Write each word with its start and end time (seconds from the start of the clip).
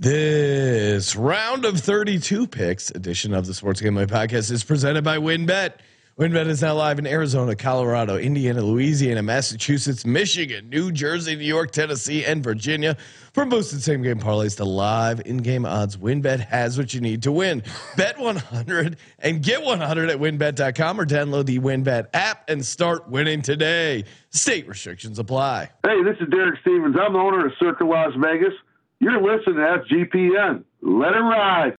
This 0.00 1.14
round 1.14 1.66
of 1.66 1.78
32 1.78 2.46
picks 2.46 2.88
edition 2.88 3.34
of 3.34 3.46
the 3.46 3.52
Sports 3.52 3.82
Gambling 3.82 4.06
Podcast 4.06 4.50
is 4.50 4.64
presented 4.64 5.04
by 5.04 5.18
WynnBET. 5.18 5.74
WynnBET 6.18 6.46
is 6.46 6.62
now 6.62 6.74
live 6.74 6.98
in 6.98 7.06
Arizona, 7.06 7.54
Colorado, 7.54 8.16
Indiana, 8.16 8.62
Louisiana, 8.62 9.22
Massachusetts, 9.22 10.06
Michigan, 10.06 10.70
New 10.70 10.90
Jersey, 10.90 11.36
New 11.36 11.44
York, 11.44 11.72
Tennessee, 11.72 12.24
and 12.24 12.42
Virginia. 12.42 12.96
From 13.34 13.50
boosted 13.50 13.82
same 13.82 14.00
game 14.00 14.18
parlays 14.18 14.56
to 14.56 14.64
live 14.64 15.20
in 15.26 15.36
game 15.36 15.66
odds, 15.66 15.98
WynnBET 15.98 16.40
has 16.48 16.78
what 16.78 16.94
you 16.94 17.02
need 17.02 17.22
to 17.24 17.30
win. 17.32 17.62
Bet 17.98 18.18
100 18.18 18.96
and 19.18 19.42
get 19.42 19.62
100 19.62 20.08
at 20.08 20.16
wynnbet.com 20.16 20.98
or 20.98 21.04
download 21.04 21.44
the 21.44 21.58
WynnBET 21.58 22.06
app 22.14 22.48
and 22.48 22.64
start 22.64 23.10
winning 23.10 23.42
today. 23.42 24.04
State 24.30 24.66
restrictions 24.66 25.18
apply. 25.18 25.68
Hey, 25.84 26.02
this 26.02 26.16
is 26.22 26.28
Derek 26.30 26.58
Stevens. 26.62 26.96
I'm 26.98 27.12
the 27.12 27.18
owner 27.18 27.44
of 27.44 27.52
Circa 27.58 27.84
Las 27.84 28.14
Vegas. 28.16 28.54
You're 29.00 29.20
listening 29.20 29.56
to 29.56 29.82
SGPN. 29.90 30.64
Let 30.82 31.14
it 31.14 31.20
ride. 31.20 31.74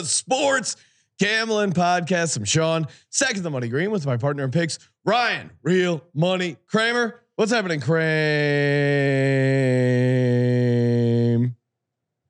The 0.00 0.06
Sports 0.06 0.76
Gambling 1.18 1.72
Podcast. 1.72 2.36
I'm 2.36 2.44
Sean, 2.44 2.86
second 3.10 3.42
the 3.42 3.50
money 3.50 3.68
green 3.68 3.90
with 3.90 4.06
my 4.06 4.16
partner 4.16 4.44
in 4.44 4.50
picks, 4.50 4.78
Ryan, 5.04 5.50
real 5.62 6.02
money 6.14 6.56
Kramer. 6.66 7.20
What's 7.36 7.52
happening, 7.52 7.80
Kramer? 7.80 8.04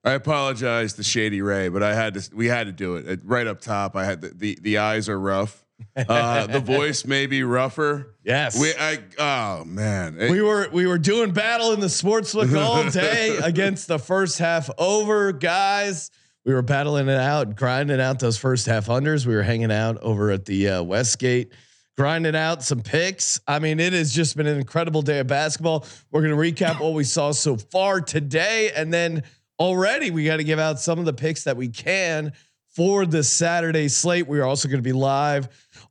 I 0.06 0.12
apologize 0.12 0.92
to 0.94 1.02
Shady 1.02 1.40
Ray, 1.40 1.68
but 1.68 1.82
I 1.82 1.94
had 1.94 2.14
to. 2.14 2.36
We 2.36 2.46
had 2.46 2.66
to 2.66 2.72
do 2.72 2.96
it 2.96 3.20
right 3.24 3.46
up 3.46 3.60
top. 3.62 3.96
I 3.96 4.04
had 4.04 4.20
the 4.20 4.28
the, 4.28 4.58
the 4.60 4.78
eyes 4.78 5.08
are 5.08 5.18
rough. 5.18 5.64
Uh, 5.96 6.46
the 6.46 6.60
voice 6.64 7.06
may 7.06 7.26
be 7.26 7.42
rougher. 7.42 8.14
Yes. 8.22 8.60
We. 8.60 8.72
I. 8.78 8.98
Oh 9.18 9.64
man. 9.64 10.20
It- 10.20 10.30
We 10.30 10.42
were 10.42 10.68
we 10.72 10.86
were 10.86 10.98
doing 10.98 11.32
battle 11.32 11.72
in 11.72 11.80
the 11.80 11.86
sportsbook 11.86 12.54
all 12.58 12.88
day 12.90 13.38
against 13.42 13.88
the 13.88 13.98
first 13.98 14.38
half 14.38 14.68
over 14.76 15.32
guys. 15.32 16.10
We 16.44 16.52
were 16.52 16.62
battling 16.62 17.08
it 17.08 17.18
out, 17.18 17.56
grinding 17.56 18.00
out 18.00 18.18
those 18.18 18.36
first 18.36 18.66
half 18.66 18.86
unders. 18.86 19.26
We 19.26 19.34
were 19.34 19.42
hanging 19.42 19.72
out 19.72 19.98
over 20.02 20.30
at 20.30 20.44
the 20.44 20.68
uh, 20.68 20.82
Westgate, 20.82 21.52
grinding 21.96 22.36
out 22.36 22.62
some 22.62 22.82
picks. 22.82 23.40
I 23.48 23.58
mean, 23.58 23.80
it 23.80 23.94
has 23.94 24.12
just 24.12 24.36
been 24.36 24.46
an 24.46 24.58
incredible 24.58 25.00
day 25.00 25.20
of 25.20 25.26
basketball. 25.26 25.86
We're 26.10 26.22
going 26.22 26.36
to 26.36 26.64
recap 26.64 26.80
what 26.80 26.92
we 26.92 27.04
saw 27.04 27.32
so 27.32 27.56
far 27.56 28.00
today, 28.02 28.72
and 28.76 28.92
then 28.92 29.22
already 29.58 30.10
we 30.10 30.24
got 30.24 30.36
to 30.36 30.44
give 30.44 30.58
out 30.58 30.80
some 30.80 30.98
of 30.98 31.06
the 31.06 31.14
picks 31.14 31.44
that 31.44 31.56
we 31.56 31.68
can 31.68 32.32
for 32.74 33.06
the 33.06 33.22
Saturday 33.22 33.88
slate. 33.88 34.26
We 34.26 34.38
are 34.40 34.44
also 34.44 34.68
going 34.68 34.80
to 34.80 34.82
be 34.82 34.92
live 34.92 35.48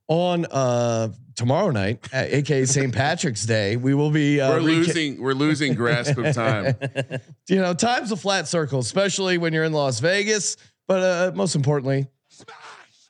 on 0.08 0.46
uh 0.52 1.10
tomorrow 1.36 1.72
night, 1.72 2.08
uh, 2.14 2.26
aka 2.28 2.66
St. 2.66 2.94
Patrick's 2.96 3.46
Day. 3.46 3.76
We 3.78 3.94
will 3.94 4.12
be 4.12 4.40
uh, 4.42 4.52
we're 4.52 4.60
reca- 4.60 4.64
losing. 4.64 5.22
We're 5.22 5.34
losing 5.34 5.74
grasp 5.74 6.18
of 6.18 6.34
time. 6.36 6.76
you 7.50 7.58
know, 7.58 7.74
time's 7.74 8.12
a 8.12 8.18
flat 8.18 8.48
circle, 8.48 8.80
especially 8.80 9.38
when 9.38 9.54
you're 9.54 9.64
in 9.64 9.74
Las 9.74 10.00
Vegas. 10.00 10.58
But 10.88 11.00
uh, 11.02 11.32
most 11.36 11.56
importantly, 11.56 12.08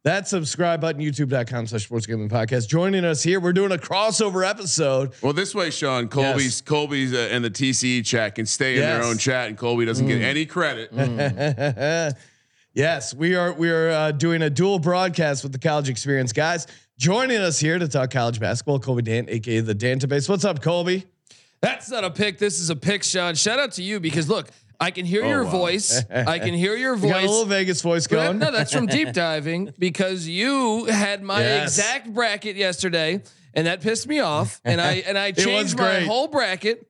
that 0.03 0.27
subscribe 0.27 0.81
button, 0.81 1.01
youtube.com 1.01 1.65
slash 1.67 1.85
sports 1.85 2.05
gambling 2.05 2.29
podcast. 2.29 2.67
Joining 2.67 3.05
us 3.05 3.23
here, 3.23 3.39
we're 3.39 3.53
doing 3.53 3.71
a 3.71 3.77
crossover 3.77 4.47
episode. 4.47 5.13
Well, 5.21 5.31
this 5.33 5.55
way, 5.55 5.69
Sean, 5.69 6.09
Colby's 6.09 6.43
Yes. 6.45 6.61
Colby's 6.61 7.13
uh, 7.13 7.29
and 7.31 7.43
the 7.43 7.49
TCE 7.49 8.05
chat 8.05 8.35
can 8.35 8.45
stay 8.45 8.73
in 8.75 8.81
Yes. 8.81 8.97
Mm. 8.97 8.99
their 9.01 9.09
own 9.09 9.17
chat, 9.17 9.47
and 9.47 9.57
Colby 9.57 9.85
doesn't 9.85 10.05
get 10.07 10.21
any 10.21 10.45
credit. 10.45 10.91
yes, 12.73 13.13
we 13.13 13.35
are 13.35 13.53
we 13.53 13.69
are 13.69 13.89
uh, 13.89 14.11
doing 14.11 14.41
a 14.41 14.49
dual 14.49 14.79
broadcast 14.79 15.43
with 15.43 15.51
the 15.51 15.59
college 15.59 15.89
experience 15.89 16.33
guys. 16.33 16.67
Joining 16.97 17.37
us 17.37 17.59
here 17.59 17.79
to 17.79 17.87
talk 17.87 18.11
college 18.11 18.39
basketball, 18.39 18.79
Colby 18.79 19.01
Dant, 19.01 19.29
aka 19.29 19.59
the 19.61 19.75
Dantabase. 19.75 20.29
What's 20.29 20.45
up, 20.45 20.61
Colby? 20.61 21.05
That's 21.61 21.89
not 21.89 22.03
a 22.03 22.11
pick. 22.11 22.37
This 22.37 22.59
is 22.59 22.69
a 22.69 22.75
pick, 22.75 23.03
Sean. 23.03 23.35
Shout 23.35 23.57
out 23.57 23.71
to 23.73 23.83
you 23.83 23.99
because 23.99 24.29
look, 24.29 24.49
I 24.79 24.91
can 24.91 25.05
hear 25.05 25.25
your 25.25 25.43
wow. 25.45 25.51
voice. 25.51 26.03
I 26.11 26.39
can 26.39 26.53
hear 26.53 26.75
your 26.75 26.95
voice. 26.95 27.03
You 27.07 27.13
got 27.13 27.23
a 27.23 27.29
little. 27.29 27.45
Vegas 27.45 27.81
voice 27.81 28.05
going. 28.07 28.39
no, 28.39 28.51
that's 28.51 28.73
from 28.73 28.85
deep 28.85 29.11
diving 29.13 29.73
because 29.79 30.27
you 30.27 30.85
had 30.85 31.23
my 31.23 31.39
Yes. 31.39 31.77
exact 31.77 32.13
bracket 32.13 32.55
yesterday, 32.57 33.21
and 33.53 33.67
that 33.67 33.81
pissed 33.81 34.07
me 34.07 34.19
off. 34.19 34.59
And 34.65 34.81
I 34.81 35.03
and 35.07 35.17
I 35.17 35.31
changed 35.31 35.77
my 35.77 36.01
whole 36.01 36.27
bracket. 36.27 36.87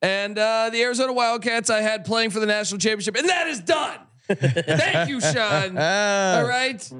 And 0.00 0.38
uh, 0.38 0.70
the 0.70 0.80
Arizona 0.82 1.12
Wildcats 1.12 1.70
I 1.70 1.80
had 1.80 2.04
playing 2.04 2.30
for 2.30 2.38
the 2.38 2.46
national 2.46 2.78
championship, 2.78 3.16
and 3.16 3.28
that 3.28 3.48
is 3.48 3.60
done. 3.60 3.98
Thank 4.34 5.08
you, 5.08 5.20
Sean. 5.20 5.76
Ah. 5.78 6.38
All 6.38 6.46
right. 6.48 6.90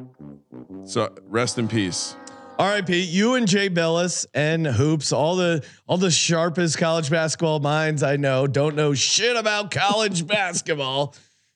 So 0.85 1.15
rest 1.27 1.59
in 1.59 1.69
peace. 1.69 2.17
All 2.59 2.67
right, 2.69 2.85
Pete. 2.85 3.09
You 3.09 3.35
and 3.35 3.47
Jay 3.47 3.69
Bilas 3.71 4.27
and 4.35 4.67
hoops, 4.67 5.13
all 5.13 5.37
the 5.37 5.65
all 5.87 5.97
the 5.99 6.11
sharpest 6.11 6.77
college 6.79 7.09
basketball 7.11 7.61
minds 7.61 8.03
I 8.03 8.17
know 8.17 8.47
don't 8.47 8.75
know 8.75 8.95
shit 8.95 9.37
about 9.37 9.71
college 9.71 10.27
basketball. 10.27 11.15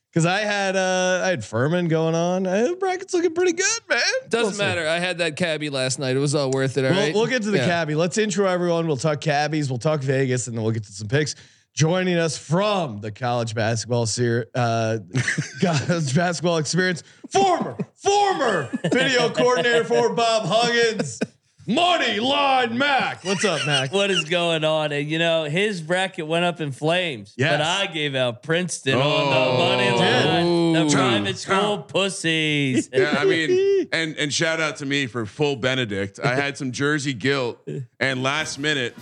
Because 0.09 0.25
I 0.27 0.41
had 0.41 0.75
uh 0.75 1.21
I 1.25 1.29
had 1.29 1.43
Furman 1.43 1.87
going 1.87 2.13
on. 2.15 2.45
Uh, 2.45 2.67
the 2.67 2.75
bracket's 2.75 3.13
looking 3.15 3.33
pretty 3.33 3.53
good, 3.53 3.79
man. 3.89 3.99
Doesn't 4.29 4.43
We'll 4.45 4.51
see. 4.53 4.57
matter. 4.59 4.87
I 4.87 4.99
had 4.99 5.17
that 5.17 5.35
cabbie 5.35 5.71
last 5.71 5.97
night. 5.97 6.15
It 6.15 6.19
was 6.19 6.35
all 6.35 6.51
worth 6.51 6.77
it. 6.77 6.85
All 6.85 6.91
We'll, 6.91 6.99
right? 6.99 7.13
we'll 7.15 7.25
get 7.27 7.41
to 7.43 7.51
the 7.51 7.57
Yeah. 7.57 7.65
cabbie. 7.65 7.95
Let's 7.95 8.17
intro 8.19 8.45
everyone. 8.45 8.85
We'll 8.87 8.95
talk 8.95 9.19
cabbies. 9.21 9.69
We'll 9.71 9.79
talk 9.79 10.01
Vegas, 10.01 10.47
and 10.47 10.55
then 10.55 10.63
we'll 10.63 10.71
get 10.71 10.83
to 10.83 10.91
some 10.91 11.07
picks. 11.07 11.33
Joining 11.75 12.17
us 12.17 12.37
from 12.37 12.99
the 13.01 13.11
college 13.11 13.55
basketball 13.55 14.05
ser- 14.05 14.45
uh, 14.53 14.99
college 15.61 16.15
basketball 16.15 16.57
experience, 16.57 17.01
former 17.31 17.75
former 17.95 18.69
video 18.91 19.31
coordinator 19.31 19.83
for 19.83 20.13
Bob 20.13 20.43
Huggins, 20.45 21.19
Money 21.65 22.19
Line 22.19 22.77
Mac. 22.77 23.25
What's 23.25 23.43
up, 23.43 23.65
Mac? 23.65 23.91
What 23.91 24.11
is 24.11 24.23
going 24.25 24.63
on? 24.63 24.91
And 24.91 25.09
you 25.09 25.17
know, 25.17 25.45
his 25.45 25.81
bracket 25.81 26.27
went 26.27 26.45
up 26.45 26.61
in 26.61 26.71
flames, 26.71 27.33
Yes. 27.37 27.53
but 27.53 27.61
I 27.61 27.91
gave 27.91 28.13
out 28.13 28.43
Princeton 28.43 28.93
on 28.93 29.01
Oh. 29.03 29.51
the 29.51 29.57
money 29.57 29.89
line. 29.97 30.45
Ooh. 30.45 30.73
The 30.89 30.95
private 30.95 31.37
school 31.39 31.79
pussies. 31.79 32.87
Yeah, 32.93 33.15
I 33.17 33.25
mean, 33.25 33.87
and 33.91 34.15
and 34.17 34.31
shout 34.31 34.61
out 34.61 34.75
to 34.77 34.85
me 34.85 35.07
for 35.07 35.25
full 35.25 35.55
Benedict. 35.55 36.19
I 36.23 36.35
had 36.35 36.55
some 36.55 36.71
Jersey 36.71 37.13
guilt, 37.13 37.67
and 37.99 38.21
last 38.21 38.59
minute, 38.59 38.95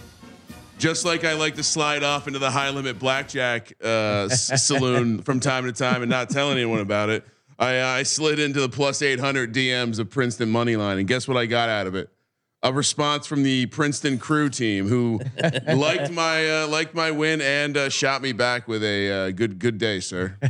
just 0.82 1.06
like 1.06 1.24
I 1.24 1.34
like 1.34 1.56
to 1.56 1.64
slide 1.64 2.04
off 2.04 2.28
into 2.28 2.40
the 2.40 2.50
high 2.50 2.72
limit 2.72 2.98
blackjack 2.98 3.74
uh, 3.84 4.28
saloon 4.30 5.22
from 5.24 5.40
time 5.40 5.66
to 5.66 5.72
time 5.72 6.02
and 6.02 6.10
not 6.10 6.30
tell 6.30 6.52
anyone 6.52 6.80
about 6.80 7.10
it. 7.10 7.24
I 7.60 7.80
uh, 7.80 7.88
I 7.88 8.04
slid 8.04 8.40
into 8.40 8.60
the 8.60 8.70
plus 8.70 9.04
eight 9.04 9.20
hundred 9.20 9.54
DMs 9.54 10.00
of 10.00 10.10
Princeton 10.10 10.50
money 10.50 10.76
line, 10.76 10.98
and 10.98 11.08
guess 11.08 11.28
what 11.28 11.38
I 11.38 11.46
got 11.46 11.70
out 11.70 11.86
of 11.86 11.94
it? 11.94 12.10
A 12.64 12.72
response 12.72 13.26
from 13.26 13.42
the 13.42 13.66
Princeton 13.66 14.20
crew 14.20 14.48
team 14.48 14.88
who 14.88 15.20
liked 15.74 16.12
my 16.12 16.48
uh, 16.62 16.68
liked 16.68 16.94
my 16.94 17.10
win 17.10 17.42
and 17.42 17.76
uh, 17.76 17.90
shot 17.90 18.22
me 18.22 18.34
back 18.34 18.68
with 18.68 18.84
a 18.84 19.10
uh, 19.12 19.32
good 19.32 19.58
good 19.58 19.80
day, 19.80 20.00
sir. 20.00 20.38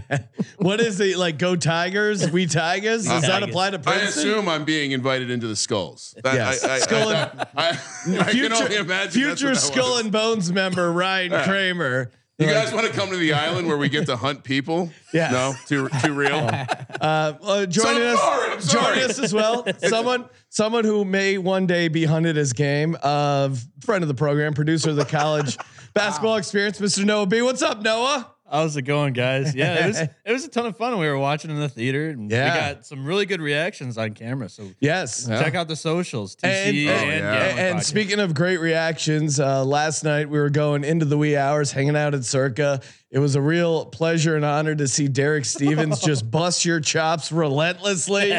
What 0.58 0.80
is 0.80 1.00
it 1.00 1.18
like? 1.18 1.40
Go 1.40 1.56
Tigers, 1.56 2.30
we 2.30 2.46
Tigers. 2.46 3.06
Does 3.06 3.24
that 3.24 3.42
apply 3.42 3.72
to 3.72 3.80
Princeton? 3.80 4.06
I 4.06 4.10
assume 4.10 4.48
I'm 4.50 4.64
being 4.64 4.92
invited 4.92 5.32
into 5.32 5.48
the 5.48 5.56
skulls. 5.56 6.14
That, 6.24 6.36
Yes. 6.36 6.64
I, 6.64 6.76
I, 6.76 6.80
Skull 6.80 7.10
I, 7.10 7.14
and- 7.14 7.40
I, 7.40 7.48
I, 7.56 8.20
I 8.28 8.32
can 8.32 8.54
only 8.54 8.76
imagine. 8.76 9.12
future 9.24 9.56
Skull 9.56 9.94
was. 9.94 10.02
and 10.02 10.12
Bones 10.12 10.52
member 10.52 10.91
Ryan 10.91 11.32
Kramer. 11.47 12.12
You 12.41 12.47
guys 12.47 12.73
want 12.73 12.88
to 12.88 12.93
come 12.93 13.09
to 13.11 13.17
the 13.17 13.34
island 13.46 13.67
where 13.67 13.78
we 13.78 13.88
get 13.90 14.08
to 14.08 14.16
hunt 14.16 14.43
people? 14.43 14.90
Yeah. 15.14 15.32
No, 15.32 15.53
too 15.67 15.90
too 16.03 16.14
real. 16.14 16.49
Uh, 17.02 17.34
uh, 17.41 17.66
joining 17.66 18.03
I'm 18.03 18.14
us, 18.14 18.20
sorry, 18.22 18.61
sorry. 18.61 18.85
joining 18.96 19.09
us 19.09 19.17
as 19.17 19.34
well. 19.34 19.66
someone, 19.79 20.29
someone 20.49 20.84
who 20.85 21.03
may 21.03 21.40
one 21.40 21.66
day 21.66 21.88
be 21.88 22.05
hunted 22.05 22.38
as 22.38 22.53
game. 22.53 22.96
Uh, 23.02 23.49
friend 23.79 24.03
of 24.03 24.08
the 24.08 24.14
program, 24.14 24.53
producer 24.53 24.91
of 24.91 24.97
the 24.97 25.05
college 25.05 25.58
basketball 25.96 26.35
experience, 26.35 26.79
Mr. 26.79 27.03
Noah 27.03 27.26
B. 27.26 27.41
What's 27.41 27.64
up, 27.64 27.82
Noah? 27.82 28.32
How's 28.52 28.76
it 28.76 28.82
going, 28.82 29.14
guys? 29.14 29.56
Yeah, 29.56 29.86
it 29.86 29.88
was 29.88 30.00
it 30.26 30.32
was 30.32 30.44
a 30.46 30.50
ton 30.50 30.66
of 30.66 30.76
fun. 30.76 31.00
We 31.00 31.08
were 31.08 31.18
watching 31.18 31.52
in 31.52 31.59
the 31.59 31.70
theater, 31.70 32.09
and 32.09 32.30
Yeah. 32.30 32.53
we 32.53 32.59
got 32.76 32.86
some 32.86 33.06
really 33.06 33.26
good 33.26 33.40
reactions 33.42 33.98
on 33.98 34.14
camera. 34.14 34.50
So 34.50 34.70
Yes. 34.80 35.26
check 35.26 35.56
out 35.56 35.68
the 35.70 35.76
socials, 35.78 36.36
TC 36.36 36.44
And, 36.44 36.78
and, 36.90 37.12
and, 37.12 37.24
yeah. 37.58 37.66
and 37.68 37.84
speaking 37.84 38.20
of 38.20 38.34
great 38.34 38.58
reactions, 38.59 39.40
uh, 39.40 39.64
last 39.64 40.03
night 40.03 40.30
we 40.30 40.38
were 40.38 40.50
going 40.50 40.84
into 40.84 41.06
the 41.06 41.18
wee 41.18 41.38
hours, 41.38 41.72
hanging 41.72 41.96
out 41.96 42.14
at 42.14 42.26
Circa. 42.26 42.82
It 43.09 43.20
was 43.20 43.36
a 43.36 43.42
real 43.42 43.86
pleasure 43.86 44.36
and 44.36 44.44
honor 44.44 44.76
to 44.76 44.88
see 44.88 45.08
Derek 45.08 45.46
Stevens 45.46 46.00
just 46.06 46.30
bust 46.30 46.66
your 46.66 46.80
chops 46.82 47.32
relentlessly 47.32 48.32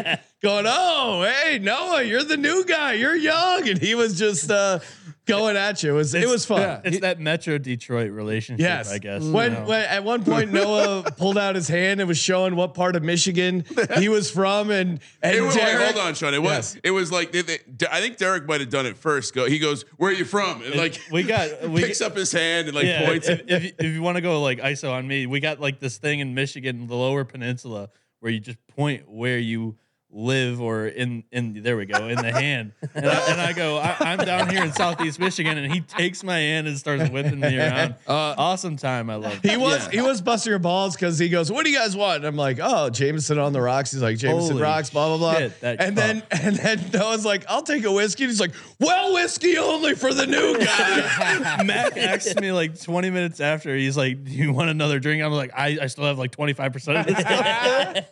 going, 0.43 0.65
"Oh, 0.67 1.23
hey 1.23 1.57
Noah, 1.57 2.03
you're 2.03 2.23
the 2.23 2.37
new 2.37 2.63
guy. 2.65 2.93
You're 2.93 3.15
young," 3.15 3.67
and 3.67 3.79
he 3.79 3.95
was 3.95 4.19
just 4.19 4.51
uh, 4.51 4.79
going 5.25 5.55
at 5.55 5.81
you. 5.81 5.91
It 5.91 5.93
was 5.95 6.13
it 6.13 6.27
was 6.27 6.45
fun. 6.45 6.61
yeah. 6.61 6.81
It's 6.83 6.99
that 6.99 7.19
Metro 7.19 7.57
Detroit 7.57 8.11
relationship, 8.11 8.61
Yes, 8.61 8.91
I 8.91 8.97
guess. 8.97 9.23
When, 9.23 9.53
you 9.53 9.59
know. 9.59 9.65
when 9.65 9.81
at 9.85 10.03
one 10.03 10.23
point 10.23 10.51
Noah 10.53 11.03
pulled 11.17 11.37
out 11.37 11.55
his 11.55 11.67
hand 11.69 12.01
and 12.01 12.07
was 12.07 12.17
showing 12.17 12.55
what 12.55 12.73
part 12.73 12.95
of 12.95 13.03
Michigan 13.03 13.63
he 13.97 14.09
was 14.09 14.29
from, 14.29 14.69
and 14.69 14.99
and 15.21 15.35
It 15.35 15.41
was, 15.41 15.55
wait, 15.55 15.61
Derek- 15.63 15.95
hold 15.95 16.07
on, 16.07 16.13
Sean. 16.13 16.33
It 16.33 16.43
was. 16.43 16.77
It 16.83 16.91
was 16.91 17.11
like 17.11 17.31
they, 17.31 17.41
they, 17.41 17.59
I 17.89 18.01
think 18.01 18.17
Derek 18.17 18.45
might 18.45 18.59
have 18.59 18.69
done 18.69 18.85
it 18.85 18.97
first. 18.97 19.33
Go. 19.33 19.45
He 19.45 19.59
goes, 19.59 19.83
"Where 19.97 20.11
are 20.11 20.13
you 20.13 20.25
from?" 20.25 20.61
And 20.63 20.75
like 20.75 20.99
we 21.09 21.23
got 21.23 21.61
we 21.69 21.81
picks 21.81 22.01
up 22.01 22.15
his 22.17 22.31
hand 22.33 22.67
and 22.67 22.75
like 22.75 22.85
yeah, 22.85 23.05
points. 23.07 23.29
if, 23.29 23.41
if, 23.47 23.63
if 23.79 23.85
you 23.93 24.01
want 24.01 24.17
to 24.17 24.21
go 24.21 24.41
like 24.41 24.59
ISO 24.59 24.91
on 24.91 25.07
me, 25.07 25.25
we 25.25 25.39
got 25.39 25.61
like 25.61 25.79
this 25.79 25.97
thing 25.97 26.19
in 26.19 26.33
Michigan, 26.35 26.87
the 26.87 26.95
Lower 26.95 27.23
Peninsula, 27.23 27.89
where 28.19 28.31
you 28.31 28.41
just 28.41 28.57
point 28.67 29.09
where 29.09 29.37
you 29.39 29.77
live 30.13 30.61
or 30.61 30.85
in 30.85 31.23
in 31.31 31.63
there 31.63 31.75
we 31.75 31.85
go 31.85 32.07
in 32.07 32.17
the 32.17 32.31
hand, 32.31 32.73
and 32.93 33.05
I, 33.05 33.31
and 33.31 33.41
I 33.41 33.53
go 33.53 33.77
I, 33.77 33.95
I'm 33.99 34.19
down 34.19 34.49
here 34.49 34.63
in 34.63 34.71
Southeast 34.71 35.19
Michigan, 35.19 35.57
and 35.57 35.73
he 35.73 35.81
takes 35.81 36.23
my 36.23 36.37
hand 36.37 36.67
and 36.67 36.77
starts 36.77 37.09
whipping 37.09 37.39
me 37.39 37.57
around. 37.57 37.95
Uh, 38.13 38.35
awesome 38.37 38.75
time, 38.75 39.09
I 39.09 39.15
love. 39.15 39.43
It. 39.43 39.51
He 39.51 39.57
was 39.57 39.87
he 39.87 40.01
was 40.01 40.21
busting 40.21 40.49
your 40.49 40.59
balls 40.59 40.95
because 40.95 41.17
he 41.17 41.29
goes, 41.29 41.51
"What 41.51 41.63
do 41.63 41.71
you 41.71 41.77
guys 41.77 41.95
want?" 41.95 42.17
And 42.17 42.25
I'm 42.25 42.35
like, 42.35 42.59
"Oh, 42.61 42.89
Jameson 42.89 43.39
on 43.39 43.53
the 43.53 43.61
rocks." 43.61 43.91
He's 43.91 44.01
like, 44.01 44.17
"Jameson 44.17 44.51
Holy 44.51 44.61
rocks." 44.61 44.89
Blah 44.89 45.07
blah 45.07 45.17
blah. 45.17 45.39
shit, 45.39 45.61
that 45.61 45.81
and 45.81 45.95
then 45.95 46.21
and 46.29 46.55
then 46.57 46.89
Noah's 46.93 47.25
like, 47.25 47.45
"I'll 47.47 47.63
take 47.63 47.85
a 47.85 47.91
whiskey." 47.91 48.25
And 48.25 48.31
he's 48.31 48.39
like, 48.39 48.53
"Well, 48.79 49.13
whiskey 49.13 49.57
only 49.57 49.95
for 49.95 50.13
the 50.13 50.27
new 50.27 50.59
guy." 50.59 51.63
Mac 51.63 51.97
asked 51.97 52.39
me 52.39 52.51
like 52.51 52.79
20 52.79 53.09
minutes 53.09 53.39
after. 53.39 53.75
He's 53.75 53.97
like, 53.97 54.23
"Do 54.23 54.31
you 54.31 54.51
want 54.51 54.69
another 54.69 54.99
drink?" 54.99 55.23
I'm 55.23 55.31
like, 55.31 55.51
"I, 55.55 55.77
I 55.81 55.87
still 55.87 56.05
have 56.05 56.19
like 56.19 56.31
25 56.31 56.73
percent 56.73 56.97
of 56.97 57.05
this." 57.05 58.05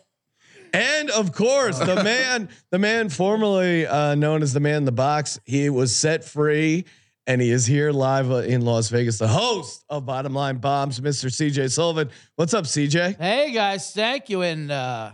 And 0.72 1.10
of 1.10 1.32
course, 1.32 1.78
the 1.78 1.96
man, 2.04 2.48
the 2.70 2.78
man 2.78 3.08
formerly 3.08 3.86
uh, 3.86 4.14
known 4.14 4.42
as 4.42 4.52
the 4.52 4.60
man 4.60 4.76
in 4.76 4.84
the 4.84 4.92
box, 4.92 5.38
he 5.44 5.70
was 5.70 5.94
set 5.94 6.24
free. 6.24 6.84
And 7.24 7.40
he 7.40 7.52
is 7.52 7.64
here 7.66 7.92
live 7.92 8.32
uh, 8.32 8.38
in 8.38 8.62
Las 8.62 8.88
Vegas, 8.88 9.18
the 9.18 9.28
host 9.28 9.84
of 9.88 10.04
Bottom 10.04 10.34
Line 10.34 10.56
Bombs, 10.56 10.98
Mr. 10.98 11.26
CJ 11.26 11.70
Sullivan. 11.70 12.10
What's 12.34 12.52
up, 12.52 12.64
CJ? 12.64 13.16
Hey 13.16 13.52
guys, 13.52 13.92
thank 13.92 14.28
you. 14.28 14.42
And 14.42 14.72
uh 14.72 15.12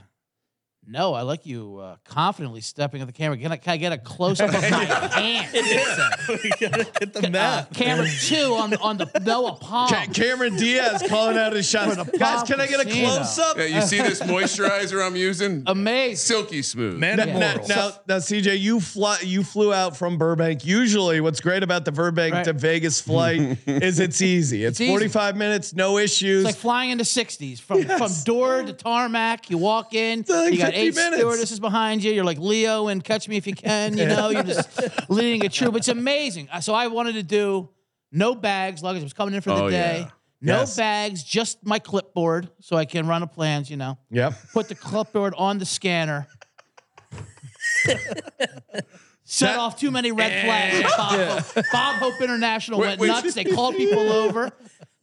no, 0.90 1.12
I 1.12 1.20
like 1.22 1.44
you 1.44 1.76
uh, 1.78 1.96
confidently 2.04 2.62
stepping 2.62 3.00
on 3.02 3.06
the 3.06 3.12
camera. 3.12 3.36
Can 3.36 3.52
I, 3.52 3.56
can 3.58 3.72
I 3.74 3.76
get 3.76 3.92
a 3.92 3.98
close 3.98 4.40
up 4.40 4.48
of 4.48 4.54
my 4.54 4.60
hand? 5.20 5.48
we 5.52 6.50
gotta 6.60 6.84
get 6.98 7.12
the 7.12 7.26
Uh, 7.26 7.30
map. 7.30 7.74
camera 7.74 8.06
two 8.20 8.54
on 8.54 8.74
on 8.76 8.96
the 8.96 9.10
Noah 9.24 9.56
palm. 9.56 9.88
Ca- 9.90 10.06
Cameron 10.12 10.56
Diaz 10.56 11.02
calling 11.08 11.36
out 11.36 11.52
his 11.52 11.68
shots. 11.68 11.94
For 11.96 12.04
the 12.04 12.18
Guys, 12.18 12.42
can 12.44 12.60
I 12.60 12.66
get 12.66 12.80
a 12.80 12.84
Pompano. 12.84 13.08
close 13.16 13.38
up? 13.38 13.58
Yeah, 13.58 13.64
you 13.66 13.82
see 13.82 13.98
this 13.98 14.20
moisturizer 14.20 15.04
I'm 15.06 15.14
using? 15.16 15.62
Amazing. 15.66 16.16
Silky 16.16 16.62
smooth. 16.62 16.98
Man 16.98 17.16
Now, 17.18 17.22
of 17.24 17.28
now, 17.28 17.38
morals. 17.52 17.68
now, 17.68 17.90
now, 18.08 18.16
CJ, 18.16 18.58
you 18.58 18.80
fly, 18.80 19.18
you 19.22 19.42
flew 19.44 19.72
out 19.74 19.96
from 19.96 20.16
Burbank. 20.18 20.64
Usually, 20.64 21.20
what's 21.20 21.40
great 21.40 21.62
about 21.62 21.84
the 21.84 21.92
Burbank 21.92 22.34
Right. 22.34 22.44
to 22.44 22.52
Vegas 22.52 23.00
flight 23.00 23.58
is 23.66 24.00
it's 24.00 24.22
easy. 24.22 24.64
It's, 24.64 24.80
easy. 24.80 24.90
45 24.90 25.36
minutes, 25.36 25.74
no 25.74 25.98
issues. 25.98 26.44
It's 26.44 26.54
like 26.54 26.60
flying 26.60 26.90
into 26.90 27.04
60s 27.04 27.60
from 27.60 27.82
from 27.84 28.10
door 28.24 28.62
to 28.62 28.72
tarmac. 28.72 29.50
You 29.50 29.58
walk 29.58 29.94
in, 29.94 30.24
like 30.28 30.52
you 30.52 30.58
got 30.58 30.72
50 30.72 30.77
eight 30.78 30.94
minutes. 30.94 31.16
stewardesses 31.18 31.60
behind 31.60 32.02
you. 32.02 32.12
You're 32.12 32.24
like 32.24 32.38
Leo 32.38 32.88
and 32.88 33.02
Catch 33.02 33.28
Me 33.28 33.36
If 33.36 33.46
You 33.46 33.54
Can. 33.54 33.96
You 33.98 34.06
know, 34.06 34.30
you're 34.30 34.42
just 34.42 34.68
leading 35.10 35.44
a 35.44 35.48
troop. 35.48 35.76
It's 35.76 35.88
amazing. 35.88 36.48
Uh, 36.52 36.60
So 36.60 36.74
I 36.74 36.86
wanted 36.88 37.14
to 37.14 37.22
do 37.22 37.68
no 38.12 38.34
bags, 38.34 38.82
luggage. 38.82 39.02
I 39.02 39.04
was 39.04 39.12
coming 39.12 39.34
in 39.34 39.40
for 39.40 39.50
the 39.50 39.62
Oh, 39.64 39.70
day. 39.70 40.00
yeah. 40.04 40.10
No 40.40 40.58
Yes. 40.60 40.76
bags, 40.76 41.22
just 41.24 41.66
my 41.66 41.78
clipboard, 41.80 42.48
so 42.60 42.76
I 42.76 42.84
can 42.84 43.06
run 43.08 43.22
a 43.22 43.26
plans. 43.26 43.68
You 43.70 43.76
know, 43.76 43.98
yep. 44.10 44.34
put 44.52 44.68
the 44.68 44.74
clipboard 44.76 45.34
on 45.36 45.58
the 45.58 45.66
scanner. 45.66 46.28
Set 49.24 49.48
That- 49.48 49.58
off 49.58 49.78
too 49.78 49.90
many 49.90 50.10
red 50.12 50.44
flags. 50.44 50.80
at 50.90 50.96
Bob, 50.96 51.10
Hope. 51.42 51.64
Bob 51.72 51.96
Hope 51.96 52.20
International 52.22 52.80
Wait, 52.80 52.86
went 52.88 53.00
wait. 53.00 53.06
nuts. 53.08 53.34
They 53.34 53.44
called 53.44 53.76
people 53.76 54.10
over. 54.10 54.50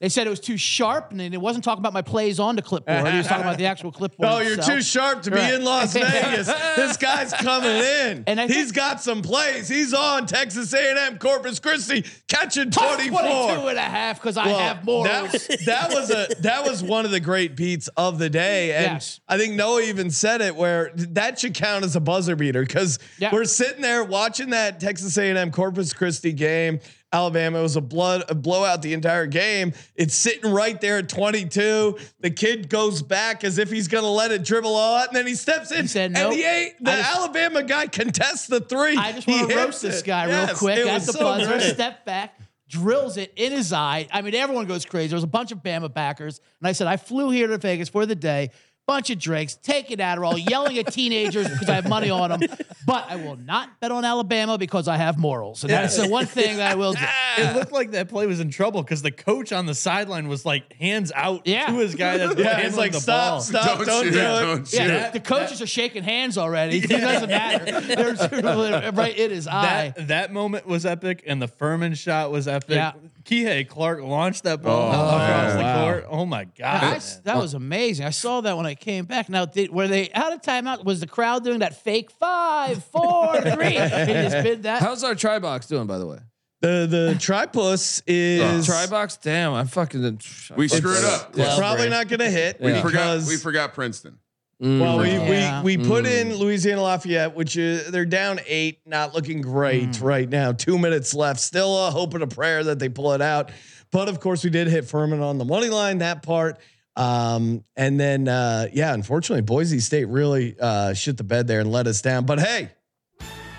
They 0.06 0.10
said 0.10 0.28
it 0.28 0.30
was 0.30 0.40
too 0.40 0.56
sharp, 0.56 1.10
and 1.10 1.20
it 1.20 1.42
wasn't 1.42 1.64
talking 1.66 1.80
about 1.82 1.92
my 1.94 2.04
plays 2.04 2.40
on 2.40 2.56
the 2.56 2.62
clipboard. 2.62 3.08
He 3.08 3.18
was 3.18 3.26
talking 3.26 3.42
about 3.44 3.58
the 3.58 3.66
actual 3.66 3.92
clipboard. 3.92 4.30
Oh, 4.32 4.38
you're 4.40 4.54
itself. 4.54 4.78
too 4.78 4.82
sharp 4.84 5.24
to 5.24 5.32
be 5.32 5.38
Right. 5.38 5.56
in 5.56 5.64
Las 5.64 5.94
Vegas. 5.96 6.46
this 6.76 6.96
guy's 6.98 7.34
coming 7.34 7.72
in. 7.72 8.24
And 8.28 8.40
I 8.40 8.46
He's 8.46 8.72
got 8.72 9.02
some 9.02 9.24
plays. 9.24 9.68
He's 9.68 9.96
on 9.96 10.28
Texas 10.28 10.72
A&M 10.76 11.18
Corpus 11.18 11.58
Christi 11.60 12.06
catching 12.28 12.70
Plus 12.70 12.98
24. 12.98 13.20
22 13.20 13.68
and 13.70 13.78
a 13.80 13.82
half 13.82 14.22
because 14.22 14.38
I 14.38 14.50
have 14.50 14.86
more. 14.86 15.06
That, 15.08 15.32
that 15.66 15.90
was 15.92 16.12
a 16.12 16.28
that 16.42 16.64
was 16.66 16.84
one 16.84 17.06
of 17.06 17.10
the 17.10 17.20
great 17.20 17.56
beats 17.56 17.88
of 17.98 18.20
the 18.20 18.30
day, 18.30 18.74
and 18.76 18.86
Yes. 18.94 19.20
I 19.28 19.40
think 19.40 19.56
Noah 19.56 19.82
even 19.82 20.12
said 20.12 20.42
it 20.42 20.56
where 20.56 20.92
that 20.96 21.40
should 21.40 21.56
count 21.56 21.84
as 21.84 21.96
a 21.96 22.00
buzzer 22.00 22.36
beater 22.36 22.62
because 22.62 23.00
Yeah. 23.18 23.32
we're 23.34 23.46
sitting 23.46 23.82
there 23.82 24.04
watching 24.04 24.52
that 24.52 24.80
Texas 24.80 25.18
A&M 25.18 25.50
Corpus 25.50 25.94
Christi 25.94 26.32
game. 26.32 26.80
Alabama 27.16 27.60
it 27.60 27.62
was 27.62 27.76
a 27.78 27.82
blood 27.82 28.24
a 28.30 28.36
blowout 28.36 28.82
the 28.82 28.94
entire 28.94 29.26
game. 29.26 29.74
It's 29.96 30.14
sitting 30.14 30.52
right 30.52 30.80
there 30.82 30.98
at 30.98 31.08
22. 31.08 31.98
The 32.20 32.30
kid 32.30 32.70
goes 32.70 33.02
back 33.02 33.44
as 33.44 33.58
if 33.58 33.72
he's 33.72 33.88
going 33.88 34.04
to 34.04 34.10
let 34.10 34.32
it 34.32 34.44
dribble 34.44 34.76
on, 34.76 35.08
and 35.08 35.16
then 35.16 35.26
he 35.26 35.36
steps 35.36 35.72
in. 35.72 35.84
He 35.84 35.88
said, 35.88 36.06
and 36.12 36.14
"Nope." 36.16 36.34
the 36.34 36.44
eight, 36.44 36.74
the 36.80 36.92
just- 36.92 37.16
Alabama 37.16 37.64
guy 37.64 37.88
contests 37.88 38.48
the 38.48 38.60
three. 38.60 38.98
I 38.98 39.14
just 39.14 39.28
want 39.28 39.50
to 39.50 39.56
roast 39.56 39.82
this 39.82 40.02
guy 40.02 40.28
Yes, 40.28 40.50
real 40.50 40.58
quick 40.58 40.78
at 40.86 40.94
was 40.94 41.06
the 41.06 41.14
so 41.14 41.20
buzzer. 41.22 41.48
great. 41.48 41.62
Step 41.74 42.06
back, 42.06 42.38
drills 42.68 43.18
it 43.18 43.32
in 43.36 43.52
his 43.52 43.72
eye. 43.72 44.08
I 44.12 44.22
mean, 44.22 44.36
everyone 44.36 44.66
goes 44.66 44.86
crazy. 44.86 45.08
There 45.10 45.16
was 45.18 45.24
a 45.24 45.28
bunch 45.28 45.52
of 45.52 45.60
Bama 45.60 45.94
backers, 45.94 46.42
and 46.60 46.68
I 46.68 46.74
said, 46.74 46.88
I 46.88 46.98
flew 46.98 47.30
here 47.30 47.48
to 47.48 47.58
Vegas 47.58 47.90
for 47.90 48.06
the 48.06 48.16
day. 48.16 48.52
Bunch 48.88 49.10
of 49.10 49.18
drinks, 49.18 49.56
taking 49.56 49.98
Adderall, 49.98 50.38
yelling 50.48 50.78
at 50.78 50.94
teenagers 50.94 51.50
because 51.50 51.68
I 51.70 51.74
have 51.74 51.90
money 51.90 52.12
on 52.12 52.30
them. 52.40 52.50
But 52.86 53.10
I 53.10 53.16
will 53.16 53.36
not 53.36 53.80
bet 53.80 53.92
on 53.92 54.06
Alabama 54.06 54.60
because 54.60 54.88
I 54.88 54.98
have 54.98 55.18
morals. 55.18 55.64
And 55.64 55.72
that's 55.74 55.98
the 55.98 56.08
one 56.08 56.28
thing 56.28 56.58
that 56.58 56.72
I 56.74 56.76
will 56.76 56.94
do. 56.94 57.00
It 57.38 57.54
looked 57.54 57.72
like 57.74 57.92
that 57.92 58.08
play 58.08 58.28
was 58.28 58.40
in 58.40 58.50
trouble 58.50 58.82
because 58.82 59.02
the 59.02 59.12
coach 59.12 59.52
on 59.52 59.66
the 59.66 59.74
sideline 59.76 60.28
was 60.30 60.46
like 60.46 60.72
hands 60.74 61.12
out 61.14 61.42
Yeah. 61.46 61.66
to 61.66 61.74
his 61.80 61.94
guy 61.96 62.18
that's 62.18 62.36
Yeah, 62.40 62.46
handling 62.54 62.68
it's 62.68 62.78
like 62.78 62.92
the 62.94 63.00
stop, 63.02 63.30
ball. 63.32 63.42
stop, 63.42 63.78
Don't 63.80 63.88
don't, 63.88 64.04
shoot, 64.06 64.12
do 64.14 64.20
it. 64.20 64.22
don't 64.22 64.68
shoot. 64.68 64.78
Yeah, 64.78 65.10
the 65.10 65.20
coaches 65.20 65.62
are 65.62 65.68
shaking 65.68 66.04
hands 66.04 66.38
already. 66.38 66.78
It 66.78 66.88
doesn't 66.88 67.30
matter. 67.30 67.82
They're 67.82 68.92
right 68.94 69.18
in 69.18 69.32
his 69.32 69.48
eye. 69.48 69.94
That 69.98 70.08
that 70.08 70.32
moment 70.34 70.66
was 70.68 70.86
epic, 70.86 71.24
and 71.28 71.42
the 71.42 71.48
Furman 71.50 71.96
shot 71.96 72.32
was 72.32 72.48
epic. 72.48 72.76
Yeah. 72.76 72.94
Kihei 73.26 73.68
Clark 73.68 74.02
launched 74.02 74.44
that 74.44 74.62
ball 74.62 74.92
Oh, 74.94 75.16
across 75.16 75.20
man. 75.54 75.58
the 75.58 75.64
Wow. 75.64 75.84
court. 75.84 76.06
Oh 76.10 76.26
my 76.26 76.44
god, 76.46 76.84
I- 76.84 76.92
man. 76.92 77.02
that 77.24 77.38
was 77.38 77.54
amazing. 77.54 78.06
I 78.06 78.12
saw 78.12 78.42
that 78.42 78.56
when 78.56 78.66
I 78.66 78.76
came 78.76 79.06
back. 79.06 79.30
Now, 79.30 79.46
did, 79.46 79.72
were 79.72 79.88
they 79.88 80.12
out 80.14 80.32
of 80.34 80.42
timeout? 80.42 80.86
Was 80.86 81.00
the 81.00 81.08
crowd 81.08 81.44
doing 81.44 81.60
that 81.60 81.82
fake 81.84 82.12
five, 82.12 82.84
four, 82.86 83.36
three? 83.42 83.78
They 83.78 84.28
just 84.30 84.44
did 84.44 84.64
that. 84.64 84.82
How's 84.82 85.04
our 85.04 85.16
try 85.16 85.40
box 85.40 85.68
doing, 85.68 85.88
by 85.88 85.98
the 85.98 86.06
way? 86.06 86.20
The 86.62 86.88
the 86.90 87.16
tripus 87.20 88.02
is 88.08 88.42
oh, 88.70 88.74
Try 88.74 88.88
box? 88.88 89.18
Damn, 89.18 89.54
I'm 89.54 89.68
fucking. 89.68 90.20
We 90.56 90.68
screwed 90.68 91.04
up. 91.04 91.38
It's 91.38 91.58
probably 91.58 91.90
not 91.90 92.08
going 92.08 92.22
to 92.22 92.30
hit 92.32 92.60
We 92.62 92.72
forgot. 92.76 92.92
because 92.92 93.28
We 93.28 93.38
forgot 93.38 93.74
Princeton. 93.74 94.18
Well 94.60 95.00
we, 95.00 95.12
Yeah. 95.12 95.62
we 95.64 95.78
we 95.78 95.86
put 95.86 96.06
in 96.06 96.34
Louisiana 96.36 96.82
Lafayette, 96.82 97.36
which 97.36 97.58
is 97.58 97.92
they're 97.92 98.06
down 98.06 98.40
eight, 98.48 98.80
not 98.86 99.14
looking 99.14 99.42
great 99.42 99.90
Mm. 99.90 100.02
right 100.04 100.30
now. 100.30 100.52
Two 100.54 100.78
minutes 100.80 101.14
left, 101.14 101.40
still 101.40 101.88
a 101.88 101.92
hope 101.92 102.14
and 102.14 102.24
a 102.24 102.28
prayer 102.28 102.64
that 102.64 102.80
they 102.80 102.90
pull 102.90 103.14
it 103.14 103.22
out. 103.22 103.52
But 103.92 104.08
of 104.10 104.20
course, 104.20 104.44
we 104.44 104.50
did 104.50 104.68
hit 104.68 104.86
Furman 104.86 105.22
on 105.22 105.38
the 105.38 105.46
money 105.46 105.70
line 105.70 105.98
that 106.00 106.24
part. 106.24 106.58
Um, 106.98 107.64
and 107.76 108.00
then 108.00 108.28
uh, 108.30 108.68
yeah, 108.72 108.94
unfortunately, 108.94 109.42
Boise 109.42 109.80
State 109.82 110.06
really 110.06 110.56
uh, 110.60 110.94
shit 110.94 111.18
the 111.18 111.24
bed 111.26 111.48
there 111.48 111.60
and 111.60 111.70
let 111.72 111.88
us 111.88 112.02
down. 112.02 112.26
But 112.26 112.40
hey, 112.40 112.70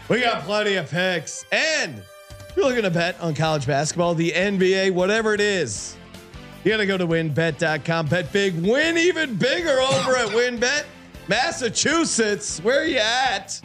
we 0.09 0.21
got 0.23 0.45
plenty 0.45 0.77
of 0.77 0.91
picks, 0.91 1.45
and 1.53 1.99
if 2.49 2.57
you're 2.57 2.65
looking 2.65 2.85
to 2.85 2.91
bet 2.91 3.21
on 3.21 3.35
college 3.35 3.67
basketball, 3.67 4.15
the 4.15 4.31
NBA, 4.33 4.93
whatever 4.93 5.35
it 5.35 5.41
is. 5.43 5.97
You 6.67 6.73
got 6.73 6.79
to 6.79 6.87
go 6.87 6.99
to 6.99 7.07
wynnbet.com. 7.07 8.09
Bet 8.09 8.33
big, 8.33 8.57
win 8.57 8.99
even 8.99 9.37
bigger 9.37 9.81
over 9.81 10.17
at 10.17 10.31
WynnBET. 10.31 10.83
Massachusetts, 11.29 12.59
where 12.59 12.81
are 12.81 12.87
you 12.87 12.99
at? 12.99 13.61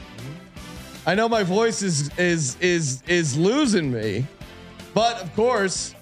I 1.08 1.15
know 1.15 1.27
my 1.27 1.41
voice 1.41 1.81
is 1.81 2.15
is 2.20 2.58
is 2.60 3.01
is 3.08 3.36
losing 3.36 3.91
me, 3.91 4.27
but 4.93 5.20
of 5.20 5.36
course. 5.36 5.96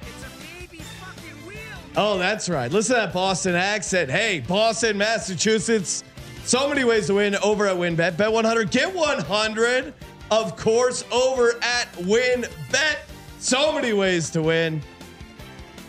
It's 0.00 0.24
a 0.24 0.58
baby 0.58 0.78
fucking 0.78 1.46
wheel. 1.46 1.58
Oh, 1.96 2.16
that's 2.16 2.48
right. 2.48 2.72
Listen 2.72 2.94
to 2.94 3.02
that 3.02 3.12
Boston 3.12 3.54
accent. 3.54 4.10
Hey, 4.10 4.40
Boston, 4.40 4.96
Massachusetts. 4.96 6.02
So 6.44 6.66
many 6.66 6.84
ways 6.84 7.08
to 7.08 7.14
win 7.14 7.36
over 7.44 7.66
at 7.66 7.76
WynnBET. 7.76 8.16
Bet 8.16 8.32
100, 8.32 8.70
get 8.70 8.94
100. 8.94 9.92
Of 10.30 10.56
course, 10.56 11.04
over 11.12 11.56
at 11.60 11.92
WynnBET. 11.96 12.96
So 13.38 13.70
many 13.74 13.92
ways 13.92 14.30
to 14.30 14.40
win. 14.40 14.80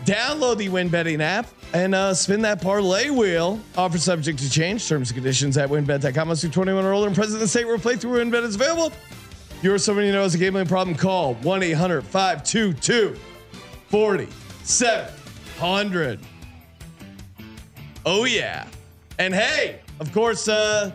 Download 0.04 0.58
the 0.58 0.68
Win 0.68 0.88
Betting 0.88 1.22
app 1.22 1.46
and 1.72 1.94
uh, 1.94 2.12
spin 2.12 2.42
that 2.42 2.60
parlay 2.60 3.08
wheel. 3.08 3.58
Offer 3.76 3.98
subject 3.98 4.38
to 4.40 4.50
change. 4.50 4.86
Terms 4.86 5.10
and 5.10 5.16
conditions 5.16 5.56
at 5.56 5.70
wynnbet.com. 5.70 6.28
Must 6.28 6.42
be 6.42 6.50
21 6.50 6.84
or 6.84 6.92
older 6.92 7.06
and 7.06 7.16
present 7.16 7.36
in 7.36 7.40
the 7.40 7.48
state 7.48 7.66
where 7.66 7.78
playthrough 7.78 8.30
WynnBET 8.30 8.42
is 8.42 8.54
available. 8.54 8.86
If 8.86 9.58
you're 9.62 9.78
someone 9.78 10.04
you 10.04 10.12
know 10.12 10.22
has 10.22 10.34
a 10.34 10.38
gambling 10.38 10.66
problem, 10.66 10.94
call 10.94 11.34
1 11.34 11.62
800 11.62 12.04
522 12.04 13.16
4700. 13.88 16.20
Oh, 18.04 18.24
yeah. 18.24 18.68
And 19.18 19.32
hey, 19.32 19.80
of 20.00 20.12
course, 20.12 20.48
uh, 20.48 20.92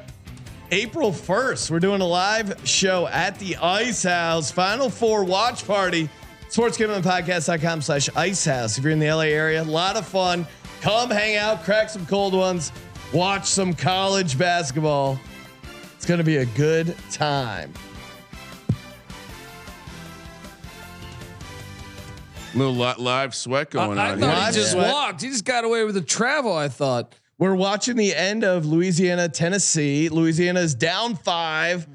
April 0.71 1.11
1st. 1.11 1.71
We're 1.71 1.79
doing 1.79 2.01
a 2.01 2.05
live 2.05 2.67
show 2.67 3.07
at 3.07 3.39
the 3.39 3.55
Ice 3.55 4.03
House. 4.03 4.51
Final 4.51 4.91
Four 4.91 5.23
watch 5.23 5.65
party. 5.65 6.09
SportsGamblingPodcast.com 6.49 7.81
slash 7.81 8.09
Ice 8.15 8.43
House. 8.45 8.77
If 8.77 8.83
you're 8.83 8.91
in 8.93 8.99
the 8.99 9.11
LA 9.11 9.21
area, 9.23 9.61
a 9.61 9.63
lot 9.63 9.95
of 9.95 10.07
fun. 10.07 10.47
Come 10.81 11.09
hang 11.11 11.35
out, 11.35 11.63
crack 11.63 11.89
some 11.89 12.05
cold 12.05 12.33
ones, 12.33 12.71
watch 13.13 13.45
some 13.45 13.73
college 13.73 14.37
basketball. 14.37 15.19
It's 15.95 16.05
going 16.05 16.19
to 16.19 16.23
be 16.23 16.37
a 16.37 16.45
good 16.45 16.95
time. 17.11 17.73
Little 22.55 22.73
live 22.73 23.35
sweat 23.35 23.67
I, 23.71 23.71
going 23.71 23.99
I 23.99 24.11
on. 24.13 24.19
thought 24.19 24.37
here. 24.37 24.47
he 24.47 24.53
just 24.53 24.71
Sweat. 24.71 24.91
walked. 24.91 25.21
He 25.21 25.27
just 25.29 25.45
got 25.45 25.65
away 25.65 25.83
with 25.83 25.95
the 25.95 26.01
travel. 26.01 26.55
I 26.55 26.67
thought. 26.67 27.13
We're 27.37 27.55
watching 27.55 27.95
the 27.95 28.13
end 28.15 28.43
of 28.43 28.65
Louisiana, 28.65 29.29
Tennessee. 29.29 30.09
Louisiana 30.09 30.59
is 30.61 30.75
down 30.75 31.15
5 31.15 31.87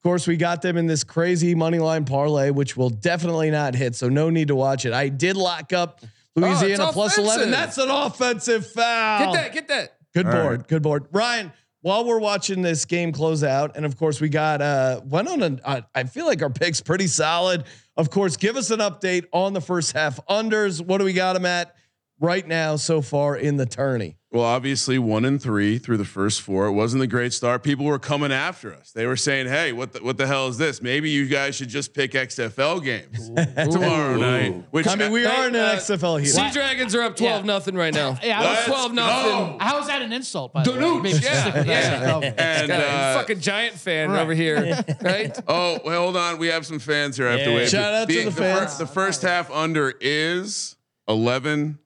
Of 0.00 0.02
course, 0.02 0.26
we 0.26 0.38
got 0.38 0.62
them 0.62 0.78
in 0.78 0.86
this 0.86 1.04
crazy 1.04 1.54
money 1.54 1.78
line 1.78 2.06
parlay, 2.06 2.48
which 2.48 2.74
will 2.74 2.88
definitely 2.88 3.50
not 3.50 3.74
hit. 3.74 3.94
So 3.94 4.08
no 4.08 4.30
need 4.30 4.48
to 4.48 4.56
watch 4.56 4.86
it. 4.86 4.94
I 4.94 5.10
did 5.10 5.36
lock 5.36 5.74
up 5.74 6.00
Louisiana 6.34 6.84
it's 6.84 6.92
plus 6.94 7.18
eleven. 7.18 7.50
offensive. 7.50 7.50
That's 7.50 7.78
an 7.78 7.90
offensive 7.90 8.66
foul. 8.72 9.34
Get 9.34 9.42
that. 9.42 9.52
Get 9.52 9.68
that. 9.68 9.96
Good 10.14 10.24
All 10.26 10.32
board. 10.32 10.58
right. 10.60 10.68
Good 10.68 10.82
board. 10.82 11.06
Ryan, 11.12 11.52
while 11.82 12.06
we're 12.06 12.18
watching 12.18 12.62
this 12.62 12.86
game 12.86 13.12
close 13.12 13.44
out, 13.44 13.76
and 13.76 13.84
of 13.84 13.98
course 13.98 14.22
we 14.22 14.30
got 14.30 14.62
uh 14.62 15.02
went 15.04 15.28
on 15.28 15.42
an 15.42 15.60
uh, 15.64 15.82
I 15.94 16.04
feel 16.04 16.24
like 16.24 16.40
our 16.40 16.48
picks 16.48 16.80
pretty 16.80 17.06
solid. 17.06 17.64
Of 17.94 18.08
course, 18.08 18.38
give 18.38 18.56
us 18.56 18.70
an 18.70 18.78
update 18.80 19.26
on 19.32 19.52
the 19.52 19.60
first 19.60 19.92
half 19.92 20.18
unders. 20.28 20.80
What 20.82 20.96
do 20.96 21.04
we 21.04 21.12
got 21.12 21.34
them 21.34 21.44
at 21.44 21.76
right 22.18 22.48
now 22.48 22.76
so 22.76 23.02
far 23.02 23.36
in 23.36 23.58
the 23.58 23.66
tourney? 23.66 24.16
Well, 24.32 24.44
obviously 24.44 24.96
one 24.96 25.24
and 25.24 25.42
three 25.42 25.78
through 25.78 25.96
the 25.96 26.04
first 26.04 26.42
four. 26.42 26.66
It 26.66 26.72
wasn't 26.72 27.02
a 27.02 27.08
great 27.08 27.32
start. 27.32 27.64
People 27.64 27.84
were 27.86 27.98
coming 27.98 28.30
after 28.30 28.72
us. 28.72 28.92
They 28.92 29.04
were 29.06 29.16
saying, 29.16 29.48
"Hey, 29.48 29.72
what 29.72 29.92
the, 29.92 30.04
what 30.04 30.18
the 30.18 30.26
hell 30.28 30.46
is 30.46 30.56
this? 30.56 30.80
Maybe 30.80 31.10
you 31.10 31.26
guys 31.26 31.56
should 31.56 31.68
just 31.68 31.94
pick 31.94 32.12
XFL 32.12 32.80
games 32.84 33.28
tomorrow 33.74 34.16
night." 34.16 34.66
Which 34.70 34.86
I 34.86 34.94
mean, 34.94 35.10
we 35.10 35.22
Hey, 35.22 35.26
are 35.26 35.48
in 35.48 35.56
an 35.56 35.60
uh, 35.60 35.72
XFL 35.74 36.20
here. 36.20 36.28
Sea 36.30 36.48
Dragons 36.52 36.94
are 36.94 37.02
up 37.02 37.16
twelve 37.16 37.40
Yeah. 37.44 37.46
nothing 37.54 37.74
right 37.74 37.92
now. 37.92 38.18
Yeah, 38.22 38.40
I 38.40 38.44
was- 38.54 38.64
twelve 38.66 38.92
nothing. 38.94 39.58
How 39.58 39.80
is 39.80 39.88
that 39.88 40.00
an 40.00 40.12
insult? 40.12 40.52
By 40.52 40.62
the 40.62 40.70
way? 40.72 40.78
Danooch, 40.78 41.02
Maybe 41.02 41.18
yeah, 41.24 41.64
yeah. 41.64 42.20
that. 42.20 42.38
and 42.38 42.70
a 42.70 42.86
uh, 42.88 43.14
fucking 43.18 43.40
giant 43.40 43.74
fan 43.74 44.12
Right. 44.12 44.20
over 44.22 44.32
here, 44.32 44.78
right? 45.02 45.36
oh, 45.48 45.80
well, 45.84 46.02
hold 46.04 46.16
on. 46.16 46.38
We 46.38 46.46
have 46.46 46.64
some 46.64 46.78
fans 46.78 47.16
here. 47.16 47.26
I 47.26 47.32
have 47.32 47.44
to 47.46 47.54
wait. 47.56 47.68
Shout 47.68 47.94
out 47.94 48.08
to 48.08 48.24
the 48.26 48.30
fir- 48.30 48.60
fans. 48.60 48.78
the 48.78 48.86
first 48.86 49.22
half 49.22 49.50
under 49.50 49.92
is 50.00 50.76
11, 51.08 51.80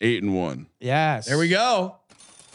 8 0.00 0.22
and 0.22 0.34
one. 0.34 0.66
Yes. 0.80 1.26
There 1.26 1.38
we 1.38 1.48
go. 1.48 1.96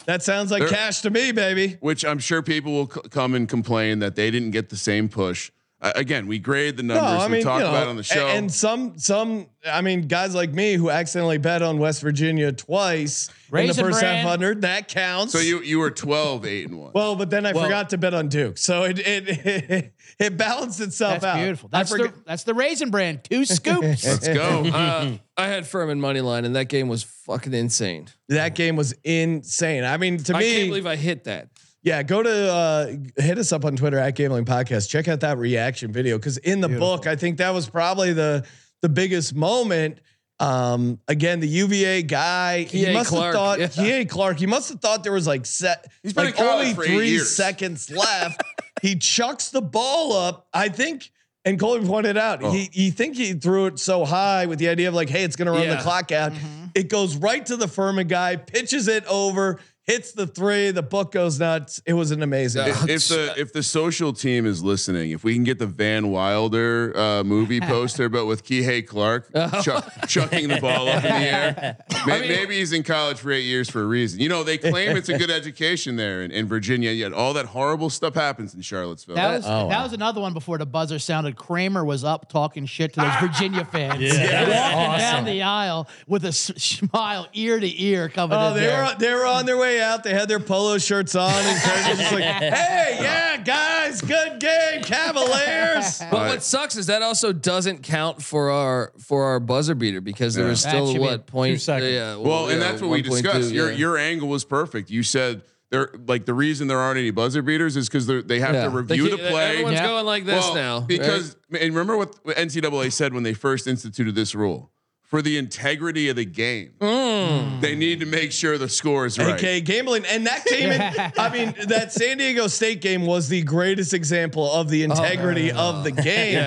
That 0.05 0.23
sounds 0.23 0.51
like 0.51 0.61
There- 0.61 0.69
cash 0.69 1.01
to 1.01 1.09
me, 1.09 1.31
baby. 1.31 1.77
which 1.79 2.03
I'm 2.03 2.19
sure 2.19 2.41
people 2.41 2.71
will 2.73 2.89
c- 2.89 3.01
come 3.09 3.35
and 3.35 3.47
complain 3.47 3.99
that 3.99 4.15
they 4.15 4.31
didn't 4.31 4.51
get 4.51 4.69
the 4.69 4.77
same 4.77 5.09
push. 5.09 5.51
Again, 5.83 6.27
we 6.27 6.37
grade 6.37 6.77
the 6.77 6.83
numbers. 6.83 7.27
we 7.29 7.41
talk 7.41 7.57
you 7.57 7.63
know, 7.63 7.69
about 7.71 7.87
on 7.87 7.95
the 7.95 8.03
show. 8.03 8.27
And, 8.27 8.37
and 8.37 8.53
some, 8.53 8.99
some, 8.99 9.47
I 9.65 9.81
mean, 9.81 10.07
guys 10.07 10.35
like 10.35 10.51
me 10.51 10.73
who 10.75 10.91
accidentally 10.91 11.39
bet 11.39 11.63
on 11.63 11.79
West 11.79 12.03
Virginia 12.03 12.51
twice 12.51 13.29
in 13.29 13.33
Raisin 13.49 13.75
the 13.85 13.89
first 13.89 13.99
Bran. 13.99 14.17
half 14.17 14.27
hundred, 14.27 14.61
that 14.61 14.87
counts. 14.89 15.33
so 15.33 15.39
you 15.39 15.59
you 15.63 15.79
were 15.79 15.89
12, 15.89 16.45
8 16.45 16.67
and 16.69 16.79
one. 16.79 16.91
well, 16.93 17.15
but 17.15 17.31
then 17.31 17.47
I 17.47 17.53
Well- 17.53 17.63
forgot 17.63 17.89
to 17.89 17.97
bet 17.97 18.13
on 18.13 18.27
Duke, 18.29 18.59
so 18.59 18.83
it 18.83 18.99
it 18.99 19.91
it, 20.19 20.37
balanced 20.37 20.81
itself 20.81 21.21
That's 21.21 21.25
out. 21.25 21.37
beautiful. 21.39 21.69
That's 21.69 21.89
the 21.89 21.97
forgot. 21.97 22.25
that's 22.27 22.43
the 22.43 22.53
Raisin 22.53 22.91
Bran. 22.91 23.19
Two 23.23 23.43
scoops. 23.45 24.05
Let's 24.05 24.27
go. 24.27 24.61
Uh, 24.71 25.17
I 25.37 25.47
had 25.47 25.65
Furman 25.65 25.99
money 25.99 26.21
line, 26.21 26.45
and 26.45 26.55
that 26.55 26.65
game 26.65 26.87
was 26.89 27.01
fucking 27.03 27.53
insane. 27.55 28.07
that 28.29 28.53
game 28.53 28.75
was 28.75 28.93
insane. 29.03 29.83
I 29.83 29.97
mean, 29.97 30.17
to 30.19 30.35
I 30.35 30.39
me, 30.39 30.47
I 30.51 30.53
can't 30.57 30.69
believe 30.69 30.85
I 30.85 30.95
hit 30.95 31.23
that. 31.23 31.47
Yeah, 31.83 32.03
go 32.03 32.21
to 32.21 32.29
uh, 32.53 32.93
hit 33.17 33.37
us 33.39 33.51
up 33.51 33.65
on 33.65 33.75
Twitter 33.75 33.97
at 33.97 34.15
Gambling 34.15 34.45
Podcast. 34.45 34.89
Check 34.89 35.07
out 35.07 35.21
that 35.21 35.37
reaction 35.39 35.91
video 35.91 36.17
because 36.17 36.37
in 36.37 36.61
the 36.61 36.69
book, 36.69 37.07
I 37.07 37.15
think 37.15 37.37
that 37.37 37.53
was 37.53 37.67
probably 37.69 38.13
the 38.13 38.45
the 38.81 38.89
biggest 38.89 39.33
moment. 39.33 39.99
Um, 40.39 40.99
again, 41.07 41.39
the 41.39 41.47
UVA 41.47 42.01
guy, 42.03 42.63
he 42.63 42.83
Kihei 42.85 42.93
must 42.93 43.09
Clark, 43.09 43.25
have 43.25 43.33
thought 43.35 43.59
yeah. 43.59 43.67
Kihei 43.67 44.09
Clark. 44.09 44.39
He 44.39 44.47
must 44.47 44.69
have 44.69 44.79
thought 44.79 45.03
there 45.03 45.11
was 45.13 45.27
like 45.27 45.45
set, 45.45 45.85
He's 46.01 46.13
been 46.13 46.25
like 46.25 46.33
in 46.39 46.43
college 46.45 46.67
only 46.77 46.87
three 46.87 47.09
years. 47.09 47.29
seconds 47.35 47.91
left. 47.95 48.41
he 48.81 48.95
chucks 48.95 49.49
the 49.49 49.61
ball 49.61 50.13
up. 50.13 50.47
I 50.53 50.69
think. 50.69 51.11
And 51.45 51.59
Colby 51.59 51.87
pointed 51.87 52.17
out, 52.17 52.43
Oh. 52.43 52.51
he 52.51 52.69
he 52.71 52.91
think 52.91 53.15
he 53.17 53.33
threw 53.33 53.65
it 53.65 53.79
so 53.79 54.05
high 54.05 54.45
with 54.45 54.59
the 54.59 54.67
idea 54.69 54.87
of 54.87 54.93
like, 54.93 55.09
hey, 55.09 55.23
it's 55.23 55.35
gonna 55.35 55.51
run 55.51 55.63
Yeah. 55.63 55.75
the 55.77 55.81
clock 55.81 56.11
out. 56.11 56.33
It 56.75 56.87
goes 56.87 57.15
right 57.17 57.43
to 57.47 57.55
the 57.57 57.67
Furman 57.67 58.07
guy, 58.07 58.35
pitches 58.35 58.87
it 58.87 59.03
over, 59.07 59.59
hits 59.85 60.11
the 60.13 60.27
three. 60.27 60.71
The 60.71 60.83
book 60.83 61.11
goes 61.11 61.39
nuts. 61.39 61.81
It 61.85 61.93
was 61.93 62.11
an 62.11 62.21
amazing. 62.23 62.65
Yeah. 62.67 62.85
if 62.87 63.07
the 63.07 63.33
if 63.37 63.51
the 63.53 63.63
social 63.63 64.13
team 64.13 64.45
is 64.45 64.63
listening, 64.63 65.11
if 65.11 65.23
we 65.23 65.33
can 65.33 65.43
get 65.43 65.59
the 65.59 65.65
Van 65.67 66.11
Wilder 66.11 66.93
uh, 66.97 67.23
movie 67.23 67.59
poster, 67.61 68.07
but 68.09 68.25
with 68.25 68.43
Kihei 68.45 68.85
Clark 68.85 69.31
chuck, 69.63 69.91
chucking 70.07 70.47
the 70.49 70.59
ball 70.61 70.87
up 70.87 71.03
in 71.03 71.09
the 71.11 71.17
air, 71.17 71.77
may, 72.05 72.27
maybe 72.27 72.57
he's 72.59 72.73
in 72.73 72.83
college 72.83 73.17
for 73.17 73.31
eight 73.31 73.43
years 73.45 73.69
for 73.69 73.81
a 73.81 73.85
reason. 73.85 74.19
You 74.19 74.29
know, 74.29 74.43
they 74.43 74.57
claim 74.57 74.95
it's 74.95 75.09
a 75.09 75.17
good 75.17 75.31
education 75.31 75.95
there 75.95 76.21
in, 76.21 76.31
in 76.31 76.47
Virginia, 76.47 76.91
yet 76.91 77.13
all 77.13 77.33
that 77.33 77.47
horrible 77.47 77.89
stuff 77.89 78.13
happens 78.15 78.53
in 78.53 78.61
Charlottesville. 78.61 79.15
That 79.15 79.35
was 79.37 79.45
Oh, 79.45 79.67
that 79.69 79.77
wow. 79.77 79.83
was 79.83 79.93
another 79.93 80.21
one 80.21 80.33
before 80.33 80.57
the 80.57 80.65
buzzer 80.65 80.99
sounded. 80.99 81.35
Kramer 81.35 81.83
was 81.83 82.03
up 82.03 82.29
talking 82.29 82.65
shit 82.65 82.93
to 82.93 83.01
those 83.01 83.15
Virginia 83.19 83.65
fans, 83.65 84.01
Yeah. 84.01 84.43
walking 84.85 84.99
down 84.99 85.25
the 85.25 85.41
aisle 85.41 85.87
with 86.07 86.23
a 86.25 86.29
s- 86.29 86.51
smile 86.57 87.27
ear 87.33 87.59
to 87.59 87.83
ear 87.83 88.07
coming 88.09 88.37
Oh, 88.37 88.49
in 88.49 88.53
they 88.55 88.59
there. 88.61 88.83
were 88.83 88.95
they 88.99 89.13
were 89.13 89.25
on 89.25 89.45
their 89.45 89.57
way 89.57 89.70
out. 89.79 90.03
They 90.03 90.13
had 90.13 90.27
their 90.27 90.39
polo 90.39 90.77
shirts 90.79 91.15
on, 91.15 91.31
and 91.31 91.61
Craig 91.61 91.87
was 91.89 91.97
just 91.99 92.11
like, 92.11 92.23
"Hey, 92.23 92.97
yeah, 93.01 93.37
guys, 93.37 94.01
good 94.01 94.39
game, 94.39 94.81
Cavaliers." 94.83 96.01
But 96.11 96.27
what 96.27 96.43
sucks 96.43 96.75
is 96.75 96.87
that 96.87 97.01
also 97.01 97.31
doesn't 97.31 97.83
count 97.83 98.21
for 98.21 98.49
our 98.51 98.91
for 98.99 99.23
our 99.25 99.39
buzzer 99.39 99.75
beater 99.75 100.01
because 100.01 100.33
there 100.35 100.47
was 100.47 100.63
That 100.63 100.69
still 100.69 100.87
should 100.87 100.93
be 100.95 100.99
what 100.99 101.25
point? 101.27 101.53
two 101.55 101.59
seconds. 101.59 101.91
Yeah, 101.93 102.15
Well, 102.17 102.49
and 102.49 102.59
yeah, 102.59 102.69
that's 102.71 102.81
what 102.81 102.89
we 102.91 103.01
1.2, 103.03 103.09
discussed. 103.09 103.51
Your 103.51 103.71
yeah. 103.71 103.77
your 103.77 103.97
angle 103.97 104.27
was 104.27 104.43
perfect. 104.43 104.89
You 104.89 105.03
said 105.03 105.43
there 105.69 105.89
like 106.07 106.25
the 106.25 106.33
reason 106.33 106.67
there 106.67 106.79
aren't 106.79 106.97
any 106.99 107.11
buzzer 107.11 107.41
beaters 107.41 107.77
is 107.77 107.87
because 107.87 108.07
they 108.07 108.39
have 108.39 108.53
Yeah. 108.53 108.63
to 108.65 108.69
review 108.69 109.03
They 109.05 109.09
the 109.11 109.17
can't- 109.17 109.29
play. 109.29 109.49
Everyone's 109.51 109.75
Yeah. 109.75 109.87
going 109.87 110.05
like 110.05 110.25
this 110.25 110.43
Well, 110.43 110.55
now 110.55 110.79
right? 110.79 110.87
because 110.87 111.35
and 111.51 111.73
remember 111.73 111.95
what 111.97 112.15
NCAA 112.25 112.91
said 112.91 113.13
when 113.13 113.23
they 113.23 113.33
first 113.33 113.67
instituted 113.67 114.13
this 114.15 114.35
rule 114.35 114.71
for 115.11 115.21
the 115.21 115.37
integrity 115.37 116.07
of 116.07 116.15
the 116.15 116.23
game. 116.23 116.71
Mm. 116.79 117.59
They 117.59 117.75
need 117.75 117.99
to 117.99 118.05
make 118.05 118.31
sure 118.31 118.57
the 118.57 118.69
score 118.69 119.05
is 119.05 119.19
right. 119.19 119.35
Okay, 119.35 119.59
gambling, 119.59 120.05
and 120.05 120.25
that 120.25 120.45
came 120.45 120.71
in. 120.71 120.81
I 121.17 121.29
mean, 121.29 121.53
that 121.67 121.91
San 121.91 122.17
Diego 122.17 122.47
State 122.47 122.79
game 122.79 123.05
was 123.05 123.27
the 123.27 123.43
greatest 123.43 123.93
example 123.93 124.49
of 124.49 124.69
the 124.69 124.83
integrity 124.83 125.51
of 125.51 125.83
the 125.83 125.91
game. 125.91 126.37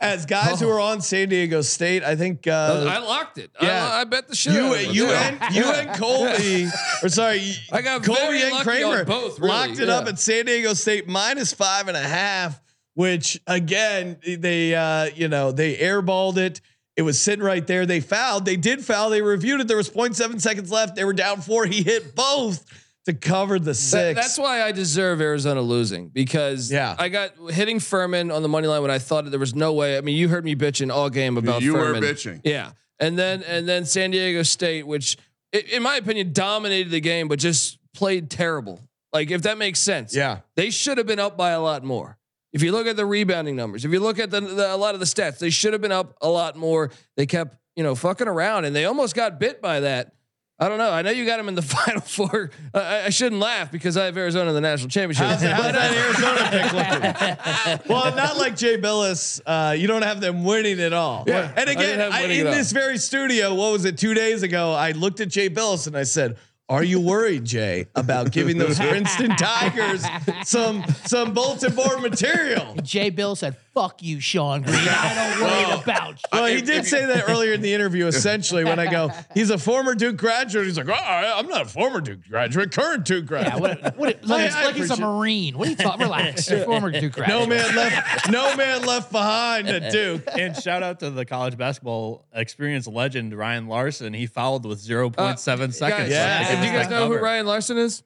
As 0.00 0.26
guys 0.26 0.58
who 0.58 0.66
were 0.66 0.80
on 0.80 1.00
San 1.00 1.28
Diego 1.28 1.60
State, 1.62 2.02
I 2.02 2.16
think 2.16 2.48
uh, 2.48 2.86
I 2.90 2.98
locked 2.98 3.38
it. 3.38 3.52
yeah. 3.62 3.88
I, 3.88 4.00
I 4.00 4.04
bet 4.04 4.26
the 4.26 4.34
shit. 4.34 4.52
you, 4.52 4.64
out 4.66 4.74
of 4.84 4.94
you 4.96 5.06
Yeah. 5.06 5.38
and 5.46 5.54
you 5.54 5.64
and 5.64 5.96
Colby, 5.96 6.66
or 7.04 7.08
sorry, 7.08 7.52
I 7.72 7.82
got 7.82 8.02
Colby 8.02 8.42
and 8.42 8.56
Kramer 8.64 9.04
both, 9.04 9.38
really, 9.38 9.48
locked 9.52 9.78
it 9.78 9.88
up 9.88 10.08
at 10.08 10.18
San 10.18 10.46
Diego 10.46 10.74
State 10.74 11.06
minus 11.06 11.52
five 11.52 11.86
and 11.86 11.96
a 11.96 12.00
half. 12.02 12.60
Which 12.94 13.40
again, 13.46 14.16
they 14.26 14.74
uh, 14.74 15.10
you 15.14 15.28
know 15.28 15.52
they 15.52 15.76
airballed 15.76 16.36
it. 16.36 16.60
It 16.98 17.02
was 17.02 17.18
sitting 17.20 17.44
right 17.44 17.64
there. 17.64 17.86
They 17.86 18.00
fouled. 18.00 18.44
They 18.44 18.56
did 18.56 18.84
foul. 18.84 19.08
They 19.10 19.22
reviewed 19.22 19.60
it. 19.60 19.68
There 19.68 19.76
was 19.76 19.88
0.7 19.88 20.40
seconds 20.40 20.70
left. 20.72 20.96
They 20.96 21.04
were 21.04 21.12
down 21.12 21.40
four. 21.40 21.64
He 21.64 21.82
hit 21.84 22.16
both 22.16 22.64
to 23.06 23.14
cover 23.14 23.58
the 23.60 23.66
That- 23.66 23.74
six. 23.76 24.20
that's 24.20 24.36
why 24.36 24.62
I 24.62 24.72
deserve 24.72 25.20
Arizona 25.20 25.62
losing 25.62 26.08
because 26.08 26.70
Yeah. 26.72 26.96
I 26.98 27.08
got 27.08 27.30
hitting 27.50 27.78
Furman 27.78 28.30
on 28.32 28.42
the 28.42 28.48
money 28.48 28.66
line 28.66 28.82
when 28.82 28.90
I 28.90 28.98
thought 28.98 29.30
there 29.30 29.38
was 29.40 29.54
no 29.54 29.72
way. 29.72 29.96
I 29.96 30.00
mean, 30.00 30.16
you 30.16 30.28
heard 30.28 30.44
me 30.44 30.56
bitching 30.56 30.92
all 30.92 31.08
game 31.08 31.38
about 31.38 31.62
You 31.62 31.74
were 31.74 31.94
bitching. 31.94 32.40
Yeah, 32.44 32.72
and 32.98 33.16
then 33.18 33.42
and 33.44 33.66
then 33.68 33.86
San 33.86 34.10
Diego 34.10 34.42
State, 34.42 34.86
which 34.86 35.16
in 35.52 35.82
my 35.84 35.96
opinion 35.96 36.32
dominated 36.34 36.90
the 36.90 37.00
game, 37.00 37.28
but 37.28 37.38
just 37.38 37.78
played 37.94 38.28
terrible. 38.28 38.80
Like 39.12 39.30
if 39.30 39.40
that 39.42 39.56
makes 39.56 39.78
sense. 39.78 40.14
Yeah. 40.14 40.40
they 40.56 40.68
should 40.70 40.98
have 40.98 41.06
been 41.06 41.20
up 41.20 41.38
by 41.38 41.50
a 41.52 41.60
lot 41.62 41.84
more. 41.84 42.18
If 42.52 42.62
you 42.62 42.72
look 42.72 42.86
at 42.86 42.96
the 42.96 43.04
rebounding 43.04 43.56
numbers, 43.56 43.84
if 43.84 43.92
you 43.92 44.00
look 44.00 44.18
at 44.18 44.30
the, 44.30 44.40
the 44.40 44.74
a 44.74 44.76
lot 44.76 44.94
of 44.94 45.00
the 45.00 45.06
stats, 45.06 45.38
they 45.38 45.50
should 45.50 45.72
have 45.74 45.82
been 45.82 45.92
up 45.92 46.16
a 46.22 46.28
lot 46.28 46.56
more. 46.56 46.90
They 47.16 47.26
kept 47.26 47.56
you 47.76 47.82
know 47.82 47.94
fucking 47.94 48.28
around, 48.28 48.64
and 48.64 48.74
they 48.74 48.84
almost 48.84 49.14
got 49.14 49.38
bit 49.38 49.60
by 49.60 49.80
that. 49.80 50.14
I 50.60 50.68
don't 50.68 50.78
know. 50.78 50.90
I 50.90 51.02
know 51.02 51.12
you 51.12 51.24
got 51.24 51.36
them 51.36 51.48
in 51.48 51.54
the 51.54 51.62
final 51.76 52.00
four. 52.00 52.50
Uh, 52.74 52.78
I, 52.78 53.04
I 53.04 53.08
shouldn't 53.10 53.40
laugh 53.40 53.70
because 53.70 53.96
I 53.96 54.06
have 54.06 54.16
Arizona 54.16 54.48
in 54.48 54.54
the 54.56 54.60
national 54.60 54.88
championship. 54.88 55.26
How's, 55.26 55.42
how's 55.42 55.72
that 55.72 55.92
Arizona 56.04 56.48
pick 56.50 57.76
looking? 57.76 57.88
well, 57.94 58.14
not 58.16 58.36
like 58.36 58.56
Jay 58.56 58.76
Bilas. 58.76 59.40
Uh, 59.46 59.72
you 59.72 59.86
don't 59.86 60.02
have 60.02 60.20
them 60.20 60.42
winning 60.44 60.80
at 60.80 60.92
all. 60.92 61.24
Yeah, 61.28 61.52
and 61.54 61.70
again, 61.70 61.98
didn't 61.98 62.12
I, 62.12 62.22
in 62.22 62.40
at 62.40 62.46
all. 62.46 62.52
this 62.52 62.72
very 62.72 62.98
studio, 62.98 63.54
what 63.54 63.70
was 63.70 63.84
it? 63.84 63.98
Two 63.98 64.14
days 64.14 64.42
ago, 64.42 64.72
I 64.72 64.92
looked 64.92 65.20
at 65.20 65.28
Jay 65.28 65.48
Bilas 65.48 65.86
and 65.86 65.96
I 65.96 66.02
said, 66.02 66.36
Are 66.70 66.84
you 66.84 67.00
worried, 67.00 67.44
Jay, 67.46 67.86
about 67.94 68.30
giving 68.30 68.58
those 68.58 68.78
Princeton 68.90 69.30
Tigers 69.36 70.04
some 70.44 70.84
some 71.06 71.32
bulletin 71.32 71.74
board 71.74 72.02
material? 72.02 72.74
Jay 72.82 73.10
Bilas 73.10 73.38
said, 73.38 73.56
"Fuck 73.72 74.02
you, 74.02 74.20
Sean 74.20 74.60
Green. 74.62 74.76
I 74.76 75.14
don't 75.38 75.40
worry 75.70 75.82
about 75.82 76.10
you." 76.10 76.16
Well, 76.30 76.44
he 76.44 76.60
did 76.60 76.84
say 76.84 77.06
that 77.06 77.28
earlier 77.30 77.54
in 77.54 77.62
the 77.62 77.72
interview. 77.72 78.06
Essentially, 78.06 78.64
when 78.64 78.78
I 78.78 78.90
go, 78.90 79.10
he's 79.32 79.48
a 79.48 79.56
former 79.56 79.94
Duke 79.94 80.18
graduate. 80.18 80.66
He's 80.66 80.76
like, 80.76 80.88
oh, 80.90 80.92
I- 80.92 81.38
I'm 81.38 81.46
not 81.48 81.62
a 81.62 81.64
former 81.64 82.02
Duke 82.02 82.20
graduate, 82.28 82.70
current 82.70 83.06
Duke 83.06 83.30
Yeah, 83.30 83.58
graduate. 83.58 83.82
what, 83.82 83.96
what, 83.96 84.24
like, 84.26 84.52
I 84.52 84.64
like 84.66 84.74
he's 84.74 84.90
a 84.90 85.00
Marine. 85.00 85.56
What 85.56 85.68
are 85.68 85.70
you 85.70 85.76
talking? 85.76 86.02
Relax. 86.02 86.50
You're 86.50 86.64
former 86.66 86.90
Duke 86.90 87.12
graduate. 87.14 87.40
no 87.40 87.46
man 87.46 87.74
left. 87.76 88.30
No 88.30 88.56
man 88.56 88.82
left 88.84 89.10
behind 89.10 89.68
at 89.68 89.90
Duke. 89.92 90.22
And 90.36 90.54
shout 90.54 90.82
out 90.82 91.00
to 91.00 91.08
the 91.10 91.24
college 91.24 91.56
basketball 91.56 92.26
experience 92.34 92.86
legend 92.86 93.32
Ryan 93.32 93.68
Larson. 93.68 94.12
He 94.12 94.26
fouled 94.26 94.66
with 94.66 94.86
0.7 94.86 95.16
Uh, 95.18 95.36
seconds. 95.36 95.78
Guys, 95.78 96.10
Yeah. 96.10 96.57
If 96.62 96.72
you 96.72 96.78
guys 96.78 96.88
know 96.90 97.08
who 97.08 97.18
Ryan 97.18 97.46
Larson 97.46 97.78
is, 97.78 98.02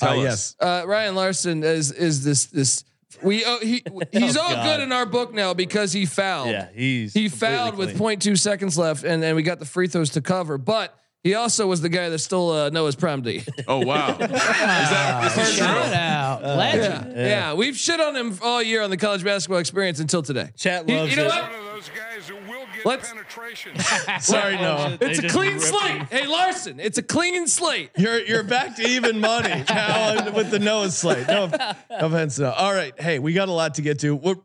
Tell 0.00 0.12
Uh, 0.12 0.16
us. 0.18 0.22
yes. 0.22 0.56
uh, 0.60 0.86
Ryan 0.86 1.14
Larson 1.14 1.62
is 1.64 1.90
is 1.92 2.22
this 2.24 2.46
this 2.46 2.84
we 3.22 3.44
oh, 3.44 3.58
he 3.60 3.82
he's 4.12 4.36
Oh, 4.36 4.40
all 4.42 4.50
God. 4.50 4.64
good 4.64 4.80
in 4.82 4.92
our 4.92 5.06
book 5.06 5.32
now 5.34 5.52
because 5.54 5.92
he 5.92 6.06
fouled. 6.06 6.50
Yeah, 6.50 6.68
he's 6.74 7.12
he 7.14 7.28
completely 7.28 7.56
fouled 7.56 7.76
with 7.76 7.96
clean. 7.96 8.18
0.2 8.20 8.38
seconds 8.38 8.76
left, 8.78 9.04
and 9.04 9.22
then 9.22 9.34
we 9.36 9.42
got 9.42 9.58
the 9.58 9.64
free 9.66 9.88
throws 9.88 10.10
to 10.10 10.20
cover. 10.20 10.58
But 10.58 10.96
he 11.24 11.34
also 11.34 11.66
was 11.66 11.80
the 11.80 11.88
guy 11.88 12.08
that 12.10 12.18
stole 12.20 12.52
uh, 12.52 12.70
Noah's 12.70 12.94
prom 12.94 13.22
D. 13.22 13.42
Oh 13.66 13.84
wow. 13.84 14.10
is 14.10 14.18
that 14.18 15.24
is 15.26 15.34
this 15.34 15.56
true? 15.56 15.66
Shout 15.66 15.92
out, 15.92 16.42
legend. 16.42 17.12
yeah. 17.16 17.26
yeah, 17.26 17.54
we've 17.54 17.76
shit 17.76 17.98
on 18.00 18.14
him 18.14 18.38
all 18.42 18.62
year 18.62 18.82
on 18.82 18.90
the 18.90 18.96
college 18.96 19.24
basketball 19.24 19.58
experience 19.58 19.98
until 20.00 20.22
today. 20.22 20.50
Chat 20.56 20.88
You- 20.88 20.96
loves 20.96 21.10
you 21.10 21.16
know 21.16 21.24
it. 21.24 21.28
what? 21.28 21.42
One 21.50 21.54
of 21.60 21.64
those 21.64 21.88
guys 21.88 22.28
who 22.28 22.34
will 22.36 22.66
get 22.76 22.84
Let's- 22.86 23.08
penetration. 23.10 23.72
Sorry, 24.20 24.56
no. 24.56 24.96
They 25.00 25.10
It's 25.10 25.18
a 25.20 25.28
clean 25.28 25.58
slate. 25.60 25.90
him. 25.92 26.06
Hey 26.10 26.26
Larson, 26.26 26.78
it's 26.78 26.98
a 26.98 27.02
clean 27.02 27.46
slate. 27.48 27.90
You're 27.96 28.20
you're 28.20 28.42
back 28.44 28.76
to 28.76 28.86
even 28.86 29.18
money 29.20 29.64
now 29.68 30.30
with 30.32 30.50
the 30.50 30.58
Noah 30.58 30.90
slate. 30.90 31.26
No, 31.26 31.46
no 31.46 31.72
offense. 31.90 32.38
No. 32.38 32.50
All 32.52 32.72
right. 32.74 32.92
Hey, 33.00 33.18
we 33.18 33.32
got 33.32 33.48
a 33.48 33.52
lot 33.52 33.74
to 33.76 33.82
get 33.82 34.00
to. 34.00 34.14
We're, 34.14 34.36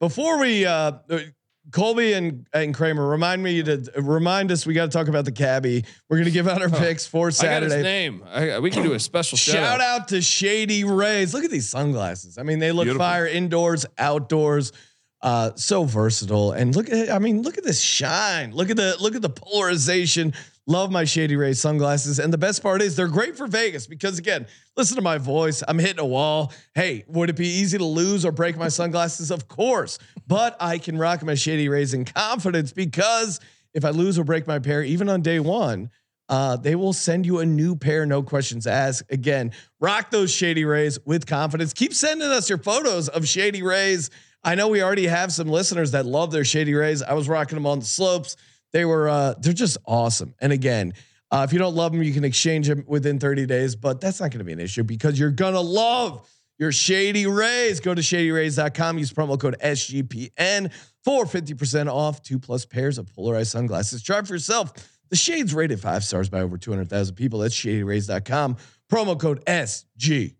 before 0.00 0.38
we, 0.38 0.64
uh, 0.64 0.92
Colby 1.70 2.14
and 2.14 2.46
and 2.52 2.74
Kramer, 2.74 3.06
remind 3.06 3.42
me 3.42 3.62
to 3.62 3.90
remind 3.96 4.50
us. 4.50 4.64
We 4.66 4.74
got 4.74 4.86
to 4.86 4.90
talk 4.90 5.08
about 5.08 5.24
the 5.24 5.32
cabbie. 5.32 5.84
We're 6.08 6.18
gonna 6.18 6.30
give 6.30 6.48
out 6.48 6.62
our 6.62 6.70
picks 6.70 7.06
for 7.06 7.26
I 7.28 7.30
got 7.30 7.62
his 7.62 7.72
Saturday. 7.72 7.82
name. 7.82 8.24
I, 8.26 8.58
we 8.58 8.70
can 8.70 8.82
do 8.82 8.94
a 8.94 9.00
special 9.00 9.36
shout, 9.36 9.54
Shout 9.54 9.80
out 9.80 10.08
to 10.08 10.22
Shady 10.22 10.84
Rays. 10.84 11.34
Look 11.34 11.44
at 11.44 11.50
these 11.50 11.68
sunglasses. 11.68 12.38
I 12.38 12.42
mean, 12.42 12.58
they 12.58 12.72
look 12.72 12.84
Beautiful. 12.84 13.04
fire 13.06 13.26
indoors, 13.26 13.84
outdoors. 13.98 14.72
Uh, 15.20 15.50
so 15.56 15.82
versatile. 15.82 16.52
And 16.52 16.76
look 16.76 16.88
at 16.90 17.10
I 17.10 17.18
mean, 17.18 17.42
look 17.42 17.58
at 17.58 17.64
this 17.64 17.80
shine. 17.80 18.52
Look 18.52 18.70
at 18.70 18.76
the 18.76 18.96
look 19.00 19.16
at 19.16 19.22
the 19.22 19.28
polarization. 19.28 20.32
Love 20.68 20.90
my 20.92 21.04
Shady 21.04 21.34
Rays 21.34 21.58
sunglasses. 21.58 22.18
And 22.18 22.30
the 22.30 22.36
best 22.36 22.62
part 22.62 22.82
is 22.82 22.94
they're 22.94 23.08
great 23.08 23.38
for 23.38 23.46
Vegas 23.46 23.86
because 23.86 24.18
again, 24.18 24.46
listen 24.76 24.96
to 24.96 25.02
my 25.02 25.16
voice. 25.16 25.62
I'm 25.66 25.78
hitting 25.78 25.98
a 25.98 26.04
wall. 26.04 26.52
Hey, 26.74 27.04
would 27.08 27.30
it 27.30 27.36
be 27.36 27.48
easy 27.48 27.78
to 27.78 27.84
lose 27.86 28.26
or 28.26 28.32
break 28.32 28.54
my 28.58 28.68
sunglasses? 28.68 29.30
Of 29.30 29.48
course. 29.48 29.98
But 30.26 30.58
I 30.60 30.76
can 30.76 30.98
rock 30.98 31.22
my 31.22 31.34
Shady 31.34 31.70
Rays 31.70 31.94
in 31.94 32.04
confidence 32.04 32.74
because 32.74 33.40
if 33.72 33.82
I 33.82 33.90
lose 33.90 34.18
or 34.18 34.24
break 34.24 34.46
my 34.46 34.58
pair, 34.58 34.82
even 34.82 35.08
on 35.08 35.22
day 35.22 35.40
one, 35.40 35.90
uh, 36.28 36.56
they 36.56 36.74
will 36.74 36.92
send 36.92 37.24
you 37.24 37.38
a 37.38 37.46
new 37.46 37.74
pair, 37.74 38.04
no 38.04 38.22
questions 38.22 38.66
asked. 38.66 39.04
Again, 39.10 39.52
rock 39.80 40.10
those 40.10 40.30
Shady 40.30 40.66
Rays 40.66 40.98
with 41.06 41.26
confidence. 41.26 41.72
Keep 41.72 41.94
sending 41.94 42.28
us 42.28 42.50
your 42.50 42.58
photos 42.58 43.08
of 43.08 43.26
Shady 43.26 43.62
Rays. 43.62 44.10
I 44.44 44.54
know 44.54 44.68
we 44.68 44.82
already 44.82 45.06
have 45.06 45.32
some 45.32 45.48
listeners 45.48 45.92
that 45.92 46.04
love 46.04 46.30
their 46.30 46.44
Shady 46.44 46.74
Rays. 46.74 47.02
I 47.02 47.14
was 47.14 47.26
rocking 47.26 47.56
them 47.56 47.64
on 47.64 47.78
the 47.78 47.86
slopes. 47.86 48.36
They 48.72 48.84
were, 48.84 49.08
uh, 49.08 49.34
they're 49.38 49.52
just 49.52 49.78
awesome. 49.86 50.34
And 50.40 50.52
again, 50.52 50.94
uh, 51.30 51.44
if 51.46 51.52
you 51.52 51.58
don't 51.58 51.74
love 51.74 51.92
them, 51.92 52.02
you 52.02 52.12
can 52.12 52.24
exchange 52.24 52.68
them 52.68 52.84
within 52.86 53.18
30 53.18 53.46
days, 53.46 53.76
but 53.76 54.00
that's 54.00 54.20
not 54.20 54.30
going 54.30 54.38
to 54.38 54.44
be 54.44 54.52
an 54.52 54.60
issue 54.60 54.82
because 54.82 55.18
you're 55.18 55.30
going 55.30 55.54
to 55.54 55.60
love 55.60 56.28
your 56.58 56.72
Shady 56.72 57.26
Rays. 57.26 57.80
Go 57.80 57.94
to 57.94 58.02
shadyrays.com, 58.02 58.98
use 58.98 59.12
promo 59.12 59.38
code 59.38 59.56
SGPN 59.62 60.72
for 61.04 61.24
50% 61.24 61.92
off 61.92 62.22
two 62.22 62.38
plus 62.38 62.64
pairs 62.64 62.98
of 62.98 63.12
polarized 63.14 63.50
sunglasses. 63.50 64.02
Try 64.02 64.22
for 64.22 64.34
yourself. 64.34 64.72
The 65.10 65.16
Shades 65.16 65.54
rated 65.54 65.80
five 65.80 66.04
stars 66.04 66.28
by 66.28 66.40
over 66.40 66.58
200,000 66.58 67.14
people. 67.14 67.38
That's 67.40 67.54
shadyrays.com. 67.54 68.56
Promo 68.90 69.18
code 69.18 69.44
SGPN. 69.46 70.34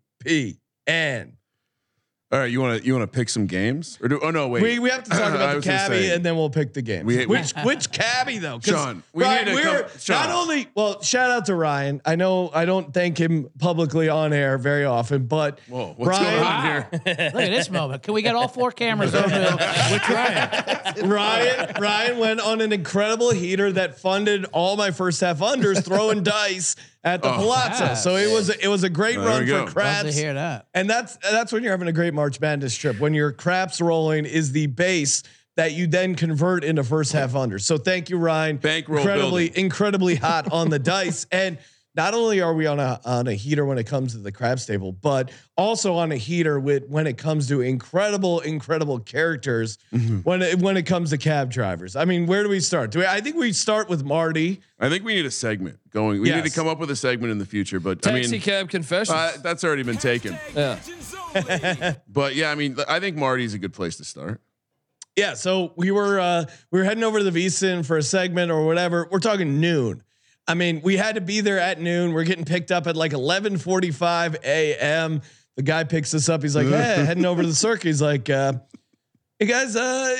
All 2.31 2.37
right, 2.37 2.51
you 2.51 2.61
want 2.61 2.79
to 2.79 2.85
you 2.85 2.93
want 2.95 3.11
to 3.11 3.17
pick 3.17 3.27
some 3.27 3.47
games 3.47 3.97
or 4.03 4.07
do? 4.07 4.19
Oh 4.21 4.29
no, 4.29 4.47
wait. 4.49 4.61
We, 4.61 4.77
we 4.77 4.91
have 4.91 5.03
to 5.05 5.09
talk 5.09 5.19
about 5.33 5.49
the 5.49 5.55
was 5.55 5.65
cabbie 5.65 5.95
say, 5.95 6.13
and 6.13 6.23
then 6.23 6.35
we'll 6.35 6.51
pick 6.51 6.73
the 6.73 6.83
game. 6.83 7.07
We- 7.07 7.17
we- 7.17 7.25
which 7.25 7.51
which 7.63 7.91
cabbie 7.91 8.37
though? 8.37 8.59
'Cause, 8.59 8.65
Sean, 8.75 9.01
we 9.13 9.23
Ryan, 9.23 9.45
need 9.45 9.51
to 9.51 9.55
we're 9.67 9.83
come- 9.83 9.89
not 10.09 10.29
only 10.29 10.67
well. 10.75 11.01
Shout 11.01 11.31
out 11.31 11.45
to 11.47 11.55
Ryan. 11.55 12.01
I 12.05 12.15
know 12.17 12.51
I 12.53 12.65
don't 12.65 12.93
thank 12.93 13.17
him 13.17 13.49
publicly 13.57 14.09
on 14.09 14.31
air 14.31 14.59
very 14.59 14.85
often, 14.85 15.25
but 15.25 15.59
Whoa, 15.67 15.95
what's 15.97 16.07
Ryan, 16.07 16.33
going 16.35 16.45
on 16.45 16.63
here? 16.65 16.87
Look 16.93 17.07
at 17.07 17.49
this 17.51 17.71
moment. 17.71 18.03
Can 18.03 18.13
we 18.13 18.21
get 18.21 18.35
all 18.35 18.47
four 18.47 18.71
cameras 18.73 19.15
over 19.15 19.27
to 19.27 19.89
Which 19.91 20.07
Ryan? 20.07 21.09
Ryan 21.09 21.81
Ryan 21.81 22.19
went 22.19 22.41
on 22.41 22.61
an 22.61 22.71
incredible 22.71 23.31
heater 23.31 23.71
that 23.71 23.99
funded 23.99 24.45
all 24.51 24.77
my 24.77 24.91
first 24.91 25.19
half 25.21 25.39
unders 25.39 25.83
throwing 25.83 26.21
dice 26.21 26.75
at 27.03 27.21
the 27.21 27.29
Oh. 27.33 27.37
Palazzo. 27.37 27.95
So 27.95 28.15
it 28.17 28.31
was 28.33 28.49
a, 28.49 28.63
it 28.63 28.67
was 28.67 28.83
a 28.83 28.89
great 28.89 29.15
There 29.17 29.25
run 29.25 29.41
for 29.41 29.47
go. 29.47 29.57
Love 29.59 29.67
to 29.67 29.73
craps. 29.73 30.15
hear 30.17 30.33
that. 30.33 30.67
And 30.73 30.89
that's 30.89 31.17
that's 31.17 31.51
when 31.51 31.63
you're 31.63 31.71
having 31.71 31.87
a 31.87 31.93
great 31.93 32.13
March 32.13 32.39
Madness 32.41 32.75
trip. 32.75 32.99
When 32.99 33.13
your 33.13 33.31
craps 33.31 33.79
rolling 33.81 34.25
is 34.25 34.51
the 34.51 34.67
base 34.67 35.23
that 35.55 35.73
you 35.73 35.87
then 35.87 36.15
convert 36.15 36.63
into 36.63 36.83
first 36.83 37.11
half 37.11 37.35
under. 37.35 37.59
So 37.59 37.77
thank 37.77 38.09
you, 38.09 38.17
Ryan. 38.17 38.57
Bankroll 38.57 38.99
incredibly 38.99 39.47
building. 39.47 39.65
incredibly 39.65 40.15
hot 40.15 40.51
on 40.51 40.69
the 40.69 40.79
dice. 40.79 41.25
And 41.31 41.57
not 41.99 42.13
only 42.13 42.39
are 42.39 42.53
we 42.53 42.65
on 42.65 42.79
a 42.79 42.97
on 43.03 43.27
a 43.27 43.33
heater 43.33 43.65
when 43.65 43.77
it 43.77 43.83
comes 43.85 44.13
to 44.13 44.19
the 44.19 44.31
craps 44.31 44.65
table, 44.65 44.93
but 44.93 45.31
also 45.57 45.95
on 45.95 46.13
a 46.13 46.15
heater 46.15 46.57
with 46.57 46.85
when 46.87 47.05
it 47.07 47.17
comes 47.17 47.49
to 47.49 47.59
incredible 47.59 48.39
incredible 48.39 48.99
characters 48.99 49.77
Mm-hmm. 49.93 50.17
when 50.19 50.41
it, 50.41 50.59
when 50.59 50.77
it 50.77 50.83
comes 50.83 51.09
to 51.09 51.17
cab 51.17 51.51
drivers. 51.51 51.95
I 51.97 52.05
mean, 52.05 52.25
where 52.25 52.43
do 52.43 52.49
we 52.49 52.61
start? 52.61 52.91
Do 52.91 52.99
we, 52.99 53.05
I 53.05 53.19
think 53.19 53.35
we 53.35 53.51
start 53.51 53.89
with 53.89 54.05
Marty. 54.05 54.61
I 54.79 54.87
think 54.87 55.03
we 55.03 55.13
need 55.15 55.25
a 55.25 55.31
segment 55.31 55.79
going. 55.91 56.21
We 56.21 56.31
need 56.31 56.45
to 56.45 56.49
come 56.51 56.67
up 56.67 56.79
with 56.79 56.89
a 56.91 56.95
segment 56.95 57.31
in 57.31 57.37
the 57.37 57.45
future, 57.45 57.79
but 57.81 57.97
I 58.07 58.11
Taxi 58.11 58.31
mean, 58.33 58.41
cab 58.41 58.69
confessions. 58.69 59.09
uh, 59.17 59.37
that's 59.43 59.63
already 59.65 59.83
been 59.83 59.97
taken. 59.97 60.37
yeah. 60.55 60.79
But 62.07 62.35
yeah, 62.35 62.49
I 62.51 62.55
mean, 62.55 62.77
I 62.87 62.99
think 62.99 63.17
Marty's 63.17 63.53
a 63.53 63.59
good 63.59 63.73
place 63.73 63.97
to 63.97 64.05
start. 64.05 64.39
Yeah, 65.15 65.33
so 65.33 65.73
we 65.75 65.91
were 65.91 66.19
uh 66.19 66.45
we 66.71 66.79
were 66.79 66.85
heading 66.85 67.03
over 67.03 67.17
to 67.19 67.29
the 67.29 67.45
VSIN 67.45 67.85
for 67.85 67.97
a 67.97 68.03
segment 68.03 68.51
or 68.51 68.65
whatever. 68.65 69.07
We're 69.11 69.19
talking 69.19 69.59
noon. 69.59 70.01
I 70.47 70.55
mean, 70.55 70.81
we 70.81 70.97
had 70.97 71.15
to 71.15 71.21
be 71.21 71.41
there 71.41 71.59
at 71.59 71.79
noon. 71.79 72.13
We're 72.13 72.23
getting 72.23 72.45
picked 72.45 72.71
up 72.71 72.87
at 72.87 72.95
like 72.95 73.11
11:45 73.11 74.43
a.m. 74.43 75.21
The 75.55 75.63
guy 75.63 75.83
picks 75.83 76.13
us 76.13 76.29
up. 76.29 76.41
He's 76.41 76.55
like, 76.55 76.67
"Hey, 76.67 76.75
heading 77.05 77.25
over 77.25 77.41
to 77.41 77.47
the 77.47 77.55
Circa." 77.55 77.87
He's 77.87 78.01
like, 78.01 78.29
uh, 78.29 78.53
"Hey 79.37 79.45
guys, 79.45 79.75
uh, 79.75 80.17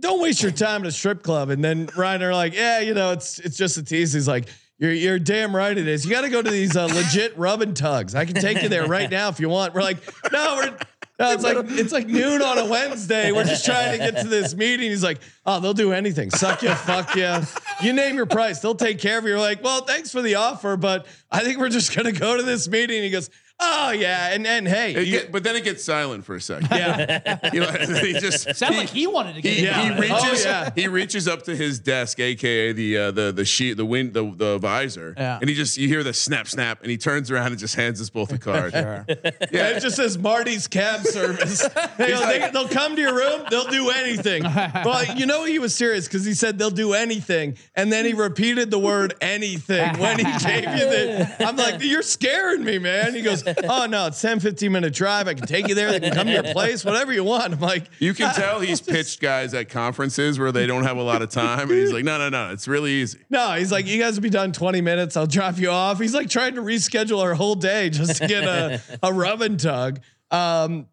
don't 0.00 0.20
waste 0.22 0.42
your 0.42 0.52
time 0.52 0.80
at 0.82 0.88
a 0.88 0.92
strip 0.92 1.22
club." 1.22 1.50
And 1.50 1.62
then 1.62 1.88
Ryan 1.96 2.22
are 2.22 2.34
like, 2.34 2.54
"Yeah, 2.54 2.80
you 2.80 2.94
know, 2.94 3.12
it's 3.12 3.38
it's 3.38 3.56
just 3.56 3.76
a 3.76 3.82
tease." 3.84 4.12
He's 4.12 4.26
like, 4.26 4.48
"You're 4.78 4.92
you're 4.92 5.18
damn 5.18 5.54
right 5.54 5.76
it 5.76 5.86
is. 5.86 6.04
You 6.04 6.10
got 6.10 6.22
to 6.22 6.30
go 6.30 6.42
to 6.42 6.50
these 6.50 6.76
uh, 6.76 6.86
legit 6.86 7.36
rub 7.38 7.62
and 7.62 7.76
tugs. 7.76 8.14
I 8.14 8.24
can 8.24 8.34
take 8.34 8.62
you 8.62 8.68
there 8.68 8.86
right 8.86 9.10
now 9.18 9.28
if 9.28 9.38
you 9.38 9.48
want." 9.48 9.74
We're 9.74 9.82
like, 9.82 9.98
"No, 10.32 10.56
we're." 10.56 10.76
It's 11.20 11.44
like 11.44 11.56
it's 11.68 11.92
like 11.92 12.06
noon 12.06 12.42
on 12.42 12.58
a 12.58 12.66
Wednesday. 12.66 13.30
We're 13.30 13.44
just 13.44 13.64
trying 13.64 13.92
to 13.92 13.98
get 13.98 14.22
to 14.22 14.28
this 14.28 14.54
meeting. 14.54 14.90
He's 14.90 15.04
like, 15.04 15.20
"Oh, 15.44 15.60
they'll 15.60 15.74
do 15.74 15.92
anything. 15.92 16.30
Suck 16.30 16.62
you, 16.62 16.74
fuck 16.74 17.14
you. 17.14 17.36
You 17.82 17.92
name 17.92 18.16
your 18.16 18.26
price, 18.26 18.60
they'll 18.60 18.74
take 18.74 18.98
care 18.98 19.18
of 19.18 19.24
you." 19.24 19.30
You're 19.30 19.38
like, 19.38 19.62
"Well, 19.62 19.82
thanks 19.84 20.10
for 20.10 20.22
the 20.22 20.36
offer, 20.36 20.76
but 20.76 21.06
I 21.30 21.40
think 21.44 21.58
we're 21.58 21.68
just 21.68 21.94
gonna 21.94 22.12
go 22.12 22.36
to 22.36 22.42
this 22.42 22.68
meeting." 22.68 23.02
He 23.02 23.10
goes, 23.10 23.28
"Oh 23.60 23.90
yeah," 23.90 24.32
and 24.32 24.46
and 24.46 24.66
hey, 24.66 24.92
you- 25.04 25.10
get- 25.20 25.32
but 25.32 25.42
then 25.44 25.56
it 25.56 25.64
gets 25.64 25.84
silent 25.84 26.24
for 26.24 26.34
a 26.34 26.40
second. 26.40 26.68
yeah, 26.70 27.38
You 27.52 27.60
know, 27.60 27.70
he 27.70 28.12
just 28.14 28.54
Sounds 28.56 28.76
like 28.76 28.88
he 28.88 29.06
wanted 29.06 29.34
to 29.36 29.42
get 29.42 29.52
he, 29.54 29.60
it 29.60 29.64
Yeah. 29.66 29.82
he 29.94 30.00
reaches 30.00 30.46
Oh, 30.46 30.48
yeah. 30.48 30.70
he 30.74 30.88
reaches 30.88 31.28
up 31.28 31.42
to 31.44 31.54
his 31.56 31.78
desk, 31.78 32.18
aka 32.20 32.72
the 32.72 32.96
uh, 32.96 33.10
the 33.10 33.32
the 33.32 33.44
sheet 33.44 33.76
the 33.76 33.84
wind 33.84 34.14
the 34.14 34.32
the 34.36 34.58
visor, 34.58 35.14
Yeah. 35.16 35.38
and 35.40 35.48
he 35.48 35.54
just 35.54 35.76
you 35.78 35.88
hear 35.88 36.02
the 36.02 36.14
snap 36.14 36.48
snap, 36.48 36.82
and 36.82 36.90
he 36.90 36.96
turns 36.98 37.30
around 37.30 37.48
and 37.48 37.58
just 37.58 37.74
hands 37.74 38.00
us 38.00 38.10
both 38.10 38.32
a 38.32 38.38
card. 38.50 38.72
yeah. 38.72 39.04
It 39.08 39.80
just 39.80 39.96
says 39.96 40.16
Marty's 40.18 40.66
cab 40.68 41.04
service. 41.04 41.68
They 42.00 42.12
go, 42.12 42.20
they, 42.26 42.50
will 42.54 42.68
come 42.68 42.96
to 42.96 43.02
your 43.02 43.14
room. 43.14 43.42
They'll 43.50 43.66
do 43.68 43.90
anything. 43.90 44.42
Well, 44.42 45.04
you 45.16 45.26
know 45.26 45.44
he 45.44 45.58
was 45.58 45.74
serious 45.74 46.06
because 46.06 46.24
he 46.24 46.32
said 46.34 46.58
they'll 46.58 46.70
do 46.70 46.94
anything, 46.94 47.58
and 47.74 47.92
then 47.92 48.04
he 48.06 48.14
repeated 48.14 48.70
the 48.70 48.78
word 48.78 49.14
anything 49.20 49.98
when 49.98 50.18
he 50.18 50.24
gave 50.24 50.62
you 50.64 50.86
the. 50.88 51.36
I'm 51.46 51.56
like, 51.56 51.82
you're 51.82 52.02
scaring 52.02 52.64
me, 52.64 52.78
man. 52.78 53.14
He 53.14 53.20
goes, 53.22 53.42
oh 53.68 53.86
no, 53.86 54.06
it's 54.06 54.20
10, 54.20 54.40
15 54.40 54.72
minute 54.72 54.92
drive. 54.94 55.28
I 55.28 55.34
can 55.34 55.46
take 55.46 55.68
you 55.68 55.74
there. 55.74 55.90
They 55.92 56.00
can 56.00 56.12
come 56.12 56.26
to 56.26 56.32
your 56.32 56.42
place, 56.52 56.84
whatever 56.84 57.12
you 57.12 57.24
want. 57.24 57.52
I'm 57.52 57.60
like, 57.60 57.84
You 57.98 58.14
can 58.14 58.34
tell 58.34 58.60
he's 58.60 58.80
pitched 58.80 59.20
guys 59.20 59.54
at 59.54 59.68
conferences 59.68 60.38
where 60.38 60.52
they 60.52 60.66
don't 60.66 60.84
have 60.84 60.96
a 60.96 61.02
lot 61.02 61.22
of 61.22 61.30
time, 61.30 61.70
and 61.70 61.78
he's 61.78 61.92
like, 61.92 62.04
no, 62.04 62.18
no, 62.18 62.28
no, 62.28 62.50
it's 62.52 62.68
really 62.68 62.92
easy. 62.92 63.20
No, 63.30 63.52
he's 63.52 63.72
like, 63.72 63.86
you 63.86 63.98
guys 64.00 64.14
will 64.14 64.22
be 64.22 64.30
done 64.30 64.52
20 64.52 64.80
minutes. 64.80 65.16
I'll 65.16 65.26
drop 65.26 65.58
you 65.58 65.70
off. 65.70 66.00
He's 66.00 66.14
like 66.14 66.28
trying 66.28 66.54
to 66.54 66.62
reschedule 66.62 67.22
our 67.22 67.34
whole 67.34 67.54
day 67.54 67.90
just 67.90 68.16
to 68.20 68.26
get 68.26 68.44
a, 68.44 68.80
a 69.02 69.12
rub 69.12 69.42
and 69.42 69.58
tug. 69.58 70.00
Um, 70.30 70.86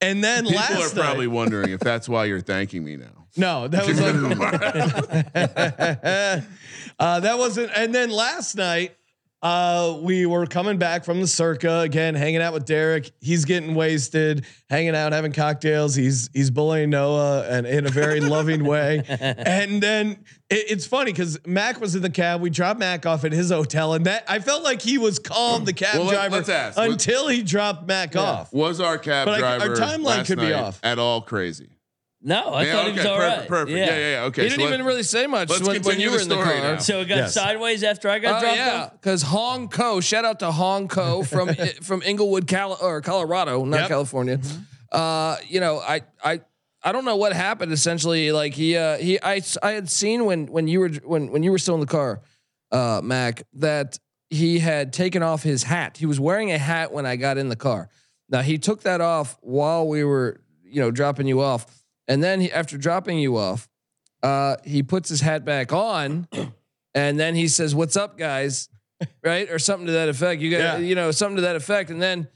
and 0.00 0.22
then 0.22 0.44
last 0.44 0.68
People 0.68 0.82
last 0.82 0.96
are 0.98 1.00
probably 1.00 1.26
wondering 1.28 1.70
if 1.70 1.80
that's 1.80 2.08
why 2.08 2.24
you're 2.24 2.40
thanking 2.40 2.84
me 2.84 2.96
now. 2.96 3.26
No, 3.36 3.68
that 3.68 3.86
was 3.86 4.00
like, 4.00 4.14
uh, 6.98 7.20
that 7.20 7.38
wasn't. 7.38 7.70
And 7.74 7.94
then 7.94 8.10
last 8.10 8.56
night, 8.56 8.96
uh, 9.42 9.98
we 10.00 10.24
were 10.24 10.46
coming 10.46 10.78
back 10.78 11.04
from 11.04 11.20
the 11.20 11.26
circa 11.26 11.80
again, 11.80 12.14
hanging 12.14 12.40
out 12.40 12.52
with 12.52 12.64
Derek. 12.64 13.10
He's 13.20 13.44
getting 13.44 13.74
wasted, 13.74 14.46
hanging 14.70 14.94
out, 14.94 15.12
having 15.12 15.32
cocktails. 15.32 15.94
He's 15.96 16.30
he's 16.32 16.50
bullying 16.50 16.90
Noah 16.90 17.44
and 17.48 17.66
in 17.66 17.84
a 17.86 17.90
very 17.90 18.20
loving 18.36 18.64
way. 18.64 19.02
And 19.08 19.82
then 19.82 20.24
it, 20.48 20.70
it's 20.70 20.86
funny 20.86 21.10
because 21.12 21.38
Mac 21.44 21.80
was 21.80 21.96
in 21.96 22.02
the 22.02 22.10
cab. 22.10 22.40
We 22.40 22.50
dropped 22.50 22.78
Mac 22.78 23.04
off 23.04 23.24
at 23.24 23.32
his 23.32 23.50
hotel, 23.50 23.94
and 23.94 24.06
that 24.06 24.24
I 24.28 24.38
felt 24.38 24.62
like 24.62 24.80
he 24.80 24.96
was 24.98 25.18
calm, 25.18 25.64
the 25.64 25.72
cab 25.72 25.96
Well, 25.96 26.04
let- 26.06 26.14
driver, 26.14 26.36
let's 26.36 26.48
ask. 26.48 26.78
until 26.78 27.26
he 27.26 27.42
dropped 27.42 27.86
Mac 27.88 28.14
off. 28.14 28.52
Was 28.52 28.80
our 28.80 28.96
cab 28.96 29.26
But 29.26 29.42
I- 29.42 29.58
our 29.58 29.74
driver 29.74 29.76
timeline 29.98 30.04
last 30.04 30.26
could 30.28 30.38
be 30.38 30.52
off. 30.52 30.78
at 30.84 30.98
all 31.00 31.20
crazy? 31.20 31.70
No, 32.24 32.50
I 32.50 32.62
yeah, 32.64 32.72
thought 32.72 32.82
okay, 32.84 32.92
he 32.92 32.96
was 32.98 33.06
all 33.06 33.16
perfect, 33.16 33.38
right. 33.40 33.48
perfect. 33.48 33.76
Yeah, 33.78 33.86
yeah, 33.86 34.10
yeah. 34.12 34.22
Okay, 34.26 34.42
He 34.44 34.48
didn't 34.50 34.60
so 34.60 34.64
let- 34.66 34.74
even 34.74 34.86
really 34.86 35.02
say 35.02 35.26
much 35.26 35.48
when, 35.60 35.82
when 35.82 35.98
you 36.00 36.10
were 36.12 36.20
in 36.20 36.28
the 36.28 36.36
car. 36.36 36.54
now. 36.54 36.78
So 36.78 37.00
it 37.00 37.06
got 37.08 37.16
Yes. 37.16 37.34
sideways 37.34 37.82
after 37.82 38.08
I 38.08 38.20
got 38.20 38.36
Oh 38.36 38.40
dropped 38.40 38.56
yeah, 38.56 38.82
off. 38.84 38.92
because 38.92 39.22
Hong 39.22 39.68
Ko. 39.68 40.00
Shout 40.00 40.24
out 40.24 40.38
to 40.40 40.52
Hong 40.52 40.86
Ko 40.86 41.22
from 41.32 41.48
from 41.82 42.00
Inglewood, 42.02 42.46
Cal- 42.46 42.78
or 42.80 43.00
Colorado, 43.00 43.64
not 43.64 43.80
Yep. 43.80 43.88
California. 43.88 44.38
Uh, 44.90 45.36
you 45.48 45.58
know, 45.60 45.78
I 45.80 46.02
I 46.24 46.40
I 46.84 46.92
don't 46.92 47.04
know 47.04 47.16
what 47.16 47.32
happened. 47.32 47.72
Essentially, 47.72 48.30
like 48.30 48.54
he 48.54 48.76
uh 48.76 48.98
he 48.98 49.20
I 49.22 49.42
I 49.62 49.72
had 49.72 49.90
seen 49.90 50.24
when 50.24 50.46
when 50.46 50.68
you 50.68 50.78
were 50.80 50.90
when 51.04 51.30
when 51.32 51.42
you 51.42 51.50
were 51.50 51.58
still 51.58 51.74
in 51.74 51.80
the 51.80 51.86
car, 51.86 52.20
uh, 52.70 53.00
Mac, 53.02 53.42
that 53.54 53.98
he 54.30 54.60
had 54.60 54.92
taken 54.92 55.22
off 55.22 55.42
his 55.42 55.64
hat. 55.64 55.96
He 55.98 56.06
was 56.06 56.20
wearing 56.20 56.52
a 56.52 56.58
hat 56.58 56.92
when 56.92 57.04
I 57.04 57.16
got 57.16 57.36
in 57.36 57.48
the 57.48 57.56
car. 57.56 57.88
Now 58.28 58.42
he 58.42 58.58
took 58.58 58.82
that 58.82 59.00
off 59.00 59.36
while 59.40 59.88
we 59.88 60.04
were 60.04 60.40
you 60.64 60.80
know 60.80 60.90
dropping 60.90 61.26
you 61.26 61.40
off, 61.40 61.66
and 62.12 62.22
then 62.22 62.40
he, 62.42 62.52
after 62.52 62.76
dropping 62.76 63.18
you 63.18 63.36
off, 63.38 63.68
uh, 64.22 64.56
he 64.64 64.82
puts 64.82 65.08
his 65.08 65.20
hat 65.20 65.44
back 65.44 65.72
on, 65.72 66.28
and 66.94 67.18
then 67.18 67.34
he 67.34 67.48
says, 67.48 67.74
"What's 67.74 67.96
up, 67.96 68.18
guys?" 68.18 68.68
Right 69.24 69.50
or 69.50 69.58
something 69.58 69.86
to 69.86 69.92
that 69.92 70.08
effect. 70.08 70.40
You 70.42 70.50
got 70.50 70.58
Yeah. 70.58 70.76
you 70.78 70.94
know 70.94 71.10
something 71.10 71.36
to 71.36 71.42
that 71.42 71.56
effect, 71.56 71.90
and 71.90 72.00
then 72.00 72.28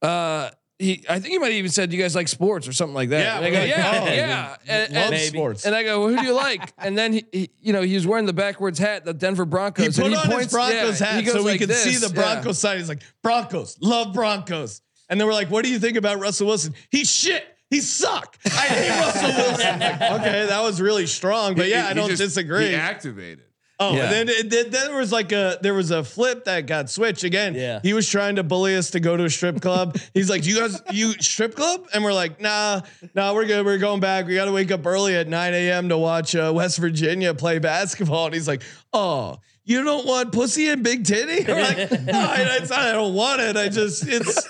uh, 0.00 0.50
he 0.78 1.04
I 1.08 1.18
think 1.18 1.32
he 1.32 1.38
might 1.38 1.46
have 1.46 1.54
even 1.54 1.70
said, 1.70 1.92
"You 1.92 1.98
guys 2.00 2.14
like 2.14 2.28
sports?" 2.28 2.68
or 2.68 2.72
something 2.72 2.94
like 2.94 3.08
that. 3.08 3.20
Yeah, 3.20 3.36
and 3.36 3.44
I 3.46 3.50
go, 3.50 3.58
like, 3.58 3.68
yeah, 3.68 4.00
oh, 4.00 4.06
yeah. 4.12 4.56
And, 4.68 4.94
Love 4.94 5.12
and- 5.12 5.22
sports. 5.22 5.66
and 5.66 5.74
I 5.74 5.82
go, 5.82 6.00
well, 6.00 6.08
"Who 6.10 6.16
do 6.20 6.24
you 6.24 6.34
like?" 6.34 6.72
and 6.78 6.96
then 6.96 7.14
he, 7.14 7.24
he, 7.32 7.50
you 7.60 7.72
know, 7.72 7.82
he 7.82 7.94
was 7.94 8.06
wearing 8.06 8.26
the 8.26 8.32
backwards 8.32 8.78
hat, 8.78 9.04
the 9.04 9.14
Denver 9.14 9.44
Broncos. 9.44 9.96
He 9.96 10.02
put 10.02 10.12
and 10.12 10.20
on 10.20 10.38
his 10.38 10.52
Broncos 10.52 11.00
yeah, 11.00 11.06
hat 11.12 11.24
he 11.24 11.30
so 11.30 11.38
we 11.38 11.52
like 11.52 11.60
could 11.60 11.72
see 11.72 11.90
this, 11.92 12.00
the 12.08 12.14
yeah. 12.14 12.34
Broncos 12.34 12.58
side. 12.58 12.78
He's 12.78 12.88
like, 12.88 13.02
Broncos, 13.22 13.76
love 13.80 14.12
Broncos. 14.12 14.82
And 15.08 15.20
then 15.20 15.26
we're 15.26 15.34
like, 15.34 15.50
what 15.50 15.64
do 15.64 15.70
you 15.70 15.78
think 15.78 15.96
about 15.96 16.20
Russell 16.20 16.46
Wilson? 16.46 16.74
He's 16.90 17.10
shit. 17.10 17.44
He 17.72 17.80
suck. 17.80 18.36
I 18.46 18.48
hate 18.50 18.90
Russell 19.00 19.28
Wilson. 19.44 19.82
Okay, 20.20 20.46
that 20.46 20.60
was 20.62 20.78
really 20.80 21.06
strong, 21.06 21.54
but 21.54 21.68
yeah, 21.68 21.84
He- 21.84 21.90
I 21.90 21.94
don't 21.94 22.08
just- 22.10 22.20
disagree. 22.22 22.68
He 22.68 22.74
activated. 22.74 23.44
Oh, 23.80 23.96
Yeah. 23.96 24.02
and 24.04 24.12
then, 24.12 24.28
it, 24.28 24.50
then 24.50 24.70
there 24.70 24.96
was 24.96 25.10
like 25.10 25.32
a 25.32 25.58
there 25.62 25.74
was 25.74 25.90
a 25.90 26.04
flip 26.04 26.44
that 26.44 26.66
got 26.66 26.88
switched 26.90 27.24
again. 27.24 27.54
Yeah. 27.54 27.80
he 27.82 27.94
was 27.94 28.08
trying 28.08 28.36
to 28.36 28.44
bully 28.44 28.76
us 28.76 28.90
to 28.90 29.00
go 29.00 29.16
to 29.16 29.24
a 29.24 29.30
strip 29.30 29.60
club. 29.60 29.96
He's 30.14 30.30
like, 30.30 30.42
"Do 30.42 30.50
you 30.50 30.60
guys 30.60 30.80
you 30.92 31.12
strip 31.14 31.56
club?" 31.56 31.86
And 31.92 32.04
we're 32.04 32.12
like, 32.12 32.40
"Nah, 32.40 32.82
nah, 33.14 33.32
we're 33.34 33.46
good. 33.46 33.64
We're 33.66 33.78
going 33.78 33.98
back. 34.00 34.26
We 34.26 34.34
got 34.36 34.44
to 34.44 34.52
wake 34.52 34.70
up 34.70 34.86
early 34.86 35.16
at 35.16 35.26
9 35.26 35.54
a.m. 35.54 35.88
to 35.88 35.98
watch 35.98 36.36
uh, 36.36 36.52
West 36.54 36.78
Virginia 36.78 37.34
play 37.34 37.58
basketball." 37.58 38.26
And 38.26 38.34
he's 38.34 38.46
like, 38.46 38.62
"Oh." 38.92 39.38
You 39.64 39.84
don't 39.84 40.04
want 40.04 40.32
pussy 40.32 40.68
and 40.70 40.82
big 40.82 41.04
titty? 41.04 41.44
We're 41.46 41.54
like, 41.62 41.76
no, 42.02 42.18
I, 42.18 42.56
it's 42.60 42.70
not, 42.70 42.80
I 42.80 42.92
don't 42.92 43.14
want 43.14 43.40
it. 43.42 43.56
I 43.56 43.68
just, 43.68 44.04
it's, 44.08 44.48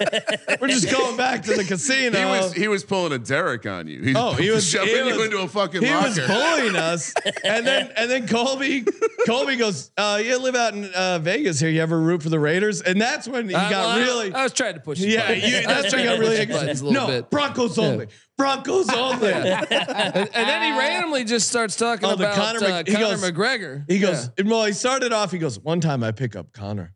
we're 0.59 0.69
just 0.69 0.91
going 0.91 1.19
back 1.19 1.43
to 1.43 1.55
the 1.55 1.65
casino. 1.65 2.19
He 2.19 2.25
was 2.25 2.53
he 2.55 2.67
was 2.69 2.83
pulling 2.83 3.13
a 3.13 3.19
Derek 3.19 3.67
on 3.67 3.89
you. 3.89 4.01
He's 4.03 4.17
Oh, 4.17 4.33
he 4.33 4.51
was- 4.51 4.67
shoving 4.67 4.89
he 4.89 4.97
you 5.01 5.05
was- 5.17 5.25
into 5.27 5.39
a 5.41 5.49
fucking 5.49 5.83
he 5.83 5.91
was 5.91 6.19
bullying 6.19 6.77
us, 6.77 7.13
and 7.45 7.67
then 7.67 7.93
and 7.95 8.11
then 8.11 8.27
Colby 8.27 8.87
Colby 9.27 9.57
goes, 9.57 9.91
uh, 9.99 10.19
"You 10.25 10.39
live 10.39 10.55
out 10.55 10.73
in 10.73 10.87
uh, 10.87 11.19
Vegas 11.19 11.61
here. 11.61 11.69
You 11.69 11.83
ever 11.83 12.01
root 12.01 12.23
for 12.23 12.31
the 12.31 12.41
Raiders?" 12.41 12.81
And 12.81 12.99
that's 12.99 13.29
when 13.29 13.51
he 13.51 13.55
Uh, 13.55 13.69
got 13.69 13.71
well, 13.71 13.89
I- 13.91 13.99
really, 14.01 14.33
I 14.33 14.43
was 14.45 14.55
trying 14.55 14.75
to 14.75 14.81
push. 14.81 14.97
his 14.99 15.09
yeah, 15.13 15.31
you, 15.31 15.67
that's 15.67 15.83
when 15.83 15.91
trying 15.91 16.03
he 16.05 16.09
got 16.09 16.19
really 16.21 16.37
push 16.39 16.47
his 16.49 16.57
buttons 16.57 16.81
a 16.81 16.85
little 16.87 17.01
no 17.03 17.07
bit. 17.09 17.31
Broncos 17.31 17.79
only, 17.79 18.07
Broncos 18.39 18.89
only. 18.91 19.33
and, 19.33 19.47
and 19.71 20.31
then 20.33 20.63
he 20.73 20.79
randomly 20.79 21.25
just 21.25 21.49
starts 21.49 21.77
talking 21.77 22.09
Oh, 22.09 22.13
about 22.15 22.35
Conor 22.35 22.59
Conor, 22.61 22.61
Mc- 22.61 22.89
uh, 22.89 22.91
he 22.91 22.93
Conor 22.97 23.17
goes- 23.17 23.31
McGregor. 23.31 23.85
He 23.91 23.99
goes, 23.99 24.31
well, 24.45 24.65
he 24.65 24.73
started 24.73 25.13
off. 25.13 25.31
He 25.31 25.39
goes, 25.39 25.59
one 25.61 25.81
time 25.81 26.03
I 26.03 26.13
pick 26.13 26.35
up 26.35 26.53
Conor, 26.53 26.95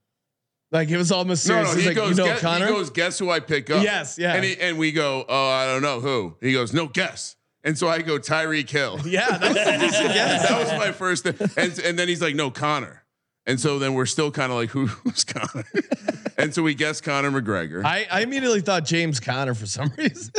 like 0.72 0.88
it 0.88 0.96
was 0.96 1.12
all 1.12 1.24
no, 1.24 1.28
mysterious. 1.30 1.68
no, 1.70 1.74
He's 1.74 1.82
he 1.82 1.88
like, 1.90 1.96
goes, 1.96 2.10
you 2.10 2.16
know 2.16 2.24
guess, 2.30 2.40
Conor? 2.40 2.66
he 2.66 2.72
goes, 2.72 2.90
guess 2.90 3.18
who 3.18 3.30
I 3.30 3.40
pick 3.40 3.70
up? 3.70 3.82
Yes, 3.82 4.18
yeah. 4.18 4.34
And, 4.34 4.44
he, 4.44 4.58
and 4.60 4.78
we 4.78 4.92
go, 4.92 5.24
oh, 5.28 5.48
I 5.50 5.66
don't 5.66 5.82
know 5.82 6.00
who. 6.00 6.36
He 6.40 6.52
goes, 6.52 6.72
no, 6.72 6.88
guess. 6.88 7.36
And 7.62 7.76
so 7.76 7.88
I 7.88 8.00
go, 8.02 8.18
Tyreek 8.18 8.70
Hill. 8.70 9.00
yeah, 9.06 9.38
that 9.38 9.48
was 9.48 9.56
a 9.56 9.78
decent 9.78 10.08
that 10.14 10.58
was 10.58 10.72
my 10.78 10.92
first 10.92 11.24
thing. 11.24 11.34
And, 11.56 11.78
and 11.80 11.98
then 11.98 12.08
he's 12.08 12.22
like, 12.22 12.34
no, 12.34 12.50
Conor. 12.50 13.02
And 13.46 13.60
so 13.60 13.78
then 13.78 13.94
we're 13.94 14.06
still 14.06 14.30
kind 14.30 14.50
of 14.50 14.58
like, 14.58 14.70
Who, 14.70 14.86
who's 14.86 15.24
Conor? 15.24 15.64
and 16.38 16.52
so 16.52 16.62
we 16.62 16.74
guess 16.74 17.00
Conor 17.00 17.30
McGregor. 17.30 17.84
I, 17.84 18.06
I 18.10 18.22
immediately 18.22 18.60
thought 18.60 18.84
James 18.84 19.20
Conner 19.20 19.54
for 19.54 19.66
some 19.66 19.92
reason. 19.98 20.32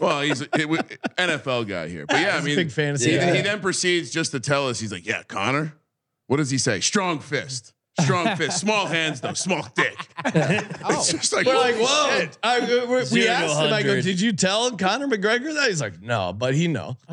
well, 0.00 0.22
he's 0.22 0.40
a 0.40 0.44
it, 0.54 0.68
NFL 1.16 1.68
guy 1.68 1.88
here. 1.88 2.06
But 2.06 2.20
yeah, 2.20 2.36
I 2.36 2.40
mean, 2.40 2.56
big 2.56 2.70
fantasy 2.70 3.10
He, 3.10 3.18
he 3.18 3.42
then 3.42 3.60
proceeds 3.60 4.10
just 4.10 4.32
to 4.32 4.40
tell 4.40 4.68
us, 4.68 4.80
he's 4.80 4.92
like, 4.92 5.06
yeah, 5.06 5.22
Conor. 5.24 5.74
What 6.26 6.38
does 6.38 6.48
he 6.48 6.56
say? 6.56 6.80
Strong 6.80 7.18
fist. 7.18 7.73
Strong 8.00 8.36
fist. 8.36 8.58
Small 8.58 8.86
hands, 8.86 9.20
though. 9.20 9.34
Small 9.34 9.66
dick. 9.74 9.94
It's 10.26 11.12
just 11.12 11.32
like, 11.32 11.46
We're 11.46 11.54
like, 11.56 11.74
holy 11.74 11.86
whoa. 11.86 12.18
shit. 12.20 12.38
I, 12.42 12.60
we- 12.60 12.80
we, 12.86 12.96
we 12.96 13.04
Zero 13.04 13.24
to 13.26 13.30
asked 13.32 13.54
him, 13.60 13.72
I 13.72 13.82
go, 13.82 13.88
100. 13.90 14.04
did 14.04 14.20
you 14.20 14.32
tell 14.32 14.70
Conor 14.76 15.06
McGregor 15.06 15.52
that? 15.54 15.68
He's 15.68 15.80
like, 15.80 16.00
no, 16.02 16.32
but 16.32 16.54
he 16.54 16.66
know. 16.68 16.96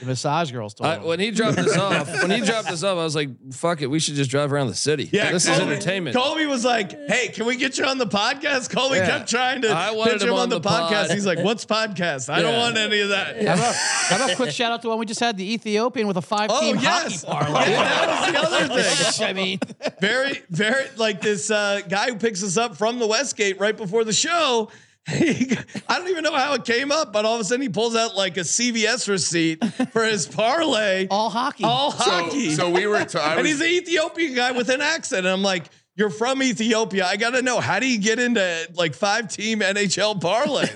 The 0.00 0.06
massage 0.06 0.50
girls 0.52 0.74
told 0.74 0.90
I, 0.90 0.96
him. 0.96 1.04
when 1.04 1.20
he 1.20 1.30
dropped 1.30 1.56
this 1.56 1.76
off, 1.76 2.08
when 2.22 2.30
he 2.30 2.40
dropped 2.40 2.68
this 2.68 2.82
off, 2.82 2.98
I 2.98 3.04
was 3.04 3.14
like, 3.14 3.30
"Fuck 3.52 3.82
it, 3.82 3.86
we 3.88 3.98
should 3.98 4.14
just 4.14 4.30
drive 4.30 4.52
around 4.52 4.68
the 4.68 4.74
city. 4.74 5.08
Yeah, 5.12 5.32
this 5.32 5.46
Colby, 5.46 5.62
is 5.62 5.66
entertainment." 5.68 6.16
Colby 6.16 6.46
was 6.46 6.64
like, 6.64 6.92
"Hey, 7.08 7.28
can 7.28 7.46
we 7.46 7.56
get 7.56 7.78
you 7.78 7.84
on 7.84 7.98
the 7.98 8.06
podcast?" 8.06 8.70
Colby 8.70 8.96
Yeah. 8.96 9.06
kept 9.06 9.30
trying 9.30 9.62
to 9.62 9.68
I 9.70 9.92
wanted 9.92 10.14
pitch 10.14 10.22
him 10.22 10.28
him 10.28 10.34
on 10.34 10.40
on 10.40 10.48
the, 10.48 10.58
the 10.60 10.68
podcast. 10.68 11.08
pod. 11.08 11.10
He's 11.12 11.26
like, 11.26 11.38
"What's 11.38 11.64
podcast? 11.64 12.32
I 12.32 12.42
don't 12.42 12.52
Yeah. 12.52 12.58
want 12.60 12.76
any 12.76 13.00
of 13.00 13.08
that." 13.10 13.36
How 13.36 13.54
about, 13.54 13.74
how 13.74 14.16
about 14.16 14.30
a 14.32 14.36
quick 14.36 14.50
shout 14.50 14.72
out 14.72 14.82
to 14.82 14.88
one 14.88 14.98
we 14.98 15.06
just 15.06 15.20
had 15.20 15.36
the 15.36 15.52
Ethiopian 15.54 16.06
with 16.06 16.16
a 16.16 16.22
five 16.22 16.50
Oh 16.52 16.60
team 16.60 16.76
yes, 16.80 17.24
hockey 17.24 17.44
parlay. 17.46 17.70
Yeah, 17.70 17.82
that 17.84 18.11
was 18.12 18.32
the 18.32 18.38
other 18.38 18.82
thing. 18.82 19.26
I 19.28 19.32
mean, 19.32 19.58
Very, 20.00 20.42
very 20.50 20.86
like 20.96 21.20
this 21.20 21.50
uh, 21.50 21.80
guy 21.88 22.08
who 22.10 22.16
picks 22.16 22.42
us 22.42 22.56
up 22.56 22.76
from 22.76 22.98
the 22.98 23.06
Westgate 23.06 23.58
right 23.60 23.76
before 23.76 24.04
the 24.04 24.12
show. 24.12 24.70
He, 25.10 25.56
I 25.88 25.98
don't 25.98 26.06
even 26.10 26.22
know 26.22 26.32
how 26.32 26.54
it 26.54 26.64
came 26.64 26.92
up, 26.92 27.12
but 27.12 27.24
all 27.24 27.34
of 27.34 27.40
a 27.40 27.44
sudden 27.44 27.60
he 27.62 27.68
pulls 27.68 27.96
out 27.96 28.14
like 28.14 28.36
a 28.36 28.42
CVS 28.42 29.08
receipt 29.08 29.58
for 29.92 30.04
his 30.04 30.28
parlay, 30.28 31.08
all 31.10 31.28
hockey. 31.28 31.64
all 31.64 31.90
So, 31.90 32.08
hockey. 32.08 32.50
so 32.54 32.70
we 32.70 32.86
were, 32.86 33.04
t- 33.04 33.18
I 33.18 33.32
and 33.32 33.42
was, 33.42 33.50
he's 33.50 33.60
an 33.60 33.66
Ethiopian 33.66 34.34
guy 34.36 34.52
with 34.52 34.68
an 34.68 34.80
accent. 34.80 35.26
And 35.26 35.30
I'm 35.32 35.42
like, 35.42 35.64
you're 35.96 36.08
from 36.08 36.40
Ethiopia. 36.40 37.04
I 37.04 37.16
got 37.16 37.30
to 37.30 37.42
know, 37.42 37.58
how 37.58 37.80
do 37.80 37.88
you 37.88 37.98
get 37.98 38.20
into 38.20 38.68
like 38.76 38.94
five 38.94 39.26
team 39.26 39.58
NHL 39.58 40.20
parlay? 40.20 40.68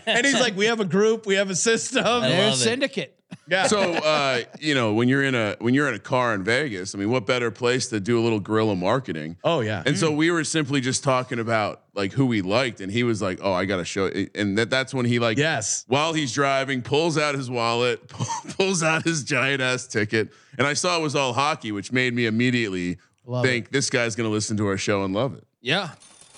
and 0.06 0.24
he's 0.24 0.38
like, 0.38 0.56
we 0.56 0.66
have 0.66 0.78
a 0.78 0.84
group, 0.84 1.26
we 1.26 1.34
have 1.34 1.50
a 1.50 1.56
system. 1.56 2.04
I 2.06 2.20
There's 2.28 2.38
love 2.50 2.54
it. 2.54 2.56
syndicate. 2.58 3.18
Yeah. 3.48 3.66
so 3.66 3.80
uh, 3.80 4.42
you 4.60 4.74
know 4.74 4.94
when 4.94 5.08
you're 5.08 5.22
in 5.22 5.34
a 5.34 5.56
when 5.58 5.74
you're 5.74 5.88
in 5.88 5.94
a 5.94 5.98
car 5.98 6.34
in 6.34 6.42
Vegas, 6.44 6.94
I 6.94 6.98
mean, 6.98 7.10
what 7.10 7.26
better 7.26 7.50
place 7.50 7.88
to 7.88 8.00
do 8.00 8.18
a 8.18 8.22
little 8.22 8.40
guerrilla 8.40 8.76
marketing? 8.76 9.36
oh, 9.44 9.60
yeah. 9.60 9.82
And 9.84 9.98
so 9.98 10.10
we 10.10 10.30
were 10.30 10.44
simply 10.44 10.80
just 10.80 11.04
talking 11.04 11.38
about 11.38 11.82
like 11.94 12.12
who 12.12 12.26
we 12.26 12.40
liked, 12.40 12.80
and 12.80 12.90
he 12.90 13.02
was 13.02 13.20
like, 13.20 13.40
"Oh, 13.42 13.52
I 13.52 13.64
got 13.66 13.76
to 13.76 13.84
show," 13.84 14.06
you. 14.06 14.30
and 14.34 14.56
that 14.56 14.70
that's 14.70 14.94
when 14.94 15.04
he 15.04 15.18
like, 15.18 15.36
yes. 15.38 15.84
while 15.88 16.12
he's 16.12 16.32
driving, 16.32 16.82
pulls 16.82 17.18
out 17.18 17.34
his 17.34 17.50
wallet, 17.50 18.08
pulls 18.56 18.82
out 18.82 19.04
his 19.04 19.24
giant 19.24 19.60
ass 19.60 19.86
ticket, 19.86 20.30
and 20.56 20.66
I 20.66 20.72
saw 20.74 20.98
it 20.98 21.02
was 21.02 21.14
all 21.14 21.32
hockey, 21.32 21.72
which 21.72 21.92
made 21.92 22.14
me 22.14 22.26
immediately 22.26 22.98
Love 23.26 23.44
think 23.44 23.70
this 23.70 23.90
guy's 23.90 24.16
going 24.16 24.28
to 24.28 24.32
listen 24.32 24.56
to 24.56 24.66
our 24.66 24.78
show 24.78 25.04
and 25.04 25.14
love 25.14 25.36
it. 25.36 25.44
yeah, 25.60 25.90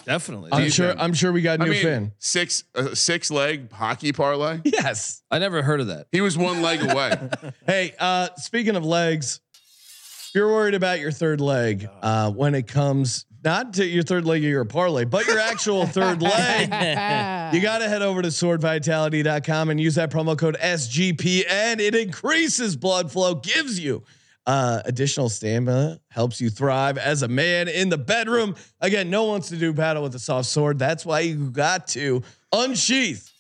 definitely. 0.05 0.51
I'm 0.53 0.71
sure, 0.71 0.91
in. 0.91 1.01
I'm 1.01 1.15
sure 1.15 1.33
we 1.33 1.43
got 1.43 1.61
a 1.61 1.63
I 1.63 1.67
new 1.67 1.73
mean, 1.73 1.83
fan. 1.83 2.13
six 2.19 2.65
uh, 2.75 2.95
six 2.95 3.31
leg 3.31 3.71
hockey 3.73 4.13
parlay. 4.13 4.61
Yes. 4.65 5.23
I 5.31 5.39
never 5.39 5.63
heard 5.63 5.81
of 5.81 5.87
that. 5.89 6.07
He 6.13 6.21
was 6.21 6.37
one 6.37 6.63
leg 6.63 6.83
away. 6.83 7.13
Hey, 7.67 7.95
uh, 7.99 8.29
speaking 8.37 8.77
of 8.77 8.85
legs, 8.85 9.41
if 9.55 10.31
you're 10.35 10.49
worried 10.53 10.75
about 10.75 11.01
your 11.01 11.11
third 11.13 11.41
leg, 11.41 11.89
uh, 12.03 12.31
when 12.31 12.55
it 12.55 12.67
comes 12.67 13.25
not 13.43 13.75
to 13.75 13.85
your 13.87 14.03
third 14.03 14.25
leg 14.25 14.43
of 14.43 14.51
your 14.51 14.65
parlay, 14.65 15.05
but 15.05 15.27
your 15.27 15.39
actual 15.39 15.87
third 15.87 16.23
leg, 16.23 16.63
you 17.55 17.61
got 17.61 17.79
to 17.79 17.89
head 17.89 18.03
over 18.03 18.23
to 18.23 18.29
swordvitality.com 18.29 19.71
and 19.71 19.81
use 19.81 19.95
that 19.97 20.11
promo 20.11 20.37
code 20.37 20.57
SGPN. 20.61 21.79
It 21.81 21.95
increases 21.95 22.77
blood 22.77 23.13
flow, 23.13 23.35
gives 23.35 23.79
you 23.79 24.03
uh, 24.47 24.83
additional 24.85 25.29
stamina, 25.29 26.01
helps 26.09 26.41
you 26.41 26.51
thrive 26.51 26.99
as 26.99 27.23
a 27.23 27.29
man 27.29 27.69
in 27.69 27.89
the 27.89 27.99
bedroom. 27.99 28.55
Again, 28.81 29.11
no 29.11 29.23
one 29.23 29.31
wants 29.33 29.49
to 29.49 29.57
do 29.57 29.73
battle 29.73 30.03
with 30.03 30.15
a 30.15 30.19
soft 30.19 30.49
sword. 30.49 30.79
That's 30.79 31.07
why 31.07 31.21
you 31.21 31.51
got 31.51 31.87
to 31.89 32.23
unsheath 32.53 33.31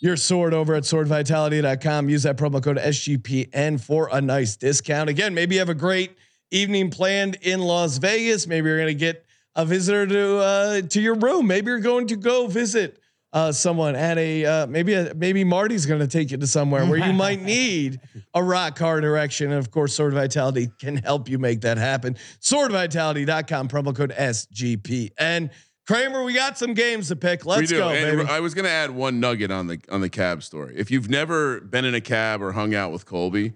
your 0.00 0.16
sword 0.16 0.52
over 0.52 0.74
at 0.74 0.82
swordvitality.com. 0.82 2.08
Use 2.08 2.24
that 2.24 2.36
promo 2.36 2.62
code 2.62 2.76
SGPN 2.76 3.80
for 3.80 4.08
a 4.12 4.20
nice 4.20 4.56
discount. 4.56 5.08
Again, 5.08 5.34
maybe 5.34 5.54
you 5.54 5.60
have 5.60 5.68
a 5.68 5.74
great 5.74 6.16
evening 6.50 6.90
planned 6.90 7.38
in 7.42 7.60
Las 7.60 7.98
Vegas. 7.98 8.46
Maybe 8.46 8.68
you're 8.68 8.78
going 8.78 8.88
to 8.88 8.94
get 8.94 9.24
a 9.54 9.64
visitor 9.64 10.06
to 10.06 10.36
uh, 10.38 10.82
to 10.82 11.00
your 11.00 11.14
room. 11.14 11.46
Maybe 11.46 11.68
you're 11.68 11.80
going 11.80 12.08
to 12.08 12.16
go 12.16 12.46
visit 12.46 12.98
uh, 13.34 13.50
someone 13.52 13.96
at 13.96 14.16
a 14.16 14.44
uh, 14.46 14.66
maybe 14.68 14.94
a, 14.94 15.12
maybe 15.14 15.42
Marty's 15.44 15.84
going 15.86 16.00
to 16.00 16.06
take 16.06 16.30
you 16.30 16.36
to 16.38 16.46
somewhere 16.46 16.86
where 16.86 16.98
you 17.04 17.12
might 17.26 17.42
need 17.42 18.00
a 18.32 18.42
rock 18.42 18.78
hard 18.78 19.04
erection. 19.04 19.50
And 19.50 19.58
of 19.58 19.70
course, 19.70 19.94
Sword 19.94 20.14
Vitality 20.14 20.70
can 20.78 20.96
help 20.98 21.28
you 21.28 21.38
make 21.38 21.60
that 21.62 21.76
happen. 21.76 22.16
SwordVitality.com 22.40 23.68
promo 23.68 23.94
code 23.94 24.12
SGP. 24.16 25.10
And 25.18 25.50
Kramer, 25.86 26.22
we 26.24 26.32
got 26.32 26.56
some 26.56 26.74
games 26.74 27.08
to 27.08 27.16
pick. 27.16 27.44
Let's 27.44 27.70
go, 27.70 27.90
And 27.90 28.18
baby. 28.18 28.30
I 28.30 28.40
was 28.40 28.54
going 28.54 28.64
to 28.64 28.70
add 28.70 28.90
one 28.90 29.20
nugget 29.20 29.50
on 29.50 29.66
the 29.66 29.78
on 29.90 30.00
the 30.00 30.08
cab 30.08 30.42
story. 30.42 30.74
If 30.78 30.90
you've 30.90 31.10
never 31.10 31.60
been 31.60 31.84
in 31.84 31.94
a 31.94 32.00
cab 32.00 32.40
or 32.40 32.52
hung 32.52 32.74
out 32.74 32.90
with 32.92 33.04
Colby, 33.04 33.52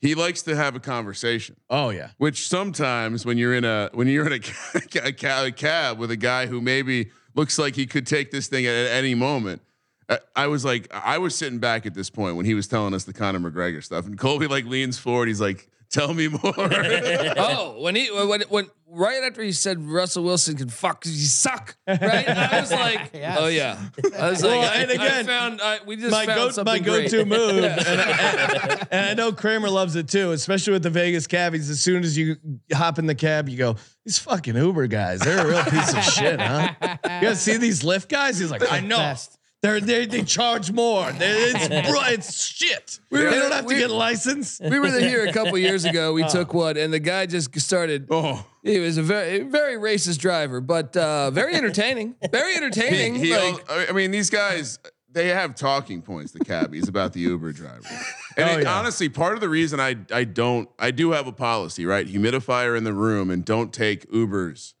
he 0.00 0.14
likes 0.14 0.42
to 0.42 0.56
have 0.56 0.74
a 0.74 0.80
conversation. 0.80 1.56
oh 1.70 1.90
yeah. 1.90 2.10
Which 2.18 2.48
sometimes 2.48 3.24
when 3.24 3.38
you're 3.38 3.54
in 3.54 3.64
a 3.64 3.90
when 3.94 4.08
you're 4.08 4.26
in 4.26 4.32
a, 4.34 4.38
ca- 5.20 5.44
a 5.46 5.52
cab 5.52 5.98
with 5.98 6.10
a 6.10 6.16
guy 6.16 6.46
who 6.46 6.60
maybe 6.60 7.10
looks 7.34 7.58
like 7.58 7.76
he 7.76 7.86
could 7.86 8.06
take 8.06 8.30
this 8.30 8.48
thing 8.48 8.66
at, 8.66 8.74
at 8.74 8.90
any 8.92 9.14
moment. 9.14 9.62
I- 10.08 10.18
I 10.34 10.46
was 10.48 10.64
like, 10.64 10.88
I 10.92 11.18
was 11.18 11.34
sitting 11.34 11.58
back 11.58 11.86
at 11.86 11.94
this 11.94 12.10
point 12.10 12.36
when 12.36 12.44
he 12.46 12.54
was 12.54 12.66
telling 12.66 12.94
us 12.94 13.04
the 13.04 13.12
Conor 13.12 13.38
McGregor 13.38 13.82
stuff, 13.82 14.06
and 14.06 14.18
Colby 14.18 14.46
like 14.48 14.64
leans 14.64 14.98
forward. 14.98 15.28
He's 15.28 15.40
like, 15.40 15.68
"Tell 15.90 16.14
me 16.14 16.28
more." 16.28 16.40
oh, 16.54 17.76
when 17.80 17.94
he 17.96 18.06
when 18.10 18.42
when 18.48 18.66
right 18.92 19.22
after 19.22 19.42
he 19.42 19.52
said 19.52 19.80
Russell 19.80 20.24
Wilson 20.24 20.56
can 20.56 20.68
fuck 20.68 21.04
you 21.06 21.12
suck, 21.12 21.76
right? 21.86 22.28
I 22.28 22.60
was 22.60 22.72
like, 22.72 23.10
Yes. 23.14 23.38
oh 23.40 23.46
yeah. 23.46 23.78
I 24.18 24.30
was 24.30 24.42
Well, 24.42 24.58
like, 24.58 24.70
I, 24.70 24.74
and 24.82 24.90
again, 24.90 25.06
I 25.12 25.22
found 25.22 25.60
I, 25.60 25.78
we 25.86 25.96
just 25.96 26.10
my 26.10 26.26
found 26.26 26.38
go 26.38 26.50
something 26.50 26.72
my 26.72 26.78
go 26.80 27.02
to 27.02 27.08
great. 27.08 27.26
move, 27.28 27.64
and, 27.64 27.80
I, 28.00 28.86
and 28.90 29.06
I 29.10 29.14
know 29.14 29.32
Kramer 29.32 29.70
loves 29.70 29.94
it 29.96 30.08
too, 30.08 30.32
especially 30.32 30.72
with 30.72 30.82
the 30.82 30.90
Vegas 30.90 31.26
cabbies. 31.26 31.70
As 31.70 31.80
soon 31.80 32.02
as 32.02 32.16
you 32.18 32.36
hop 32.72 32.98
in 32.98 33.06
the 33.06 33.14
cab, 33.14 33.48
you 33.48 33.56
go, 33.56 33.76
"These 34.04 34.18
fucking 34.18 34.56
Uber 34.56 34.86
guys, 34.88 35.20
they're 35.20 35.46
a 35.46 35.48
real 35.48 35.64
piece 35.64 35.92
of 35.94 36.02
shit, 36.04 36.40
huh?" 36.40 36.72
You 36.82 36.96
guys 37.28 37.40
see 37.40 37.56
these 37.58 37.82
Lyft 37.82 38.08
guys? 38.08 38.38
He's 38.38 38.50
like, 38.50 38.70
"I 38.72 38.80
know." 38.80 38.96
Best. 38.96 39.38
They're, 39.62 39.78
they 39.80 40.06
they 40.06 40.22
charge 40.22 40.72
more. 40.72 41.12
They- 41.12 41.52
It's 41.52 41.68
bro, 41.90 42.00
it's 42.06 42.42
shit. 42.42 42.98
We 43.10 43.22
were- 43.22 43.30
they 43.30 43.38
don't 43.38 43.52
have 43.52 43.66
to 43.66 43.74
we- 43.74 43.78
get 43.78 43.90
licensed. 43.90 44.62
We 44.62 44.78
were 44.78 44.88
here 44.98 45.26
a 45.26 45.32
couple 45.32 45.58
years 45.68 45.84
ago. 45.84 46.12
We 46.14 46.24
took 46.26 46.54
one, 46.54 46.76
and 46.78 46.92
the 46.92 46.98
guy 47.00 47.26
just 47.26 47.58
started. 47.60 48.06
oh, 48.10 48.46
He 48.62 48.78
was 48.78 48.96
a 48.96 49.02
very 49.02 49.40
very 49.40 49.76
racist 49.76 50.18
driver, 50.18 50.60
but 50.62 50.96
uh, 50.96 51.30
very 51.30 51.54
entertaining. 51.54 52.14
Very 52.30 52.56
entertaining. 52.56 53.16
he, 53.16 53.26
he 53.26 53.36
like, 53.36 53.70
al- 53.70 53.86
I 53.90 53.92
mean, 53.92 54.10
these 54.12 54.30
guys 54.30 54.78
they 55.12 55.28
have 55.28 55.56
talking 55.56 56.00
points. 56.02 56.32
The 56.32 56.38
cabbies 56.44 56.88
about 56.88 57.12
the 57.12 57.20
Uber 57.20 57.52
driver. 57.52 57.82
And 58.36 58.48
Oh, 58.48 58.58
it- 58.58 58.62
yeah. 58.62 58.78
honestly, 58.78 59.08
part 59.10 59.34
of 59.34 59.40
the 59.40 59.48
reason 59.50 59.78
I 59.80 59.96
I 60.12 60.24
don't 60.24 60.70
I 60.78 60.90
do 60.92 61.10
have 61.10 61.26
a 61.26 61.32
policy, 61.32 61.84
right? 61.84 62.06
Humidifier 62.06 62.78
in 62.78 62.84
the 62.84 62.92
room 62.94 63.28
and 63.28 63.44
don't 63.44 63.72
take 63.74 64.08
Ubers 64.10 64.72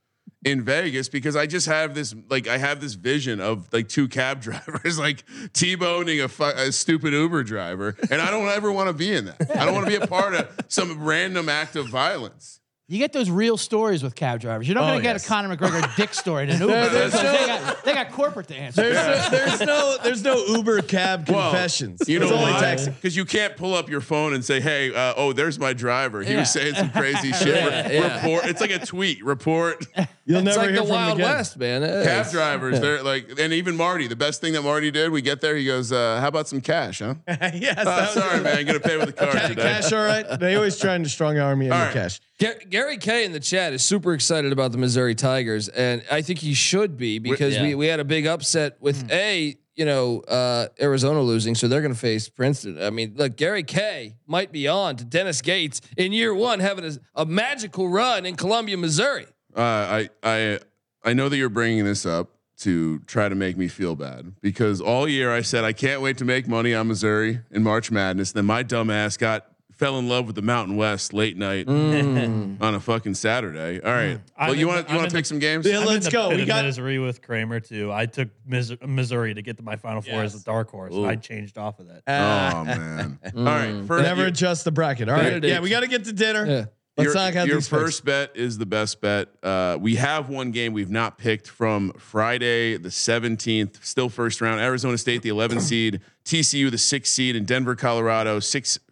in 0.44 0.62
Vegas 0.62 1.08
because 1.08 1.36
I 1.36 1.46
just 1.46 1.66
have 1.66 1.94
this 1.94 2.14
like 2.28 2.48
I 2.48 2.58
have 2.58 2.80
this 2.80 2.94
vision 2.94 3.40
of 3.40 3.72
like 3.72 3.88
two 3.88 4.08
cab 4.08 4.40
drivers 4.42 4.98
like 4.98 5.24
t-boning 5.52 6.20
a, 6.20 6.28
fu- 6.28 6.44
a 6.44 6.72
stupid 6.72 7.12
Uber 7.12 7.44
driver, 7.44 7.96
and 8.10 8.20
I 8.20 8.30
don't 8.30 8.48
ever 8.48 8.72
want 8.72 8.88
to 8.88 8.94
be 8.94 9.12
in 9.12 9.26
that. 9.26 9.56
I 9.56 9.64
don't 9.64 9.74
want 9.74 9.86
to 9.86 9.98
be 9.98 10.02
a 10.02 10.06
part 10.06 10.34
of 10.34 10.48
some 10.68 11.02
random 11.02 11.48
act 11.48 11.76
of 11.76 11.88
violence. 11.88 12.59
You 12.90 12.98
get 12.98 13.12
those 13.12 13.30
real 13.30 13.56
stories 13.56 14.02
with 14.02 14.16
cab 14.16 14.40
drivers. 14.40 14.66
You're 14.66 14.74
not 14.74 14.82
Oh, 14.82 14.86
going 14.88 14.98
to 14.98 15.02
get 15.04 15.14
yes. 15.14 15.24
a 15.24 15.28
Conor 15.28 15.56
McGregor 15.56 15.94
dick 15.96 16.12
story 16.12 16.42
in 16.42 16.50
an 16.50 16.60
Uber. 16.60 16.88
there's 16.88 17.12
because 17.12 17.22
no- 17.22 17.32
they, 17.32 17.46
got, 17.46 17.84
they 17.84 17.94
got 17.94 18.10
corporate 18.10 18.48
to 18.48 18.56
answer. 18.56 18.82
There's 18.82 18.96
no, 18.96 19.30
there's 19.30 19.60
no 19.60 19.96
there's 20.02 20.24
no 20.24 20.44
Uber 20.56 20.82
cab 20.82 21.28
Well, 21.28 21.50
confessions. 21.52 22.08
You 22.08 22.18
know 22.18 22.24
it's 22.26 22.34
only 22.34 22.50
why? 22.52 22.58
taxi. 22.60 22.90
Because 22.90 23.14
you 23.16 23.24
can't 23.24 23.56
pull 23.56 23.74
up 23.74 23.88
your 23.88 24.00
phone 24.00 24.34
and 24.34 24.44
say, 24.44 24.60
"Hey, 24.60 24.92
uh, 24.92 25.14
oh, 25.16 25.32
there's 25.32 25.56
my 25.56 25.72
driver. 25.72 26.20
He 26.24 26.32
Yeah. 26.32 26.40
was 26.40 26.50
saying 26.52 26.74
some 26.74 26.90
crazy 26.90 27.30
shit." 27.32 27.46
Yeah, 27.46 27.92
yeah. 27.92 28.14
Report. 28.24 28.46
It's 28.46 28.60
like 28.60 28.72
a 28.72 28.84
tweet. 28.84 29.24
Report. 29.24 29.86
You'll 30.26 30.38
it's 30.38 30.44
never 30.46 30.58
like 30.58 30.70
hear 30.70 30.80
the 30.80 30.86
from 30.86 30.86
him 30.86 30.92
Wild 30.94 31.18
again. 31.20 31.30
West, 31.36 31.56
man. 31.58 31.82
It 31.84 32.04
Cab 32.04 32.26
is. 32.26 32.32
drivers, 32.32 32.80
they're 32.80 33.04
like, 33.04 33.38
and 33.38 33.52
even 33.52 33.76
Marty. 33.76 34.08
The 34.08 34.16
best 34.16 34.40
thing 34.40 34.52
that 34.54 34.62
Marty 34.62 34.90
did, 34.90 35.12
we 35.12 35.22
get 35.22 35.40
there, 35.40 35.54
he 35.54 35.64
goes, 35.64 35.92
uh, 35.92 36.18
"How 36.20 36.26
about 36.26 36.48
some 36.48 36.60
cash, 36.60 36.98
huh?" 36.98 37.14
yes, 37.28 37.78
Uh, 37.78 37.84
that 37.84 38.00
was- 38.00 38.10
sorry, 38.14 38.40
man, 38.40 38.66
gonna 38.66 38.80
pay 38.80 38.96
with 38.96 39.06
the 39.06 39.12
card 39.12 39.30
Ca- 39.32 39.46
today. 39.48 39.62
cash, 39.62 39.92
all 39.92 40.04
right. 40.04 40.26
They 40.40 40.56
always 40.56 40.76
trying 40.76 41.04
to 41.04 41.08
strong 41.08 41.38
arm 41.38 41.62
you 41.62 41.70
All 41.72 41.76
into 41.78 41.86
right. 41.86 41.92
cash. 41.94 42.20
Ga- 42.40 42.64
Gary 42.68 42.96
K 42.96 43.24
in 43.24 43.32
the 43.32 43.40
chat 43.40 43.72
is 43.72 43.82
super 43.84 44.14
excited 44.14 44.50
about 44.50 44.72
the 44.72 44.78
Missouri 44.78 45.14
Tigers, 45.14 45.68
and 45.68 46.02
I 46.10 46.22
think 46.22 46.38
he 46.38 46.54
should 46.54 46.96
be 46.96 47.18
because 47.18 47.54
Yeah. 47.54 47.62
we, 47.62 47.74
we 47.74 47.86
had 47.86 48.00
a 48.00 48.04
big 48.04 48.26
upset 48.26 48.76
with 48.80 49.10
a 49.12 49.56
you 49.76 49.84
know 49.84 50.20
uh, 50.20 50.68
Arizona 50.80 51.20
losing, 51.20 51.54
so 51.54 51.68
they're 51.68 51.82
going 51.82 51.94
to 51.94 51.98
face 52.00 52.28
Princeton. 52.28 52.82
I 52.82 52.90
mean, 52.90 53.12
look, 53.16 53.36
Gary 53.36 53.62
K 53.62 54.16
might 54.26 54.52
be 54.52 54.66
on 54.68 54.96
to 54.96 55.04
Dennis 55.04 55.42
Gates 55.42 55.80
in 55.96 56.12
year 56.12 56.34
one, 56.34 56.60
having 56.60 56.84
a, 56.84 56.92
a 57.14 57.26
magical 57.26 57.88
run 57.88 58.24
in 58.26 58.36
Columbia, 58.36 58.76
Missouri. 58.78 59.26
Uh, 59.54 59.60
I 59.60 60.08
I 60.22 60.58
I 61.04 61.12
know 61.12 61.28
that 61.28 61.36
you're 61.36 61.48
bringing 61.50 61.84
this 61.84 62.06
up 62.06 62.30
to 62.60 62.98
try 63.00 63.28
to 63.28 63.34
make 63.34 63.56
me 63.56 63.68
feel 63.68 63.96
bad 63.96 64.34
because 64.42 64.80
all 64.82 65.08
year 65.08 65.32
I 65.32 65.40
said 65.40 65.64
I 65.64 65.72
can't 65.72 66.02
wait 66.02 66.18
to 66.18 66.26
make 66.26 66.46
money 66.46 66.74
on 66.74 66.88
Missouri 66.88 67.40
in 67.50 67.62
March 67.62 67.90
Madness. 67.90 68.32
Then 68.32 68.44
my 68.46 68.62
dumb 68.62 68.90
ass 68.90 69.16
got 69.16 69.46
fell 69.80 69.98
in 69.98 70.10
love 70.10 70.26
with 70.26 70.36
the 70.36 70.42
Mountain 70.42 70.76
West 70.76 71.14
late 71.14 71.38
night 71.38 71.66
mm. 71.66 72.60
on 72.60 72.74
a 72.74 72.80
fucking 72.80 73.14
Saturday. 73.14 73.80
All 73.80 73.90
right, 73.90 74.18
mm. 74.18 74.22
I'm 74.36 74.48
well, 74.48 74.56
you 74.56 74.68
in 74.68 74.74
want 74.74 74.90
you 74.90 74.96
want 74.96 75.08
to 75.08 75.16
pick 75.16 75.24
the- 75.24 75.28
some 75.28 75.38
games? 75.38 75.66
Yeah, 75.66 75.80
I'm 75.80 75.86
let's 75.86 76.06
in 76.06 76.10
the 76.10 76.10
go. 76.10 76.28
pit 76.28 76.36
We 76.36 76.42
of 76.42 76.48
got 76.48 76.64
misery 76.66 76.98
with 76.98 77.22
Kramer 77.22 77.60
too. 77.60 77.90
I 77.90 78.04
took 78.04 78.28
Mis- 78.46 78.76
Missouri 78.86 79.32
to 79.32 79.40
get 79.40 79.56
to 79.56 79.62
my 79.62 79.76
Final 79.76 80.02
Four 80.02 80.22
as 80.22 80.34
a 80.34 80.44
dark 80.44 80.70
horse. 80.70 80.92
Ooh. 80.94 81.06
I 81.06 81.16
changed 81.16 81.56
off 81.56 81.80
of 81.80 81.88
that. 81.88 82.02
Ah. 82.06 82.60
Oh 82.60 82.64
man! 82.64 83.18
All 83.36 83.44
right, 83.44 83.70
mm. 83.70 83.86
first, 83.86 84.04
Never 84.04 84.20
your, 84.20 84.28
adjust 84.28 84.64
the 84.64 84.70
bracket. 84.70 85.08
All 85.08 85.16
right. 85.16 85.42
Yeah, 85.42 85.60
we 85.60 85.70
got 85.70 85.80
to 85.80 85.88
get 85.88 86.04
to 86.04 86.12
dinner. 86.12 86.46
Yeah. 86.46 86.64
Let's 86.96 87.14
your, 87.14 87.14
knock 87.14 87.36
out 87.36 87.46
your 87.46 87.56
these 87.56 87.68
picks. 87.68 87.82
first 87.82 88.04
bet 88.04 88.32
is 88.34 88.58
the 88.58 88.66
best 88.66 89.00
bet. 89.00 89.28
Uh, 89.42 89.78
we 89.80 89.94
have 89.94 90.28
one 90.28 90.50
game 90.50 90.74
we've 90.74 90.90
not 90.90 91.16
picked 91.16 91.48
from 91.48 91.92
Friday 91.92 92.76
the 92.76 92.90
17th, 92.90 93.82
still 93.82 94.10
first 94.10 94.42
round. 94.42 94.60
Arizona 94.60 94.98
State, 94.98 95.22
the 95.22 95.30
11 95.30 95.60
seed, 95.62 96.00
TCU, 96.26 96.70
the 96.70 96.76
six 96.76 97.08
seed, 97.10 97.36
and 97.36 97.46
Denver, 97.46 97.74
Colorado, 97.74 98.40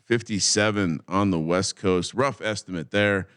657 0.08 1.00
on 1.06 1.30
the 1.30 1.38
West 1.38 1.76
Coast. 1.76 2.14
Rough 2.14 2.40
estimate 2.40 2.90
there. 2.90 3.28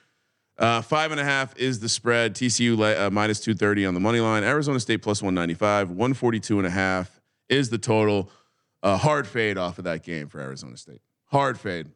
Uh, 0.58 0.82
five 0.82 1.12
and 1.12 1.20
a 1.20 1.24
half 1.24 1.58
is 1.58 1.82
the 1.82 1.90
spread. 1.90 2.34
TCU 2.34 2.80
uh, 2.98 3.10
minus 3.10 3.42
230 3.42 3.86
on 3.88 3.94
the 3.94 4.00
money 4.00 4.22
line. 4.22 4.44
Arizona 4.44 4.80
State 4.80 5.02
plus 5.02 5.22
195. 5.22 5.90
142 5.90 6.60
and 6.60 6.68
a 6.68 6.70
half 6.70 7.20
is 7.50 7.70
the 7.70 7.78
total. 7.78 8.30
Uh, 8.82 8.96
hard 8.96 9.28
fade 9.28 9.58
off 9.58 9.80
of 9.80 9.84
that 9.84 10.04
game 10.04 10.28
for 10.30 10.40
Arizona 10.40 10.78
State. 10.78 11.02
Hard 11.26 11.60
fade. 11.60 11.88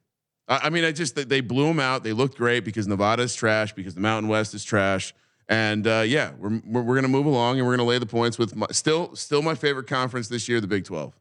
I, 0.48 0.62
I 0.64 0.70
mean, 0.70 0.84
I 0.84 0.92
just 0.92 1.16
they- 1.16 1.42
blew 1.42 1.68
them 1.68 1.80
out. 1.80 2.04
They 2.04 2.14
looked 2.14 2.38
great 2.38 2.66
because 2.66 2.86
Nevada 2.86 3.24
is 3.24 3.34
trash 3.34 3.72
because 3.74 3.96
the 3.96 4.02
Mountain 4.02 4.30
West 4.30 4.54
is 4.54 4.64
trash. 4.66 5.14
And 5.48 5.88
uh, 5.88 6.04
yeah, 6.06 6.32
we're, 6.38 6.62
we're 6.66 6.82
we're 6.82 6.96
gonna 6.96 7.08
move 7.08 7.28
along 7.28 7.60
and 7.60 7.68
we're 7.68 7.78
gonna 7.78 7.88
lay 7.88 8.00
the 8.00 8.06
points 8.08 8.40
with 8.40 8.56
my, 8.56 8.66
still 8.72 9.16
still 9.16 9.44
my 9.44 9.54
favorite 9.54 9.86
conference 9.88 10.28
this 10.28 10.50
year, 10.50 10.60
the 10.60 10.68
Big 10.68 10.86
Twelve. 10.86 11.14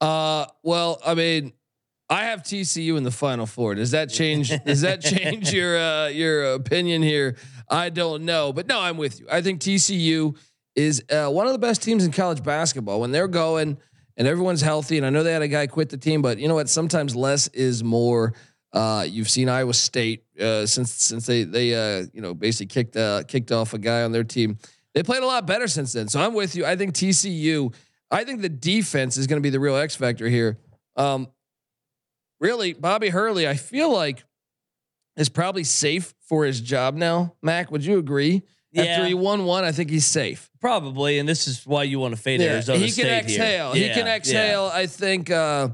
Uh, 0.00 0.46
well, 0.62 0.98
I 1.04 1.14
mean, 1.14 1.52
I 2.10 2.24
have 2.24 2.42
TCU 2.42 2.96
in 2.96 3.02
the 3.02 3.10
Final 3.10 3.46
Four. 3.46 3.74
Does 3.74 3.90
that 3.90 4.08
change? 4.08 4.52
does 4.64 4.80
that 4.80 5.00
change 5.02 5.52
your 5.52 5.78
uh, 5.78 6.08
your 6.08 6.54
opinion 6.54 7.02
here? 7.02 7.36
I 7.68 7.90
don't 7.90 8.24
know, 8.24 8.52
but 8.52 8.66
no, 8.66 8.80
I'm 8.80 8.96
with 8.96 9.20
you. 9.20 9.26
I 9.30 9.42
think 9.42 9.60
TCU 9.60 10.36
is 10.74 11.02
uh, 11.10 11.28
one 11.28 11.46
of 11.46 11.52
the 11.52 11.58
best 11.58 11.82
teams 11.82 12.04
in 12.04 12.12
college 12.12 12.42
basketball 12.42 13.00
when 13.00 13.10
they're 13.10 13.28
going 13.28 13.78
and 14.16 14.26
everyone's 14.26 14.60
healthy. 14.60 14.96
And 14.96 15.04
I 15.04 15.10
know 15.10 15.22
they 15.22 15.32
had 15.32 15.42
a 15.42 15.48
guy 15.48 15.66
quit 15.66 15.90
the 15.90 15.96
team, 15.96 16.22
but 16.22 16.38
you 16.38 16.48
know 16.48 16.54
what? 16.54 16.68
Sometimes 16.68 17.14
less 17.14 17.48
is 17.48 17.84
more. 17.84 18.34
Uh, 18.72 19.06
you've 19.08 19.30
seen 19.30 19.48
Iowa 19.48 19.72
State 19.74 20.24
uh, 20.38 20.66
since 20.66 20.92
since 20.92 21.26
they 21.26 21.44
they 21.44 21.74
uh, 21.74 22.06
you 22.12 22.20
know 22.20 22.34
basically 22.34 22.66
kicked 22.66 22.96
uh, 22.96 23.22
kicked 23.24 23.52
off 23.52 23.74
a 23.74 23.78
guy 23.78 24.02
on 24.02 24.12
their 24.12 24.24
team. 24.24 24.58
They 24.94 25.02
played 25.02 25.22
a 25.22 25.26
lot 25.26 25.46
better 25.46 25.68
since 25.68 25.92
then. 25.92 26.08
So 26.08 26.20
I'm 26.20 26.34
with 26.34 26.56
you. 26.56 26.66
I 26.66 26.76
think 26.76 26.94
TCU. 26.94 27.74
I 28.10 28.24
think 28.24 28.40
the 28.40 28.48
defense 28.48 29.16
is 29.16 29.26
going 29.26 29.36
to 29.36 29.42
be 29.42 29.50
the 29.50 29.60
real 29.60 29.76
X 29.76 29.94
factor 29.94 30.28
here. 30.28 30.58
Um, 30.96 31.28
really, 32.40 32.72
Bobby 32.72 33.08
Hurley, 33.08 33.46
I 33.48 33.54
feel 33.54 33.92
like 33.92 34.24
is 35.16 35.28
probably 35.28 35.64
safe 35.64 36.14
for 36.28 36.44
his 36.44 36.60
job 36.60 36.94
now. 36.94 37.34
Mac, 37.42 37.70
would 37.70 37.84
you 37.84 37.98
agree? 37.98 38.42
Yeah. 38.70 38.82
After 38.84 39.06
he 39.06 39.14
won 39.14 39.44
one, 39.46 39.64
I 39.64 39.72
think 39.72 39.90
he's 39.90 40.06
safe. 40.06 40.50
Probably, 40.60 41.18
and 41.18 41.28
this 41.28 41.48
is 41.48 41.66
why 41.66 41.84
you 41.84 41.98
want 41.98 42.14
to 42.14 42.20
fade 42.20 42.40
Arizona 42.40 42.78
State. 42.78 42.84
he 42.84 42.90
State 42.92 43.02
can 43.02 43.18
exhale. 43.24 43.72
here. 43.72 43.82
He 43.82 43.88
Yeah, 43.88 43.94
can 43.94 44.06
yeah. 44.06 44.16
exhale. 44.16 44.70
I 44.72 44.86
think. 44.86 45.30
Uh, 45.30 45.70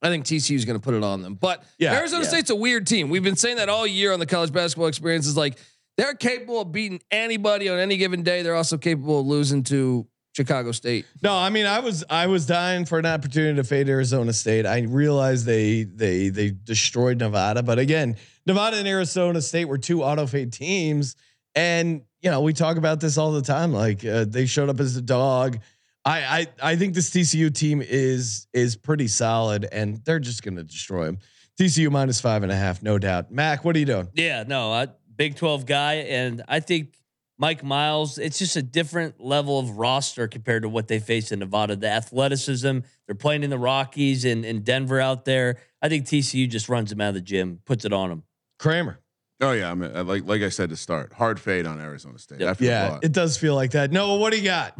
I 0.00 0.10
think 0.10 0.26
TCU 0.26 0.54
is 0.54 0.64
going 0.64 0.78
to 0.78 0.82
put 0.84 0.94
it 0.94 1.02
on 1.02 1.22
them. 1.22 1.34
But 1.34 1.64
Yeah, 1.78 1.94
Arizona 1.94 2.22
yeah. 2.22 2.28
State's 2.28 2.50
a 2.50 2.54
weird 2.56 2.86
team. 2.86 3.08
We've 3.08 3.22
been 3.24 3.34
saying 3.36 3.56
that 3.56 3.68
all 3.68 3.84
year 3.84 4.12
on 4.12 4.20
the 4.20 4.26
college 4.26 4.52
basketball 4.52 4.86
experience. 4.86 5.26
Is 5.26 5.36
like 5.36 5.58
they're 5.96 6.14
capable 6.14 6.60
of 6.60 6.70
beating 6.70 7.00
anybody 7.10 7.68
on 7.68 7.78
any 7.80 7.96
given 7.96 8.22
day. 8.22 8.42
They're 8.42 8.54
also 8.54 8.78
capable 8.78 9.20
of 9.20 9.26
losing 9.26 9.64
to 9.64 10.06
Chicago 10.38 10.70
State. 10.70 11.04
No, 11.20 11.36
I 11.36 11.50
mean, 11.50 11.66
I 11.66 11.80
was 11.80 12.04
I 12.08 12.28
was 12.28 12.46
dying 12.46 12.84
for 12.84 12.96
an 13.00 13.06
opportunity 13.06 13.56
to 13.56 13.64
fade 13.64 13.88
Arizona 13.88 14.32
State. 14.32 14.66
I 14.66 14.82
realized 14.82 15.46
they 15.46 15.82
they 15.82 16.28
they 16.28 16.52
destroyed 16.52 17.18
Nevada, 17.18 17.64
but 17.64 17.80
again, 17.80 18.16
Nevada 18.46 18.76
and 18.76 18.86
Arizona 18.86 19.42
State 19.42 19.64
were 19.64 19.78
two 19.78 20.04
auto 20.04 20.26
fade 20.28 20.52
teams, 20.52 21.16
and 21.56 22.02
you 22.22 22.30
know 22.30 22.40
we 22.40 22.52
talk 22.52 22.76
about 22.76 23.00
this 23.00 23.18
all 23.18 23.32
the 23.32 23.42
time. 23.42 23.72
Like 23.72 24.04
uh, 24.04 24.26
they 24.28 24.46
showed 24.46 24.68
up 24.68 24.78
as 24.78 24.96
a 24.96 25.02
dog. 25.02 25.58
I, 26.04 26.46
I 26.62 26.72
I 26.72 26.76
think 26.76 26.94
this 26.94 27.10
TCU 27.10 27.52
team 27.52 27.82
is 27.82 28.46
is 28.54 28.76
pretty 28.76 29.08
solid, 29.08 29.66
and 29.72 29.96
they're 30.04 30.20
just 30.20 30.44
going 30.44 30.56
to 30.56 30.62
destroy 30.64 31.06
them. 31.06 31.18
TCU 31.58 31.90
minus 31.90 32.20
five 32.20 32.44
and 32.44 32.52
a 32.52 32.56
half, 32.56 32.80
no 32.80 32.96
doubt. 32.96 33.32
Mac, 33.32 33.64
what 33.64 33.74
are 33.74 33.80
you 33.80 33.86
doing? 33.86 34.08
Yeah, 34.14 34.44
no, 34.46 34.72
I, 34.72 34.86
Big 35.16 35.34
Twelve 35.34 35.66
guy, 35.66 35.94
and 35.94 36.44
I 36.46 36.60
think 36.60 36.94
Mike 37.38 37.62
Miles. 37.62 38.18
It's 38.18 38.38
just 38.38 38.56
a 38.56 38.62
different 38.62 39.20
level 39.20 39.58
of 39.58 39.78
roster 39.78 40.26
compared 40.28 40.62
to 40.62 40.68
what 40.68 40.88
they 40.88 40.98
face 40.98 41.30
in 41.32 41.38
Nevada. 41.38 41.76
The 41.76 41.88
athleticism, 41.88 42.80
they're 43.06 43.14
playing 43.14 43.44
in 43.44 43.50
the 43.50 43.58
Rockies 43.58 44.24
and 44.24 44.44
in 44.44 44.62
Denver 44.62 45.00
out 45.00 45.24
there. 45.24 45.58
I 45.80 45.88
think 45.88 46.06
TCU 46.06 46.48
just 46.48 46.68
runs 46.68 46.90
them 46.90 47.00
out 47.00 47.10
of 47.10 47.14
the 47.14 47.20
gym, 47.20 47.60
puts 47.64 47.84
it 47.84 47.92
on 47.92 48.08
them. 48.10 48.24
Kramer. 48.58 48.98
Oh 49.40 49.52
yeah, 49.52 49.70
I 49.70 49.74
mean, 49.74 49.92
like 50.06 50.26
like 50.26 50.42
I 50.42 50.48
said 50.48 50.70
to 50.70 50.76
start, 50.76 51.12
hard 51.12 51.38
fade 51.38 51.64
on 51.64 51.80
Arizona 51.80 52.18
State. 52.18 52.40
Yep. 52.40 52.60
Yeah, 52.60 52.98
it 53.02 53.12
does 53.12 53.36
feel 53.36 53.54
like 53.54 53.70
that. 53.70 53.92
No, 53.92 54.16
what 54.16 54.32
do 54.32 54.38
you 54.38 54.44
got? 54.44 54.76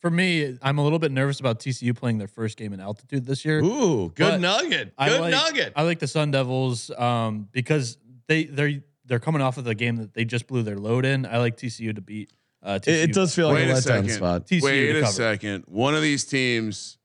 For 0.00 0.10
me, 0.10 0.58
I'm 0.62 0.78
a 0.78 0.82
little 0.82 0.98
bit 0.98 1.12
nervous 1.12 1.38
about 1.38 1.60
TCU 1.60 1.94
playing 1.94 2.18
their 2.18 2.26
first 2.26 2.56
game 2.56 2.72
in 2.72 2.80
altitude 2.80 3.26
this 3.26 3.44
year. 3.44 3.60
Ooh, 3.60 4.08
good 4.08 4.18
But 4.18 4.40
nugget. 4.40 4.94
I 4.96 5.10
Good 5.10 5.20
like, 5.20 5.30
nugget. 5.30 5.72
I 5.76 5.82
like 5.82 5.98
the 5.98 6.08
Sun 6.08 6.30
Devils 6.32 6.90
um, 6.90 7.48
because 7.52 7.98
they 8.26 8.44
they're 8.44 8.82
they're 9.10 9.18
coming 9.18 9.42
off 9.42 9.58
of 9.58 9.64
the 9.64 9.74
game 9.74 9.96
that 9.96 10.14
they 10.14 10.24
just 10.24 10.46
blew 10.46 10.62
their 10.62 10.78
load 10.78 11.04
in. 11.04 11.26
I 11.26 11.36
like 11.38 11.56
TCU 11.58 11.94
to 11.94 12.00
beat. 12.00 12.30
Uh, 12.62 12.78
TCU. 12.78 12.88
it, 12.88 13.10
it 13.10 13.12
does 13.12 13.34
feel 13.34 13.48
like 13.48 13.56
Wait 13.56 13.68
a 13.68 13.72
a 13.72 13.74
letdown 13.74 13.82
second. 13.82 14.10
spot. 14.10 14.46
TCU 14.46 14.62
Wait 14.62 14.96
a 14.96 15.00
cover. 15.00 15.12
second. 15.12 15.64
One 15.66 15.94
of 15.94 16.00
these 16.02 16.24
teams 16.24 16.96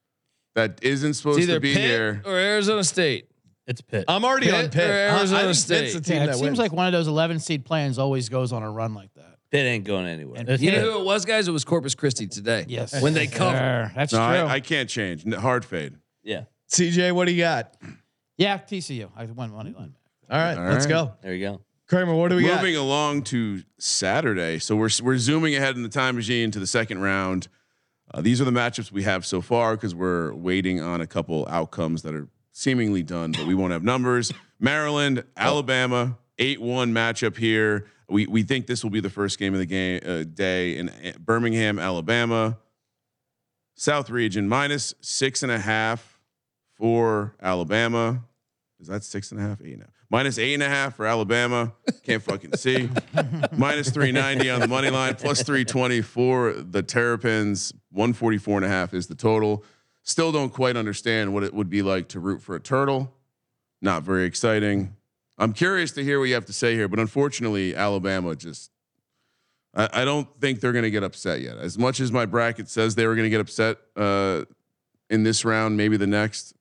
that 0.54 0.80
isn't 0.84 1.16
supposed 1.16 1.46
to 1.50 1.60
be 1.60 1.74
Pitt 1.74 1.82
here. 1.84 2.22
or 2.26 2.34
Arizona 2.38 2.84
State. 2.84 3.28
It's 3.68 3.82
Pitt. 3.82 4.06
I'm 4.08 4.24
already 4.24 4.52
on 4.52 4.66
Pitt 4.66 4.74
Pitt. 4.74 4.90
or 4.90 4.94
I- 4.94 4.98
I 5.16 5.18
Arizona 5.18 5.54
State? 5.56 5.92
Pitt's 5.94 6.08
team 6.08 6.18
Yeah, 6.18 6.24
it 6.24 6.28
that 6.28 6.34
seems 6.36 6.44
wins. 6.44 6.60
like 6.60 6.72
one 6.72 6.86
of 6.86 6.94
those 6.94 7.08
11 7.08 7.40
seed 7.40 7.66
plans 7.66 7.98
always 7.98 8.30
goes 8.30 8.54
on 8.54 8.62
a 8.64 8.70
run 8.72 8.94
like 8.94 9.12
that. 9.16 9.38
Pitt 9.50 9.66
ain't 9.66 9.86
going 9.86 10.06
anywhere. 10.06 10.40
And 10.42 10.50
It's 10.50 10.62
You 10.62 10.72
know 10.72 10.92
who 10.92 11.00
it 11.00 11.06
was, 11.06 11.26
guys? 11.26 11.48
It 11.48 11.52
was 11.52 11.66
Corpus 11.66 11.96
Christi 11.96 12.28
today. 12.28 12.66
Yes. 12.68 13.02
When 13.02 13.14
they 13.14 13.26
covered. 13.26 13.58
There, 13.58 13.92
That's 13.96 14.14
No, 14.14 14.20
true. 14.20 14.26
I, 14.38 14.54
I 14.56 14.60
can't 14.60 14.88
change. 14.90 15.26
Hard 15.34 15.66
fade. 15.66 15.96
Yeah, 16.24 16.44
CJ, 16.72 17.12
what 17.14 17.26
do 17.26 17.32
you 17.34 17.42
got? 17.44 17.76
yeah, 18.38 18.58
TCU. 18.58 19.10
I 19.16 19.26
won 19.26 19.52
money 19.52 19.72
line. 19.72 19.96
All 20.30 20.38
right, 20.40 20.58
All 20.58 20.64
let's 20.66 20.86
right. 20.86 20.92
go. 20.92 21.12
there 21.22 21.34
you 21.36 21.46
go. 21.48 21.62
Kramer, 21.88 22.16
what 22.16 22.30
do 22.30 22.38
we 22.38 22.44
got? 22.44 22.62
Moving 22.62 22.76
along 22.76 23.24
to 23.24 23.64
Saturday, 23.78 24.58
so 24.58 24.76
we're 24.76 24.90
we're 25.04 25.18
zooming 25.18 25.56
ahead 25.56 25.76
in 25.76 25.84
the 25.84 25.90
time 25.90 26.16
machine 26.16 26.50
to 26.52 26.60
the 26.60 26.66
second 26.66 27.00
round. 27.00 27.48
Uh, 28.12 28.22
these 28.22 28.42
are 28.42 28.46
the 28.46 28.52
matchups 28.52 28.92
we 28.92 29.04
have 29.04 29.26
so 29.26 29.42
far 29.42 29.76
because 29.76 29.94
we're 29.94 30.34
waiting 30.34 30.82
on 30.82 31.02
a 31.02 31.08
couple 31.08 31.46
outcomes 31.48 32.02
that 32.04 32.16
are 32.16 32.28
seemingly 32.54 33.04
done, 33.04 33.32
but 33.32 33.46
we 33.46 33.54
won't 33.54 33.72
have 33.72 33.84
numbers. 33.84 34.32
Maryland, 34.60 35.24
Alabama, 35.38 36.18
eight 36.40 36.60
one 36.60 36.92
matchup 36.92 37.38
here. 37.38 37.86
We 38.10 38.26
we 38.26 38.42
think 38.42 38.66
this 38.66 38.84
will 38.84 38.92
be 38.92 39.00
the 39.00 39.10
first 39.12 39.38
game 39.38 39.54
of 39.54 39.60
the 39.60 39.66
game 39.68 40.02
uh, 40.06 40.24
day 40.24 40.78
in 40.78 40.90
uh, 40.90 41.14
Birmingham, 41.20 41.78
Alabama. 41.78 42.58
South 43.76 44.10
region 44.10 44.48
minus 44.48 44.96
six 45.02 45.44
and 45.44 45.52
a 45.52 45.60
half 45.60 46.20
for 46.78 47.36
Alabama. 47.42 48.24
Is 48.80 48.88
that 48.88 49.04
six 49.04 49.32
and 49.32 49.40
a 49.40 49.44
half? 49.44 49.62
Eight 49.62 49.74
and 49.74 49.82
a 49.82 49.86
half. 49.86 49.95
Minus 50.10 50.38
eight 50.38 50.54
and 50.54 50.64
a 50.64 50.70
half 50.70 50.96
for 50.96 51.06
Alabama. 51.06 51.74
Can't 52.04 52.22
fucking 52.22 52.56
see. 52.58 52.90
Minus 53.52 53.90
390 53.90 54.50
on 54.50 54.60
the 54.60 54.68
money 54.68 54.90
line, 54.90 55.16
plus 55.16 55.42
320 55.42 56.02
for 56.02 56.54
the 56.54 56.84
Terrapins. 56.84 57.74
144 57.92 58.58
and 58.58 58.66
a 58.66 58.70
half 58.70 58.94
is 58.94 59.08
the 59.08 59.16
total. 59.16 59.64
Still 60.04 60.32
don't 60.32 60.54
quite 60.54 60.78
understand 60.78 61.34
what 61.34 61.44
it 61.44 61.54
would 61.54 61.70
be 61.70 61.82
like 61.82 62.08
to 62.10 62.20
root 62.20 62.42
for 62.42 62.56
a 62.56 62.60
turtle. 62.60 63.14
Not 63.82 64.04
very 64.04 64.26
exciting. 64.26 64.96
I'm 65.38 65.54
curious 65.54 65.92
to 65.94 66.04
hear 66.04 66.20
what 66.20 66.26
you 66.26 66.34
have 66.36 66.46
to 66.46 66.54
say 66.54 66.76
here, 66.76 66.88
but 66.88 67.00
unfortunately, 67.00 67.76
Alabama 67.76 68.36
just. 68.36 68.72
I, 69.74 69.90
I 70.02 70.06
don't 70.06 70.28
think 70.40 70.62
they're 70.62 70.72
going 70.72 70.84
to 70.84 70.92
get 70.92 71.04
upset 71.04 71.42
yet. 71.42 71.58
As 71.58 71.78
much 71.78 72.00
as 72.00 72.12
my 72.12 72.26
bracket 72.26 72.70
says 72.70 72.96
they 72.96 73.06
were 73.06 73.16
going 73.16 73.26
to 73.26 73.30
get 73.30 73.42
upset 73.42 73.78
uh, 73.96 74.46
in 75.10 75.24
this 75.24 75.44
round, 75.44 75.76
maybe 75.76 75.98
the 75.98 76.08
next. 76.08 76.55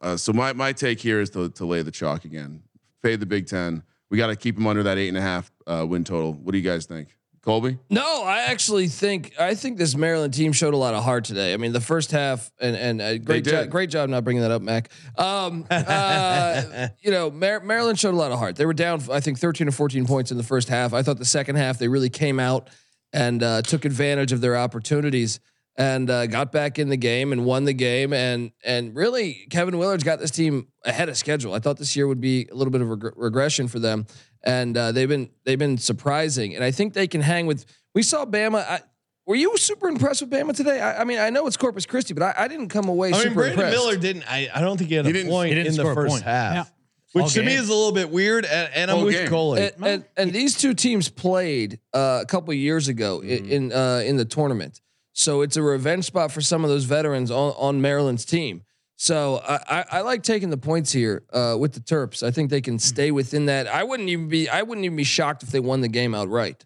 Uh, 0.00 0.16
so 0.16 0.32
my 0.32 0.52
my 0.52 0.72
take 0.72 1.00
here 1.00 1.20
is 1.20 1.30
to 1.30 1.48
to 1.50 1.64
lay 1.64 1.82
the 1.82 1.90
chalk 1.90 2.24
again, 2.24 2.62
fade 3.02 3.20
the 3.20 3.26
Big 3.26 3.46
Ten. 3.46 3.82
We 4.10 4.18
got 4.18 4.28
to 4.28 4.36
keep 4.36 4.54
them 4.54 4.66
under 4.66 4.82
that 4.84 4.98
eight 4.98 5.08
and 5.08 5.16
a 5.16 5.22
half 5.22 5.50
uh, 5.66 5.84
win 5.88 6.04
total. 6.04 6.32
What 6.32 6.52
do 6.52 6.58
you 6.58 6.64
guys 6.64 6.86
think, 6.86 7.08
Colby? 7.42 7.78
No, 7.90 8.22
I 8.22 8.42
actually 8.42 8.88
think 8.88 9.32
I 9.40 9.54
think 9.54 9.78
this 9.78 9.96
Maryland 9.96 10.34
team 10.34 10.52
showed 10.52 10.74
a 10.74 10.76
lot 10.76 10.94
of 10.94 11.02
heart 11.02 11.24
today. 11.24 11.54
I 11.54 11.56
mean, 11.56 11.72
the 11.72 11.80
first 11.80 12.10
half 12.10 12.50
and 12.60 12.76
and 12.76 13.00
uh, 13.00 13.18
great 13.18 13.44
job, 13.44 13.70
great 13.70 13.90
job 13.90 14.08
not 14.10 14.22
bringing 14.22 14.42
that 14.42 14.50
up, 14.50 14.62
Mac. 14.62 14.90
Um, 15.16 15.66
uh, 15.70 16.88
you 17.00 17.10
know, 17.10 17.30
Mar- 17.30 17.60
Maryland 17.60 17.98
showed 17.98 18.14
a 18.14 18.18
lot 18.18 18.32
of 18.32 18.38
heart. 18.38 18.56
They 18.56 18.66
were 18.66 18.74
down, 18.74 19.02
I 19.10 19.20
think, 19.20 19.38
thirteen 19.38 19.66
or 19.66 19.72
fourteen 19.72 20.06
points 20.06 20.30
in 20.30 20.36
the 20.36 20.44
first 20.44 20.68
half. 20.68 20.92
I 20.92 21.02
thought 21.02 21.18
the 21.18 21.24
second 21.24 21.56
half 21.56 21.78
they 21.78 21.88
really 21.88 22.10
came 22.10 22.38
out 22.38 22.68
and 23.12 23.42
uh, 23.42 23.62
took 23.62 23.84
advantage 23.84 24.32
of 24.32 24.40
their 24.40 24.56
opportunities 24.56 25.40
and 25.78 26.08
uh, 26.08 26.26
got 26.26 26.52
back 26.52 26.78
in 26.78 26.88
the 26.88 26.96
game 26.96 27.32
and 27.32 27.44
won 27.44 27.64
the 27.64 27.72
game. 27.72 28.12
And 28.12 28.52
and 28.64 28.94
really, 28.96 29.46
Kevin 29.50 29.78
Willard's 29.78 30.04
got 30.04 30.18
this 30.18 30.30
team 30.30 30.68
ahead 30.84 31.08
of 31.08 31.16
schedule. 31.16 31.52
I 31.54 31.58
thought 31.58 31.76
this 31.78 31.94
year 31.96 32.06
would 32.06 32.20
be 32.20 32.48
a 32.50 32.54
little 32.54 32.70
bit 32.72 32.80
of 32.80 32.88
reg- 32.88 33.12
regression 33.16 33.68
for 33.68 33.78
them, 33.78 34.06
and 34.44 34.76
uh, 34.76 34.92
they've 34.92 35.08
been 35.08 35.30
they've 35.44 35.58
been 35.58 35.78
surprising. 35.78 36.54
And 36.54 36.64
I 36.64 36.70
think 36.70 36.92
they 36.94 37.06
can 37.06 37.20
hang 37.20 37.46
with. 37.46 37.66
We 37.94 38.02
saw 38.02 38.24
Bama. 38.24 38.64
I, 38.66 38.80
were 39.26 39.34
you 39.34 39.56
super 39.56 39.88
impressed 39.88 40.20
with 40.20 40.30
Bama 40.30 40.54
today? 40.54 40.80
I, 40.80 41.00
I 41.00 41.04
mean, 41.04 41.18
I 41.18 41.30
know 41.30 41.46
it's 41.48 41.56
Corpus 41.56 41.84
Christi, 41.84 42.14
but 42.14 42.22
I, 42.22 42.44
I 42.44 42.48
didn't 42.48 42.68
come 42.68 42.88
away 42.88 43.08
I 43.08 43.12
mean, 43.12 43.22
super 43.22 43.34
Brandon 43.34 43.58
impressed. 43.58 43.76
Miller 43.76 43.96
didn't. 43.96 44.24
I, 44.30 44.48
I 44.54 44.60
don't 44.60 44.76
think 44.78 44.88
he 44.90 44.94
had 44.96 45.04
He 45.04 45.10
a 45.10 45.14
didn't- 45.14 45.30
point 45.32 45.48
he 45.48 45.54
didn't 45.56 45.78
in 45.80 45.84
the 45.84 45.94
first 45.94 46.10
point. 46.12 46.22
half, 46.22 46.54
Yeah. 46.54 46.64
which 47.12 47.22
All 47.24 47.28
to 47.30 47.42
me 47.42 47.54
is 47.54 47.68
a 47.68 47.74
little 47.74 47.90
bit 47.90 48.08
weird. 48.10 48.44
And, 48.44 48.70
and 48.72 48.90
I'm 48.90 48.98
Whole 48.98 49.06
with. 49.06 49.28
Colby. 49.28 49.62
and, 49.62 49.84
and, 49.84 50.04
and 50.16 50.32
these 50.32 50.56
two 50.56 50.74
teams 50.74 51.08
played 51.08 51.80
uh, 51.92 52.20
a 52.22 52.26
couple 52.26 52.54
years 52.54 52.86
ago 52.86 53.20
Mm-hmm. 53.24 53.50
in 53.50 53.72
uh, 53.72 54.02
in 54.06 54.16
the 54.16 54.24
tournament, 54.24 54.80
so 55.18 55.40
it's 55.40 55.56
a 55.56 55.62
revenge 55.62 56.04
spot 56.04 56.30
for 56.30 56.42
some 56.42 56.62
of 56.62 56.68
those 56.68 56.84
veterans 56.84 57.30
on, 57.30 57.54
on 57.56 57.80
Maryland's 57.80 58.26
team. 58.26 58.62
So 58.96 59.40
I, 59.48 59.54
I, 59.68 59.84
I 59.92 60.00
like 60.02 60.22
taking 60.22 60.50
the 60.50 60.58
points 60.58 60.92
here 60.92 61.22
uh, 61.32 61.56
with 61.58 61.72
the 61.72 61.80
Terps. 61.80 62.22
I 62.22 62.30
think 62.30 62.50
they 62.50 62.60
can 62.60 62.78
stay 62.78 63.10
within 63.10 63.46
that. 63.46 63.66
I 63.66 63.82
wouldn't 63.82 64.10
even 64.10 64.28
be 64.28 64.46
I 64.48 64.60
wouldn't 64.60 64.84
even 64.84 64.96
be 64.96 65.04
shocked 65.04 65.42
if 65.42 65.48
they 65.48 65.60
won 65.60 65.80
the 65.80 65.88
game 65.88 66.14
outright. 66.14 66.64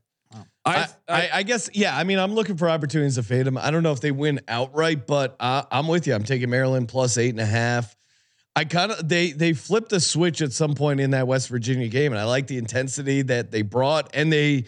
I, 0.64 0.88
I, 1.08 1.30
I 1.32 1.42
guess 1.44 1.70
yeah. 1.72 1.96
I 1.96 2.04
mean, 2.04 2.18
I'm 2.18 2.34
looking 2.34 2.56
for 2.56 2.68
opportunities 2.68 3.14
to 3.14 3.22
fade 3.22 3.46
them. 3.46 3.56
I 3.56 3.70
don't 3.70 3.82
know 3.82 3.92
if 3.92 4.00
they 4.00 4.10
win 4.10 4.40
outright, 4.46 5.06
but 5.06 5.36
uh, 5.40 5.62
I'm 5.70 5.88
with 5.88 6.06
you. 6.06 6.14
I'm 6.14 6.24
taking 6.24 6.50
Maryland 6.50 6.88
plus 6.88 7.18
eight 7.18 7.30
and 7.30 7.40
a 7.40 7.46
half. 7.46 7.96
I 8.54 8.64
kind 8.64 8.92
of 8.92 9.08
they 9.08 9.30
they 9.30 9.52
flipped 9.52 9.92
a 9.92 10.00
switch 10.00 10.42
at 10.42 10.52
some 10.52 10.74
point 10.74 11.00
in 11.00 11.12
that 11.12 11.26
West 11.26 11.48
Virginia 11.48 11.88
game, 11.88 12.12
and 12.12 12.20
I 12.20 12.24
like 12.24 12.46
the 12.46 12.58
intensity 12.58 13.22
that 13.22 13.50
they 13.52 13.62
brought, 13.62 14.10
and 14.12 14.32
they 14.32 14.64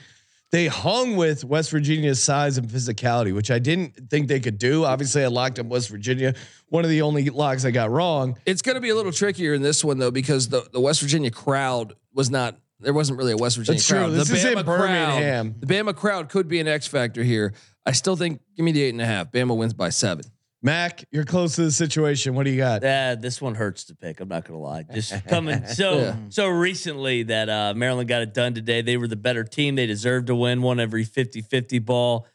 they 0.52 0.66
hung 0.66 1.16
with 1.16 1.44
West 1.44 1.70
Virginia's 1.70 2.22
size 2.22 2.58
and 2.58 2.68
physicality, 2.68 3.34
which 3.34 3.50
I 3.50 3.58
didn't 3.58 4.10
think 4.10 4.28
they 4.28 4.38
could 4.38 4.58
do. 4.58 4.84
Obviously, 4.84 5.24
I 5.24 5.28
locked 5.28 5.58
up 5.58 5.66
West 5.66 5.88
Virginia. 5.88 6.34
One 6.68 6.84
of 6.84 6.90
the 6.90 7.02
only 7.02 7.28
locks 7.30 7.64
I 7.64 7.70
got 7.70 7.90
wrong. 7.90 8.38
It's 8.46 8.62
going 8.62 8.74
to 8.74 8.80
be 8.80 8.90
a 8.90 8.94
little 8.94 9.12
trickier 9.12 9.54
in 9.54 9.62
this 9.62 9.82
one 9.82 9.98
though 9.98 10.10
because 10.10 10.48
the, 10.48 10.68
the 10.72 10.80
West 10.80 11.00
Virginia 11.00 11.30
crowd 11.30 11.94
was 12.14 12.30
not 12.30 12.56
there 12.80 12.92
wasn't 12.92 13.16
really 13.16 13.32
a 13.32 13.36
West 13.36 13.56
Virginia 13.56 13.78
That's 13.78 13.86
true. 13.86 13.98
crowd. 13.98 14.10
This 14.10 14.28
the 14.28 14.34
is 14.36 14.44
in 14.44 14.64
Birmingham. 14.64 15.54
crowd, 15.54 15.60
the 15.60 15.66
Bama 15.74 15.96
crowd 15.96 16.28
could 16.28 16.48
be 16.48 16.60
an 16.60 16.68
X 16.68 16.86
factor 16.86 17.22
here. 17.22 17.54
I 17.86 17.92
still 17.92 18.16
think 18.16 18.40
give 18.56 18.64
me 18.64 18.72
the 18.72 18.82
eight 18.82 18.90
and 18.90 19.00
a 19.00 19.06
half. 19.06 19.30
Bama 19.32 19.56
wins 19.56 19.72
by 19.72 19.88
seven. 19.88 20.24
Mac, 20.64 21.04
you're 21.10 21.24
close 21.24 21.56
to 21.56 21.62
the 21.64 21.70
situation. 21.72 22.34
What 22.34 22.44
do 22.44 22.50
you 22.50 22.56
got? 22.58 22.84
Uh, 22.84 23.16
this 23.16 23.40
one 23.42 23.54
hurts 23.56 23.84
to 23.84 23.96
pick. 23.96 24.20
I'm 24.20 24.28
not 24.28 24.44
gonna 24.44 24.60
lie. 24.60 24.84
Just 24.84 25.26
coming 25.28 25.66
so 25.66 25.98
Yeah. 25.98 26.16
so 26.28 26.48
recently 26.48 27.24
that 27.24 27.48
uh, 27.48 27.74
Maryland 27.74 28.08
got 28.08 28.22
it 28.22 28.32
done 28.32 28.54
today. 28.54 28.80
They 28.80 28.96
were 28.96 29.08
the 29.08 29.16
better 29.16 29.42
team. 29.42 29.74
They 29.74 29.86
deserved 29.86 30.28
to 30.28 30.36
win 30.36 30.62
one 30.62 30.78
every 30.78 31.04
50-50 31.04 31.84
ball. 31.84 32.26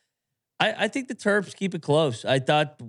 I, 0.60 0.74
I 0.86 0.88
think 0.90 1.08
the 1.08 1.16
Terps 1.16 1.56
keep 1.56 1.74
it 1.76 1.82
close. 1.82 2.26
I 2.26 2.40
thought 2.40 2.82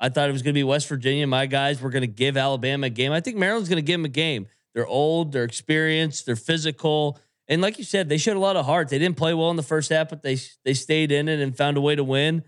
I 0.00 0.08
thought 0.08 0.28
it 0.28 0.32
was 0.32 0.42
gonna 0.42 0.54
be 0.54 0.64
West 0.64 0.88
Virginia. 0.88 1.26
My 1.26 1.44
guys 1.46 1.80
were 1.82 1.90
gonna 1.90 2.06
give 2.06 2.36
Alabama 2.36 2.86
a 2.86 2.90
game. 2.90 3.12
I 3.12 3.20
think 3.20 3.36
Maryland's 3.36 3.68
gonna 3.68 3.82
give 3.82 3.94
them 4.00 4.06
a 4.06 4.08
game. 4.08 4.46
They're 4.74 4.86
old, 4.86 5.32
they're 5.32 5.44
experienced, 5.44 6.24
they're 6.26 6.36
physical. 6.36 7.18
And 7.48 7.60
like 7.60 7.78
you 7.78 7.84
said, 7.84 8.08
they 8.08 8.18
showed 8.18 8.36
a 8.36 8.40
lot 8.40 8.56
of 8.56 8.66
heart. 8.66 8.88
They 8.90 8.98
didn't 8.98 9.16
play 9.16 9.34
well 9.34 9.50
in 9.50 9.56
the 9.56 9.62
first 9.62 9.90
half, 9.90 10.08
but 10.08 10.22
they 10.22 10.38
they 10.64 10.74
stayed 10.74 11.10
in 11.12 11.28
it 11.28 11.40
and 11.40 11.56
found 11.56 11.76
a 11.76 11.80
way 11.80 11.94
to 11.96 12.04
win. 12.04 12.44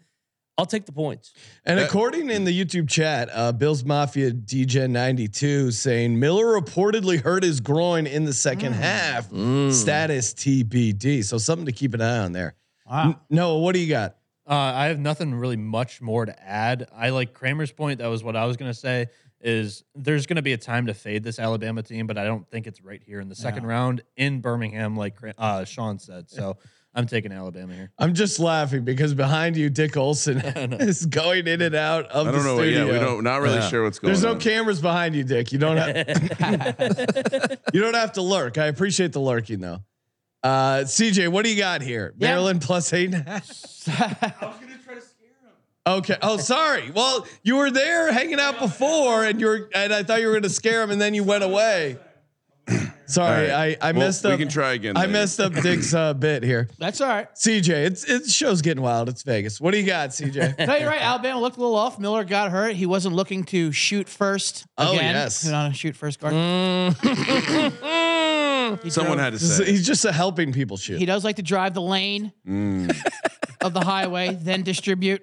I'll 0.61 0.67
take 0.67 0.85
the 0.85 0.93
points. 0.93 1.33
And 1.65 1.81
according 1.81 2.29
in 2.29 2.45
the 2.45 2.53
YouTube 2.53 2.87
chat, 2.87 3.31
uh, 3.33 3.51
Bills 3.53 3.83
Mafia 3.83 4.31
DJ 4.31 4.91
92 4.91 5.71
saying 5.71 6.21
Miller 6.21 6.61
reportedly 6.61 7.19
hurt 7.23 7.43
his 7.43 7.61
groin 7.61 8.07
in 8.07 8.27
the 8.27 8.35
second 8.35 8.75
half. 8.75 9.25
Status 9.31 10.35
TBD. 10.35 11.25
So 11.25 11.39
something 11.39 11.65
to 11.65 11.73
keep 11.73 11.95
an 11.95 12.03
eye 12.03 12.19
on 12.19 12.33
there. 12.33 12.55
Wow. 12.89 13.05
N- 13.05 13.17
Noah, 13.31 13.59
what 13.61 13.73
do 13.73 13.81
you 13.81 13.89
got? 13.89 14.17
Uh, 14.47 14.55
I 14.55 14.87
have 14.87 14.99
nothing 14.99 15.35
really 15.35 15.57
much 15.57 16.03
more 16.03 16.27
to 16.27 16.43
add. 16.47 16.89
I 16.95 17.09
like 17.11 17.33
Kramer's 17.33 17.73
point. 17.73 18.01
That 18.01 18.09
was 18.09 18.23
what 18.23 18.37
I 18.37 18.45
was 18.45 18.59
going 18.59 18.71
to 18.71 18.79
say. 18.79 19.07
Is 19.41 19.85
there's 19.95 20.27
going 20.27 20.37
to 20.37 20.43
be 20.43 20.53
a 20.53 20.59
time 20.59 20.87
to 20.89 20.93
fade 20.95 21.25
this 21.25 21.39
Alabama 21.39 21.83
team, 21.83 22.07
but 22.07 22.19
I 22.19 22.25
don't 22.25 22.47
think 22.51 22.67
it's 22.67 22.83
right 22.83 23.03
here 23.03 23.21
in 23.21 23.31
the 23.31 23.35
second 23.35 23.65
round 23.65 24.03
in 24.19 24.43
Birmingham, 24.43 24.97
like 24.99 25.17
uh, 25.39 25.65
Sean 25.65 25.99
said. 25.99 26.29
So 26.29 26.59
I'm 26.93 27.07
taking 27.07 27.31
Alabama 27.33 27.73
here. 27.73 27.93
I'm 27.99 28.15
just 28.15 28.41
laughing 28.41 28.85
because 28.85 29.15
behind 29.15 29.57
you, 29.57 29.71
Dick 29.71 29.97
Olson 29.97 30.39
is 30.81 31.07
going 31.07 31.47
in 31.47 31.63
and 31.63 31.75
out 31.75 32.07
of 32.07 32.27
I 32.27 32.33
don't 32.33 32.43
the 32.43 32.49
know. 32.49 32.57
studio. 32.59 32.87
Yeah, 32.87 32.93
we 32.93 32.99
don't. 32.99 33.23
Not 33.23 33.43
really 33.43 33.63
sure 33.69 33.85
what's 33.85 33.99
going 34.01 34.11
on. 34.11 34.13
There's 34.15 34.25
no 34.25 34.33
on. 34.33 34.41
cameras 34.41 34.81
behind 34.81 35.15
you, 35.15 35.23
Dick. 35.23 35.53
You 35.53 35.59
don't 35.59 35.77
have 35.77 35.97
you 37.73 37.81
don't 37.81 37.95
have 37.95 38.13
to 38.15 38.23
lurk. 38.23 38.59
I 38.59 38.67
appreciate 38.67 39.13
the 39.13 39.21
lurking 39.21 39.61
though. 39.61 39.79
Uh, 40.43 40.79
CJ, 40.85 41.29
what 41.29 41.45
do 41.45 41.51
you 41.51 41.59
got 41.59 41.83
here? 41.83 42.15
Yeah. 42.19 42.29
Maryland 42.29 42.63
plus 42.63 42.93
eight 42.93 43.15
and 43.15 43.27
a 43.27 43.31
half. 43.31 44.51
Okay. 45.87 46.17
Oh, 46.23 46.37
sorry. 46.37 46.91
Well, 46.91 47.27
you 47.43 47.57
were 47.57 47.71
there 47.71 48.13
hanging 48.13 48.39
out 48.39 48.59
before, 48.59 49.25
and 49.25 49.41
you 49.41 49.47
were, 49.47 49.71
and 49.75 49.93
I 49.93 50.03
thought 50.03 50.21
you 50.21 50.27
were 50.27 50.33
going 50.35 50.43
to 50.43 50.51
scare 50.51 50.83
him, 50.83 50.91
and 50.91 51.01
then 51.01 51.15
you 51.15 51.25
went 51.25 51.43
away. 51.43 51.99
Sorry, 53.07 53.51
All 53.51 53.59
right. 53.59 53.77
I 53.83 53.89
I 53.89 53.93
Well, 53.93 54.07
messed 54.07 54.25
we 54.25 54.31
up. 54.33 54.39
can 54.39 54.49
try 54.49 54.73
again 54.75 54.97
I 54.97 55.01
later. 55.01 55.13
messed 55.13 55.41
up 55.41 55.53
Dick's 55.63 55.93
uh, 55.95 56.15
bit 56.15 56.43
here. 56.45 56.69
That's 56.79 57.01
all 57.01 57.09
right. 57.09 57.29
CJ, 57.35 57.69
it's 57.87 58.05
it's 58.05 58.33
show's 58.33 58.63
getting 58.63 58.83
wild. 58.83 59.09
It's 59.09 59.23
Vegas. 59.25 59.61
What 59.61 59.73
do 59.73 59.79
you 59.79 59.87
got, 59.87 60.11
CJ? 60.11 60.67
No, 60.67 60.77
you're 60.77 60.89
right. 60.89 61.01
Alabama 61.03 61.41
looked 61.41 61.57
a 61.57 61.61
little 61.61 61.75
off. 61.77 61.99
Miller 61.99 62.23
got 62.25 62.51
hurt. 62.51 62.75
He 62.77 62.87
wasn't 62.87 63.15
looking 63.17 63.45
to 63.45 63.73
shoot 63.73 64.09
first. 64.09 64.67
Oh, 64.79 64.93
Again. 64.93 65.15
yes. 65.15 65.43
He's 65.43 65.51
not 65.51 65.71
a 65.71 65.75
shoot 65.75 65.97
first 65.97 66.21
guard. 66.21 66.35
He 68.85 68.91
Someone 68.91 69.17
drove- 69.17 69.25
had 69.25 69.33
to 69.33 69.39
This 69.39 69.43
is- 69.51 69.57
say. 69.57 69.65
he's 69.65 69.85
just 69.87 70.05
a 70.05 70.13
helping 70.13 70.53
people 70.53 70.77
shoot. 70.77 70.99
He 71.01 71.07
does 71.07 71.25
like 71.25 71.37
to 71.37 71.43
drive 71.43 71.75
the 71.75 71.83
lane 71.83 72.33
Mm. 72.47 72.95
of 73.61 73.75
the 73.75 73.81
highway, 73.81 74.39
then 74.41 74.63
distribute, 74.63 75.23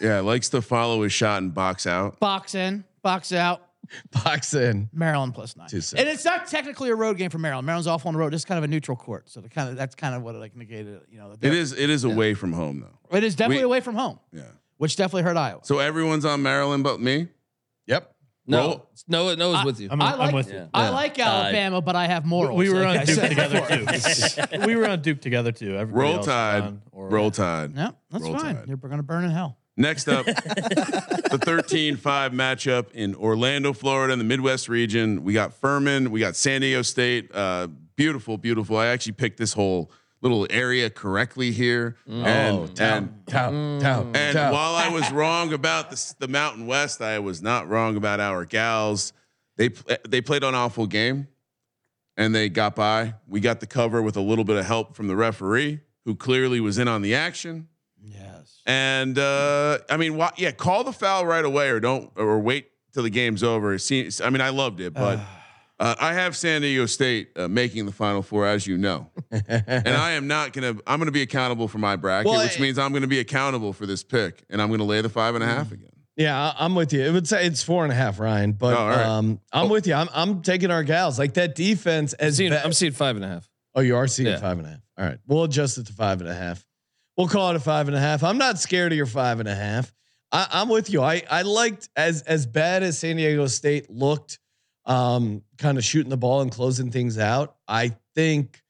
Yeah, 0.00 0.20
likes 0.20 0.50
to 0.50 0.60
follow 0.60 1.02
his 1.02 1.12
shot 1.12 1.40
and 1.40 1.54
box 1.54 1.86
out. 1.86 2.20
box 2.20 2.54
in, 2.54 2.84
box 3.02 3.32
out. 3.32 3.63
Box 4.24 4.54
in. 4.54 4.88
Maryland 4.92 5.34
plus 5.34 5.56
nine. 5.56 5.68
Two 5.68 5.80
cents. 5.80 6.00
And 6.00 6.08
it's 6.08 6.24
not 6.24 6.46
technically 6.46 6.90
a 6.90 6.94
road 6.94 7.16
game 7.16 7.30
for 7.30 7.38
Maryland. 7.38 7.66
Maryland's 7.66 7.86
off 7.86 8.06
on 8.06 8.14
the 8.14 8.18
road. 8.18 8.34
It's 8.34 8.44
kind 8.44 8.58
of 8.58 8.64
a 8.64 8.68
neutral 8.68 8.96
court. 8.96 9.28
So 9.28 9.40
the 9.40 9.48
kind 9.48 9.68
of 9.68 9.76
that's 9.76 9.94
kind 9.94 10.14
of 10.14 10.22
what 10.22 10.34
it 10.34 10.38
like 10.38 10.56
negated. 10.56 11.00
You 11.10 11.18
know, 11.18 11.32
It 11.40 11.52
is. 11.54 11.72
It 11.72 11.90
is 11.90 12.04
away 12.04 12.34
from 12.34 12.52
home 12.52 12.80
though. 12.80 13.16
It 13.16 13.24
is 13.24 13.34
definitely 13.34 13.58
We- 13.64 13.70
away 13.70 13.80
from 13.80 13.94
home, 13.96 14.18
Yeah. 14.32 14.42
which 14.78 14.96
definitely 14.96 15.22
hurt 15.22 15.36
Iowa. 15.36 15.60
So 15.64 15.78
everyone's 15.78 16.24
on 16.24 16.42
Maryland 16.42 16.82
but 16.84 17.00
me. 17.00 17.28
Yep. 17.86 18.10
No, 18.46 18.58
Roll. 18.58 18.90
no, 19.08 19.34
no 19.36 19.54
is 19.54 19.64
with 19.64 19.80
you. 19.80 19.88
I'm, 19.90 20.02
I 20.02 20.12
I'm 20.12 20.18
like 20.18 20.34
with 20.34 20.52
you. 20.52 20.68
I 20.74 20.90
like 20.90 21.18
Alabama, 21.18 21.80
but 21.80 21.96
I 21.96 22.06
have 22.08 22.26
morals. 22.26 22.58
We 22.58 22.68
were 22.68 22.80
like 22.82 23.00
on 23.00 23.06
Duke 23.06 23.20
together 23.30 23.66
too. 23.66 24.58
we 24.66 24.76
were 24.76 24.86
on 24.86 25.00
Duke 25.00 25.22
together 25.22 25.50
too. 25.50 25.74
Everybody 25.78 26.12
Roll 26.14 26.22
Tide. 26.22 26.78
or- 26.92 27.08
Roll 27.08 27.30
Tide. 27.30 27.74
No, 27.74 27.94
that's 28.10 28.22
Roll 28.22 28.38
fine. 28.38 28.56
Tide. 28.56 28.68
You're 28.68 28.76
going 28.76 28.98
to 28.98 29.02
burn 29.02 29.24
in 29.24 29.30
hell. 29.30 29.56
Next 29.76 30.08
up, 30.08 30.24
the 30.26 30.32
13-5 31.42 31.98
matchup 32.32 32.92
in 32.92 33.14
Orlando, 33.16 33.72
Florida, 33.72 34.12
in 34.12 34.18
the 34.20 34.24
Midwest 34.24 34.68
region. 34.68 35.24
We 35.24 35.32
got 35.32 35.52
Furman. 35.52 36.10
We 36.12 36.20
got 36.20 36.36
San 36.36 36.60
Diego 36.60 36.82
State. 36.82 37.30
Uh, 37.34 37.66
beautiful, 37.96 38.38
beautiful. 38.38 38.76
I 38.76 38.86
actually 38.86 39.12
picked 39.12 39.36
this 39.38 39.52
whole 39.52 39.90
little 40.20 40.46
area 40.48 40.90
correctly 40.90 41.50
here. 41.50 41.96
And, 42.06 42.26
oh, 42.58 42.66
town, 42.68 42.96
and 42.96 43.26
town, 43.26 43.80
town, 43.80 44.12
And 44.14 44.34
town. 44.34 44.52
while 44.52 44.76
I 44.76 44.88
was 44.90 45.10
wrong 45.10 45.52
about 45.52 45.90
the, 45.90 46.14
the 46.20 46.28
Mountain 46.28 46.66
West, 46.68 47.02
I 47.02 47.18
was 47.18 47.42
not 47.42 47.68
wrong 47.68 47.96
about 47.96 48.20
our 48.20 48.44
gals. 48.44 49.12
They 49.56 49.70
they 50.08 50.20
played 50.20 50.42
an 50.44 50.54
awful 50.54 50.86
game, 50.86 51.28
and 52.16 52.34
they 52.34 52.48
got 52.48 52.74
by. 52.76 53.14
We 53.28 53.40
got 53.40 53.60
the 53.60 53.66
cover 53.66 54.00
with 54.02 54.16
a 54.16 54.20
little 54.20 54.44
bit 54.44 54.56
of 54.56 54.64
help 54.66 54.96
from 54.96 55.08
the 55.08 55.16
referee, 55.16 55.80
who 56.04 56.14
clearly 56.14 56.60
was 56.60 56.78
in 56.78 56.86
on 56.88 57.02
the 57.02 57.14
action. 57.14 57.68
Yes. 58.66 58.72
And 58.74 59.18
uh, 59.18 59.78
I 59.90 59.96
mean, 59.96 60.16
why, 60.16 60.30
yeah, 60.36 60.50
call 60.52 60.84
the 60.84 60.92
foul 60.92 61.26
right 61.26 61.44
away, 61.44 61.68
or 61.70 61.80
don't, 61.80 62.10
or 62.16 62.38
wait 62.38 62.68
till 62.92 63.02
the 63.02 63.10
game's 63.10 63.42
over. 63.42 63.78
See, 63.78 64.08
I 64.22 64.30
mean, 64.30 64.40
I 64.40 64.50
loved 64.50 64.80
it, 64.80 64.94
but. 64.94 65.18
Uh, 65.76 65.92
I 65.98 66.12
have 66.14 66.36
San 66.36 66.62
Diego 66.62 66.86
State 66.86 67.30
uh, 67.34 67.48
making 67.48 67.84
the 67.84 67.90
Final 67.90 68.22
Four, 68.22 68.46
as 68.46 68.64
you 68.64 68.78
know, 68.78 69.10
and 69.32 69.88
I 69.88 70.12
am 70.12 70.28
not 70.28 70.52
gonna. 70.52 70.76
I'm 70.86 71.00
gonna 71.00 71.10
be 71.10 71.22
accountable 71.22 71.66
for 71.66 71.78
my 71.78 71.96
bracket, 71.96 72.30
Well, 72.30 72.40
which 72.44 72.58
I- 72.60 72.62
means 72.62 72.78
I'm 72.78 72.92
gonna 72.92 73.08
be 73.08 73.18
accountable 73.18 73.72
for 73.72 73.84
this 73.84 74.04
pick, 74.04 74.44
and 74.48 74.62
I'm 74.62 74.70
gonna 74.70 74.84
lay 74.84 75.00
the 75.00 75.08
five 75.08 75.34
and 75.34 75.42
a 75.42 75.48
half 75.48 75.72
again. 75.72 75.90
Yeah, 76.16 76.40
I- 76.40 76.54
I'm 76.64 76.76
with 76.76 76.92
you. 76.92 77.00
It 77.02 77.10
would 77.12 77.26
say 77.26 77.44
it's 77.44 77.64
four 77.64 77.82
and 77.82 77.90
a 77.92 77.96
half, 77.96 78.20
Ryan. 78.20 78.52
But 78.52 78.74
Oh, 78.74 78.78
all 78.78 78.88
right. 78.88 79.04
um, 79.04 79.40
I'm 79.52 79.68
with 79.68 79.88
you. 79.88 79.94
I'm 79.94 80.08
I'm 80.14 80.42
taking 80.42 80.70
our 80.70 80.84
gals. 80.84 81.18
Like 81.18 81.34
that 81.34 81.56
defense 81.56 82.12
as 82.14 82.36
Seeing- 82.36 82.50
ba- 82.52 82.64
I'm 82.64 82.72
seeing 82.72 82.92
five 82.92 83.16
and 83.16 83.24
a 83.24 83.28
half. 83.28 83.50
Oh, 83.74 83.80
you 83.80 83.96
are 83.96 84.06
seeing 84.06 84.28
Yeah. 84.28 84.38
five 84.38 84.58
and 84.58 84.68
a 84.68 84.70
half. 84.70 84.80
All 84.96 85.04
right. 85.06 85.18
We'll 85.26 85.42
adjust 85.42 85.76
it 85.78 85.86
to 85.88 85.92
five 85.92 86.20
and 86.20 86.30
a 86.30 86.34
half. 86.34 86.64
We'll 87.16 87.28
call 87.28 87.50
it 87.50 87.56
a 87.56 87.60
five 87.60 87.88
and 87.88 87.96
a 87.96 88.00
half. 88.00 88.24
I'm 88.24 88.38
not 88.38 88.58
scared 88.58 88.92
of 88.92 88.96
your 88.96 89.06
five 89.06 89.40
and 89.40 89.48
a 89.48 89.54
half. 89.54 89.92
I, 90.32 90.48
I'm 90.52 90.68
with 90.68 90.90
you. 90.90 91.02
I, 91.02 91.22
I 91.30 91.42
liked 91.42 91.88
as 91.94 92.22
as 92.22 92.46
bad 92.46 92.82
as 92.82 92.98
San 92.98 93.16
Diego 93.16 93.46
State 93.46 93.88
looked, 93.88 94.38
um, 94.84 95.42
kind 95.58 95.78
of 95.78 95.84
shooting 95.84 96.10
the 96.10 96.16
ball 96.16 96.40
and 96.40 96.50
closing 96.50 96.90
things 96.90 97.18
out. 97.18 97.56
I 97.68 97.96
think 98.14 98.64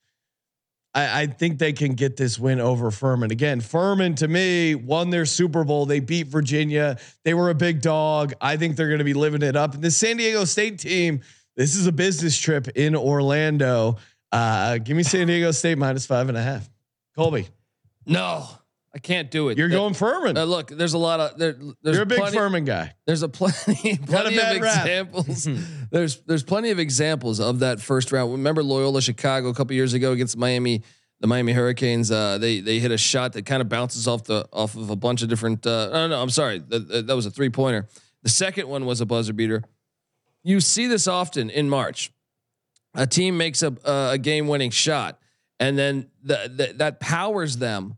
I, 0.95 1.23
I 1.23 1.27
think 1.27 1.59
they 1.59 1.73
can 1.73 1.95
get 1.95 2.17
this 2.17 2.39
win 2.39 2.61
over 2.61 2.91
Furman. 2.91 3.31
Again, 3.31 3.61
Furman 3.61 4.15
to 4.17 4.29
me 4.29 4.75
won 4.75 5.11
their 5.11 5.27
Super 5.27 5.65
Bowl. 5.65 5.87
They 5.87 6.01
beat 6.01 6.29
Virginia. 6.29 6.99
They 7.25 7.35
were 7.35 7.51
a 7.51 7.55
big 7.55 7.81
dog. 7.81 8.35
I 8.41 8.57
think 8.57 8.77
they're 8.77 8.89
going 8.89 8.99
to 8.99 9.05
be 9.05 9.15
living 9.15 9.43
it 9.43 9.57
up. 9.57 9.75
And 9.75 9.83
the 9.83 9.91
San 9.91 10.17
Diego 10.17 10.45
State 10.45 10.79
team, 10.79 11.21
this 11.57 11.75
is 11.75 11.87
a 11.87 11.93
business 11.93 12.39
trip 12.39 12.69
in 12.77 12.95
Orlando. 12.95 13.97
Uh, 14.31 14.79
give 14.79 14.97
me 14.97 15.03
San 15.03 15.27
Diego 15.27 15.51
State 15.51 15.79
minus 15.79 16.07
five 16.07 16.29
and 16.29 16.39
a 16.39 16.43
half. 16.43 16.69
Colby, 17.17 17.49
No, 18.07 18.47
I 18.95 18.99
can't 18.99 19.31
do 19.31 19.49
it. 19.49 19.59
you're 19.59 19.69
There- 19.69 19.79
going 19.79 19.95
Furman. 19.95 20.37
Uh, 20.37 20.45
look, 20.45 20.69
there's 20.69 20.95
a 20.95 20.99
lot 20.99 21.21
of 21.21 21.39
there. 21.39 21.57
There's 21.83 21.97
you're 21.97 22.03
a 22.03 22.07
big 22.07 22.19
plenty, 22.19 22.37
Furman 22.37 22.65
guy. 22.65 22.95
There's 23.07 23.23
a 23.23 23.29
plenty, 23.29 23.97
Got 23.97 24.27
a 24.27 24.31
plenty 24.31 24.39
of 24.39 24.57
examples. 24.57 25.49
there's 25.91 26.21
there's 26.23 26.43
plenty 26.43 26.71
of 26.71 26.79
examples 26.79 27.41
of 27.41 27.61
that 27.61 27.81
first 27.81 28.13
round. 28.13 28.33
Remember 28.33 28.63
Loyola 28.63 29.03
Chicago 29.03 29.49
a 29.49 29.55
couple 29.55 29.75
years 29.75 29.95
ago 29.95 30.13
against 30.13 30.37
Miami, 30.37 30.83
the 31.21 31.27
Miami 31.27 31.53
Hurricanes. 31.53 32.11
Uh, 32.11 32.39
they 32.39 32.61
they 32.61 32.79
hit 32.79 32.91
a 32.93 32.99
shot 32.99 33.33
that 33.33 33.47
kind 33.47 33.61
of 33.61 33.69
bounces 33.69 34.07
off 34.07 34.25
the 34.25 34.47
off 34.53 34.77
of 34.77 34.91
a 34.91 34.97
bunch 34.97 35.23
of 35.23 35.29
different. 35.29 35.67
Uh, 35.67 35.89
no, 35.93 36.09
no, 36.09 36.23
I'm 36.23 36.31
sorry, 36.31 36.59
that, 36.69 37.07
that 37.07 37.17
was 37.17 37.27
a 37.27 37.31
three 37.31 37.51
pointer. 37.51 37.89
The 38.23 38.31
second 38.31 38.69
one 38.69 38.87
was 38.87 39.01
a 39.01 39.07
buzzer 39.07 39.33
beater. 39.33 39.63
You 40.43 40.61
see 40.61 40.87
this 40.87 41.07
often 41.09 41.51
in 41.51 41.69
March. 41.69 42.11
A 42.95 43.07
team 43.07 43.37
makes 43.37 43.63
a 43.63 43.69
uh, 43.85 44.11
a 44.13 44.19
game 44.19 44.47
winning 44.47 44.71
shot, 44.71 45.19
and 45.65 45.79
then 45.79 46.09
the, 46.23 46.51
the, 46.55 46.73
that 46.77 47.01
powers 47.01 47.57
them 47.57 47.97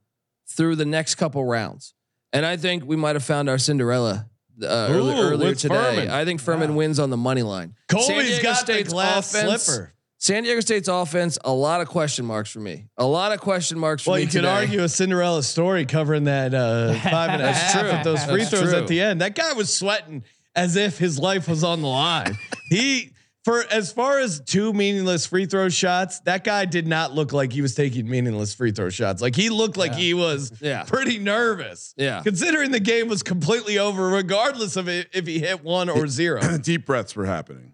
through 0.49 0.77
the 0.77 0.85
next 0.85 1.17
couple 1.17 1.45
rounds. 1.45 1.95
And 2.33 2.45
I 2.47 2.57
think 2.57 2.85
we 2.85 2.97
might 2.97 3.17
have 3.17 3.25
found 3.25 3.49
our 3.49 3.59
Cinderella 3.59 4.29
uh, 4.63 4.67
early, 4.91 5.15
earlier 5.19 5.55
today. 5.55 5.75
Furman. 5.75 6.11
I 6.11 6.25
think 6.25 6.41
Furman 6.41 6.75
wins 6.77 6.99
on 6.99 7.11
the 7.11 7.17
money 7.17 7.43
line. 7.43 7.75
San 7.91 8.01
Colby's 8.01 8.27
Diego 8.29 8.43
got 8.43 8.57
State's 8.59 8.89
the 8.89 8.95
glass 8.95 9.35
offense- 9.35 9.63
slipper. 9.65 9.93
San 10.19 10.45
Diego 10.45 10.61
State's 10.61 10.89
offense, 10.89 11.39
a 11.45 11.53
lot 11.53 11.83
of 11.83 11.89
question 11.89 12.25
marks 12.25 12.51
for 12.51 12.59
me. 12.61 12.87
A 12.97 13.05
lot 13.07 13.33
of 13.33 13.41
question 13.41 13.79
marks 13.79 14.03
for 14.03 14.13
Well, 14.13 14.17
me. 14.19 14.25
you 14.25 14.31
could 14.31 14.47
argue 14.47 14.83
a 14.83 14.89
Cinderella 14.89 15.43
story 15.43 15.85
covering 15.85 16.25
that 16.25 16.55
uh, 16.55 16.95
five 17.11 17.31
and 17.31 17.43
a 17.43 17.45
That's 17.45 17.59
half 17.73 17.81
true. 17.83 17.91
at 17.91 18.03
those 18.05 18.25
free 18.25 18.39
That's 18.39 18.51
throws 18.51 18.71
true. 18.71 18.79
at 18.79 18.87
the 18.87 19.01
end. 19.03 19.21
That 19.21 19.35
guy 19.35 19.53
was 19.53 19.73
sweating 19.73 20.25
as 20.55 20.75
if 20.77 20.97
his 20.97 21.19
life 21.19 21.49
was 21.49 21.63
on 21.63 21.83
the 21.83 21.89
line. 21.89 22.39
he 22.71 23.13
for 23.47 23.65
as 23.71 23.93
far 23.93 24.19
as 24.19 24.41
two 24.41 24.73
meaningless 24.73 25.25
free 25.25 25.47
throw 25.47 25.69
shots, 25.69 26.19
that 26.21 26.43
guy 26.43 26.65
did 26.65 26.87
not 26.89 27.13
look 27.15 27.33
like 27.33 27.53
he 27.53 27.63
was 27.63 27.77
taking 27.77 28.11
meaningless 28.11 28.53
free 28.55 28.73
throw 28.73 28.91
shots. 28.91 29.23
Like 29.23 29.37
he 29.37 29.49
looked 29.51 29.77
like 29.77 29.95
he 29.95 30.15
was 30.15 30.53
Yeah. 30.61 30.83
pretty 30.83 31.19
nervous. 31.21 31.95
Yeah. 31.97 32.23
Considering 32.25 32.73
the 32.73 32.81
game 32.81 33.07
was 33.07 33.23
completely 33.23 33.79
over, 33.79 34.09
regardless 34.09 34.77
of 34.77 34.89
it, 34.89 35.09
if 35.15 35.27
he 35.29 35.39
hit 35.39 35.63
one 35.63 35.89
or 35.89 36.09
zero. 36.21 36.59
Deep 36.59 36.85
breaths 36.87 37.15
were 37.15 37.25
happening. 37.27 37.73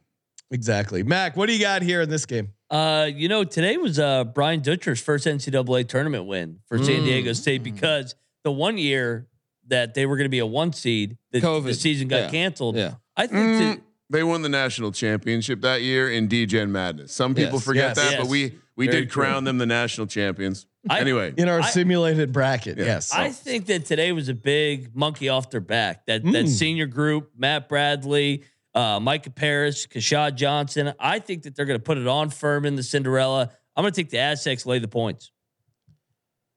exactly. 0.51 1.03
Mac, 1.03 1.37
what 1.37 1.47
do 1.47 1.55
you 1.55 1.61
got 1.61 1.81
here 1.83 2.03
in 2.03 2.11
this 2.11 2.27
game? 2.27 2.53
Uh, 2.71 3.09
you 3.13 3.29
know, 3.29 3.43
today 3.45 3.77
was 3.79 3.99
uh 3.99 4.25
Brian 4.25 4.61
Dutcher's 4.61 5.01
first 5.01 5.27
NCAA 5.27 5.89
tournament 5.89 6.27
win 6.27 6.59
for 6.67 6.77
San 6.79 7.01
Mm. 7.01 7.05
Diego 7.05 7.33
State 7.33 7.63
because 7.63 8.15
the 8.45 8.53
one 8.53 8.77
year 8.79 9.27
that 9.69 9.95
they 9.95 10.05
were 10.07 10.17
going 10.17 10.27
to 10.27 10.31
be 10.31 10.41
a 10.41 10.47
one 10.47 10.73
seed, 10.73 11.17
the, 11.31 11.41
the 11.41 11.73
season 11.75 12.09
got 12.09 12.25
Yeah. 12.25 12.31
canceled. 12.31 12.77
Yeah. 12.77 12.95
I 13.17 13.27
think 13.27 13.39
Mm, 13.41 13.59
that 13.59 13.81
they 14.13 14.23
won 14.23 14.43
the 14.43 14.49
national 14.49 14.93
championship 14.93 15.61
that 15.63 15.83
year 15.83 16.11
in 16.11 16.29
DGen 16.29 16.69
Madness. 16.71 17.13
Some 17.13 17.35
people 17.35 17.55
Yes. 17.55 17.65
forget 17.65 17.89
Yes. 17.91 17.97
that, 17.97 18.11
Yes. 18.13 18.21
but 18.21 18.29
we 18.29 18.59
we 18.75 18.87
Very 18.87 19.03
did 19.03 19.11
true. 19.11 19.25
crown 19.25 19.45
them 19.45 19.59
the 19.59 19.67
national 19.67 20.07
champions. 20.07 20.67
I- 20.89 21.01
anyway, 21.01 21.35
In 21.37 21.47
our 21.49 21.61
I- 21.61 21.69
simulated 21.69 22.33
bracket, 22.33 22.79
Yeah. 22.79 22.85
yes. 22.87 23.13
I 23.13 23.29
think 23.31 23.67
that 23.67 23.85
today 23.85 24.13
was 24.13 24.31
a 24.31 24.35
big 24.35 24.97
monkey 24.97 25.29
off 25.29 25.51
their 25.51 25.61
back. 25.61 26.07
That 26.07 26.23
Mm. 26.25 26.33
that 26.33 26.49
senior 26.49 26.87
group, 26.87 27.33
Matt 27.37 27.69
Bradley, 27.69 28.45
uh, 28.75 28.99
Micah 28.99 29.29
Parrish, 29.31 29.87
Keshad 29.89 30.37
Johnson. 30.37 30.95
I 30.99 31.19
think 31.19 31.43
that 31.43 31.55
they're 31.55 31.67
going 31.67 31.79
to 31.79 31.83
put 31.85 31.99
it 31.99 32.07
on 32.07 32.31
Furman, 32.31 32.75
the 32.77 32.83
Cinderella. 32.83 33.51
I'm 33.77 33.83
going 33.83 33.93
to 33.93 34.01
take 34.03 34.11
the 34.11 34.19
Aztecs, 34.19 34.65
lay 34.65 34.79
the 34.79 34.89
points. 34.89 35.31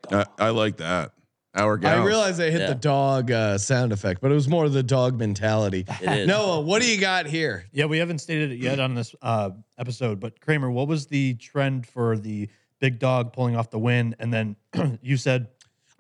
I, 0.10 0.26
I 0.40 0.50
like 0.52 0.78
that. 0.78 1.12
Our 1.56 1.78
I 1.78 1.82
gals. 1.82 2.06
realized 2.08 2.42
I 2.42 2.50
hit 2.52 2.62
Yeah. 2.62 2.68
the 2.68 2.76
dog 2.76 3.32
uh, 3.32 3.58
sound 3.58 3.92
effect, 3.94 4.20
but 4.22 4.30
it 4.32 4.34
was 4.36 4.48
more 4.48 4.68
the 4.70 4.84
dog 4.84 5.18
mentality. 5.18 5.86
It 6.02 6.10
is. 6.20 6.28
Noah, 6.28 6.62
what 6.62 6.82
do 6.82 6.90
you 6.92 7.00
got 7.00 7.26
here? 7.28 7.66
Yeah, 7.72 7.86
we 7.86 7.98
haven't 8.00 8.20
stated 8.20 8.52
it 8.52 8.60
yet 8.60 8.80
on 8.80 8.94
this 8.96 9.16
uh, 9.22 9.52
episode, 9.78 10.20
but 10.20 10.42
Kramer, 10.42 10.70
what 10.70 10.88
was 10.88 11.08
the 11.08 11.36
trend 11.36 11.88
for 11.88 12.18
the 12.18 12.50
big 12.80 13.00
dog 13.00 13.32
pulling 13.34 13.56
off 13.56 13.70
the 13.70 13.80
win? 13.80 14.16
And 14.20 14.34
then 14.34 14.56
you 15.02 15.16
said 15.18 15.48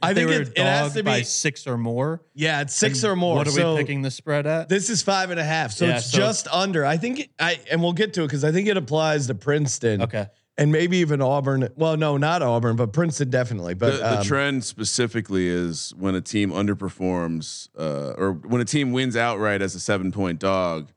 I 0.01 0.11
they 0.11 0.25
think 0.25 0.29
were 0.35 0.41
it, 0.41 0.49
it 0.49 0.57
has 0.57 0.81
dogged 0.87 0.95
to 0.97 1.03
by 1.03 1.19
be. 1.19 1.23
six 1.23 1.65
or 1.67 1.77
more. 1.77 2.21
Yeah, 2.33 2.59
it's 2.61 2.75
six 2.75 3.05
or 3.05 3.15
more. 3.15 3.37
What 3.37 3.47
are 3.47 3.51
so 3.51 3.75
we 3.75 3.79
picking 3.81 4.01
the 4.01 4.11
spread 4.11 4.45
at? 4.45 4.67
This 4.67 4.89
is 4.89 5.01
five 5.01 5.29
and 5.31 5.39
a 5.39 5.43
half, 5.43 5.71
so 5.71 5.85
Yeah, 5.85 5.97
it's 5.97 6.11
so- 6.11 6.17
just 6.17 6.47
under. 6.49 6.85
I 6.85 6.97
think 6.97 7.19
it, 7.21 7.29
I 7.39 7.59
and 7.71 7.81
we'll 7.81 7.93
get 7.93 8.13
to 8.15 8.23
it 8.23 8.27
because 8.27 8.43
I 8.43 8.51
think 8.51 8.67
it 8.67 8.75
applies 8.75 9.27
to 9.27 9.35
Princeton. 9.35 10.01
okay. 10.01 10.27
And 10.57 10.71
maybe 10.71 10.97
even 10.97 11.21
Auburn. 11.21 11.69
Well, 11.75 11.97
no, 11.97 12.17
not 12.17 12.41
Auburn, 12.41 12.75
but 12.75 12.93
Princeton 12.93 13.29
definitely. 13.29 13.73
But 13.73 13.97
the 13.99 14.19
um, 14.19 14.23
trend 14.23 14.63
specifically 14.63 15.47
is 15.47 15.93
when 15.97 16.15
a 16.15 16.21
team 16.21 16.51
underperforms, 16.51 17.69
uh, 17.77 18.13
or 18.17 18.31
when 18.33 18.61
a 18.61 18.65
team 18.65 18.91
wins 18.91 19.15
outright 19.17 19.61
as 19.61 19.75
a 19.75 19.79
seven 19.79 20.11
point 20.11 20.39
dog, 20.39 20.91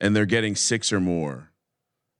and 0.00 0.14
they're 0.16 0.26
getting 0.26 0.56
six 0.56 0.92
or 0.92 1.00
more. 1.00 1.48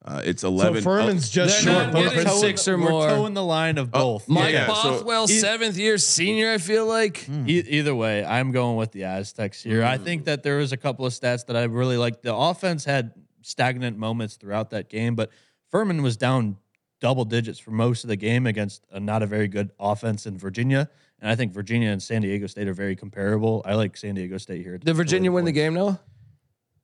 Uh, 0.05 0.21
it's 0.25 0.43
so 0.43 0.49
eleven. 0.49 0.83
Furman's 0.83 1.31
just 1.31 1.65
They're 1.65 1.73
short. 1.75 1.85
not 1.87 1.93
but 1.93 1.99
getting 2.03 2.15
Princeton- 2.25 2.41
six 2.41 2.67
or 2.67 2.77
We're 2.77 2.91
more. 2.91 3.09
towing 3.09 3.35
the 3.35 3.45
line 3.45 3.79
of 3.79 3.93
both. 3.93 4.29
Mike 4.29 4.53
Yeah, 4.53 4.67
so- 4.67 4.73
Bothwell, 4.99 5.29
seventh 5.29 5.77
year 5.79 5.97
senior. 5.97 6.51
I 6.53 6.59
feel 6.59 6.87
like 6.87 7.29
E- 7.47 7.63
either 7.69 7.95
way, 7.95 8.25
I'm 8.25 8.51
going 8.51 8.77
with 8.77 8.91
the 8.91 9.05
Aztecs 9.05 9.63
here. 9.63 9.85
I 9.85 9.99
think 9.99 10.25
that 10.25 10.43
there 10.43 10.57
was 10.59 10.73
a 10.73 10.77
couple 10.77 11.07
of 11.07 11.13
stats 11.13 11.47
that 11.47 11.57
I 11.57 11.63
really 11.65 11.97
liked. 11.97 12.23
The 12.25 12.35
offense 12.35 12.85
had 12.85 13.13
stagnant 13.43 13.97
moments 13.97 14.35
throughout 14.35 14.71
that 14.71 14.89
game, 14.89 15.15
but 15.15 15.31
Furman 15.71 16.03
was 16.03 16.17
down 16.17 16.57
double 17.03 17.25
digits 17.25 17.59
for 17.59 17.73
most 17.73 18.05
of 18.05 18.09
the 18.09 18.17
game 18.17 18.47
against 18.47 18.87
a 18.93 19.01
not 19.01 19.23
a 19.23 19.27
very 19.27 19.49
good 19.49 19.73
offense 19.81 20.25
in 20.25 20.39
Virginia. 20.39 20.89
And 21.21 21.29
I 21.29 21.35
think 21.35 21.53
Virginia 21.53 21.91
and 21.91 22.01
San 22.01 22.23
Diego 22.23 22.47
State 22.47 22.69
are 22.69 22.75
very 22.75 22.95
comparable. 22.95 23.61
I 23.65 23.75
like 23.75 23.97
San 23.97 24.15
Diego 24.15 24.39
State 24.39 24.63
here. 24.63 24.79
Did 24.79 24.95
Virginia 24.95 25.31
win 25.31 25.45
the 25.45 25.53
game, 25.53 25.75
Noah? 25.75 26.01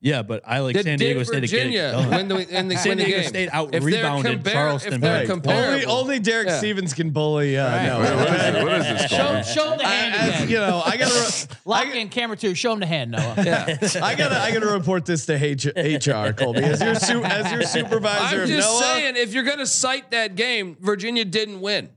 Yeah, 0.00 0.22
but 0.22 0.42
I 0.46 0.60
like 0.60 0.74
Did, 0.76 0.84
San 0.84 0.98
Diego 0.98 1.24
State 1.24 1.40
Virginia 1.40 1.90
to 1.90 1.96
get 2.08 2.20
it 2.20 2.28
the, 2.28 2.58
in 2.58 2.68
the, 2.68 2.76
San 2.78 2.98
win 2.98 2.98
Diego? 2.98 3.22
State 3.22 3.48
out 3.52 3.74
If 3.74 3.82
they're 3.82 3.82
rebounded 3.82 4.44
compar- 4.44 4.52
Charleston 4.52 5.02
If 5.02 5.46
Only, 5.48 5.84
only 5.86 6.18
Derek 6.20 6.46
Yeah. 6.46 6.58
Stevens 6.58 6.94
can 6.94 7.10
bully. 7.10 7.58
Uh, 7.58 7.66
Right. 7.68 7.86
no. 7.86 7.98
What- 7.98 8.14
what 8.16 8.28
is 8.36 8.44
it- 8.44 8.62
what 8.64 8.72
is 8.74 8.86
this 9.02 9.10
Show, 9.10 9.42
show 9.42 9.72
him 9.72 9.78
the 9.78 9.84
I, 9.84 9.90
hand 9.90 10.34
as, 10.44 10.50
you 10.50 10.58
know, 10.58 10.82
I 10.86 10.96
gotta, 10.98 11.48
Lock 11.64 11.86
in 11.94 12.08
camera 12.10 12.36
two. 12.36 12.54
Show 12.54 12.72
him 12.74 12.78
the 12.80 12.86
hand, 12.86 13.10
Noah. 13.10 13.34
yeah. 13.38 13.76
I 14.00 14.14
gotta, 14.14 14.40
I 14.40 14.52
gotta 14.52 14.66
report 14.72 15.04
this 15.04 15.26
to 15.26 15.34
H, 15.34 15.66
HR, 15.66 16.32
Colby, 16.32 16.60
as 16.62 16.80
your 16.80 16.94
su- 16.94 17.24
as 17.24 17.50
your 17.50 17.62
supervisor 17.64 18.42
I'm 18.42 18.46
just 18.48 18.68
Noah. 18.68 18.80
saying, 18.82 19.16
if 19.16 19.34
you're 19.34 19.42
going 19.42 19.58
to 19.58 19.66
cite 19.66 20.12
that 20.12 20.36
game, 20.36 20.76
Virginia 20.80 21.24
didn't 21.24 21.60
win. 21.60 21.90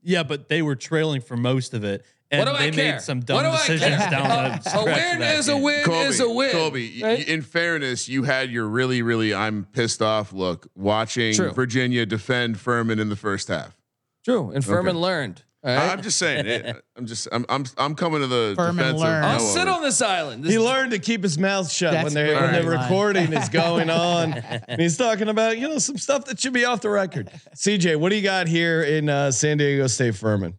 Yeah, 0.00 0.22
but 0.22 0.48
they 0.48 0.62
were 0.62 0.76
trailing 0.76 1.20
for 1.20 1.36
most 1.36 1.74
of 1.74 1.82
it. 1.82 2.04
And 2.30 2.40
What 2.40 2.48
do 2.48 2.62
I 2.62 2.70
they 2.70 2.76
care? 2.76 2.92
made 2.94 3.00
some 3.00 3.18
What 3.20 3.26
dumb 3.26 3.42
do 3.44 3.48
I 3.48 3.56
decisions 3.66 3.96
care? 4.02 4.10
down 4.10 4.26
A- 4.26 4.60
the 4.62 4.78
a 4.78 4.84
win 4.84 5.22
is 5.22 5.48
a 5.48 5.56
win 5.56 5.84
Colby, 5.84 6.00
is 6.06 6.20
a 6.20 6.28
win. 6.28 6.50
Colby, 6.50 6.98
y- 7.02 7.08
right? 7.08 7.26
in 7.28 7.40
fairness, 7.40 8.06
you 8.08 8.24
had 8.24 8.50
your 8.50 8.66
really, 8.66 9.00
really 9.00 9.34
I'm 9.34 9.64
pissed 9.72 10.02
off 10.02 10.32
look 10.34 10.66
watching 10.74 11.34
True. 11.34 11.52
Virginia 11.52 12.04
defend 12.04 12.60
Furman 12.60 12.98
in 12.98 13.08
the 13.08 13.16
first 13.16 13.48
half. 13.48 13.78
True, 14.26 14.50
and 14.50 14.62
Furman 14.64 14.96
Okay. 14.96 14.98
learned. 15.02 15.42
I- 15.64 15.74
right? 15.76 15.90
I'm 15.90 16.02
just 16.02 16.18
saying. 16.18 16.46
It, 16.46 16.76
I'm 16.96 17.06
just. 17.06 17.26
I'm. 17.32 17.44
I'm. 17.48 17.64
I'm 17.78 17.94
coming 17.96 18.20
to 18.20 18.26
the 18.28 18.52
Furman 18.56 18.76
defense 18.76 19.00
learned. 19.00 19.24
I'll 19.26 19.40
sit 19.40 19.66
on 19.66 19.82
this 19.82 20.00
island. 20.00 20.44
This 20.44 20.52
He 20.52 20.58
learned 20.58 20.92
to 20.92 20.98
keep 21.00 21.22
his 21.22 21.36
mouth 21.36 21.68
shut 21.72 21.94
when 22.04 22.14
they 22.14 22.26
very 22.26 22.36
when 22.52 22.64
the 22.64 22.70
recording 22.78 23.32
is 23.32 23.48
going 23.48 23.90
on, 23.90 24.34
and 24.34 24.78
he's 24.80 24.96
talking 24.96 25.28
about 25.28 25.58
you 25.58 25.66
know 25.68 25.78
some 25.78 25.96
stuff 25.98 26.26
that 26.26 26.38
should 26.38 26.52
be 26.52 26.64
off 26.64 26.80
the 26.82 26.90
record. 26.90 27.28
CJ, 27.56 27.96
what 27.96 28.10
do 28.10 28.16
you 28.16 28.22
got 28.22 28.46
here 28.48 28.82
in 28.84 29.08
uh, 29.08 29.32
San 29.32 29.56
Diego 29.58 29.88
State 29.88 30.14
Furman? 30.14 30.54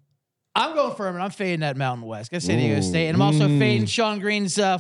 I'm 0.60 0.76
going 0.76 0.94
Furman. 0.96 1.22
I'm 1.22 1.32
fading 1.32 1.62
that 1.62 1.78
Mountain 1.78 2.06
West. 2.06 2.32
Got 2.32 2.42
San 2.42 2.58
Diego 2.58 2.82
State, 2.82 3.08
and 3.08 3.16
I'm 3.16 3.22
also 3.22 3.48
Mm. 3.48 3.60
fading 3.60 3.86
Sean 3.88 4.20
Green's 4.20 4.60
uh, 4.60 4.78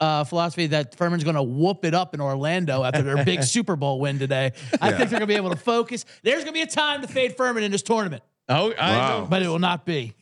uh, 0.00 0.24
philosophy 0.24 0.66
that 0.68 0.96
Furman's 0.96 1.22
going 1.24 1.36
to 1.36 1.42
whoop 1.42 1.84
it 1.84 1.94
up 1.94 2.14
in 2.14 2.20
Orlando 2.20 2.82
after 2.82 3.02
their 3.02 3.24
big 3.24 3.42
Super 3.44 3.76
Bowl 3.76 4.00
win 4.00 4.18
today. 4.18 4.52
I 4.82 4.88
think 4.90 4.98
they're 5.10 5.18
going 5.18 5.20
to 5.20 5.26
be 5.26 5.36
able 5.36 5.50
to 5.50 5.56
focus. 5.56 6.04
There's 6.24 6.42
going 6.42 6.48
to 6.48 6.52
be 6.52 6.62
a 6.62 6.66
time 6.66 7.00
to 7.02 7.06
fade 7.08 7.36
Furman 7.36 7.62
in 7.62 7.70
this 7.70 7.82
tournament, 7.82 8.22
Oh, 8.48 8.72
I 8.78 8.90
Wow. 8.96 9.18
don't. 9.20 9.30
but 9.30 9.42
it 9.42 9.48
will 9.48 9.58
not 9.58 9.86
be. 9.86 10.12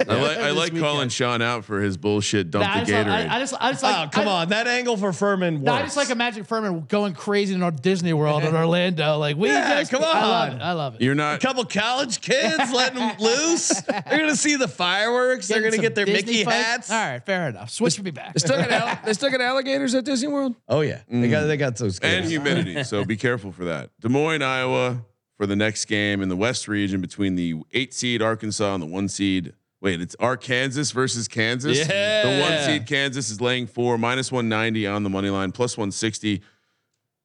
I 0.00 0.04
like. 0.14 0.38
I 0.38 0.48
This 0.54 0.56
like 0.56 0.78
calling. 0.78 1.08
Sean 1.08 1.42
out 1.42 1.64
for 1.64 1.80
his 1.80 1.96
bullshit. 1.96 2.50
Dump 2.50 2.64
Nah, 2.64 2.80
the 2.80 2.86
just, 2.86 2.92
Gatorade. 2.92 3.28
I, 3.28 3.36
I 3.36 3.38
just, 3.40 3.54
I 3.60 3.70
just 3.72 3.82
like. 3.82 4.06
oh, 4.06 4.10
come 4.10 4.28
I- 4.28 4.42
on, 4.42 4.48
that 4.50 4.66
angle 4.68 4.96
for 4.96 5.12
Furman. 5.12 5.54
Works. 5.56 5.64
No, 5.64 5.72
I 5.72 5.82
just 5.82 5.96
like 5.96 6.10
imagine 6.10 6.44
Furman 6.44 6.82
going 6.82 7.14
crazy 7.14 7.52
in 7.54 7.62
our 7.64 7.70
Disney 7.72 8.12
World 8.12 8.44
in 8.44 8.54
Orlando. 8.54 9.18
Like 9.18 9.36
we 9.36 9.48
Yeah, 9.48 9.80
just, 9.80 9.90
come 9.90 10.02
I 10.04 10.06
love 10.06 10.50
on. 10.52 10.56
it. 10.56 10.62
I 10.62 10.72
love 10.72 10.94
it. 10.96 11.00
You're 11.02 11.14
not 11.16 11.36
a 11.36 11.38
couple 11.46 11.64
college 11.64 12.20
kids 12.20 12.72
letting 12.72 12.98
them 12.98 13.16
loose. 13.18 13.68
They're 13.82 14.18
gonna 14.18 14.36
see 14.36 14.54
the 14.56 14.68
fireworks. 14.68 15.48
They're 15.48 15.62
gonna 15.62 15.78
get 15.78 15.94
their 15.96 16.04
Disney 16.06 16.30
Mickey 16.32 16.44
fights. 16.44 16.56
hats. 16.66 16.90
All 16.92 16.96
right, 17.10 17.24
fair 17.26 17.48
enough. 17.48 17.70
Switch 17.70 18.00
me 18.00 18.10
back. 18.12 18.34
They 18.34 18.38
still 18.40 18.56
got 18.56 18.70
al- 18.70 18.98
they 19.04 19.12
still 19.14 19.30
got 19.30 19.40
alligators 19.40 19.94
at 19.96 20.04
Disney 20.04 20.28
World. 20.28 20.54
Oh 20.68 20.80
yeah, 20.82 21.00
they 21.08 21.28
got 21.28 21.46
they 21.46 21.56
got 21.56 21.76
those. 21.76 21.98
and 22.00 22.24
humidity. 22.24 22.84
So 22.84 23.04
be 23.04 23.16
careful 23.16 23.50
for 23.52 23.64
that. 23.66 23.90
Des 24.00 24.08
Moines, 24.08 24.42
Iowa, 24.42 24.98
for 25.44 25.48
the 25.48 25.56
next 25.56 25.84
game 25.84 26.22
in 26.22 26.30
the 26.30 26.36
West 26.36 26.68
region 26.68 27.02
between 27.02 27.36
the 27.36 27.54
eight 27.74 27.92
seed 27.92 28.22
Arkansas 28.22 28.72
and 28.72 28.82
the 28.82 28.86
one 28.86 29.08
seed. 29.08 29.52
Wait, 29.82 30.00
it's 30.00 30.16
Arkansas 30.18 30.94
versus 30.94 31.28
Kansas. 31.28 31.86
Yeah. 31.86 32.22
The 32.22 32.40
one 32.40 32.58
seed 32.64 32.86
Kansas 32.86 33.28
is 33.28 33.42
laying 33.42 33.66
four 33.66 33.98
minus 33.98 34.32
one 34.32 34.48
ninety 34.48 34.86
on 34.86 35.02
the 35.02 35.10
money 35.10 35.28
line, 35.28 35.52
plus 35.52 35.76
one 35.76 35.92
sixty 35.92 36.40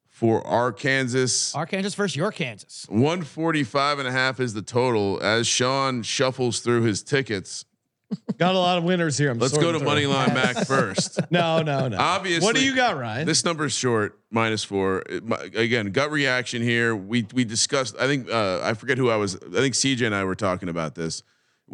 for 0.09 0.45
Arkansas. 0.45 1.57
Arkansas 1.57 1.95
versus 1.95 2.17
your 2.17 2.34
Kansas. 2.34 2.86
145 2.89 3.99
and 3.99 4.07
a 4.09 4.11
half 4.11 4.41
is 4.41 4.53
the 4.53 4.61
total 4.61 5.17
as 5.24 5.47
Sean 5.47 6.03
shuffles 6.03 6.59
through 6.59 6.82
his 6.82 7.01
tickets. 7.01 7.63
Got 8.38 8.55
a 8.55 8.57
lot 8.60 8.78
of 8.78 8.84
winners 8.84 9.18
here. 9.18 9.30
I'm 9.32 9.39
Let's 9.39 9.57
go 9.57 9.72
to 9.72 9.80
through. 9.80 9.88
Moneyline 9.88 10.34
Mac 10.34 10.66
first. 10.68 11.20
No, 11.32 11.62
no, 11.62 11.88
no. 11.88 11.97
Obviously, 11.97 12.43
what 12.45 12.55
do 12.55 12.64
you 12.64 12.76
got, 12.76 12.97
Ryan? 12.97 13.28
This 13.28 13.43
number's 13.45 13.74
short, 13.74 14.20
minus 14.32 14.64
four. 14.64 15.03
It- 15.10 15.26
my- 15.26 15.38
again, 15.53 15.91
gut 15.91 16.12
reaction 16.12 16.62
here. 16.62 16.95
We 16.95 17.26
we 17.34 17.43
discussed. 17.45 17.95
I 17.99 18.07
think 18.07 18.30
uh, 18.30 18.62
I 18.64 18.74
forget 18.74 18.97
who 18.97 19.10
I 19.10 19.16
was. 19.18 19.36
I 19.36 19.39
think 19.60 19.76
CJ 19.76 20.05
and 20.05 20.16
I 20.16 20.24
were 20.24 20.36
talking 20.36 20.70
about 20.70 20.95
this. 20.95 21.24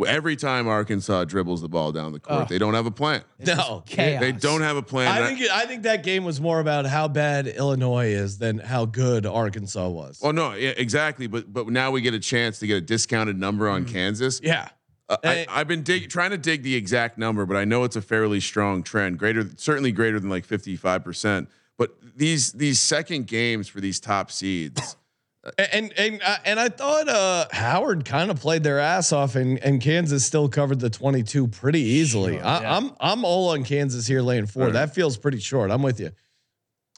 Every 0.06 0.36
time 0.36 0.68
Arkansas 0.68 1.24
dribbles 1.24 1.62
the 1.62 1.70
ball 1.70 1.94
down 1.94 2.12
the 2.12 2.20
court, 2.20 2.42
Oh. 2.42 2.46
they 2.50 2.58
don't 2.58 2.74
have 2.74 2.86
a 2.86 2.92
plan. 2.92 3.24
no, 3.40 3.82
Chaos. 3.86 4.20
They 4.20 4.34
don't 4.34 4.60
have 4.60 4.76
a 4.76 4.82
plan. 4.82 5.08
I 5.08 5.26
think 5.26 5.40
it, 5.40 5.50
I 5.50 5.66
think 5.68 5.84
that 5.84 6.04
game 6.04 6.26
was 6.26 6.42
more 6.42 6.60
about 6.60 6.86
how 6.86 7.08
bad 7.08 7.48
Illinois 7.48 8.08
is 8.08 8.38
than 8.38 8.58
how 8.60 8.84
good 8.84 9.26
Arkansas 9.26 9.88
was. 9.88 10.20
Well, 10.22 10.34
no, 10.34 10.54
yeah, 10.54 10.72
exactly. 10.76 11.28
But 11.28 11.54
but 11.54 11.70
now 11.70 11.92
we 11.92 12.02
get 12.02 12.14
a 12.14 12.20
chance 12.20 12.60
to 12.60 12.68
get 12.68 12.76
a 12.76 12.82
discounted 12.82 13.40
number 13.40 13.70
on 13.70 13.86
Kansas. 13.86 14.42
yeah, 14.44 14.68
Uh. 15.08 15.18
I, 15.24 15.46
I've 15.50 15.68
been 15.68 15.84
dig, 15.84 16.10
trying 16.10 16.32
to 16.32 16.38
dig 16.38 16.64
the 16.64 16.76
exact 16.76 17.18
number, 17.18 17.46
but 17.46 17.58
I 17.58 17.66
know 17.66 17.84
it's 17.84 17.96
a 17.96 18.02
fairly 18.02 18.40
strong 18.40 18.84
trend, 18.84 19.20
greater 19.20 19.50
certainly 19.58 19.92
greater 19.92 20.20
than 20.20 20.30
like 20.30 20.46
fifty 20.46 20.76
five 20.76 21.04
percent. 21.04 21.50
But 21.78 21.96
these 22.16 22.54
these 22.54 22.80
second 22.80 23.28
games 23.28 23.68
for 23.68 23.82
these 23.82 24.00
top 24.00 24.32
seeds, 24.32 24.96
and 25.74 25.94
and 25.98 26.22
uh, 26.24 26.38
and 26.46 26.60
I 26.60 26.70
thought 26.70 27.08
uh, 27.08 27.46
Howard 27.52 28.06
kind 28.06 28.32
of 28.32 28.40
played 28.40 28.64
their 28.64 28.80
ass 28.80 29.12
off, 29.12 29.36
and, 29.36 29.60
and 29.60 29.80
Kansas 29.82 30.26
still 30.26 30.50
covered 30.50 30.80
the 30.80 30.90
22 30.90 31.48
pretty 31.50 31.82
easily. 31.82 32.40
I, 32.42 32.78
I'm 32.78 32.92
I'm 33.00 33.26
all 33.26 33.50
on 33.50 33.64
Kansas 33.64 34.08
here, 34.08 34.22
laying 34.22 34.48
four. 34.48 34.64
All 34.64 34.68
right. 34.70 34.74
That 34.74 34.96
feels 34.96 35.18
pretty 35.18 35.40
short. 35.40 35.70
I'm 35.70 35.84
with 35.84 36.00
you. 36.00 36.12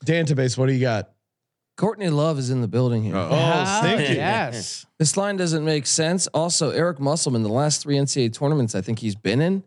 Dan 0.05 0.25
Tabase, 0.25 0.57
what 0.57 0.67
do 0.67 0.73
you 0.73 0.81
got? 0.81 1.11
Courtney 1.77 2.09
Love 2.09 2.37
is 2.39 2.49
in 2.49 2.61
the 2.61 2.67
building 2.67 3.03
here. 3.03 3.15
Uh-oh. 3.15 3.29
Oh, 3.29 3.35
Ah, 3.35 3.79
stinky. 3.81 4.15
Yes. 4.15 4.85
This 4.99 5.15
line 5.15 5.37
doesn't 5.37 5.63
make 5.63 5.85
sense. 5.85 6.27
Also, 6.33 6.71
Eric 6.71 6.99
Musselman, 6.99 7.43
the 7.43 7.49
last 7.49 7.81
three 7.83 7.95
NCAA 7.97 8.33
tournaments 8.33 8.73
I 8.75 8.81
think 8.81 8.99
he's 8.99 9.15
been 9.15 9.39
in, 9.41 9.63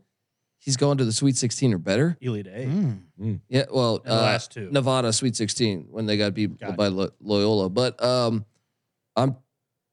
he's 0.58 0.76
going 0.76 0.98
to 0.98 1.04
the 1.04 1.12
Sweet 1.12 1.36
16 1.36 1.72
or 1.72 1.78
better. 1.78 2.18
Elite 2.20 2.48
Eight. 2.52 2.68
Mm. 2.68 3.40
Yeah, 3.48 3.64
well, 3.72 3.96
And 3.96 4.06
the 4.06 4.12
uh, 4.18 4.22
last 4.22 4.50
two. 4.52 4.68
Nevada 4.70 5.12
Sweet 5.12 5.36
16 5.36 5.86
when 5.90 6.06
they 6.06 6.16
got 6.16 6.34
beat 6.34 6.58
Gotcha. 6.58 6.72
by 6.72 6.88
Lo- 6.88 7.10
Loyola. 7.20 7.70
But 7.70 8.02
um, 8.02 8.44
I'm 9.14 9.36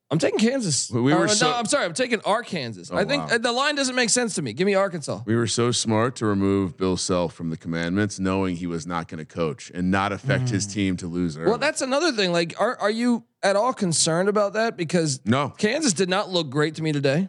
I'm 0.09 0.19
taking 0.19 0.39
Kansas. 0.39 0.89
We 0.89 1.01
were 1.01 1.25
Or, 1.25 1.27
so- 1.27 1.49
no, 1.51 1.57
I'm 1.57 1.65
sorry, 1.65 1.83
I'm 1.85 1.93
taking 1.93 2.21
Arkansas. 2.21 2.93
Oh, 2.93 2.97
I 2.97 3.03
think 3.03 3.27
wow. 3.27 3.35
uh, 3.35 3.37
the 3.39 3.51
line 3.51 3.75
doesn't 3.75 3.95
make 3.95 4.09
sense 4.09 4.35
to 4.35 4.41
me. 4.41 4.53
Give 4.53 4.65
me 4.65 4.73
Arkansas. 4.73 5.21
we 5.25 5.35
were 5.35 5.47
so 5.47 5.71
smart 5.71 6.15
to 6.17 6.25
remove 6.25 6.77
Bill 6.77 6.95
Self 6.95 7.33
from 7.33 7.49
the 7.49 7.57
commandments, 7.57 8.17
knowing 8.19 8.55
he 8.55 8.67
was 8.67 8.87
not 8.87 9.09
going 9.09 9.19
to 9.19 9.25
coach 9.25 9.69
and 9.75 9.91
not 9.91 10.13
affect 10.13 10.49
his 10.49 10.65
team 10.65 10.95
to 10.97 11.07
lose. 11.07 11.37
Early. 11.37 11.49
Well, 11.49 11.57
that's 11.57 11.81
another 11.81 12.11
thing. 12.13 12.31
Like, 12.31 12.55
are 12.59 12.77
are 12.79 12.89
you 12.91 13.25
at 13.43 13.55
all 13.57 13.73
concerned 13.73 14.29
about 14.29 14.53
that? 14.53 14.77
Because 14.77 15.19
no. 15.25 15.49
Kansas 15.57 15.91
did 15.93 16.09
not 16.09 16.29
look 16.29 16.49
great 16.49 16.75
to 16.75 16.81
me 16.83 16.93
today. 16.93 17.27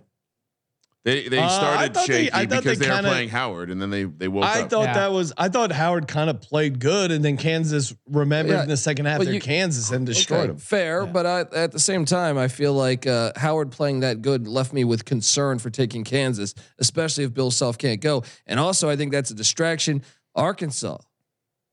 They 1.09 1.27
they 1.27 1.39
Uh, 1.39 1.49
started 1.49 1.95
thought 1.95 2.07
they- 2.07 2.13
shaky 2.25 2.33
I 2.35 2.41
thought 2.45 2.63
because 2.63 2.79
they 2.79 2.85
they, 2.85 2.91
were 2.91 2.95
kinda- 2.97 3.11
playing 3.11 3.29
Howard, 3.31 3.71
and 3.71 3.81
then 3.81 3.89
they 3.89 4.05
they 4.05 4.29
woke 4.29 4.45
I 4.45 4.61
up. 4.61 4.69
thought 4.71 4.83
Yeah. 4.89 4.93
that 4.95 5.13
was 5.13 5.33
I 5.39 5.49
thought 5.49 5.73
Howard 5.73 6.07
kind 6.07 6.29
of 6.29 6.43
played 6.43 6.81
good, 6.81 7.11
and 7.11 7.25
then 7.25 7.39
Kansas 7.39 7.95
remembered 8.11 8.53
Yeah, 8.53 8.63
in 8.65 8.69
the 8.69 8.77
second 8.77 9.07
half 9.07 9.17
but 9.19 9.25
their 9.25 9.35
you- 9.35 9.41
Kansas 9.41 9.91
and 9.91 10.05
destroyed 10.05 10.41
Okay, 10.41 10.47
them. 10.49 10.57
Fair, 10.59 11.07
but 11.07 11.25
I, 11.25 11.41
at 11.57 11.73
the 11.73 11.79
same 11.79 12.05
time, 12.05 12.37
I 12.37 12.49
feel 12.49 12.75
like 12.75 13.07
uh, 13.07 13.33
Howard 13.37 13.71
playing 13.71 14.01
that 14.01 14.21
good 14.21 14.47
left 14.47 14.75
me 14.75 14.85
with 14.85 15.07
concern 15.07 15.59
for 15.59 15.71
taking 15.71 16.05
Kansas, 16.05 16.55
especially 16.79 17.25
if 17.25 17.33
Bill 17.33 17.51
Self 17.51 17.79
can't 17.79 18.03
go. 18.03 18.23
And 18.47 18.61
also, 18.61 18.91
I 18.91 18.97
think 18.97 19.11
that's 19.13 19.31
a 19.31 19.35
distraction. 19.35 20.03
Arkansas 20.35 20.99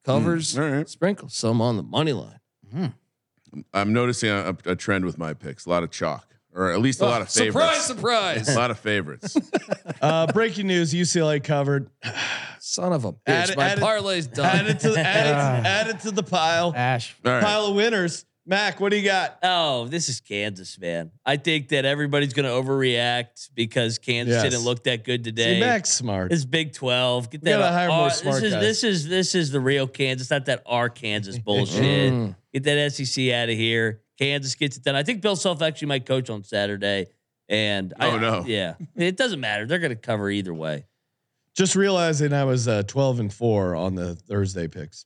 covers, 0.05 0.57
all 0.57 0.65
right. 0.69 0.87
sprinkles 0.87 1.33
some 1.35 1.59
on 1.61 1.75
the 1.75 1.83
money 1.83 2.13
line. 2.13 2.39
I'm 3.73 3.91
noticing 3.93 4.29
a, 4.29 4.55
a 4.65 4.75
trend 4.75 5.03
with 5.05 5.17
my 5.17 5.33
picks. 5.33 5.65
A 5.65 5.69
lot 5.69 5.83
of 5.83 5.91
chalk, 5.91 6.34
or 6.55 6.71
at 6.71 6.79
least 6.79 7.01
a 7.01 7.05
lot 7.05 7.21
of 7.21 7.29
favorites. 7.29 7.85
surprise, 7.85 8.45
surprise. 8.45 8.49
A 8.55 8.59
lot 8.59 8.71
of 8.71 8.79
favorites. 8.79 9.37
Uh, 10.01 10.27
breaking 10.33 10.67
news: 10.67 10.93
UCLA 10.93 11.43
covered. 11.43 11.89
Son 12.59 12.91
of 12.93 13.05
a 13.05 13.13
bitch! 13.13 13.19
Add 13.27 13.55
My 13.57 13.69
add 13.69 13.77
it- 13.77 13.81
parlay's 13.83 14.27
done. 14.27 14.45
Add 14.45 14.67
it 14.67 14.79
to 14.81 14.89
add 14.99 15.27
it, 15.61 15.65
add 15.67 15.87
it 15.89 15.99
to 16.01 16.11
the 16.11 16.23
pile. 16.23 16.73
Ash. 16.75 17.15
All 17.25 17.31
right. 17.31 17.43
Pile 17.43 17.65
of 17.67 17.75
winners. 17.75 18.25
Mac, 18.47 18.79
what 18.79 18.89
do 18.91 18.97
you 18.97 19.03
got? 19.05 19.39
Oh, 19.41 19.87
this 19.87 20.07
is 20.07 20.19
Kansas, 20.19 20.77
man. 20.77 21.09
I 21.25 21.37
think 21.37 21.69
that 21.69 21.83
everybody's 21.85 22.33
going 22.33 22.45
to 22.45 22.51
overreact 22.51 23.49
because 23.55 23.97
Kansas 23.97 24.33
Yes. 24.35 24.43
didn't 24.43 24.63
look 24.65 24.83
that 24.83 25.03
good 25.03 25.21
See, 25.25 25.31
today. 25.31 25.59
Mac's 25.59 25.89
smart. 25.91 26.31
It's 26.31 26.45
Big 26.45 26.73
Twelve. 26.73 27.31
Get 27.31 27.41
We 27.41 27.49
that. 27.51 27.57
gotta 27.59 27.73
hire 27.73 27.87
more 27.89 27.97
R- 28.01 28.09
smart 28.11 28.41
this 28.41 28.43
is 28.43 28.53
guys. 28.53 28.61
this 28.61 28.83
is 28.83 29.07
this 29.07 29.35
is 29.35 29.51
the 29.51 29.59
real 29.59 29.87
Kansas, 29.87 30.29
not 30.29 30.45
that 30.45 30.61
our 30.67 30.89
Kansas 30.89 31.39
bullshit. 31.45 32.13
Mm. 32.13 32.35
Get 32.53 32.63
that 32.63 32.91
SEC 32.93 33.29
out 33.31 33.49
of 33.49 33.55
here. 33.57 34.01
Kansas 34.17 34.55
gets 34.55 34.77
it 34.77 34.83
done. 34.83 34.95
I 34.95 35.03
think 35.03 35.21
Bill 35.21 35.35
Self 35.35 35.61
actually 35.61 35.87
might 35.89 36.05
coach 36.05 36.29
on 36.29 36.43
Saturday. 36.43 37.07
And 37.47 37.93
I, 37.99 38.07
Oh, 38.07 38.17
no. 38.17 38.43
yeah, 38.47 38.73
it 38.95 39.17
doesn't 39.17 39.39
matter. 39.39 39.65
They're 39.67 39.77
going 39.79 39.91
to 39.91 39.95
cover 39.95 40.29
either 40.31 40.53
way. 40.53 40.85
Just 41.55 41.75
realizing 41.75 42.33
I 42.33 42.43
was 42.43 42.67
uh, 42.67 42.83
12 42.83 43.19
and 43.19 43.33
four 43.33 43.75
on 43.75 43.93
the 43.95 44.15
Thursday 44.15 44.67
picks. 44.67 45.05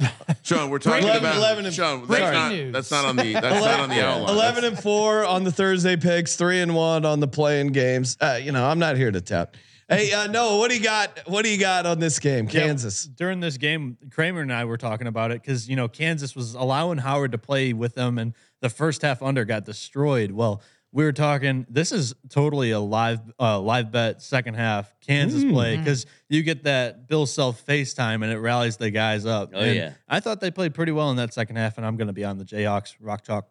Sean, 0.42 0.70
we're 0.70 0.78
talking 0.80 1.02
Breaking- 1.02 1.20
about 1.20 1.36
11 1.36 1.66
and- 1.66 1.74
Sean. 1.74 1.98
That's 2.00 2.08
breaking 2.08 2.32
not 2.32 2.52
news. 2.52 2.72
that's 2.72 2.90
not 2.90 3.04
on 3.04 3.16
the 3.16 3.32
that's 3.34 3.64
not 3.64 3.80
on 3.80 3.88
the 3.90 4.04
outline. 4.04 4.34
11 4.34 4.64
and 4.64 4.78
four 4.78 5.24
on 5.24 5.44
the 5.44 5.52
Thursday 5.52 5.96
picks, 5.96 6.34
three 6.34 6.60
and 6.60 6.74
one 6.74 7.04
on 7.04 7.20
the 7.20 7.28
playing 7.28 7.68
games. 7.68 8.16
Uh, 8.20 8.40
you 8.42 8.50
know, 8.50 8.64
I'm 8.66 8.80
not 8.80 8.96
here 8.96 9.10
to 9.12 9.20
tout. 9.20 9.54
Hey, 9.88 10.12
uh, 10.12 10.26
Noah, 10.26 10.58
what 10.58 10.70
do 10.70 10.76
you 10.76 10.82
got? 10.82 11.18
What 11.26 11.44
do 11.44 11.50
you 11.50 11.58
got 11.58 11.86
on 11.86 11.98
this 11.98 12.18
game, 12.18 12.46
Yeah, 12.46 12.60
Kansas? 12.66 13.04
during 13.04 13.40
this 13.40 13.56
game, 13.58 13.98
Kramer 14.10 14.40
and 14.40 14.52
I 14.52 14.64
were 14.64 14.78
talking 14.78 15.06
about 15.06 15.30
it 15.32 15.42
because 15.42 15.68
you 15.68 15.76
know 15.76 15.88
Kansas 15.88 16.34
was 16.34 16.54
allowing 16.54 16.98
Howard 16.98 17.32
to 17.32 17.38
play 17.38 17.72
with 17.72 17.94
them, 17.94 18.18
and 18.18 18.32
the 18.60 18.70
first 18.70 19.02
half 19.02 19.22
under 19.22 19.44
got 19.44 19.64
destroyed. 19.64 20.30
Well, 20.30 20.62
we 20.92 21.04
were 21.04 21.12
talking. 21.12 21.66
This 21.68 21.90
is 21.90 22.14
totally 22.28 22.70
a 22.70 22.78
live 22.80 23.20
uh, 23.40 23.60
live 23.60 23.90
bet 23.90 24.22
second 24.22 24.54
half 24.54 24.94
Kansas 25.00 25.42
play 25.44 25.76
because 25.76 26.06
you 26.28 26.42
get 26.42 26.64
that 26.64 27.08
Bill 27.08 27.26
Self 27.26 27.64
FaceTime 27.66 28.22
and 28.22 28.26
it 28.32 28.38
rallies 28.38 28.76
the 28.76 28.90
guys 28.90 29.26
up. 29.26 29.50
Oh, 29.54 29.60
And 29.60 29.74
yeah. 29.76 29.92
I 30.08 30.20
thought 30.20 30.40
they 30.40 30.50
played 30.50 30.74
pretty 30.74 30.92
well 30.92 31.10
in 31.10 31.16
that 31.16 31.32
second 31.34 31.56
half, 31.56 31.76
and 31.76 31.86
I'm 31.86 31.96
going 31.96 32.08
to 32.08 32.12
be 32.12 32.24
on 32.24 32.38
the 32.38 32.44
Jayhawks 32.44 32.94
rock 33.00 33.24
chalk. 33.24 33.48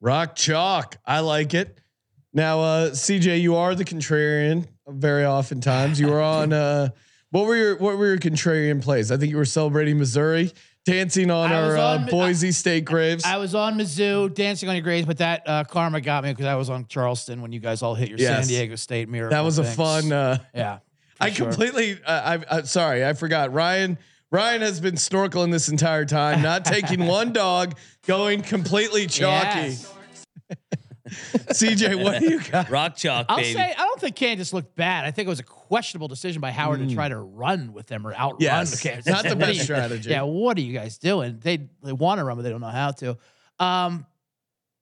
Rock 0.00 0.34
chalk. 0.36 0.96
I 1.06 1.20
like 1.20 1.54
it. 1.54 1.78
Now, 2.32 2.60
uh, 2.60 2.90
CJ, 2.90 3.40
you 3.40 3.56
are 3.56 3.74
the 3.74 3.84
contrarian 3.84 4.66
very 4.92 5.24
oftentimes. 5.24 5.98
You 6.00 6.08
were 6.08 6.20
on. 6.20 6.52
Uh, 6.52 6.88
what 7.30 7.46
were 7.46 7.56
your 7.56 7.76
What 7.78 7.96
were 7.98 8.06
your 8.06 8.18
contrarian 8.18 8.82
plays? 8.82 9.10
I 9.12 9.16
think 9.16 9.30
you 9.30 9.36
were 9.36 9.44
celebrating 9.44 9.98
Missouri, 9.98 10.52
dancing 10.84 11.30
on 11.30 11.52
I 11.52 11.62
our 11.62 11.76
uh, 11.76 11.82
on- 11.98 12.06
Boise 12.06 12.52
State 12.52 12.84
graves. 12.84 13.24
I 13.24 13.36
was 13.38 13.54
on 13.54 13.78
Mizzou, 13.78 14.34
dancing 14.34 14.68
on 14.68 14.74
your 14.74 14.82
graves, 14.82 15.06
but 15.06 15.18
that 15.18 15.42
uh, 15.46 15.64
karma 15.64 16.00
got 16.00 16.24
me 16.24 16.30
because 16.32 16.46
I 16.46 16.56
was 16.56 16.68
on 16.70 16.86
Charleston 16.86 17.40
when 17.42 17.52
you 17.52 17.60
guys 17.60 17.82
all 17.82 17.94
hit 17.94 18.08
your 18.08 18.18
Yes. 18.18 18.46
San 18.46 18.48
Diego 18.48 18.74
State 18.76 19.08
mirror. 19.08 19.30
that 19.30 19.44
was 19.44 19.58
a 19.58 19.64
fun. 19.64 20.10
Uh, 20.12 20.38
yeah. 20.54 20.78
I 21.20 21.30
sure. 21.30 21.46
completely. 21.48 21.98
Uh, 22.04 22.38
I, 22.50 22.58
I 22.58 22.62
sorry, 22.62 23.04
I 23.06 23.12
forgot. 23.12 23.52
Ryan. 23.52 23.98
Ryan 24.32 24.62
has 24.62 24.78
been 24.80 24.94
snorkeling 24.94 25.50
this 25.50 25.68
entire 25.68 26.04
time, 26.04 26.40
not 26.40 26.64
taking 26.64 27.04
one 27.08 27.32
dog, 27.32 27.76
going 28.06 28.42
completely 28.42 29.08
chalky. 29.08 29.76
Yes. 29.76 29.92
CJ, 31.10 32.02
what 32.02 32.20
do 32.20 32.30
you 32.30 32.40
got? 32.40 32.70
Rock 32.70 32.96
chalk, 32.96 33.26
I'll 33.28 33.36
baby. 33.36 33.52
say 33.54 33.74
I 33.76 33.82
don't 33.84 34.00
think 34.00 34.16
Kansas 34.16 34.52
looked 34.52 34.74
bad. 34.76 35.04
I 35.04 35.10
think 35.10 35.26
it 35.26 35.28
was 35.28 35.40
a 35.40 35.44
questionable 35.44 36.08
decision 36.08 36.40
by 36.40 36.50
Howard 36.50 36.80
to 36.86 36.94
try 36.94 37.08
to 37.08 37.18
run 37.18 37.72
with 37.72 37.86
them 37.86 38.06
or 38.06 38.14
outrun 38.14 38.38
Mm. 38.40 38.42
Yes, 38.42 38.80
Kansas. 38.80 39.06
not 39.12 39.24
the 39.24 39.36
best 39.36 39.60
strategy. 39.62 40.10
Yeah, 40.10 40.22
what 40.22 40.56
are 40.56 40.60
you 40.62 40.72
guys 40.72 40.98
doing? 40.98 41.38
They 41.40 41.68
they 41.82 41.92
want 41.92 42.18
to 42.18 42.24
run, 42.24 42.36
but 42.36 42.42
they 42.42 42.50
don't 42.50 42.60
know 42.60 42.68
how 42.68 42.90
to. 42.92 43.18
Um, 43.58 44.06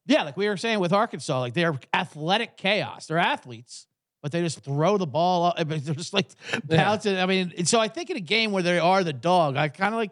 yeah, 0.07 0.23
like 0.23 0.37
we 0.37 0.49
were 0.49 0.57
saying 0.57 0.79
with 0.81 0.93
Arkansas, 0.93 1.39
like 1.41 1.55
they're 1.55 1.79
athletic 1.93 2.57
chaos. 2.57 3.07
They're 3.07 3.19
athletes, 3.19 3.87
but 4.23 4.33
they 4.33 4.41
just 4.43 4.61
throw 4.61 4.97
the 4.99 5.07
ball. 5.07 5.45
Up, 5.47 5.57
they're 5.69 5.79
just 5.95 6.15
like 6.15 6.29
bouncing. 6.65 7.17
I 7.19 7.27
mean, 7.27 7.53
and 7.59 7.69
so 7.69 7.79
I 7.81 7.89
think 7.89 8.11
in 8.11 8.17
a 8.17 8.21
game 8.21 8.53
where 8.53 8.63
they 8.63 8.79
are 8.79 9.05
the 9.05 9.13
dog, 9.13 9.57
I 9.57 9.69
kind 9.69 9.95
of 9.95 9.99
like. 9.99 10.11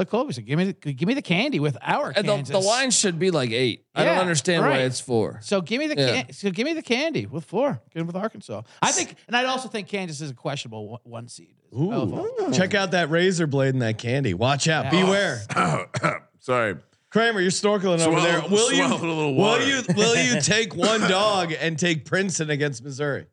Like 0.00 0.08
Kobe 0.08 0.32
said, 0.32 0.46
give 0.46 0.58
me 0.58 0.72
the, 0.72 0.92
give 0.94 1.06
me 1.06 1.12
the 1.12 1.20
candy 1.20 1.60
with 1.60 1.76
our 1.82 2.08
And 2.16 2.26
the, 2.26 2.34
Kansas. 2.36 2.52
the 2.54 2.58
line 2.66 2.90
should 2.90 3.18
be 3.18 3.30
like 3.30 3.50
eight. 3.50 3.84
I 3.94 4.04
don't 4.04 4.14
Yeah, 4.14 4.20
understand 4.22 4.62
why 4.62 4.68
right. 4.70 4.80
it's 4.80 4.98
four. 4.98 5.40
So 5.42 5.60
give 5.60 5.78
me 5.78 5.88
the 5.88 5.94
Yeah. 6.00 6.22
can- 6.22 6.32
so 6.32 6.50
give 6.50 6.64
me 6.64 6.72
the 6.72 6.80
candy 6.80 7.26
with 7.26 7.44
four. 7.44 7.82
Good 7.92 8.06
with 8.06 8.16
Arkansas. 8.16 8.62
I 8.80 8.92
think, 8.92 9.14
and 9.26 9.36
I'd 9.36 9.44
also 9.44 9.68
think 9.68 9.88
Kansas 9.88 10.22
is 10.22 10.30
a 10.30 10.34
questionable 10.34 10.88
one, 10.88 11.00
one 11.04 11.28
seed. 11.28 11.54
Ooh. 11.78 12.50
Check 12.54 12.72
out 12.74 12.92
that 12.92 13.10
razor 13.10 13.46
blade 13.46 13.74
and 13.74 13.82
that 13.82 13.98
candy. 13.98 14.32
Watch 14.32 14.68
out. 14.68 14.86
Yeah. 14.86 15.04
Beware. 15.04 15.42
Sorry. 16.38 16.76
Kramer, 17.10 17.42
you're 17.42 17.50
snorkeling 17.50 18.00
over 18.00 18.04
Swallow- 18.18 18.22
there. 18.22 18.40
Will 18.48 18.72
you 18.72 18.86
swallowed 18.86 19.02
a 19.02 19.06
little 19.06 19.34
will 19.34 19.34
water. 19.34 19.66
you 19.66 19.82
will 19.94 20.16
you 20.16 20.40
take 20.40 20.74
one 20.74 21.02
dog 21.02 21.52
and 21.52 21.78
take 21.78 22.06
Princeton 22.06 22.48
against 22.48 22.82
Missouri 22.82 23.26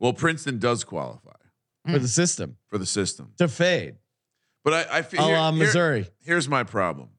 Well, 0.00 0.12
Princeton 0.12 0.58
does 0.58 0.82
qualify 0.82 1.30
for 1.88 2.00
the 2.00 2.08
system 2.08 2.56
for 2.68 2.78
the 2.78 2.86
system, 2.86 3.32
to 3.38 3.46
fade? 3.46 3.94
But 4.64 4.72
I, 4.90 4.98
I 4.98 5.02
feel 5.02 5.20
A 5.20 5.24
here- 5.26 5.36
la 5.36 5.52
here- 5.52 5.66
Missouri. 5.66 6.08
here's 6.22 6.48
my 6.48 6.64
problem. 6.64 7.10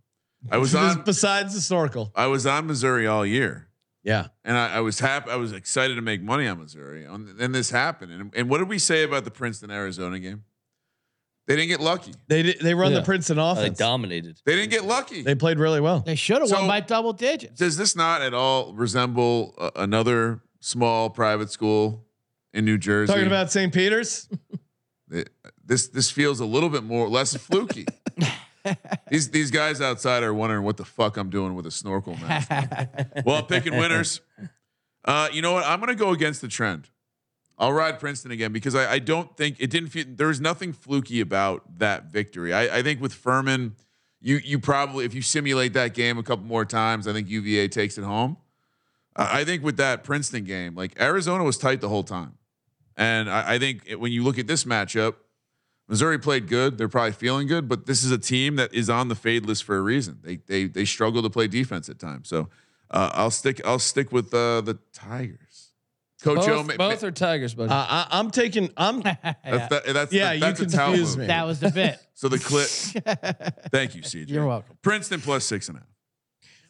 I 0.52 0.58
was 0.58 0.76
on 0.76 1.04
Besides 1.04 1.54
the 1.56 1.62
snorkel. 1.62 2.12
I 2.16 2.28
was 2.28 2.46
on 2.46 2.68
Missouri 2.68 3.08
all 3.08 3.26
year. 3.26 3.68
Yeah. 4.04 4.28
And 4.44 4.56
I, 4.56 4.76
I 4.76 4.80
was 4.82 5.00
happy. 5.00 5.32
I 5.32 5.36
was 5.38 5.52
excited 5.52 5.96
to 5.96 6.02
make 6.02 6.22
money 6.22 6.46
on 6.48 6.60
Missouri. 6.60 7.06
And 7.06 7.40
then 7.40 7.52
this 7.54 7.72
happened. 7.72 8.12
And, 8.12 8.32
and 8.36 8.50
what 8.50 8.60
did 8.60 8.70
we 8.70 8.78
say 8.78 9.04
about 9.04 9.24
the 9.24 9.32
Princeton 9.32 9.72
Arizona 9.72 10.20
game? 10.20 10.44
They 11.48 11.56
didn't 11.56 11.70
get 11.70 11.80
lucky. 11.80 12.14
They 12.28 12.44
did, 12.44 12.60
they 12.60 12.74
run 12.76 12.92
Yeah. 12.92 13.00
the 13.00 13.04
Princeton 13.06 13.40
Oh, 13.40 13.56
they 13.56 13.70
dominated. 13.72 14.40
They 14.46 14.56
didn't 14.56 14.70
get 14.72 14.84
lucky. 14.86 15.22
They 15.24 15.34
played 15.36 15.58
really 15.60 15.82
well. 15.82 16.00
They 16.02 16.16
should 16.16 16.40
have 16.40 16.50
So- 16.50 16.58
won 16.60 16.68
by 16.68 16.80
double 16.82 17.14
digits. 17.14 17.58
Does 17.60 17.78
this 17.78 17.96
not 17.96 18.22
at 18.22 18.34
all 18.36 18.74
resemble 18.76 19.56
uh, 19.58 19.72
another 19.76 20.42
small 20.60 21.10
private 21.10 21.52
school 21.52 22.06
in 22.54 22.66
New 22.66 22.78
Jersey? 22.78 23.12
Talking 23.12 23.28
about 23.28 23.52
St. 23.52 23.74
Peter's. 23.74 24.30
It- 25.12 25.30
this 25.66 25.88
this 25.88 26.12
feels 26.12 26.40
a 26.40 26.46
little 26.46 26.70
bit 26.70 26.84
more 26.84 27.08
less 27.10 27.36
fluky. 27.36 27.86
these 29.10 29.30
these 29.30 29.52
guys 29.52 29.82
outside 29.82 30.24
are 30.24 30.34
wondering 30.34 30.64
what 30.64 30.78
the 30.78 30.86
fuck 30.86 31.18
I'm 31.18 31.30
doing 31.30 31.56
with 31.56 31.66
a 31.66 31.72
snorkel 31.72 32.16
mask. 32.18 32.50
well, 33.26 33.38
I'm 33.38 33.46
picking 33.46 33.78
winners. 33.78 34.22
Uh, 35.04 35.30
you 35.32 35.42
know 35.42 35.54
what? 35.54 35.66
I'm 35.66 35.80
gonna 35.80 35.96
go 35.96 36.12
against 36.12 36.42
the 36.42 36.48
trend. 36.48 36.90
I'll 37.58 37.74
ride 37.74 38.00
Princeton 38.00 38.32
again 38.32 38.52
because 38.52 38.76
I, 38.76 38.94
I 38.94 39.00
don't 39.00 39.36
think 39.38 39.58
it 39.60 39.70
didn't 39.70 39.90
feel 39.90 40.06
there 40.08 40.28
was 40.28 40.42
nothing 40.42 40.74
fluky 40.74 41.22
about 41.22 41.80
that 41.80 42.06
victory. 42.12 42.54
I, 42.54 42.80
I 42.80 42.84
think 42.84 43.02
with 43.02 43.14
Furman, 43.14 43.76
you 44.20 44.38
you 44.44 44.60
probably 44.60 45.06
if 45.06 45.14
you 45.14 45.22
simulate 45.22 45.74
that 45.74 45.94
game 45.94 46.18
a 46.18 46.24
couple 46.24 46.46
more 46.46 46.66
times, 46.66 47.08
I 47.08 47.14
think 47.14 47.30
UVA 47.30 47.68
takes 47.70 47.98
it 47.98 48.04
home. 48.04 48.38
I 49.16 49.42
I 49.42 49.46
think 49.46 49.64
with 49.64 49.78
that 49.78 50.04
Princeton 50.04 50.44
game, 50.44 50.76
like 50.76 51.00
Arizona 51.00 51.44
was 51.44 51.58
tight 51.58 51.82
the 51.82 51.90
whole 51.90 52.04
time. 52.04 52.38
And 52.98 53.30
I, 53.30 53.54
I 53.56 53.60
think 53.60 53.84
it- 53.86 54.00
when 54.00 54.12
you 54.12 54.24
look 54.24 54.38
at 54.40 54.48
this 54.48 54.64
matchup, 54.64 55.16
Missouri 55.88 56.18
played 56.18 56.48
good. 56.48 56.78
They're 56.78 56.88
probably 56.90 57.12
feeling 57.12 57.48
good, 57.48 57.68
but 57.70 57.86
this 57.86 58.04
is 58.04 58.12
a 58.12 58.18
team 58.18 58.56
that 58.56 58.74
is 58.74 58.90
on 58.90 59.08
the 59.08 59.16
fade 59.16 59.46
list 59.46 59.64
for 59.64 59.78
a 59.78 59.82
reason. 59.82 60.20
They 60.24 60.38
they 60.48 60.66
they 60.66 60.86
struggle 60.86 61.22
to 61.22 61.30
play 61.30 61.48
defense 61.48 61.90
at 61.90 62.00
times. 62.00 62.28
So 62.28 62.50
uh, 62.92 63.12
I'll 63.14 63.32
stick 63.32 63.62
I'll 63.66 63.80
stick 63.80 64.12
with 64.12 64.34
uh, 64.34 64.62
the 64.62 64.80
Tigers. 64.94 65.72
Coach 66.24 66.40
O, 66.48 66.64
Both, 66.64 66.68
ma- 66.68 66.78
both 66.78 67.02
ma- 67.04 67.08
are 67.08 67.12
Tigers, 67.12 67.54
buddy. 67.54 67.70
Uh, 67.70 67.76
I, 67.76 68.08
I'm 68.12 68.32
taking. 68.32 68.72
I'm. 68.78 69.02
that's, 69.04 69.22
that, 69.44 69.84
that's 69.86 70.14
Yeah, 70.14 70.26
that- 70.30 70.34
you 70.36 70.40
that's 70.42 70.60
a 70.62 70.66
tout 70.66 70.86
confused 70.88 71.18
me. 71.20 71.28
that 71.28 71.46
was 71.46 71.60
the 71.60 71.70
bit. 71.72 72.00
So 72.18 72.30
the 72.30 72.40
clip. 72.40 72.70
Thank 73.74 73.94
you, 73.94 74.02
CJ. 74.02 74.30
You're 74.30 74.48
welcome. 74.48 74.78
Princeton 74.82 75.20
plus 75.20 75.44
six 75.44 75.68
and 75.68 75.78
a 75.78 75.82
half. 75.82 75.90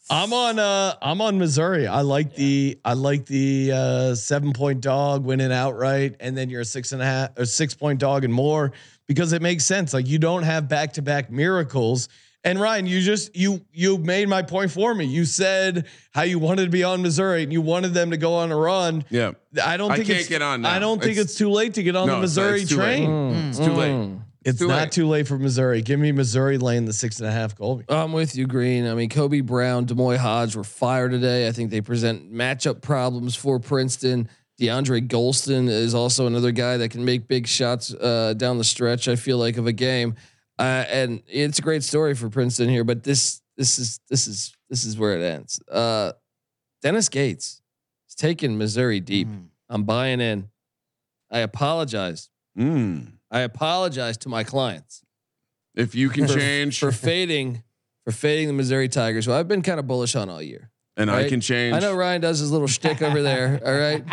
I'm 0.10 0.34
on. 0.34 0.58
Uh, 0.60 0.96
I'm 1.02 1.22
on 1.22 1.38
Missouri. 1.38 1.86
I 1.88 2.02
like 2.02 2.36
the. 2.36 2.80
I 2.84 2.94
like 2.94 3.28
the 3.28 3.72
uh, 3.72 4.16
seven 4.16 4.54
point 4.54 4.82
dog 4.82 5.24
winning 5.24 5.52
outright, 5.52 6.16
and 6.20 6.36
then 6.36 6.50
you're 6.50 6.62
a 6.62 6.66
six 6.66 6.92
and 6.94 7.02
a 7.02 7.06
half 7.06 7.38
or 7.38 7.46
six 7.46 7.76
point 7.76 8.00
dog 8.00 8.24
and 8.24 8.34
more 8.34 8.72
because 9.08 9.34
it 9.34 9.42
makes 9.42 9.66
sense. 9.66 9.94
Like 9.94 10.08
you 10.08 10.20
don't 10.20 10.44
have 10.44 10.68
back 10.68 10.94
to 10.94 11.02
back 11.02 11.30
miracles. 11.32 12.10
And 12.44 12.60
Ryan, 12.62 12.86
you 12.86 13.02
just 13.02 13.36
you 13.36 13.66
you 13.74 13.98
made 13.98 14.30
my 14.30 14.44
point 14.44 14.70
for 14.72 14.94
me. 14.94 15.06
You 15.06 15.26
said 15.26 15.88
how 16.12 16.22
you 16.22 16.38
wanted 16.38 16.66
to 16.66 16.70
be 16.72 16.84
on 16.84 17.02
Missouri 17.02 17.42
and 17.42 17.52
you 17.52 17.60
wanted 17.62 17.96
them 17.96 18.12
to 18.12 18.18
go 18.18 18.36
on 18.36 18.52
a 18.52 18.56
run. 18.56 19.04
Yeah. 19.10 19.32
I 19.64 19.78
don't 19.78 19.92
I 19.92 19.96
think 19.96 20.08
can't 20.08 20.20
it's, 20.20 20.30
get 20.30 20.44
on 20.44 20.62
now. 20.62 20.70
I 20.72 20.78
don't 20.78 21.00
think 21.02 21.14
It's- 21.14 21.26
it's 21.32 21.36
too 21.36 21.50
late 21.50 21.74
to 21.74 21.82
get 21.84 21.96
on 21.96 22.06
No, 22.08 22.20
the 22.20 22.26
it's 22.26 22.36
not. 22.36 22.44
Missouri 22.44 22.62
It's 22.62 22.70
too 22.70 22.78
late. 22.78 22.98
train. 23.06 23.36
It's 23.50 23.58
too 23.58 23.74
late. 23.74 23.92
Mm. 23.92 24.20
It's 24.44 24.60
too 24.60 24.68
not 24.68 24.80
late. 24.80 24.92
too 24.92 25.08
late 25.08 25.28
for 25.28 25.40
Missouri. 25.40 25.82
Give 25.82 26.00
me 26.00 26.12
Missouri 26.12 26.60
laying 26.60 26.86
the 26.86 26.94
six 26.94 27.18
and 27.20 27.28
a 27.28 27.32
half 27.32 27.58
Colby. 27.58 27.86
I'm 27.90 28.14
with 28.14 28.36
you, 28.36 28.46
Green. 28.46 28.86
I 28.86 28.94
mean, 28.94 29.10
Kobe 29.10 29.42
Brown, 29.42 29.86
D'Moi 29.86 30.18
Hodge 30.18 30.56
were 30.56 30.64
fired 30.64 31.10
today. 31.14 31.48
I 31.48 31.52
think 31.52 31.72
they 31.72 31.82
present 31.82 32.32
matchup 32.32 32.80
problems 32.84 33.36
for 33.36 33.60
Princeton. 33.60 34.30
DeAndre 34.60 35.08
Gholston 35.08 35.68
is 35.70 35.94
also 35.94 36.28
another 36.28 36.52
guy 36.52 36.78
that 36.78 36.90
can 36.90 37.04
make 37.04 37.28
big 37.28 37.48
shots 37.48 37.94
uh, 37.94 38.34
down 38.38 38.58
the 38.58 38.64
stretch. 38.64 39.08
I 39.08 39.16
feel 39.16 39.38
like 39.38 39.58
of 39.58 39.68
a 39.68 39.74
game, 39.74 40.16
uh, 40.58 40.86
and 40.88 41.22
it's 41.28 41.60
a 41.60 41.62
great 41.62 41.84
story 41.84 42.16
for 42.16 42.30
Princeton 42.30 42.70
here. 42.70 42.84
But 42.84 43.04
this, 43.04 43.42
this 43.58 43.78
is 43.78 44.00
this 44.10 44.28
is 44.28 44.56
this 44.70 44.86
is 44.86 44.98
where 44.98 45.18
it 45.18 45.24
ends. 45.24 45.60
Uh, 45.70 46.14
Dennis 46.82 47.10
Gates 47.10 47.62
is 48.08 48.16
taking 48.16 48.58
Missouri 48.58 49.00
deep. 49.00 49.28
I'm 49.70 49.84
buying 49.84 50.22
in. 50.22 50.50
I 51.32 51.40
apologize. 51.40 52.30
Mm. 52.58 53.14
I 53.32 53.42
apologize 53.42 54.18
to 54.18 54.30
my 54.30 54.46
clients 54.46 55.04
If 55.74 55.96
you 55.96 56.10
can 56.10 56.28
for, 56.28 56.36
change, 56.36 56.80
for 56.80 56.92
fading 56.92 57.64
for 58.06 58.12
fading 58.12 58.48
the 58.48 58.54
Missouri 58.54 58.88
Tigers, 58.88 59.26
who 59.26 59.34
I've 59.34 59.48
been 59.48 59.64
kind 59.64 59.80
of 59.80 59.88
bullish 59.88 60.16
on 60.16 60.30
all 60.30 60.42
year. 60.42 60.72
And 60.98 61.12
I 61.12 61.28
can 61.28 61.42
change, 61.42 61.76
I 61.76 61.80
know 61.80 61.94
Ryan 61.94 62.22
does 62.22 62.40
his 62.40 62.52
little 62.52 62.68
shtick 62.68 63.02
over 63.02 63.22
there. 63.22 63.60
All 63.66 63.76
right, 63.76 64.04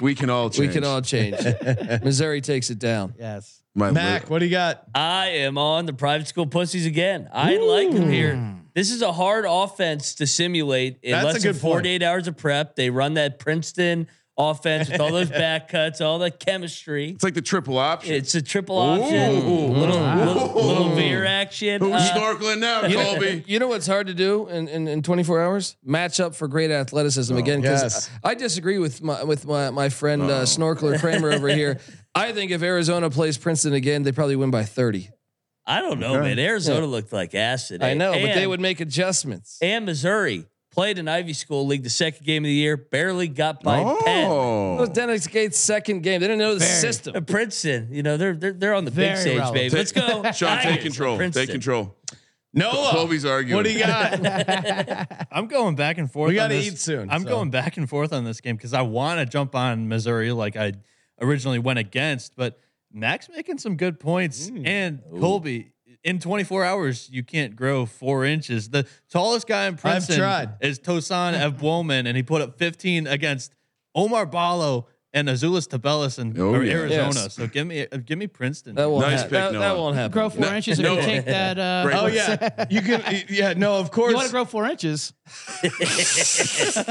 we 0.00 0.14
can 0.14 0.30
all 0.30 0.50
change. 0.50 0.68
we 0.68 0.72
can 0.72 0.84
all 0.84 1.00
change. 1.00 1.36
Missouri 2.02 2.40
takes 2.40 2.70
it 2.70 2.78
down. 2.78 3.14
Yes. 3.18 3.60
My 3.74 3.90
Mac, 3.90 4.28
what 4.28 4.40
do 4.40 4.44
you 4.44 4.50
got? 4.50 4.84
I 4.94 5.28
am 5.28 5.56
on 5.56 5.86
the 5.86 5.94
private 5.94 6.28
school 6.28 6.46
pussies 6.46 6.84
again. 6.84 7.28
I 7.32 7.56
like 7.56 7.90
them 7.90 8.10
here. 8.10 8.58
This 8.74 8.90
is 8.90 9.00
a 9.02 9.12
hard 9.12 9.44
offense 9.48 10.14
to 10.16 10.26
simulate 10.26 10.98
in 11.02 11.12
That's 11.12 11.22
a 11.22 11.26
less 11.26 11.42
than 11.42 11.52
good 11.52 11.60
point. 11.60 11.72
48 11.72 12.02
hours 12.02 12.26
of 12.28 12.36
prep. 12.36 12.76
They 12.76 12.90
run 12.90 13.14
that 13.14 13.38
Princeton 13.38 14.08
offense 14.38 14.88
with 14.90 15.00
all 15.00 15.12
those 15.12 15.28
back 15.44 15.68
cuts, 15.68 16.00
all 16.00 16.18
the 16.18 16.30
chemistry. 16.30 17.10
It's 17.10 17.24
like 17.24 17.34
the 17.34 17.42
triple 17.42 17.78
option. 17.78 18.14
It's 18.14 18.34
a 18.34 18.42
triple 18.42 18.78
option, 18.78 19.34
little, 19.34 19.68
little, 19.68 20.66
little 20.66 20.94
veer 20.94 21.24
action. 21.24 21.80
Who's 21.80 21.92
Uh, 21.92 22.14
snorkeling 22.14 22.58
now, 22.60 22.80
Colby? 22.92 23.44
You 23.46 23.58
know 23.58 23.68
what's 23.68 23.86
hard 23.86 24.06
to 24.06 24.14
do 24.14 24.48
in, 24.48 24.68
in, 24.68 24.88
in 24.88 25.02
24 25.02 25.42
hours? 25.42 25.76
Match 25.84 26.18
up 26.20 26.34
for 26.34 26.48
great 26.48 26.70
athleticism 26.70 27.36
again. 27.36 27.60
Because 27.60 27.82
yes. 27.82 28.10
I 28.24 28.34
disagree 28.34 28.78
with 28.78 29.02
my 29.02 29.22
with 29.24 29.46
my 29.46 29.70
my 29.70 29.88
friend 29.88 30.22
uh, 30.22 30.42
Snorkeler 30.42 30.98
Kramer 30.98 31.30
over 31.32 31.48
here. 31.48 31.78
I 32.14 32.32
think 32.32 32.50
if 32.50 32.62
Arizona 32.62 33.10
plays 33.10 33.38
Princeton 33.38 33.72
again, 33.74 34.02
they 34.02 34.12
probably 34.12 34.36
win 34.36 34.50
by 34.50 34.64
30. 34.64 35.08
I 35.64 35.80
don't 35.80 36.00
know, 36.00 36.20
man. 36.20 36.38
Arizona 36.40 36.86
looked 36.86 37.12
like 37.12 37.34
acid. 37.36 37.82
I 37.82 37.94
know, 37.94 38.12
but 38.12 38.34
they 38.34 38.46
would 38.46 38.60
make 38.60 38.80
adjustments. 38.80 39.58
and 39.62 39.86
Missouri. 39.86 40.46
Played 40.72 40.98
in 40.98 41.06
Ivy 41.06 41.34
School 41.34 41.66
League 41.66 41.82
the 41.82 41.90
second 41.90 42.24
game 42.24 42.44
of 42.44 42.48
the 42.48 42.52
year. 42.54 42.76
Barely 42.78 43.28
got 43.28 43.62
by 43.62 43.82
Penn. 43.82 43.94
That 44.04 44.28
was 44.28 44.88
Oh, 44.88 44.92
Dennis 44.92 45.26
Gates' 45.26 45.58
second 45.58 46.02
game. 46.02 46.20
They 46.20 46.26
didn't 46.28 46.38
know 46.38 46.54
the 46.54 46.60
Very. 46.60 46.70
system. 46.80 47.14
Uh, 47.14 47.20
Princeton, 47.20 47.88
you 47.90 48.02
know 48.02 48.16
they're 48.16 48.34
they're, 48.34 48.52
they're 48.54 48.74
on 48.74 48.84
the 48.86 48.90
big 48.90 49.16
stage, 49.18 49.36
relevant. 49.38 49.54
baby. 49.54 49.76
Let's 49.76 49.92
go. 49.92 50.22
Sean, 50.32 50.58
take 50.62 50.80
control. 50.80 51.16
Princeton. 51.18 51.42
Take 51.46 51.52
control. 51.52 51.94
Noah, 52.54 52.90
Colby's 52.92 53.24
arguing. 53.24 53.56
what 53.56 53.64
do 53.64 53.72
you 53.72 53.78
got? 53.80 55.26
I'm 55.32 55.46
going 55.46 55.74
back 55.74 55.98
and 55.98 56.10
forth. 56.10 56.28
We 56.28 56.34
gotta 56.34 56.54
eat 56.58 56.78
soon, 56.78 57.10
I'm 57.10 57.22
so. 57.22 57.28
going 57.28 57.50
back 57.50 57.76
and 57.76 57.88
forth 57.88 58.12
on 58.12 58.24
this 58.24 58.40
game 58.40 58.56
because 58.56 58.74
I 58.74 58.82
want 58.82 59.20
to 59.20 59.26
jump 59.26 59.54
on 59.54 59.88
Missouri 59.88 60.32
like 60.32 60.56
I 60.56 60.72
originally 61.20 61.58
went 61.58 61.78
against, 61.78 62.34
but 62.36 62.58
Max 62.92 63.28
making 63.28 63.58
some 63.58 63.76
good 63.76 63.98
points 64.00 64.50
Mm. 64.50 64.66
and 64.66 65.02
Colby. 65.18 65.72
In 66.04 66.18
24 66.18 66.64
hours, 66.64 67.08
you 67.12 67.22
can't 67.22 67.54
grow 67.54 67.86
four 67.86 68.24
inches. 68.24 68.70
The 68.70 68.86
tallest 69.10 69.46
guy 69.46 69.66
in 69.66 69.76
Princeton 69.76 70.18
tried. 70.18 70.50
is 70.60 70.78
Tosan 70.80 71.34
Evbuomwan, 71.38 72.06
and 72.06 72.16
he 72.16 72.22
put 72.24 72.42
up 72.42 72.58
15 72.58 73.06
against 73.06 73.54
Oumar 73.96 74.28
Ballo 74.28 74.88
and 75.14 75.28
Azuolas 75.28 75.68
Tubelis 75.68 76.18
in 76.18 76.36
Oh, 76.40 76.58
yeah. 76.60 76.72
Arizona. 76.72 77.12
Yes. 77.14 77.34
So 77.34 77.46
give 77.46 77.66
me 77.66 77.86
uh, 77.86 77.98
give 77.98 78.18
me 78.18 78.26
Princeton. 78.26 78.74
That 78.76 78.90
won't 78.90 79.02
Nice 79.02 79.20
hap- 79.20 79.28
pick, 79.30 79.32
that, 79.32 79.52
that 79.52 79.76
won't 79.76 79.94
happen. 79.94 80.10
Grow 80.12 80.30
four 80.30 80.46
inches 80.54 80.78
if 80.80 80.84
no. 80.84 80.94
you 80.96 81.02
take 81.02 81.26
that. 81.26 81.58
Uh, 81.58 81.90
oh 81.92 82.06
yeah, 82.06 82.66
you 82.70 82.80
can. 82.80 83.02
Yeah, 83.28 83.52
no, 83.52 83.74
of 83.74 83.90
course. 83.90 84.10
You 84.10 84.16
want 84.16 84.26
to 84.28 84.32
grow 84.32 84.44
four 84.46 84.64
inches? 84.66 85.12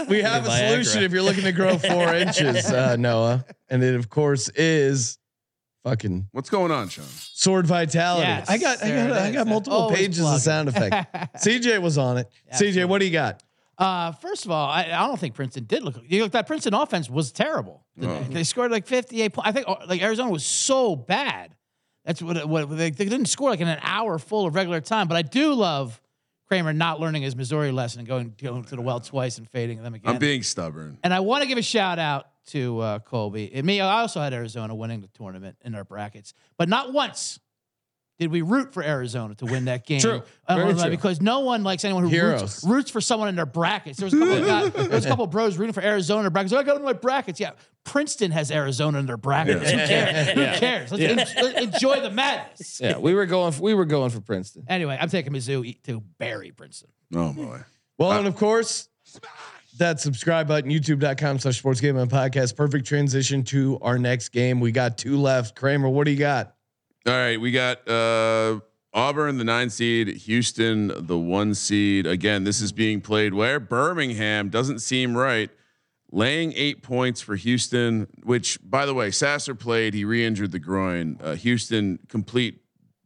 we 0.07 0.21
have 0.21 0.45
a 0.45 0.51
solution 0.51 1.03
if 1.03 1.11
you're 1.11 1.23
looking 1.23 1.43
to 1.45 1.51
grow 1.51 1.77
four 1.79 2.13
inches, 2.13 2.65
uh, 2.71 2.95
Noah, 2.95 3.43
and 3.69 3.83
it 3.83 3.95
of 3.95 4.09
course 4.09 4.49
is 4.49 5.17
fucking 5.83 6.27
What's 6.31 6.49
going 6.49 6.71
on, 6.71 6.89
Sean? 6.89 7.05
sword 7.05 7.67
vitality. 7.67 8.27
Yes, 8.27 8.49
I 8.49 8.57
got, 8.57 8.83
I 8.83 8.87
there 8.87 9.07
got, 9.07 9.17
it 9.17 9.21
I 9.21 9.27
is. 9.27 9.35
got 9.35 9.47
multiple 9.47 9.79
Always 9.79 9.97
pages 9.97 10.19
of 10.25 10.39
sound 10.41 10.69
effect. 10.69 11.13
CJ 11.37 11.81
was 11.81 11.97
on 11.97 12.17
it. 12.17 12.27
CJ, 12.27 12.51
Absolutely. 12.51 12.85
what 12.85 12.99
do 12.99 13.05
you 13.05 13.11
got? 13.11 13.43
Uh, 13.77 14.11
first 14.11 14.45
of 14.45 14.51
all, 14.51 14.69
I, 14.69 14.83
I 14.83 15.07
don't 15.07 15.19
think 15.19 15.33
Princeton 15.33 15.63
did 15.65 15.81
look. 15.83 15.99
You 16.07 16.21
look 16.23 16.33
that 16.33 16.45
Princeton 16.45 16.73
offense 16.73 17.09
was 17.09 17.31
terrible. 17.31 17.83
didn't 17.97 18.27
They? 18.27 18.33
They 18.35 18.43
scored 18.43 18.69
like 18.71 18.85
58 18.85 19.33
points. 19.33 19.49
I 19.49 19.51
think 19.51 19.67
uh, 19.67 19.77
like 19.87 20.01
Arizona 20.03 20.29
was 20.29 20.45
so 20.45 20.95
bad. 20.95 21.55
That's 22.05 22.21
what, 22.21 22.47
what 22.47 22.69
they, 22.69 22.91
they 22.91 23.05
didn't 23.05 23.25
score 23.25 23.49
like 23.49 23.59
in 23.59 23.67
an 23.67 23.79
hour 23.81 24.17
full 24.19 24.45
of 24.45 24.55
regular 24.55 24.81
time. 24.81 25.07
But 25.07 25.17
I 25.17 25.21
do 25.23 25.53
love 25.53 25.99
Kramer 26.47 26.73
not 26.73 26.99
learning 26.99 27.21
his 27.23 27.35
Missouri 27.35 27.71
lesson 27.71 27.99
and 27.99 28.07
going, 28.07 28.35
going 28.41 28.63
to 28.65 28.75
the 28.75 28.81
well 28.81 28.99
twice 28.99 29.37
and 29.37 29.49
fading 29.49 29.81
them 29.81 29.93
again. 29.93 30.13
I'm 30.13 30.19
being 30.19 30.43
stubborn. 30.43 30.97
And 31.03 31.13
I 31.13 31.21
want 31.21 31.43
to 31.43 31.47
give 31.47 31.57
a 31.57 31.63
shout 31.63 31.97
out 31.97 32.27
to 32.47 32.79
uh, 32.79 32.99
Colby. 32.99 33.51
And 33.53 33.65
me, 33.65 33.81
I 33.81 34.01
also 34.01 34.19
had 34.19 34.33
Arizona 34.33 34.75
winning 34.75 35.01
the 35.01 35.07
tournament 35.09 35.57
in 35.63 35.75
our 35.75 35.83
brackets, 35.83 36.33
but 36.57 36.69
not 36.69 36.93
once 36.93 37.39
did 38.19 38.29
we 38.31 38.43
root 38.43 38.71
for 38.71 38.83
Arizona 38.83 39.33
to 39.35 39.45
win 39.45 39.65
that 39.65 39.83
game. 39.87 39.99
True. 39.99 40.21
Very 40.47 40.75
true. 40.75 40.89
Because 40.91 41.21
no 41.21 41.39
one 41.39 41.63
likes 41.63 41.83
anyone 41.83 42.03
who 42.03 42.09
Heroes. 42.09 42.41
roots, 42.41 42.63
roots 42.63 42.91
for 42.91 43.01
someone 43.01 43.29
in 43.29 43.35
their 43.35 43.47
brackets. 43.47 43.97
There 43.97 44.05
was 44.05 44.13
a 44.13 44.19
couple 44.19 44.33
of 44.37 44.45
guys, 44.45 44.73
there 44.73 44.89
was 44.89 45.05
a 45.05 45.09
couple 45.09 45.25
of 45.25 45.31
bros 45.31 45.57
rooting 45.57 45.73
for 45.73 45.81
Arizona 45.81 46.19
in 46.19 46.23
their 46.25 46.29
brackets. 46.29 46.53
I 46.53 46.61
got 46.61 46.77
in 46.77 46.83
my 46.83 46.93
brackets. 46.93 47.39
Yeah, 47.39 47.51
Princeton 47.83 48.29
has 48.29 48.51
Arizona 48.51 48.99
in 48.99 49.07
their 49.07 49.17
brackets. 49.17 49.71
Who 49.71 49.75
cares? 49.77 50.27
Who 50.29 50.59
cares? 50.59 50.91
Let's 50.91 51.35
en- 51.35 51.63
enjoy 51.63 52.01
the 52.01 52.11
madness. 52.11 52.79
Yeah, 52.79 52.99
we 52.99 53.15
were 53.15 53.25
going. 53.25 53.53
For, 53.53 53.61
we 53.63 53.73
were 53.73 53.85
going 53.85 54.11
for 54.11 54.21
Princeton. 54.21 54.65
Anyway, 54.67 54.95
I'm 55.01 55.09
taking 55.09 55.33
Mizzou 55.33 55.81
to 55.85 56.01
bury 56.19 56.51
Princeton. 56.51 56.91
Oh 57.15 57.33
boy. 57.33 57.61
Well, 57.97 58.11
and 58.11 58.27
of 58.27 58.35
course, 58.35 58.87
that 59.81 59.99
subscribe 59.99 60.47
button, 60.47 60.71
youtube.com 60.71 61.39
slash 61.39 61.57
sports 61.57 61.81
gaming 61.81 62.07
podcast. 62.07 62.55
Perfect 62.55 62.85
transition 62.85 63.43
to 63.45 63.77
our 63.81 63.97
next 63.97 64.29
game. 64.29 64.59
We 64.59 64.71
got 64.71 64.97
two 64.97 65.17
left. 65.17 65.55
Kramer, 65.55 65.89
what 65.89 66.05
do 66.05 66.11
you 66.11 66.17
got? 66.17 66.55
All 67.05 67.13
right, 67.13 67.39
we 67.39 67.51
got 67.51 67.87
uh 67.87 68.59
Auburn, 68.93 69.37
the 69.37 69.43
nine 69.43 69.69
seed, 69.69 70.07
Houston, 70.07 70.91
the 71.07 71.17
one 71.17 71.55
seed. 71.55 72.05
Again, 72.05 72.43
this 72.43 72.59
is 72.61 72.71
being 72.71 73.01
played 73.01 73.33
where 73.33 73.59
Birmingham 73.59 74.49
doesn't 74.49 74.79
seem 74.79 75.17
right. 75.17 75.49
Laying 76.11 76.51
eight 76.57 76.83
points 76.83 77.21
for 77.21 77.37
Houston, 77.37 78.07
which, 78.23 78.59
by 78.61 78.85
the 78.85 78.93
way, 78.93 79.11
Sasser 79.11 79.55
played. 79.55 79.93
He 79.93 80.03
re-injured 80.03 80.51
the 80.51 80.59
groin. 80.59 81.17
Uh, 81.23 81.35
Houston 81.35 81.99
complete 82.09 82.59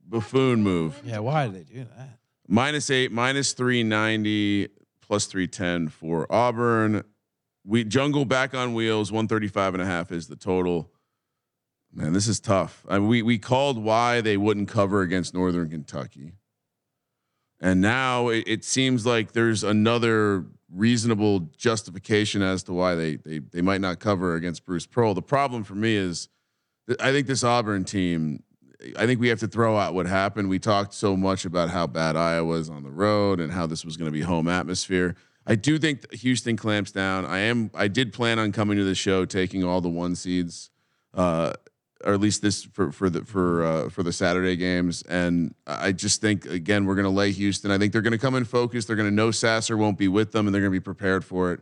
buffoon 0.08 0.64
move. 0.64 1.02
Yeah, 1.06 1.20
why 1.20 1.46
did 1.46 1.56
they 1.56 1.74
do 1.74 1.86
that? 1.98 2.18
Minus 2.48 2.90
eight, 2.90 3.12
minus 3.12 3.54
three 3.54 3.84
ninety, 3.84 4.70
plus 5.06 5.26
three 5.26 5.48
ten 5.48 5.88
for 5.88 6.32
Auburn. 6.32 7.04
We 7.64 7.84
jungle 7.84 8.26
back 8.26 8.54
on 8.54 8.74
wheels. 8.74 9.12
One 9.12 9.28
thirty 9.28 9.48
five 9.48 9.74
and 9.74 9.82
a 9.82 9.86
half 9.86 10.12
is 10.12 10.28
the 10.28 10.36
total. 10.36 10.92
Man, 11.94 12.14
this 12.14 12.28
is 12.28 12.40
tough. 12.40 12.86
I 12.90 13.00
mean, 13.00 13.08
we 13.08 13.22
we 13.22 13.38
called 13.38 13.78
why 13.78 14.22
they 14.22 14.38
wouldn't 14.38 14.70
cover 14.70 15.02
against 15.02 15.34
Northern 15.34 15.70
Kentucky, 15.70 16.34
and 17.60 17.82
now 17.82 18.28
it, 18.28 18.44
it 18.48 18.64
seems 18.66 19.06
like 19.06 19.32
there's 19.32 19.64
another 19.64 20.46
reasonable 20.72 21.40
justification 21.58 22.42
as 22.42 22.64
to 22.64 22.74
why 22.74 22.96
they 22.96 23.16
they 23.16 23.40
they 23.40 23.62
might 23.62 23.82
not 23.82 24.00
cover 24.00 24.36
against 24.36 24.66
Bruce 24.66 24.86
Pearl. 24.86 25.14
The 25.14 25.22
problem 25.22 25.64
for 25.64 25.76
me 25.76 25.96
is, 25.96 26.28
I 27.00 27.12
think 27.12 27.28
this 27.28 27.44
Auburn 27.44 27.86
team. 27.86 28.44
I 28.98 29.06
think 29.06 29.20
we 29.20 29.30
have 29.30 29.40
to 29.40 29.48
throw 29.48 29.78
out 29.78 29.94
what 29.94 30.06
happened. 30.06 30.50
We 30.50 30.60
talked 30.60 30.94
so 30.94 31.16
much 31.16 31.46
about 31.46 31.70
how 31.70 31.88
bad 31.88 32.16
Iowa 32.16 32.56
is 32.56 32.70
on 32.70 32.84
the 32.84 32.92
road 32.92 33.40
and 33.40 33.52
how 33.52 33.68
this 33.68 33.84
was 33.86 33.98
going 33.98 34.08
to 34.08 34.12
be 34.12 34.22
home 34.22 34.48
atmosphere. 34.48 35.16
I 35.48 35.56
do 35.56 35.78
think 35.78 36.12
Houston 36.12 36.58
clamps 36.58 36.92
down. 36.92 37.26
I 37.26 37.40
am. 37.40 37.70
I 37.74 37.88
did 37.88 38.14
plan 38.14 38.40
on 38.40 38.52
coming 38.52 38.78
to 38.78 38.84
the 38.84 38.96
show, 38.96 39.26
taking 39.26 39.64
all 39.64 39.80
the 39.80 39.90
one 39.90 40.16
seeds, 40.16 40.72
uh, 41.14 41.54
or 42.04 42.14
at 42.14 42.20
least 42.20 42.42
this 42.42 42.64
for 42.64 42.92
for 42.92 43.10
the 43.10 43.24
for 43.24 43.64
uh, 43.64 43.90
for 43.90 44.02
the 44.02 44.12
Saturday 44.12 44.56
games. 44.56 45.04
And 45.04 45.54
I 45.68 45.92
just 45.92 46.20
think 46.20 46.46
again 46.46 46.86
we're 46.86 46.96
going 46.96 47.06
to 47.06 47.12
lay 47.12 47.32
Houston. 47.32 47.70
I 47.70 47.78
think 47.78 47.94
they're 47.94 48.02
going 48.02 48.12
to 48.12 48.18
come 48.18 48.36
in 48.36 48.44
focused. 48.46 48.88
They're 48.88 48.96
going 48.96 49.10
to 49.10 49.16
know 49.16 49.30
Sasser 49.32 49.78
won't 49.78 49.98
be 50.00 50.08
with 50.08 50.32
them, 50.32 50.48
and 50.48 50.54
they're 50.54 50.62
going 50.62 50.74
to 50.74 50.80
be 50.80 50.84
prepared 50.84 51.24
for 51.24 51.54
it. 51.54 51.60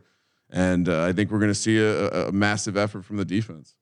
And 0.50 0.88
uh, 0.88 1.04
I 1.04 1.12
think 1.12 1.30
we're 1.30 1.38
going 1.40 1.50
to 1.50 1.54
see 1.54 1.78
a- 1.78 2.28
a 2.28 2.32
massive 2.32 2.76
effort 2.76 3.04
from 3.04 3.16
the 3.18 3.24
defense. 3.24 3.74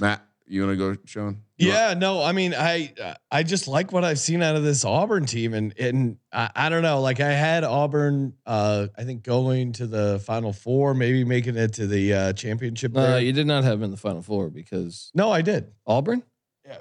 Matt, 0.00 0.24
you 0.50 0.66
want 0.66 0.72
to 0.72 0.76
go, 0.76 1.00
Sean? 1.04 1.42
You 1.56 1.68
want- 1.68 1.78
Yeah, 1.78 1.94
no, 1.94 2.22
I 2.22 2.32
mean, 2.32 2.54
I 2.54 2.92
I 3.30 3.42
just 3.44 3.68
like 3.68 3.92
what 3.92 4.04
I've 4.04 4.18
seen 4.18 4.42
out 4.42 4.56
of 4.56 4.64
this 4.64 4.84
Auburn 4.84 5.24
team, 5.26 5.54
and 5.54 5.72
and 5.78 6.16
I, 6.32 6.50
I 6.54 6.68
don't 6.68 6.82
know, 6.82 7.00
like 7.00 7.20
I 7.20 7.30
had 7.32 7.62
Auburn, 7.64 8.34
uh, 8.46 8.88
I 8.98 9.04
think 9.04 9.22
going 9.22 9.72
to 9.74 9.86
the 9.86 10.18
Final 10.24 10.52
Four, 10.52 10.94
maybe 10.94 11.24
making 11.24 11.56
it 11.56 11.74
to 11.74 11.86
the 11.86 12.12
uh, 12.12 12.32
championship. 12.32 12.96
Uh, 12.96 13.16
you 13.16 13.32
did 13.32 13.46
not 13.46 13.62
have 13.64 13.74
him 13.74 13.84
in 13.84 13.90
the 13.92 13.96
final 13.96 14.22
four 14.22 14.50
because 14.50 15.10
no, 15.14 15.30
I 15.30 15.42
did. 15.42 15.70
Auburn. 15.86 16.22
Yeah, 16.66 16.78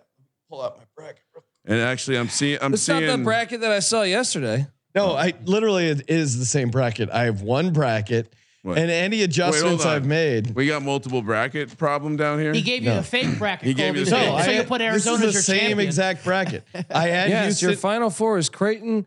pull 0.50 0.62
out 0.62 0.78
my 0.78 0.84
bracket. 0.96 1.22
And 1.66 1.80
actually, 1.80 2.18
I'm 2.18 2.30
seeing. 2.30 2.58
I'm 2.62 2.74
It's 2.74 2.82
seeing 2.82 3.06
not 3.06 3.18
the 3.18 3.24
bracket 3.24 3.62
that 3.62 3.72
I 3.72 3.80
saw 3.80 4.02
yesterday. 4.02 4.66
No, 4.96 5.12
I 5.14 5.34
literally 5.44 5.88
it 5.90 6.10
is 6.10 6.40
the 6.40 6.46
same 6.46 6.72
bracket. 6.72 7.12
I 7.12 7.26
have 7.26 7.44
one 7.44 7.72
bracket, 7.74 8.34
What? 8.62 8.78
and 8.78 8.92
any 8.92 9.24
adjustments 9.24 9.86
on. 9.86 9.92
I've 9.96 10.06
made. 10.06 10.54
We 10.54 10.68
got 10.68 10.82
multiple 10.84 11.22
bracket 11.22 11.78
problem 11.78 12.18
down 12.18 12.40
here. 12.40 12.52
He 12.54 12.62
gave 12.62 12.84
you 12.84 12.90
No. 12.90 13.00
a 13.00 13.04
fake 13.04 13.38
bracket. 13.38 13.68
He 13.68 13.74
gave 13.74 13.88
Colby, 13.94 14.00
you 14.00 14.06
the 14.06 14.12
so, 14.12 14.18
fake- 14.18 14.28
so 14.28 14.34
I 14.36 14.48
you 14.52 14.58
had- 14.58 14.68
put 14.68 14.78
this 14.80 14.88
Arizona 14.92 15.16
is 15.16 15.24
as 15.24 15.46
the 15.48 15.54
your 15.54 15.60
same 15.60 15.68
champion. 15.70 15.88
exact 15.88 16.24
bracket. 16.26 16.64
I 16.90 17.08
had 17.08 17.30
Yes, 17.30 17.46
Houston, 17.46 17.70
your 17.70 17.78
final 17.78 18.10
four 18.10 18.38
is 18.38 18.50
Creighton. 18.50 19.06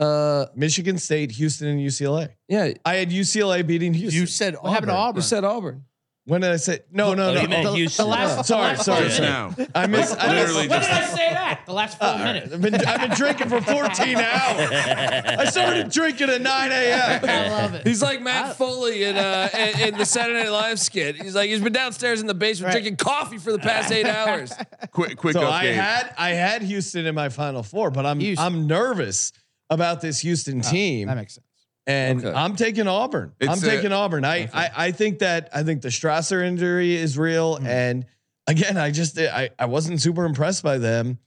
Uh, 0.00 0.46
Michigan 0.56 0.98
State, 0.98 1.30
Houston, 1.32 1.68
and 1.68 1.78
UCLA. 1.80 2.30
yeah, 2.48 2.72
I 2.84 2.94
had 2.96 3.10
UCLA 3.10 3.64
beating 3.64 3.94
Houston. 3.94 4.20
You 4.20 4.26
said 4.26 4.54
What 4.60 4.70
happened 4.72 4.88
to 4.88 4.92
Auburn. 4.92 5.08
Auburn? 5.08 5.16
you 5.16 5.22
said 5.22 5.44
Auburn. 5.44 5.84
When 6.26 6.40
did 6.40 6.50
I 6.52 6.56
say 6.56 6.80
no? 6.90 7.12
No, 7.14 7.30
Oh, 7.30 7.34
no. 7.34 7.40
the, 7.74 7.86
the 7.86 8.04
last, 8.04 8.36
the 8.38 8.42
Sorry, 8.44 8.62
last 8.62 8.84
sorry, 8.84 9.04
Just 9.08 9.20
now. 9.20 9.54
I 9.74 9.86
missed. 9.86 10.16
I 10.18 10.32
missed 10.32 10.54
Literally 10.54 10.68
When 10.68 10.80
just 10.80 10.88
did 10.90 10.98
I 10.98 11.06
say 11.06 11.30
that? 11.34 11.60
The 11.66 11.72
last 11.72 11.98
four 11.98 12.16
minutes. 12.16 12.52
I've 12.54 12.60
been, 12.62 12.74
I've 12.76 13.00
been 13.00 13.10
drinking 13.16 13.48
for 13.50 13.60
14 13.60 14.16
hours. 14.16 14.70
I 14.72 15.44
started 15.50 15.90
drinking 15.90 16.30
at 16.30 16.40
9 16.40 16.72
a.m. 16.72 17.24
I 17.24 17.48
love 17.48 17.74
it. 17.74 17.86
He's 17.86 18.00
like 18.02 18.22
Matt 18.22 18.56
Foley 18.56 19.04
in, 19.04 19.16
uh, 19.16 19.48
in, 19.54 19.88
in 19.94 19.98
the 19.98 20.06
Saturday 20.06 20.42
Night 20.44 20.50
Live 20.52 20.80
skit. 20.80 21.16
He's 21.16 21.34
like 21.34 21.50
he's 21.50 21.60
been 21.60 21.72
downstairs 21.72 22.20
in 22.20 22.26
the 22.26 22.34
basement 22.34 22.68
Right. 22.74 22.82
drinking 22.82 22.96
coffee 22.96 23.38
for 23.38 23.52
the 23.52 23.58
past 23.58 23.92
eight 23.92 24.06
hours. 24.06 24.52
Quick, 24.92 25.16
quick 25.18 25.34
So 25.34 25.40
update. 25.42 25.50
I 25.50 25.64
had 25.66 26.14
I 26.16 26.30
had 26.30 26.62
Houston 26.62 27.04
in 27.06 27.14
my 27.14 27.28
final 27.28 27.62
four, 27.62 27.90
but 27.90 28.06
I'm 28.06 28.20
Houston. 28.20 28.46
I'm 28.46 28.66
nervous 28.66 29.32
about 29.70 30.00
this 30.00 30.20
Houston 30.20 30.60
team, 30.60 31.08
That 31.08 31.16
makes 31.16 31.34
sense. 31.34 31.46
And 31.86 32.24
Okay. 32.24 32.34
I'm 32.34 32.56
taking 32.56 32.88
Auburn. 32.88 33.32
I'm 33.42 33.50
It's 33.50 33.62
a- 33.62 33.68
taking 33.70 33.92
Auburn. 33.92 34.24
I, 34.24 34.48
I 34.52 34.70
I 34.86 34.90
think 34.92 35.18
that 35.18 35.50
I 35.54 35.62
think 35.64 35.82
the 35.82 35.90
Sasser 35.90 36.42
injury 36.42 36.94
is 36.96 37.18
real, 37.18 37.56
Hmm. 37.56 37.66
and 37.66 38.06
again, 38.46 38.76
I 38.78 38.90
just 38.90 39.18
I 39.18 39.50
I 39.58 39.66
wasn't 39.66 40.00
super 40.00 40.24
impressed 40.24 40.62
by 40.62 40.78
them. 40.78 41.18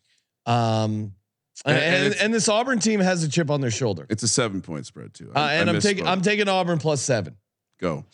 Um, 0.48 1.14
And- 1.66 1.78
and, 1.78 2.06
and 2.06 2.16
and, 2.22 2.34
this 2.34 2.48
Auburn 2.50 2.80
team 2.80 3.00
has 3.02 3.24
a 3.24 3.30
chip 3.30 3.50
on 3.52 3.62
their 3.62 3.72
shoulder, 3.72 4.06
It's 4.10 4.24
a 4.24 4.28
seven 4.28 4.62
point 4.62 4.86
spread 4.86 5.14
too. 5.14 5.32
uh, 5.36 5.40
and 5.40 5.70
I 5.70 5.74
I'm 5.74 5.80
taking. 5.82 6.08
I'm 6.08 6.22
taking 6.22 6.48
Auburn 6.48 6.80
plus 6.80 7.02
seven. 7.02 7.36
go. 7.80 8.06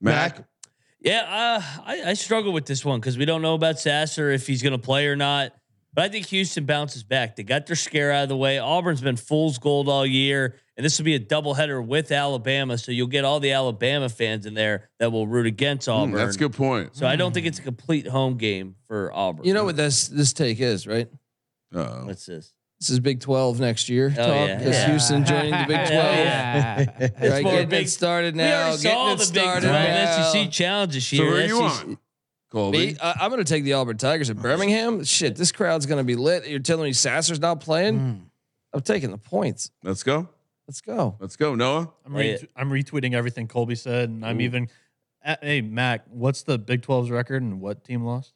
Mac, 0.00 0.38
Mac, 0.38 0.46
Yeah, 1.00 1.22
uh, 1.22 1.82
I, 1.84 2.02
I 2.10 2.14
struggle 2.14 2.52
with 2.52 2.64
this 2.66 2.84
one 2.84 3.00
because 3.00 3.18
we 3.18 3.24
don't 3.24 3.42
know 3.42 3.54
about 3.54 3.78
Sasser 3.78 4.30
if 4.30 4.46
he's 4.46 4.62
going 4.62 4.72
to 4.72 4.78
play 4.78 5.06
or 5.06 5.16
not. 5.16 5.52
But 5.94 6.04
I 6.04 6.08
think 6.08 6.26
Houston 6.26 6.64
bounces 6.64 7.02
back. 7.02 7.36
They 7.36 7.42
got 7.42 7.66
their 7.66 7.76
scare 7.76 8.12
out 8.12 8.22
of 8.22 8.28
the 8.30 8.36
way. 8.36 8.58
Auburn's 8.58 9.02
been 9.02 9.16
fool's 9.16 9.58
gold 9.58 9.90
all 9.90 10.06
year, 10.06 10.56
and 10.76 10.86
this 10.86 10.98
will 10.98 11.04
be 11.04 11.14
a 11.14 11.20
doubleheader 11.20 11.86
with 11.86 12.10
Alabama. 12.10 12.78
So 12.78 12.92
you'll 12.92 13.08
get 13.08 13.26
all 13.26 13.40
the 13.40 13.52
Alabama 13.52 14.08
fans 14.08 14.46
in 14.46 14.54
there 14.54 14.88
that 15.00 15.12
will 15.12 15.26
root 15.26 15.46
against 15.46 15.88
Auburn. 15.90 16.14
Mm, 16.14 16.16
that's 16.16 16.36
a 16.36 16.38
good 16.38 16.54
point. 16.54 16.96
So 16.96 17.06
I 17.06 17.16
don't 17.16 17.34
think 17.34 17.44
it's 17.46 17.58
a 17.58 17.62
complete 17.62 18.06
home 18.06 18.38
game 18.38 18.76
for 18.88 19.12
Auburn. 19.12 19.44
You 19.44 19.52
know 19.52 19.64
what 19.64 19.76
this 19.76 20.08
this 20.08 20.32
take 20.32 20.60
is, 20.60 20.86
right? 20.86 21.08
Uh, 21.74 22.02
What's 22.04 22.24
this? 22.24 22.54
This 22.80 22.88
is 22.90 22.98
Big 22.98 23.20
Twelve 23.20 23.60
next 23.60 23.88
year. 23.90 24.10
Oh, 24.12 24.16
talk. 24.16 24.26
yeah. 24.28 24.60
Is 24.60 24.74
Yeah. 24.76 24.90
Houston 24.90 25.24
joining 25.26 25.50
the 25.50 25.64
Big 25.68 25.86
Twelve? 25.88 26.16
Yeah. 26.16 26.86
Right, 27.30 27.42
more 27.44 27.52
getting 27.52 27.68
big- 27.68 27.86
it 27.86 27.90
started 27.90 28.34
we 28.34 28.38
now. 28.38 28.68
already 28.68 28.82
Getting 28.82 28.98
saw 28.98 29.12
it 29.12 29.18
the 29.18 29.32
Big 29.34 29.42
started 29.42 29.68
12 29.68 29.84
now. 29.88 30.32
SEC 30.32 30.50
challenge 30.50 30.94
this 30.94 31.06
So 31.06 31.16
year. 31.16 31.26
who 31.26 31.36
are 31.36 31.40
you 31.42 31.68
SEC 31.70 31.86
on? 31.86 31.98
Colby. 32.52 32.78
Me, 32.92 32.96
I, 33.02 33.14
I'm 33.22 33.30
going 33.30 33.42
to 33.42 33.50
take 33.50 33.64
the 33.64 33.72
Auburn 33.72 33.96
Tigers 33.96 34.28
at 34.30 34.36
Birmingham. 34.36 35.02
Shit, 35.04 35.36
this 35.36 35.50
crowd's 35.50 35.86
going 35.86 35.98
to 35.98 36.04
be 36.04 36.14
lit. 36.16 36.46
You're 36.46 36.60
telling 36.60 36.84
me 36.84 36.92
Sasser's 36.92 37.40
not 37.40 37.60
playing? 37.60 38.30
I'm 38.74 38.80
taking 38.82 39.10
the 39.10 39.18
points. 39.18 39.70
Let's 39.82 40.02
go. 40.02 40.28
Let's 40.68 40.80
go. 40.80 41.16
Let's 41.18 41.36
go, 41.36 41.54
Noah. 41.54 41.90
I'm, 42.06 42.14
Lay 42.14 42.32
ret- 42.32 42.44
I'm 42.54 42.70
retweeting 42.70 43.14
everything 43.14 43.48
Colby 43.48 43.74
said, 43.74 44.08
and 44.10 44.24
I'm 44.24 44.40
even. 44.40 44.68
Uh, 45.24 45.36
hey 45.40 45.60
Mac, 45.60 46.04
what's 46.08 46.42
the 46.42 46.58
Big 46.58 46.82
12's 46.82 47.10
record 47.10 47.42
and 47.42 47.60
what 47.60 47.84
team 47.84 48.04
lost? 48.04 48.32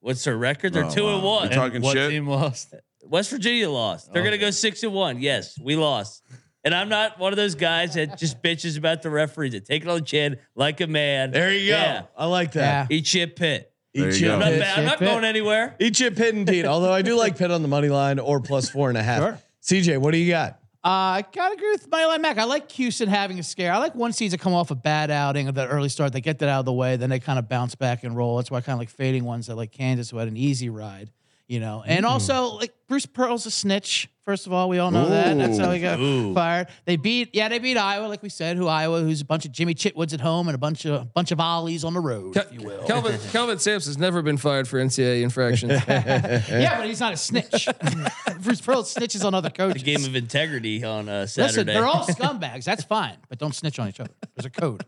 What's 0.00 0.22
their 0.24 0.36
record? 0.36 0.72
They're 0.72 0.84
Oh, 0.84 0.90
two 0.90 1.08
and 1.08 1.22
one. 1.22 1.44
You're 1.48 1.54
talking 1.54 1.80
what 1.82 1.92
shit? 1.94 2.10
team 2.10 2.26
lost? 2.28 2.74
West 3.04 3.30
Virginia 3.30 3.70
lost. 3.70 4.12
They're 4.12 4.22
gonna 4.22 4.34
Okay. 4.36 4.40
go 4.46 4.50
six 4.50 4.82
and 4.82 4.92
one. 4.92 5.20
Yes, 5.20 5.58
we 5.60 5.76
lost. 5.76 6.22
And 6.64 6.74
I'm 6.74 6.88
not 6.88 7.18
one 7.18 7.32
of 7.32 7.36
those 7.36 7.54
guys 7.54 7.94
that 7.94 8.18
just 8.18 8.42
bitches 8.42 8.78
about 8.78 9.02
the 9.02 9.10
referees. 9.10 9.52
That 9.52 9.66
take 9.66 9.82
it 9.82 9.88
on 9.88 9.96
the 9.96 10.04
chin 10.04 10.38
like 10.54 10.80
a 10.80 10.86
man. 10.86 11.30
There 11.30 11.52
you 11.52 11.72
go. 11.72 11.76
Yeah. 11.76 12.02
I 12.16 12.26
like 12.26 12.52
that. 12.52 12.90
Eat 12.90 13.06
shit, 13.06 13.36
pit. 13.36 13.70
There 13.92 14.04
Eat 14.04 14.06
you 14.06 14.12
shit, 14.12 14.28
go. 14.28 14.34
I'm 14.34 14.40
not, 14.40 14.50
bad. 14.50 14.78
I'm 14.78 14.84
not 14.84 14.98
Pitt. 14.98 15.08
going 15.08 15.24
anywhere. 15.24 15.76
Eat 15.78 15.96
shit, 15.96 16.16
Pitt 16.16 16.34
indeed. 16.34 16.64
Although 16.64 16.92
I 16.92 17.02
do 17.02 17.16
like 17.16 17.36
pit 17.36 17.50
on 17.50 17.62
the 17.62 17.68
money 17.68 17.88
line 17.88 18.18
or 18.18 18.40
plus 18.40 18.70
four 18.70 18.88
and 18.88 18.98
a 18.98 19.02
half. 19.02 19.20
Sure. 19.20 19.38
CJ, 19.62 19.98
what 19.98 20.12
do 20.12 20.18
you 20.18 20.30
got? 20.30 20.58
Uh, 20.84 21.16
I 21.16 21.24
gotta 21.32 21.54
agree 21.54 21.70
with 21.70 21.90
my 21.90 22.04
line 22.04 22.20
Mac. 22.20 22.36
I 22.36 22.44
like 22.44 22.70
Houston 22.72 23.08
having 23.08 23.38
a 23.38 23.42
scare. 23.42 23.72
I 23.72 23.78
like 23.78 23.94
one 23.94 24.12
seeds 24.12 24.32
that 24.32 24.40
come 24.40 24.52
off 24.52 24.70
a 24.70 24.74
bad 24.74 25.10
outing 25.10 25.48
of 25.48 25.54
that 25.54 25.68
early 25.68 25.88
start. 25.88 26.12
They 26.12 26.20
get 26.20 26.40
that 26.40 26.48
out 26.50 26.58
of 26.58 26.66
the 26.66 26.74
way, 26.74 26.96
then 26.96 27.08
they 27.08 27.20
kind 27.20 27.38
of 27.38 27.48
bounce 27.48 27.74
back 27.74 28.04
and 28.04 28.14
roll. 28.14 28.36
That's 28.36 28.50
why 28.50 28.58
I 28.58 28.60
kind 28.60 28.74
of 28.74 28.80
like 28.80 28.90
fading 28.90 29.24
ones 29.24 29.46
that 29.46 29.54
like 29.54 29.72
Kansas 29.72 30.10
who 30.10 30.18
had 30.18 30.28
an 30.28 30.36
easy 30.36 30.68
ride, 30.68 31.10
you 31.46 31.60
know. 31.60 31.82
And 31.86 32.06
also 32.06 32.56
like 32.56 32.74
Bruce 32.88 33.06
Pearl's 33.06 33.46
a 33.46 33.50
snitch. 33.50 34.08
First 34.24 34.46
of 34.46 34.54
all, 34.54 34.70
we 34.70 34.78
all 34.78 34.90
know 34.90 35.06
that. 35.10 35.36
That's 35.36 35.58
how 35.58 35.70
he 35.70 35.80
got 35.80 36.00
Ooh. 36.00 36.32
fired. 36.32 36.68
They 36.86 36.96
beat, 36.96 37.34
yeah, 37.34 37.50
they 37.50 37.58
beat 37.58 37.76
Iowa, 37.76 38.06
like 38.06 38.22
we 38.22 38.30
said. 38.30 38.56
Who 38.56 38.66
Iowa? 38.66 39.02
Who's 39.02 39.20
a 39.20 39.24
bunch 39.26 39.44
of 39.44 39.52
Jimmy 39.52 39.74
Chitwoods 39.74 40.14
at 40.14 40.22
home 40.22 40.48
and 40.48 40.54
a 40.54 40.58
bunch 40.58 40.86
of 40.86 41.12
bunch 41.12 41.30
of 41.30 41.40
ollies 41.40 41.84
on 41.84 41.92
the 41.92 42.00
road, 42.00 42.34
if 42.34 42.50
you 42.50 42.66
will. 42.66 42.84
Kelvin 42.84 43.18
Kelvin 43.32 43.58
Sampson's 43.58 43.98
never 43.98 44.22
been 44.22 44.38
fired 44.38 44.66
for 44.66 44.78
NCAA 44.78 45.22
infractions. 45.22 45.72
yeah, 45.88 46.78
but 46.78 46.86
he's 46.86 47.00
not 47.00 47.12
a 47.12 47.18
snitch. 47.18 47.68
Bruce 48.40 48.62
Pearl 48.62 48.82
snitches 48.82 49.24
on 49.24 49.34
other 49.34 49.50
coaches. 49.50 49.82
The 49.82 49.94
game 49.94 50.06
of 50.06 50.16
integrity 50.16 50.82
on 50.82 51.08
uh, 51.08 51.26
Saturday. 51.26 51.52
Listen, 51.52 51.66
they're 51.66 51.86
all 51.86 52.06
scumbags. 52.06 52.64
That's 52.64 52.84
fine, 52.84 53.16
but 53.28 53.38
don't 53.38 53.54
snitch 53.54 53.78
on 53.78 53.88
each 53.88 54.00
other. 54.00 54.14
There's 54.34 54.46
a 54.46 54.50
code. 54.50 54.84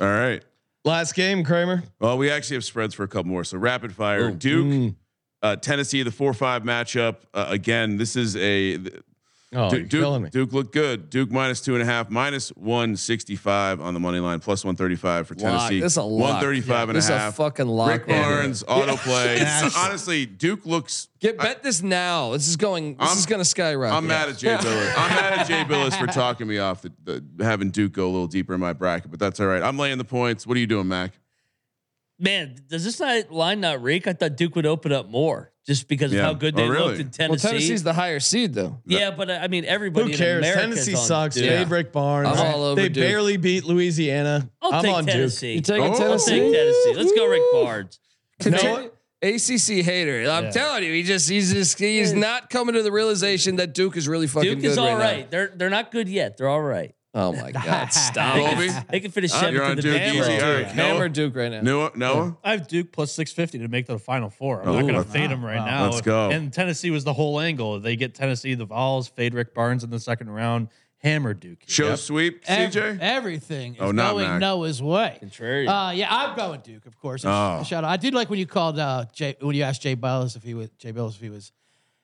All 0.00 0.06
right. 0.06 0.42
Last 0.84 1.14
game, 1.14 1.42
Kramer. 1.42 1.82
Well, 2.00 2.16
we 2.16 2.30
actually 2.30 2.56
have 2.56 2.64
spreads 2.64 2.94
for 2.94 3.02
a 3.02 3.08
couple 3.08 3.30
more. 3.30 3.42
So 3.42 3.58
rapid 3.58 3.92
fire. 3.92 4.30
Duke, 4.30 4.94
uh, 5.46 5.56
Tennessee, 5.56 6.02
the 6.02 6.10
four 6.10 6.34
five 6.34 6.62
matchup. 6.62 7.16
Uh, 7.34 7.46
again, 7.48 7.96
this 7.96 8.16
is 8.16 8.36
a 8.36 8.78
Oh, 9.54 9.70
Du- 9.70 9.78
you're 9.78 9.86
killing 9.86 10.22
me. 10.24 10.28
Duke, 10.28 10.48
Duke 10.50 10.52
looked 10.52 10.72
good. 10.74 11.08
Duke 11.08 11.30
minus 11.30 11.60
two 11.60 11.74
and 11.74 11.82
a 11.82 11.86
half, 11.86 12.10
minus 12.10 12.48
one 12.50 12.96
sixty 12.96 13.36
five 13.36 13.80
on 13.80 13.94
the 13.94 14.00
money 14.00 14.18
line, 14.18 14.40
plus 14.40 14.64
one 14.64 14.74
thirty 14.74 14.96
five 14.96 15.28
for 15.28 15.34
Lock. 15.34 15.42
Tennessee. 15.42 15.80
This 15.80 15.96
a 15.96 16.02
lock. 16.02 16.32
One 16.32 16.40
thirty 16.42 16.60
five 16.60 16.88
and 16.88 16.96
a 16.96 16.98
This 16.98 17.04
is 17.04 17.10
a 17.10 17.30
fucking 17.32 17.66
lock 17.68 17.90
Rick. 17.90 18.08
Barnes 18.08 18.64
autoplay. 18.64 19.40
Honestly, 19.78 20.26
Duke 20.26 20.66
looks. 20.66 21.08
Get 21.20 21.38
bet 21.38 21.62
this 21.62 21.80
now. 21.80 22.32
This 22.32 22.48
is 22.48 22.56
going. 22.56 22.96
This 22.96 23.08
I'm- 23.08 23.18
is 23.18 23.24
going 23.24 23.38
to 23.38 23.44
skyrocket. 23.44 23.96
I'm 23.96 24.06
mad 24.08 24.28
at 24.28 24.36
Jay 24.36 24.48
Bilas. 24.56 24.94
I'm 24.96 25.10
mad 25.10 25.32
at 25.38 25.46
Jay 25.46 25.62
Bilas 25.64 25.96
for 25.98 26.06
talking 26.12 26.48
me 26.48 26.58
off 26.58 26.82
the, 26.82 26.92
the 27.04 27.44
having 27.44 27.70
Duke 27.70 27.92
go 27.92 28.06
a 28.06 28.10
little 28.12 28.26
deeper 28.26 28.52
in 28.52 28.60
my 28.60 28.72
bracket, 28.72 29.10
but 29.12 29.20
that's 29.20 29.38
all 29.40 29.46
right. 29.46 29.62
I'm 29.62 29.78
laying 29.78 29.96
the 29.98 30.04
points. 30.04 30.44
What 30.46 30.56
are 30.56 30.60
you 30.60 30.66
doing, 30.66 30.88
Mac? 30.88 31.12
Man, 32.18 32.56
does 32.68 32.84
this 32.84 32.98
not, 32.98 33.30
line 33.30 33.60
not 33.60 33.82
reek? 33.82 34.06
I 34.06 34.12
thought 34.14 34.36
Duke 34.36 34.56
would 34.56 34.64
open 34.66 34.90
up 34.92 35.08
more 35.10 35.52
just 35.66 35.86
because 35.86 36.12
Yeah. 36.12 36.20
of 36.20 36.24
how 36.24 36.34
good 36.34 36.54
Oh, 36.54 36.56
they 36.62 36.68
really? 36.68 36.86
looked 36.96 37.00
in 37.00 37.06
Well, 37.06 37.12
Tennessee. 37.36 37.48
Tennessee's 37.48 37.82
the 37.82 37.92
higher 37.92 38.20
seed 38.20 38.54
though. 38.54 38.80
yeah, 38.86 39.10
but 39.10 39.28
uh, 39.28 39.38
I 39.42 39.48
mean, 39.48 39.64
everybody. 39.66 40.06
Who 40.06 40.12
in 40.12 40.16
cares? 40.18 40.38
America's 40.38 40.62
Tennessee 40.86 40.94
on 40.94 41.04
sucks. 41.04 41.34
Duke. 41.34 41.48
Fade 41.48 41.68
Rick 41.70 41.92
Barnes. 41.92 42.28
I'm 42.28 42.54
all 42.54 42.62
over 42.64 42.80
they 42.80 42.88
Duke. 42.88 43.04
barely 43.04 43.36
beat 43.36 43.64
Louisiana. 43.64 44.48
I'll 44.62 44.72
I'm 44.74 44.82
take 44.84 44.94
on 44.94 45.06
Tennessee. 45.06 45.54
You 45.54 45.60
taking 45.60 45.82
Oh. 45.84 45.92
I'll 45.92 45.98
Tennessee? 45.98 46.30
take 46.40 46.52
Tennessee. 46.54 46.94
Let's 46.96 47.12
go, 47.12 47.26
Rick 47.28 47.42
Barnes. 47.52 48.00
Continue- 48.40 48.90
ACC 49.22 49.82
hater. 49.82 50.30
I'm 50.30 50.44
Yeah. 50.44 50.50
telling 50.50 50.84
you, 50.84 50.92
he 50.92 51.02
just 51.02 51.28
he's 51.28 51.52
just 51.52 51.78
he's 51.78 52.12
not 52.12 52.48
coming 52.50 52.74
to 52.74 52.82
the 52.82 52.92
realization 52.92 53.56
that 53.56 53.74
Duke 53.74 53.96
is 53.96 54.06
really 54.06 54.26
fucking 54.26 54.48
Duke 54.50 54.60
good 54.60 54.70
is 54.72 54.78
all 54.78 54.88
right, 54.88 54.98
right. 54.98 55.20
now. 55.24 55.26
They're 55.30 55.52
they're 55.56 55.70
not 55.70 55.90
good 55.90 56.08
yet. 56.08 56.36
They're 56.36 56.48
all 56.48 56.62
right. 56.62 56.92
Oh 57.18 57.32
my 57.32 57.50
god, 57.50 57.88
stop. 57.92 58.36
Colby? 58.36 58.68
They 58.90 59.00
can 59.00 59.10
finish 59.10 59.30
seventh 59.32 59.54
you're 59.54 59.64
on 59.64 59.74
the 59.76 59.82
Duke 59.82 59.94
Big 59.94 60.14
easy. 60.16 60.36
12. 60.38 60.42
All 60.42 60.52
right. 60.54 60.66
Hammer 60.66 61.08
Duke 61.08 61.34
right 61.34 61.50
now. 61.50 61.62
Noah? 61.62 61.90
Noah? 61.96 62.36
I 62.44 62.50
have 62.52 62.68
Duke 62.68 62.92
plus 62.92 63.10
650 63.12 63.58
to 63.66 63.68
make 63.68 63.86
the 63.86 63.98
final 63.98 64.28
four. 64.28 64.60
I'm 64.62 64.68
Oh, 64.68 64.72
not 64.74 64.80
going 64.82 64.92
to 64.92 64.98
let's- 65.00 65.12
fade 65.12 65.30
them 65.30 65.42
right 65.44 65.56
now. 65.64 65.86
Let's 65.86 66.02
go. 66.02 66.30
And 66.30 66.52
Tennessee 66.52 66.90
was 66.90 67.04
the 67.04 67.14
whole 67.14 67.40
angle. 67.40 67.80
They 67.80 67.96
get 67.96 68.14
Tennessee, 68.14 68.54
the 68.54 68.66
Vols, 68.66 69.08
fade 69.08 69.32
Rick 69.34 69.54
Barnes 69.54 69.82
in 69.82 69.88
the 69.90 69.98
second 69.98 70.28
round, 70.30 70.68
hammer 70.98 71.32
Duke. 71.32 71.60
Show 71.66 71.96
sweep, 71.96 72.42
Ev- 72.46 72.72
CJ? 72.72 72.98
everything 73.00 73.76
is 73.76 73.80
Oh, 73.80 73.92
not 73.92 74.12
going 74.12 74.28
Mac. 74.28 74.40
Noah's 74.40 74.82
way. 74.82 75.18
Contrarian. 75.22 75.68
Uh, 75.68 75.92
yeah, 75.92 76.08
I'm 76.10 76.36
going 76.36 76.60
Duke, 76.60 76.84
of 76.84 76.98
course. 76.98 77.24
Oh. 77.24 77.62
Shout 77.64 77.82
out. 77.82 77.90
I 77.90 77.96
did 77.96 78.12
like 78.12 78.28
when 78.28 78.38
you 78.38 78.46
called 78.46 78.78
uh, 78.78 79.06
Jay 79.14 79.36
when 79.40 79.56
you 79.56 79.62
asked 79.62 79.80
Jay 79.80 79.96
Bilas 79.96 80.36
if 80.36 80.42
he 80.42 80.52
was 80.52 80.68
Jay 80.78 80.92
Bilas 80.92 81.14
if 81.14 81.20
he 81.22 81.30
was 81.30 81.50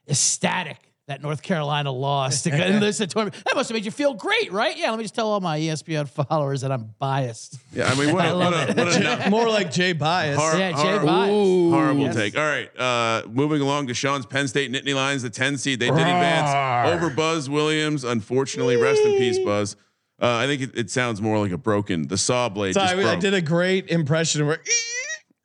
ecstatic 0.08 0.78
that 1.09 1.20
North 1.20 1.42
Carolina 1.42 1.90
lost 1.90 2.44
to 2.44 2.50
go 2.50 2.57
in 2.59 2.80
this 2.80 2.98
tournament. 2.98 3.34
That 3.44 3.57
must 3.57 3.68
have 3.68 3.74
made 3.74 3.84
you 3.84 3.90
feel 3.90 4.14
great, 4.14 4.53
right? 4.53 4.76
Yeah. 4.76 4.90
Let 4.90 4.98
me 4.98 5.05
just 5.05 5.14
tell 5.14 5.28
all 5.28 5.40
my 5.40 5.59
ESPN 5.59 6.09
followers 6.28 6.61
that 6.61 6.70
I'm 6.70 6.94
biased. 6.98 7.59
Yeah, 7.72 7.90
I 7.90 7.94
mean, 7.96 8.14
what 8.14 8.24
a, 8.30 8.36
what 8.36 8.53
a, 8.53 8.72
what 8.74 8.96
a 8.96 9.00
no- 9.00 9.30
More 9.30 9.48
like 9.48 9.70
Jay 9.72 9.92
Bias. 9.92 10.38
Hor- 10.38 10.57
Yeah, 10.57 10.70
Jay 10.72 10.96
hor- 10.98 11.05
Bias. 11.05 11.30
horrible 11.30 12.00
Yes. 12.03 12.14
take. 12.14 12.36
All 12.38 12.44
right, 12.44 12.70
uh, 12.78 13.26
moving 13.28 13.61
along 13.61 13.88
to 13.88 13.94
Sean's 13.94 14.26
Penn 14.26 14.46
State 14.46 14.70
Nittany 14.70 14.94
Lions, 14.94 15.22
the 15.22 15.30
10 15.30 15.59
seed. 15.59 15.80
They 15.80 15.88
did 15.90 15.98
advance 15.98 16.92
over 16.94 17.11
Buzz 17.11 17.50
Williams. 17.50 18.05
Unfortunately, 18.05 18.76
rest 18.76 19.03
in 19.03 19.18
peace, 19.18 19.38
Buzz. 19.40 19.76
Uh, 20.20 20.36
I 20.36 20.46
think 20.46 20.62
it, 20.62 20.70
it 20.78 20.88
sounds 20.90 21.20
more 21.20 21.36
like 21.38 21.50
a 21.50 21.59
broken. 21.59 22.07
The 22.07 22.16
saw 22.16 22.48
blade 22.48 22.74
So 22.74 22.80
just 22.80 22.94
I, 22.94 23.12
I 23.12 23.16
did 23.16 23.34
a 23.34 23.40
great 23.42 23.88
impression 23.90 24.46
where 24.46 24.61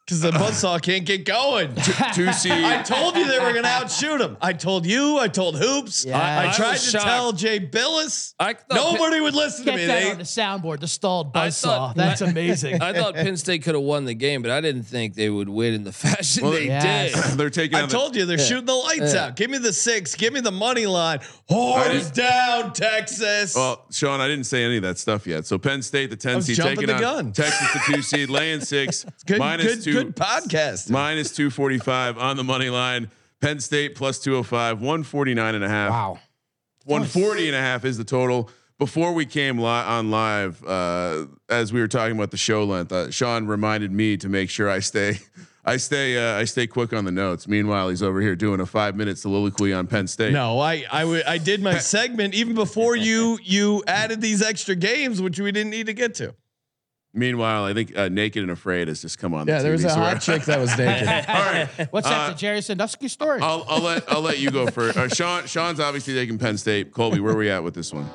because 0.07 0.21
the 0.21 0.31
buzzsaw 0.31 0.81
can't 0.81 1.05
get 1.05 1.25
going. 1.25 1.75
Two 2.13 2.31
seed. 2.31 2.51
I 2.53 2.81
told 2.81 3.17
you 3.17 3.27
they 3.27 3.39
were 3.39 3.51
going 3.51 3.63
to 3.63 3.69
outshoot 3.69 4.21
him. 4.21 4.37
I 4.39 4.53
told 4.53 4.85
you. 4.85 5.17
I 5.19 5.27
told 5.27 5.57
Hoops. 5.57 6.05
Yeah. 6.05 6.17
I, 6.17 6.47
I 6.47 6.53
tried 6.53 6.71
was 6.73 6.85
to 6.85 6.91
shocked. 6.91 7.03
tell 7.05 7.31
Jay 7.33 7.59
Bilas. 7.59 8.33
I 8.39 8.53
thought 8.53 8.73
Nobody 8.73 9.19
would 9.19 9.35
listen 9.35 9.65
to 9.65 9.71
Get 9.71 9.75
me. 9.77 9.85
that 9.87 10.03
They, 10.03 10.11
on 10.11 10.17
the 10.17 10.23
soundboard, 10.23 10.79
the 10.79 10.87
stalled 10.87 11.35
I 11.35 11.49
buzzsaw. 11.49 11.93
That's 11.93 12.21
amazing. 12.21 12.81
I 12.81 12.93
thought 12.93 13.15
Penn 13.15 13.35
State 13.35 13.63
could 13.63 13.75
have 13.75 13.83
won 13.83 14.05
the 14.05 14.13
game, 14.13 14.41
but 14.41 14.49
I 14.51 14.61
didn't 14.61 14.83
think 14.83 15.15
they 15.15 15.29
would 15.29 15.49
win 15.49 15.73
in 15.73 15.83
the 15.83 15.91
fashion 16.07 16.43
Well, 16.43 16.53
they 16.53 16.67
Yes. 16.67 17.13
did. 17.31 17.37
They're 17.37 17.49
taking. 17.49 17.75
I 17.77 17.81
on 17.81 17.89
the- 17.89 17.93
told 17.97 18.15
you 18.15 18.25
they're 18.25 18.37
shooting 18.37 18.65
the 18.65 18.73
lights 18.75 19.13
Yeah. 19.13 19.25
out. 19.25 19.35
Give 19.35 19.49
me 19.51 19.57
the 19.57 19.73
six. 19.73 20.15
Give 20.15 20.31
me 20.31 20.39
the 20.39 20.51
money 20.53 20.85
line. 20.85 21.19
Horns 21.49 22.11
didn't- 22.11 22.15
down, 22.15 22.71
Texas. 22.71 23.55
Well, 23.55 23.83
Sean, 23.91 24.21
I 24.21 24.29
didn't 24.29 24.45
say 24.45 24.63
any 24.63 24.77
of 24.77 24.83
that 24.83 24.97
stuff 24.99 25.27
yet. 25.27 25.45
So 25.45 25.57
Penn 25.57 25.81
State, 25.81 26.09
the 26.11 26.15
10 26.15 26.41
seed, 26.43 26.55
taking 26.57 26.87
the 26.87 26.95
on 26.95 27.01
gun. 27.01 27.31
Texas, 27.33 27.73
the 27.73 27.93
two 27.93 28.01
seed, 28.01 28.29
laying 28.29 28.61
six, 28.61 29.05
good, 29.25 29.39
minus 29.39 29.65
good, 29.65 29.83
two, 29.83 29.96
good 30.03 30.15
podcast. 30.15 30.89
minus 30.89 31.31
245 31.35 32.17
on 32.17 32.37
the 32.37 32.43
money 32.43 32.69
line. 32.69 33.09
Penn 33.41 33.59
State 33.59 33.95
plus 33.95 34.19
205, 34.19 34.79
149 34.81 35.55
and 35.55 35.63
a 35.63 35.69
half. 35.69 35.91
wow. 35.91 36.19
140 36.85 37.47
and 37.47 37.55
a 37.55 37.59
half 37.59 37.83
is 37.85 37.97
the 37.97 38.03
total. 38.03 38.49
Before 38.79 39.11
we 39.13 39.25
came 39.25 39.57
li- 39.57 39.65
on 39.65 40.09
live, 40.11 40.63
uh, 40.63 41.25
as 41.49 41.73
we 41.73 41.79
were 41.81 41.87
talking 41.87 42.15
about 42.15 42.31
the 42.31 42.37
show 42.37 42.63
length, 42.63 42.91
uh, 42.91 43.09
Sean 43.11 43.47
reminded 43.47 43.91
me 43.91 44.17
to 44.17 44.29
make 44.29 44.49
sure 44.49 44.69
I 44.69 44.79
stay, 44.79 45.17
I 45.65 45.77
stay, 45.77 46.15
uh, 46.17 46.39
I 46.39 46.45
stay 46.45 46.65
quick 46.67 46.93
on 46.93 47.03
the 47.03 47.11
notes. 47.11 47.47
Meanwhile, 47.47 47.89
he's 47.89 48.01
over 48.03 48.21
here 48.21 48.35
doing 48.35 48.59
a 48.61 48.65
five 48.65 48.95
minute 48.95 49.17
soliloquy 49.17 49.73
on 49.73 49.87
Penn 49.87 50.07
State. 50.07 50.31
No, 50.31 50.59
I 50.59 50.85
I, 50.91 51.01
w- 51.01 51.23
I 51.27 51.39
did 51.39 51.61
my 51.61 51.77
segment 51.79 52.33
even 52.35 52.53
before 52.55 52.95
you 52.95 53.37
you 53.43 53.83
added 53.87 54.21
these 54.21 54.41
extra 54.41 54.75
games, 54.75 55.21
which 55.21 55.39
we 55.39 55.51
didn't 55.51 55.71
need 55.71 55.87
to 55.87 55.93
get 55.93 56.13
to. 56.15 56.35
Meanwhile, 57.17 57.65
I 57.65 57.73
think 57.73 57.97
uh, 57.97 58.09
Naked 58.09 58.43
and 58.43 58.51
Afraid 58.51 58.87
has 58.87 59.01
just 59.01 59.17
come 59.19 59.33
on. 59.33 59.47
Yeah, 59.47 59.57
the 59.57 59.63
there 59.63 59.71
was 59.73 59.81
TV, 59.83 59.85
a 59.87 59.89
so 59.89 59.95
hot 59.95 60.07
we're- 60.13 60.19
chick 60.19 60.45
that 60.45 60.59
was 60.59 60.77
naked. 60.77 61.07
All 61.27 61.35
right, 61.35 61.87
What's 61.91 62.07
that? 62.07 62.29
Uh, 62.29 62.29
The 62.29 62.35
Jerry 62.37 62.61
Sandusky 62.61 63.07
story? 63.07 63.39
I'll, 63.41 63.65
I'll 63.67 63.81
let 63.81 64.11
I'll 64.11 64.21
let 64.21 64.39
you 64.39 64.51
go 64.51 64.67
first. 64.71 64.97
Uh, 64.97 65.07
Sean 65.09 65.45
Sean's 65.47 65.79
obviously 65.79 66.13
taking 66.13 66.37
Penn 66.37 66.57
State. 66.57 66.91
Colby, 66.91 67.19
where 67.19 67.33
are 67.33 67.37
we 67.37 67.49
at 67.49 67.63
with 67.63 67.73
this 67.73 67.91
one? 67.93 68.09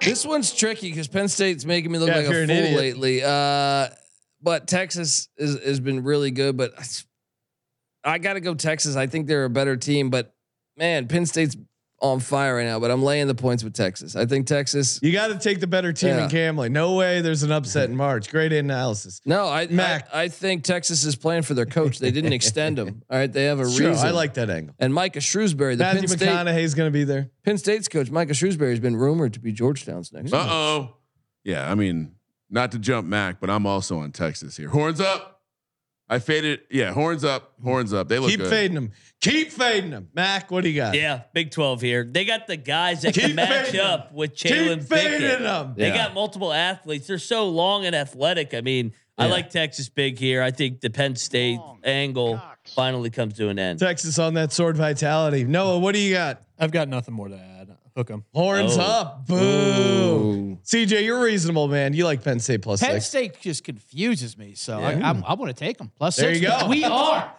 This 0.00 0.26
one's 0.26 0.52
tricky 0.52 0.90
because 0.90 1.08
Penn 1.08 1.28
State's 1.28 1.64
making 1.64 1.92
me 1.92 1.98
look 1.98 2.08
Yeah, 2.08 2.16
like 2.16 2.26
a 2.26 2.30
fool 2.30 2.50
idiot. 2.50 2.76
lately. 2.76 3.22
Uh, 3.22 3.88
but 4.42 4.66
Texas 4.66 5.28
is, 5.38 5.58
has 5.64 5.80
been 5.80 6.02
really 6.04 6.30
good. 6.30 6.56
But 6.56 6.72
I 8.04 8.18
got 8.18 8.34
to 8.34 8.40
go 8.40 8.54
Texas. 8.54 8.96
I 8.96 9.06
think 9.06 9.26
they're 9.26 9.44
a 9.44 9.50
better 9.50 9.76
team. 9.76 10.10
But 10.10 10.34
man, 10.76 11.08
Penn 11.08 11.24
State's 11.26 11.56
on 12.04 12.20
fire 12.20 12.56
right 12.56 12.64
now. 12.66 12.78
But 12.78 12.90
I'm 12.90 13.02
laying 13.02 13.26
the 13.26 13.34
points 13.34 13.64
with 13.64 13.72
Texas. 13.74 14.14
I 14.14 14.26
think 14.26 14.46
Texas. 14.46 15.00
You 15.02 15.10
got 15.12 15.28
to 15.28 15.38
take 15.38 15.60
the 15.60 15.66
better 15.66 15.92
team 15.92 16.10
Yeah. 16.10 16.24
in 16.24 16.30
Camley. 16.30 16.70
No 16.70 16.94
way 16.94 17.20
there's 17.20 17.42
an 17.42 17.50
upset 17.50 17.88
in 17.90 17.96
March. 17.96 18.30
Great 18.30 18.52
analysis. 18.52 19.20
No, 19.24 19.46
I, 19.48 19.66
Mac. 19.68 20.08
I 20.12 20.22
I 20.24 20.28
think 20.28 20.64
Texas 20.64 21.04
is 21.04 21.16
playing 21.16 21.42
for 21.42 21.54
their 21.54 21.66
coach. 21.66 21.98
They 21.98 22.10
didn't 22.10 22.32
extend 22.32 22.78
him. 22.78 23.02
All 23.10 23.18
right, 23.18 23.32
they 23.32 23.44
have 23.44 23.60
a 23.60 23.68
Sure, 23.70 23.90
reason. 23.90 24.06
I 24.06 24.10
like 24.10 24.34
that 24.34 24.50
angle. 24.50 24.74
And 24.78 24.92
Micah 24.94 25.18
Shrewsberry, 25.20 25.72
the 25.76 25.84
Matthew 25.84 26.00
Penn 26.08 26.08
State, 26.18 26.28
McConaughey's 26.28 26.74
going 26.74 26.88
to 26.88 26.92
be 26.92 27.04
there. 27.04 27.30
Penn 27.44 27.58
State's 27.58 27.88
coach, 27.88 28.10
Micah 28.10 28.32
Shrewsberry, 28.32 28.70
has 28.70 28.80
been 28.80 28.96
rumored 28.96 29.34
to 29.34 29.40
be 29.40 29.52
Georgetown's 29.52 30.12
next. 30.12 30.32
Uh 30.32 30.46
oh. 30.48 30.96
Yeah, 31.42 31.70
I 31.70 31.74
mean, 31.74 32.12
not 32.50 32.72
to 32.72 32.78
jump 32.78 33.06
Mac, 33.06 33.40
but 33.40 33.50
I'm 33.50 33.66
also 33.66 33.98
on 33.98 34.12
Texas 34.12 34.56
here. 34.56 34.68
Horns 34.68 35.00
up. 35.00 35.33
I 36.08 36.18
faded. 36.18 36.60
Yeah, 36.70 36.92
horns 36.92 37.24
up, 37.24 37.54
horns 37.62 37.92
up. 37.94 38.08
They 38.08 38.18
look 38.18 38.28
Keep 38.30 38.40
good. 38.40 38.50
fading 38.50 38.74
them. 38.74 38.92
Keep 39.20 39.52
fading 39.52 39.90
them. 39.90 40.08
Mac, 40.14 40.50
what 40.50 40.62
do 40.62 40.68
you 40.68 40.76
got? 40.76 40.94
Yeah, 40.94 41.22
Big 41.32 41.50
12 41.50 41.80
here. 41.80 42.04
They 42.04 42.24
got 42.26 42.46
the 42.46 42.56
guys 42.58 43.02
that 43.02 43.14
Keep 43.14 43.24
can 43.24 43.34
match 43.36 43.66
fading 43.66 43.80
'em. 43.80 43.86
up 43.86 44.12
with 44.12 44.34
Keep 44.36 44.52
Jalen 44.52 44.84
fading 44.86 45.20
Pickett. 45.20 45.40
them. 45.40 45.74
They 45.76 45.88
Yeah. 45.88 45.96
got 45.96 46.14
multiple 46.14 46.52
athletes. 46.52 47.06
They're 47.06 47.18
so 47.18 47.48
long 47.48 47.86
and 47.86 47.96
athletic. 47.96 48.52
I 48.52 48.60
mean, 48.60 48.92
I 49.16 49.26
like 49.26 49.48
Texas 49.48 49.88
big 49.88 50.18
here. 50.18 50.42
I 50.42 50.50
think 50.50 50.80
the 50.82 50.90
Penn 50.90 51.16
State 51.16 51.58
angle 51.84 52.40
finally 52.74 53.08
comes 53.10 53.34
to 53.38 53.48
an 53.48 53.58
end. 53.58 53.78
Texas 53.78 54.18
on 54.18 54.34
that 54.34 54.52
sword 54.52 54.76
vitality. 54.76 55.44
Noah, 55.44 55.78
what 55.78 55.94
do 55.94 56.00
you 56.00 56.12
got? 56.14 56.42
I've 56.58 56.70
got 56.72 56.88
nothing 56.88 57.14
more 57.14 57.28
to 57.28 57.36
add. 57.36 57.53
Hook 57.96 58.10
'em. 58.10 58.24
Horns 58.34 58.76
Oh. 58.76 58.80
up. 58.82 59.26
Boo. 59.26 59.34
Ooh. 59.36 60.58
CJ, 60.64 61.04
you're 61.04 61.22
reasonable, 61.22 61.68
man. 61.68 61.92
You 61.94 62.04
like 62.04 62.24
Penn 62.24 62.40
State 62.40 62.62
plus 62.62 62.80
Penn 62.80 62.92
six. 63.00 63.06
State 63.06 63.40
just 63.40 63.62
confuses 63.64 64.36
me, 64.36 64.54
so 64.54 64.78
I, 64.80 64.94
Yeah. 64.94 65.10
I'm, 65.10 65.24
I 65.24 65.34
want 65.34 65.54
to 65.56 65.64
take 65.64 65.78
them. 65.78 65.92
Plus 65.96 66.16
There 66.16 66.34
six. 66.34 66.40
you 66.40 66.48
go. 66.48 66.66
We 66.68 66.84
are. 66.84 67.32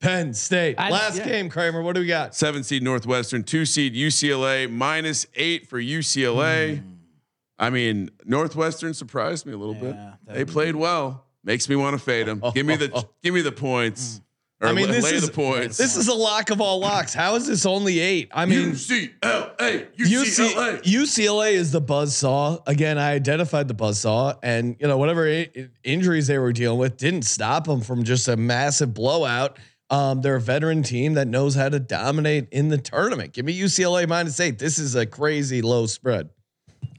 Penn 0.00 0.32
State. 0.32 0.76
I- 0.78 0.90
Last 0.90 1.18
yeah. 1.18 1.26
game, 1.28 1.48
Kramer. 1.50 1.82
What 1.82 1.94
do 1.94 2.00
we 2.00 2.06
got? 2.06 2.34
Seven 2.34 2.62
seed 2.62 2.82
Northwestern, 2.82 3.42
two 3.44 3.66
seed 3.66 3.94
UCLA, 3.94 4.70
minus 4.70 5.26
eight 5.34 5.68
for 5.68 5.78
UCLA. 5.80 6.78
Hmm. 6.78 6.88
I 7.58 7.68
mean, 7.68 8.10
Northwestern 8.24 8.94
surprised 8.94 9.44
me 9.44 9.52
a 9.52 9.58
little 9.58 9.74
Yeah, 9.74 9.80
bit. 9.80 9.96
that 10.26 10.34
They 10.34 10.44
played 10.46 10.76
well. 10.76 11.26
Makes 11.44 11.68
me 11.68 11.76
want 11.76 11.94
to 11.94 11.98
fade 12.02 12.26
them. 12.26 12.42
Give 12.54 12.64
me 12.64 12.76
the 12.76 13.06
give 13.22 13.34
me 13.34 13.42
the 13.42 13.52
points. 13.52 14.16
Hmm. 14.18 14.22
Or 14.62 14.68
I 14.68 14.72
mean, 14.72 14.86
la- 14.88 14.92
this 14.92 15.04
lay 15.04 15.14
is 15.14 15.26
the 15.26 15.32
points. 15.32 15.78
this 15.78 15.96
is 15.96 16.08
a 16.08 16.14
lock 16.14 16.50
of 16.50 16.60
all 16.60 16.80
locks. 16.80 17.14
How 17.14 17.34
is 17.36 17.46
this 17.46 17.64
only 17.64 17.98
eight? 17.98 18.28
I 18.32 18.44
mean, 18.44 18.72
UCLA, 18.72 19.86
UCLA. 19.96 20.82
UCLA 20.82 21.52
is 21.52 21.72
the 21.72 21.80
buzz 21.80 22.14
saw. 22.16 22.58
Again, 22.66 22.98
I 22.98 23.12
identified 23.12 23.68
the 23.68 23.74
buzz 23.74 24.00
saw, 24.00 24.34
and 24.42 24.76
you 24.78 24.86
know 24.86 24.98
whatever 24.98 25.26
I- 25.26 25.68
injuries 25.82 26.26
they 26.26 26.38
were 26.38 26.52
dealing 26.52 26.78
with 26.78 26.96
didn't 26.96 27.22
stop 27.22 27.66
them 27.66 27.80
from 27.80 28.04
just 28.04 28.28
a 28.28 28.36
massive 28.36 28.92
blowout. 28.92 29.58
Um, 29.88 30.20
they're 30.20 30.36
a 30.36 30.40
veteran 30.40 30.82
team 30.82 31.14
that 31.14 31.26
knows 31.26 31.54
how 31.54 31.68
to 31.68 31.80
dominate 31.80 32.48
in 32.52 32.68
the 32.68 32.78
tournament. 32.78 33.32
Give 33.32 33.44
me 33.44 33.58
UCLA 33.58 34.06
minus 34.06 34.38
eight. 34.40 34.58
This 34.58 34.78
is 34.78 34.94
a 34.94 35.04
crazy 35.06 35.62
low 35.62 35.86
spread. 35.86 36.28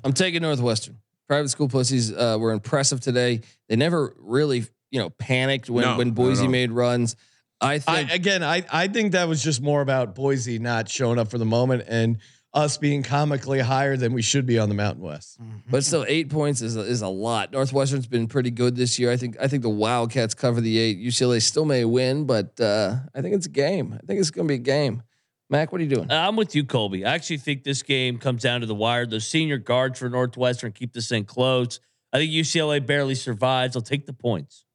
I'm 0.03 0.13
taking 0.13 0.41
Northwestern. 0.41 0.97
Private 1.27 1.49
school 1.49 1.69
pussies 1.69 2.11
uh, 2.11 2.37
were 2.39 2.51
impressive 2.51 2.99
today. 2.99 3.41
They 3.69 3.77
never 3.77 4.13
really, 4.17 4.65
you 4.89 4.99
know, 4.99 5.09
panicked 5.11 5.69
when 5.69 5.85
No, 5.85 5.97
when 5.97 6.11
Boise 6.11 6.47
made 6.49 6.71
runs. 6.71 7.15
I 7.61 7.79
I, 7.87 7.99
again, 8.11 8.43
I 8.43 8.63
I 8.71 8.87
think 8.87 9.11
that 9.13 9.27
was 9.27 9.43
just 9.43 9.61
more 9.61 9.81
about 9.81 10.15
Boise 10.15 10.59
not 10.59 10.89
showing 10.89 11.19
up 11.19 11.29
for 11.29 11.37
the 11.37 11.45
moment 11.45 11.83
and 11.87 12.17
us 12.53 12.77
being 12.77 13.01
comically 13.01 13.59
higher 13.59 13.95
than 13.95 14.11
we 14.13 14.21
should 14.21 14.45
be 14.45 14.59
on 14.59 14.67
the 14.67 14.75
Mountain 14.75 15.03
West. 15.03 15.39
But 15.69 15.85
still, 15.85 16.03
eight 16.07 16.29
points 16.29 16.61
is 16.61 16.75
a, 16.75 16.81
is 16.81 17.01
a 17.01 17.07
lot. 17.07 17.51
Northwestern's 17.53 18.07
been 18.07 18.27
pretty 18.27 18.51
good 18.51 18.75
this 18.75 18.99
year. 18.99 19.11
I 19.11 19.17
think 19.17 19.37
I 19.39 19.47
think 19.47 19.63
the 19.63 19.69
Wildcats 19.69 20.33
cover 20.33 20.59
the 20.59 20.77
eight. 20.77 20.99
UCLA 20.99 21.41
still 21.41 21.65
may 21.65 21.85
win, 21.85 22.25
but 22.25 22.59
uh, 22.59 22.97
I 23.15 23.21
think 23.21 23.35
it's 23.35 23.45
a 23.45 23.49
game. 23.49 23.93
I 23.93 24.05
think 24.05 24.19
it's 24.19 24.31
going 24.31 24.47
to 24.47 24.51
be 24.51 24.55
a 24.55 24.57
game. 24.57 25.03
Mac, 25.49 25.71
what 25.71 25.81
are 25.81 25.83
you 25.83 25.89
doing? 25.89 26.09
Uh, 26.09 26.15
I'm 26.15 26.37
with 26.37 26.55
you, 26.55 26.63
Colby. 26.63 27.05
I 27.05 27.13
actually 27.13 27.37
think 27.37 27.63
this 27.63 27.83
game 27.83 28.17
comes 28.17 28.41
down 28.41 28.61
to 28.61 28.67
the 28.67 28.75
wire. 28.75 29.05
Those 29.05 29.27
senior 29.27 29.57
guards 29.57 29.99
for 29.99 30.09
Northwestern 30.09 30.71
keep 30.71 30.93
this 30.93 31.09
thing 31.09 31.25
close. 31.25 31.81
I 32.13 32.17
think 32.17 32.31
UCLA 32.31 32.85
barely 32.85 33.15
survives. 33.15 33.75
I'll 33.75 33.81
take 33.81 34.05
the 34.05 34.13
points. 34.13 34.65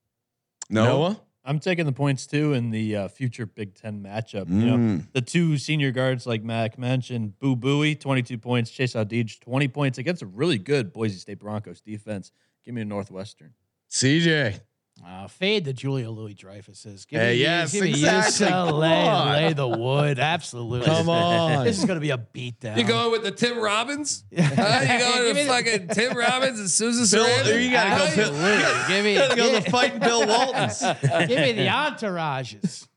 No. 0.68 0.84
Noah, 0.84 1.20
I'm 1.47 1.61
taking 1.61 1.86
the 1.86 1.92
points 1.92 2.26
too 2.26 2.53
in 2.55 2.70
the 2.70 2.97
uh, 2.97 3.09
future 3.09 3.47
Big 3.47 3.74
Ten 3.74 4.03
matchup. 4.03 4.49
You 4.51 4.66
know, 4.66 4.76
Mm. 4.76 5.07
the 5.12 5.20
two 5.22 5.57
senior 5.59 5.92
guards 5.92 6.26
like 6.26 6.42
Mac 6.42 6.76
mentioned, 6.78 7.38
Boo 7.38 7.55
Buie, 7.57 7.99
22 7.99 8.36
points, 8.36 8.70
Chase 8.70 8.94
Audige, 8.94 9.38
20 9.40 9.68
points 9.68 9.97
against 9.99 10.22
a 10.22 10.26
really 10.26 10.59
good 10.59 10.92
Boise 10.92 11.18
State 11.18 11.38
Broncos 11.38 11.80
defense. 11.80 12.32
Give 12.64 12.74
me 12.74 12.82
a 12.82 12.84
Northwestern. 12.84 13.55
CJ. 13.90 14.61
Uh, 15.05 15.28
fade 15.28 15.64
the 15.64 15.72
Julia 15.74 16.09
Louis 16.11 16.32
Dreyfus's. 16.34 17.05
Give 17.05 17.20
Hey, 17.20 17.34
yes, 17.36 17.70
give 17.72 17.82
me 17.84 17.90
exactly. 17.90 18.47
Come 18.49 18.68
UCLA, 18.70 19.07
on. 19.09 19.32
lay 19.32 19.53
the 19.53 19.68
wood. 19.68 20.18
Absolutely. 20.18 20.86
Come 20.86 21.09
on. 21.11 21.64
This 21.66 21.78
is 21.78 21.84
going 21.84 21.97
to 21.97 22.01
be 22.01 22.11
a 22.11 22.18
beatdown. 22.18 22.78
You 22.78 22.84
going 22.84 23.12
with 23.12 23.22
the 23.22 23.30
Tim 23.30 23.59
Robbins? 23.59 24.24
Huh? 24.34 24.42
You 24.42 24.57
going 24.57 25.24
Give 25.34 25.36
me 25.36 25.44
to 25.44 25.86
the- 25.86 25.94
Tim 25.94 26.16
Robbins 26.16 26.59
and 26.59 26.70
Susan 26.70 27.18
Bill, 27.18 27.28
Sarandon? 27.28 27.62
you 27.64 27.70
gotta 27.70 27.90
go. 27.90 28.05
Absolutely. 28.07 28.40
Bill, 28.40 28.88
Give 28.88 29.05
me, 29.05 29.12
you 29.12 29.18
gotta 29.18 29.36
go 29.36 29.51
give, 29.53 29.64
the 29.66 29.70
fighting 29.70 29.99
Bill 30.01 30.26
Waltons. 30.26 30.80
give 31.28 31.40
me 31.40 31.53
the 31.53 31.66
entourages. 31.66 32.88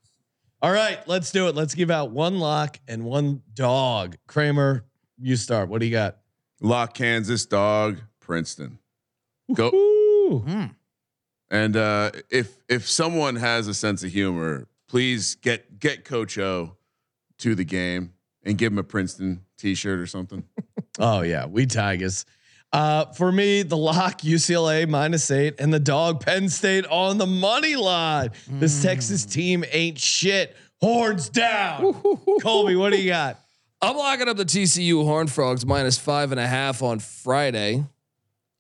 All 0.62 0.72
right, 0.72 1.06
let's 1.08 1.32
do 1.32 1.48
it. 1.48 1.56
Let's 1.56 1.76
give 1.76 1.92
out 1.92 2.12
one 2.12 2.40
lock 2.40 2.80
and 2.88 3.04
one 3.04 3.42
dog. 3.54 4.16
Kramer, 4.28 4.86
you 5.22 5.36
start. 5.36 5.68
What 5.70 5.80
do 5.82 5.86
you 5.86 5.92
got? 5.92 6.18
Lock 6.62 6.94
Kansas 6.94 7.46
dog 7.46 8.00
Princeton. 8.22 8.80
Go. 9.54 9.68
Ooh. 9.74 10.70
And 11.52 11.76
uh, 11.76 12.12
if 12.30 12.58
if 12.68 12.88
someone 12.88 13.36
has 13.38 13.68
a 13.68 13.74
sense 13.74 14.04
of 14.04 14.12
humor, 14.12 14.68
please 14.88 15.36
get 15.36 15.80
get 15.80 16.06
Coach 16.06 16.38
O 16.38 16.76
to 17.40 17.56
the 17.56 17.64
game 17.64 18.14
and 18.44 18.58
give 18.58 18.72
him 18.72 18.78
a 18.78 18.84
Princeton 18.84 19.42
T-shirt 19.58 20.00
or 20.00 20.08
something. 20.08 20.44
Oh 21.02 21.22
yeah, 21.22 21.46
we 21.46 21.66
Tigers. 21.66 22.26
Uh, 22.74 23.06
for 23.14 23.32
me, 23.32 23.62
the 23.64 23.78
lock 23.78 24.20
UCLA 24.22 24.86
minus 24.88 25.32
eight 25.32 25.56
and 25.58 25.74
the 25.74 25.80
dog 25.80 26.20
Penn 26.26 26.50
State 26.50 26.86
on 26.88 27.18
the 27.18 27.26
money 27.26 27.78
line. 27.78 28.32
This 28.50 28.84
Texas 28.84 29.26
team 29.26 29.64
ain't 29.72 29.98
shit. 29.98 30.58
Horns 30.82 31.30
down. 31.30 31.94
Colby, 32.42 32.76
what 32.76 32.92
do 32.92 33.02
you 33.02 33.10
got? 33.10 33.40
I'm 33.82 33.96
locking 33.96 34.28
up 34.28 34.36
the 34.36 34.44
TCU 34.44 35.06
Horned 35.06 35.32
Frogs 35.32 35.66
minus 35.66 35.98
five 35.98 36.32
and 36.32 36.40
a 36.40 36.48
half 36.48 36.84
on 36.84 37.00
Friday. 37.00 37.86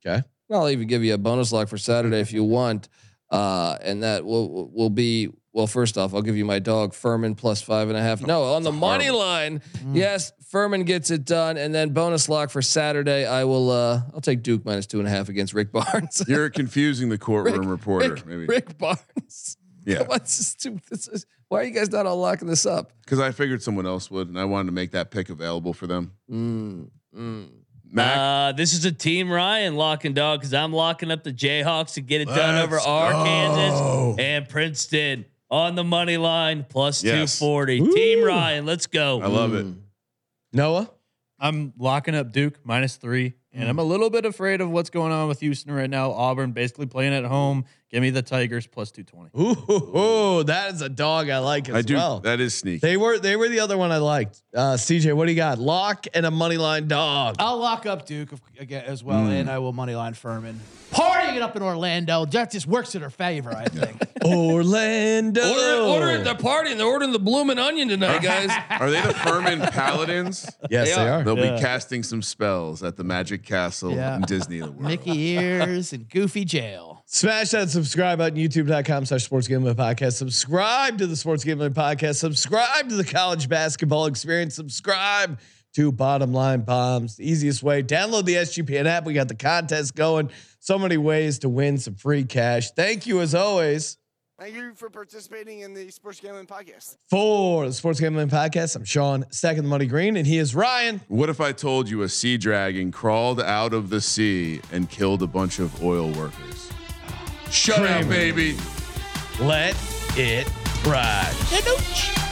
Okay. 0.05 0.23
I'll 0.51 0.69
even 0.69 0.87
give 0.87 1.03
you 1.03 1.13
a 1.13 1.17
bonus 1.17 1.51
lock 1.51 1.67
for 1.67 1.77
Saturday 1.77 2.19
if 2.19 2.33
you 2.33 2.43
want. 2.43 2.89
Uh, 3.29 3.77
and 3.81 4.01
that 4.01 4.25
will 4.25 4.69
will 4.71 4.89
be 4.89 5.29
well. 5.53 5.67
First 5.67 5.99
off, 5.99 6.15
I'll 6.15 6.23
give 6.23 6.35
you 6.35 6.45
my 6.45 6.57
dog 6.57 6.95
Furman 6.95 7.35
plus 7.35 7.61
five 7.61 7.87
and 7.89 7.95
a 7.95 8.01
half. 8.01 8.21
No, 8.25 8.43
on 8.55 8.63
the 8.63 8.71
money 8.71 9.11
line, 9.11 9.61
yes, 9.93 10.31
Furman 10.49 10.83
gets 10.83 11.11
it 11.11 11.25
done. 11.25 11.55
And 11.57 11.73
then 11.73 11.89
bonus 11.89 12.27
lock 12.27 12.49
for 12.49 12.63
Saturday, 12.63 13.27
I 13.27 13.43
will. 13.43 13.69
Uh, 13.69 14.01
I'll 14.15 14.21
take 14.21 14.41
Duke 14.41 14.65
minus 14.65 14.87
two 14.87 14.97
and 14.97 15.07
a 15.07 15.11
half 15.11 15.29
against 15.29 15.53
Rick 15.53 15.71
Barnes. 15.71 16.23
You're 16.27 16.49
confusing 16.49 17.09
the 17.09 17.17
courtroom 17.19 17.59
Rick- 17.59 17.69
reporter, 17.69 18.13
Rick, 18.15 18.25
maybe. 18.25 18.45
Rick 18.47 18.77
Barnes. 18.79 19.57
Yeah. 19.85 20.03
What's 20.07 20.35
this, 20.37 20.55
dude, 20.55 20.81
this 20.89 21.07
is, 21.07 21.25
why 21.49 21.61
are 21.61 21.63
you 21.63 21.71
guys 21.71 21.91
not 21.91 22.05
all 22.05 22.17
locking 22.17 22.47
this 22.47 22.65
up? 22.65 22.91
Because 23.03 23.19
I 23.19 23.31
figured 23.31 23.61
someone 23.63 23.85
else 23.85 24.09
would, 24.11 24.27
and 24.27 24.39
I 24.39 24.45
wanted 24.45 24.67
to 24.67 24.71
make 24.71 24.91
that 24.91 25.09
pick 25.11 25.29
available 25.29 25.73
for 25.73 25.87
them. 25.87 26.13
Mm, 26.29 26.89
mm. 27.15 27.49
Mac, 27.91 28.17
Uh, 28.17 28.51
this 28.53 28.73
is 28.73 28.85
a 28.85 28.91
Team 28.91 29.31
Ryan 29.31 29.75
locking 29.75 30.13
dog 30.13 30.39
because 30.39 30.53
I'm 30.53 30.71
locking 30.73 31.09
up 31.11 31.23
the 31.23 31.33
Jayhawks 31.33 31.93
to 31.95 32.01
get 32.01 32.21
it 32.21 32.27
done 32.27 32.55
over 32.63 32.75
Let's 32.75 32.85
Arkansas 32.87 34.15
and 34.19 34.47
Princeton 34.47 35.25
on 35.49 35.75
the 35.75 35.83
money 35.83 36.17
line 36.17 36.65
plus 36.69 37.03
Yes. 37.03 37.39
240. 37.39 37.79
Ooh. 37.79 37.93
Team 37.93 38.23
Ryan, 38.23 38.65
let's 38.65 38.85
go. 38.87 39.21
I 39.21 39.27
love 39.27 39.53
it. 39.55 39.65
Mm. 39.65 39.77
Noah? 40.53 40.89
I'm 41.39 41.73
locking 41.77 42.15
up 42.15 42.31
Duke 42.33 42.59
minus 42.65 42.97
three, 42.97 43.33
and 43.53 43.69
I'm 43.69 43.79
a 43.79 43.83
little 43.83 44.09
bit 44.09 44.25
afraid 44.25 44.59
of 44.59 44.69
what's 44.69 44.89
going 44.89 45.13
on 45.13 45.29
with 45.29 45.39
Houston 45.39 45.71
right 45.71 45.89
now. 45.89 46.11
Auburn 46.11 46.51
basically 46.51 46.85
playing 46.85 47.13
at 47.13 47.23
home. 47.23 47.63
Give 47.91 48.01
me 48.03 48.11
the 48.11 48.21
Tigers 48.21 48.67
plus 48.67 48.91
220. 48.91 49.31
Ooh, 49.41 49.55
hoo, 49.55 49.79
hoo, 49.79 50.43
that 50.43 50.73
is 50.75 50.81
a 50.83 50.89
dog 50.89 51.29
I 51.29 51.39
like 51.39 51.69
as 51.69 51.75
I 51.75 51.81
do. 51.81 51.95
well. 51.95 52.19
That 52.19 52.39
is 52.39 52.53
sneaky. 52.53 52.79
they 52.79 52.97
were 52.97 53.17
they 53.17 53.35
were 53.35 53.49
the 53.49 53.61
other 53.61 53.77
one 53.79 53.91
I 53.91 53.97
liked. 53.97 54.43
Uh, 54.55 54.73
CJ, 54.75 55.13
what 55.15 55.25
do 55.25 55.31
you 55.31 55.35
got? 55.37 55.57
Lock 55.57 56.05
and 56.13 56.25
a 56.25 56.31
money 56.31 56.57
line 56.57 56.87
dog. 56.87 57.37
I'll 57.39 57.57
lock 57.57 57.85
up 57.87 58.05
Duke 58.05 58.29
again 58.59 58.83
as 58.85 59.03
well, 59.03 59.23
Hmm. 59.25 59.31
and 59.31 59.49
I 59.49 59.57
will 59.57 59.73
moneyline 59.73 60.15
Furman. 60.15 60.59
Partying 60.91 61.35
it 61.35 61.41
up 61.41 61.55
in 61.55 61.61
Orlando. 61.61 62.25
That 62.25 62.51
just 62.51 62.67
works 62.67 62.95
in 62.95 63.01
her 63.01 63.09
favor, 63.09 63.51
I 63.51 63.65
think. 63.65 64.01
Orlando. 64.25 65.41
Order, 65.41 65.81
order 65.83 66.11
at 66.11 66.23
the 66.23 66.35
party, 66.35 66.71
and 66.71 66.79
they're 66.79 66.87
ordering 66.87 67.11
the 67.11 67.19
bloomin' 67.19 67.59
onion 67.59 67.87
tonight, 67.89 68.21
guys. 68.21 68.49
Are 68.79 68.89
they 68.89 69.01
the 69.01 69.13
Furman 69.13 69.59
Paladins? 69.61 70.49
Yes, 70.69 70.89
They 70.89 70.95
they 70.95 71.07
are. 71.09 71.19
are. 71.19 71.23
They'll 71.23 71.37
Yeah. 71.37 71.55
be 71.55 71.61
casting 71.61 72.03
some 72.03 72.21
spells 72.21 72.83
at 72.83 72.95
the 72.95 73.03
Magic 73.03 73.43
Castle 73.43 73.91
Yeah. 73.95 74.17
in 74.17 74.21
Disney 74.23 74.61
World. 74.61 74.79
Mickey 74.81 75.29
ears 75.31 75.93
and 75.93 76.07
Goofy 76.09 76.45
jail. 76.45 77.03
Smash 77.07 77.49
that 77.51 77.69
subscribe 77.69 78.19
button, 78.19 78.37
youtube.com 78.37 79.05
slash 79.05 79.23
sports 79.23 79.47
gambling 79.47 79.75
podcast. 79.75 80.13
Subscribe 80.13 80.97
to 80.99 81.07
the 81.07 81.15
sports 81.15 81.43
gambling 81.43 81.73
podcast. 81.73 82.15
Subscribe 82.17 82.89
to 82.89 82.95
the 82.95 83.03
college 83.05 83.49
basketball 83.49 84.05
experience. 84.05 84.53
Subscribe 84.55 85.39
to 85.75 85.91
bottom 85.91 86.33
line 86.33 86.61
bombs. 86.61 87.17
The 87.17 87.29
easiest 87.29 87.63
way. 87.63 87.83
Download 87.83 88.25
the 88.25 88.35
SGPN 88.35 88.85
app. 88.85 89.05
We 89.05 89.13
got 89.13 89.27
the 89.27 89.35
contest 89.35 89.95
going. 89.95 90.31
So 90.59 90.77
many 90.77 90.97
ways 90.97 91.39
to 91.39 91.49
win 91.49 91.77
some 91.77 91.95
free 91.95 92.23
cash. 92.23 92.71
Thank 92.71 93.07
you 93.07 93.21
as 93.21 93.33
always 93.33 93.97
Thank 94.39 94.55
you 94.55 94.73
for 94.73 94.89
participating 94.89 95.59
in 95.59 95.73
the 95.73 95.91
Sports 95.91 96.21
Gambling 96.21 96.45
Podcast. 96.45 96.95
for 97.09 97.65
the 97.67 97.73
sports 97.73 97.99
gambling 97.99 98.29
podcast. 98.29 98.77
I'm 98.77 98.85
Sean, 98.85 99.25
stacking 99.31 99.63
the 99.63 99.69
money 99.69 99.85
green, 99.85 100.15
and 100.15 100.25
he 100.25 100.37
is 100.37 100.55
Ryan. 100.55 101.01
What 101.09 101.27
if 101.27 101.41
I 101.41 101.51
told 101.51 101.89
you 101.89 102.03
a 102.03 102.09
sea 102.09 102.37
dragon 102.37 102.89
crawled 102.89 103.41
out 103.41 103.73
of 103.73 103.89
the 103.89 103.99
sea 103.99 104.61
and 104.71 104.89
killed 104.89 105.23
a 105.23 105.27
bunch 105.27 105.59
of 105.59 105.83
oil 105.83 106.09
workers? 106.11 106.71
Shut 107.51 107.85
up, 107.85 108.07
baby. 108.07 108.55
Let 109.41 109.75
it 110.15 110.49
ride. 110.85 111.33
Gadooch. 111.49 112.28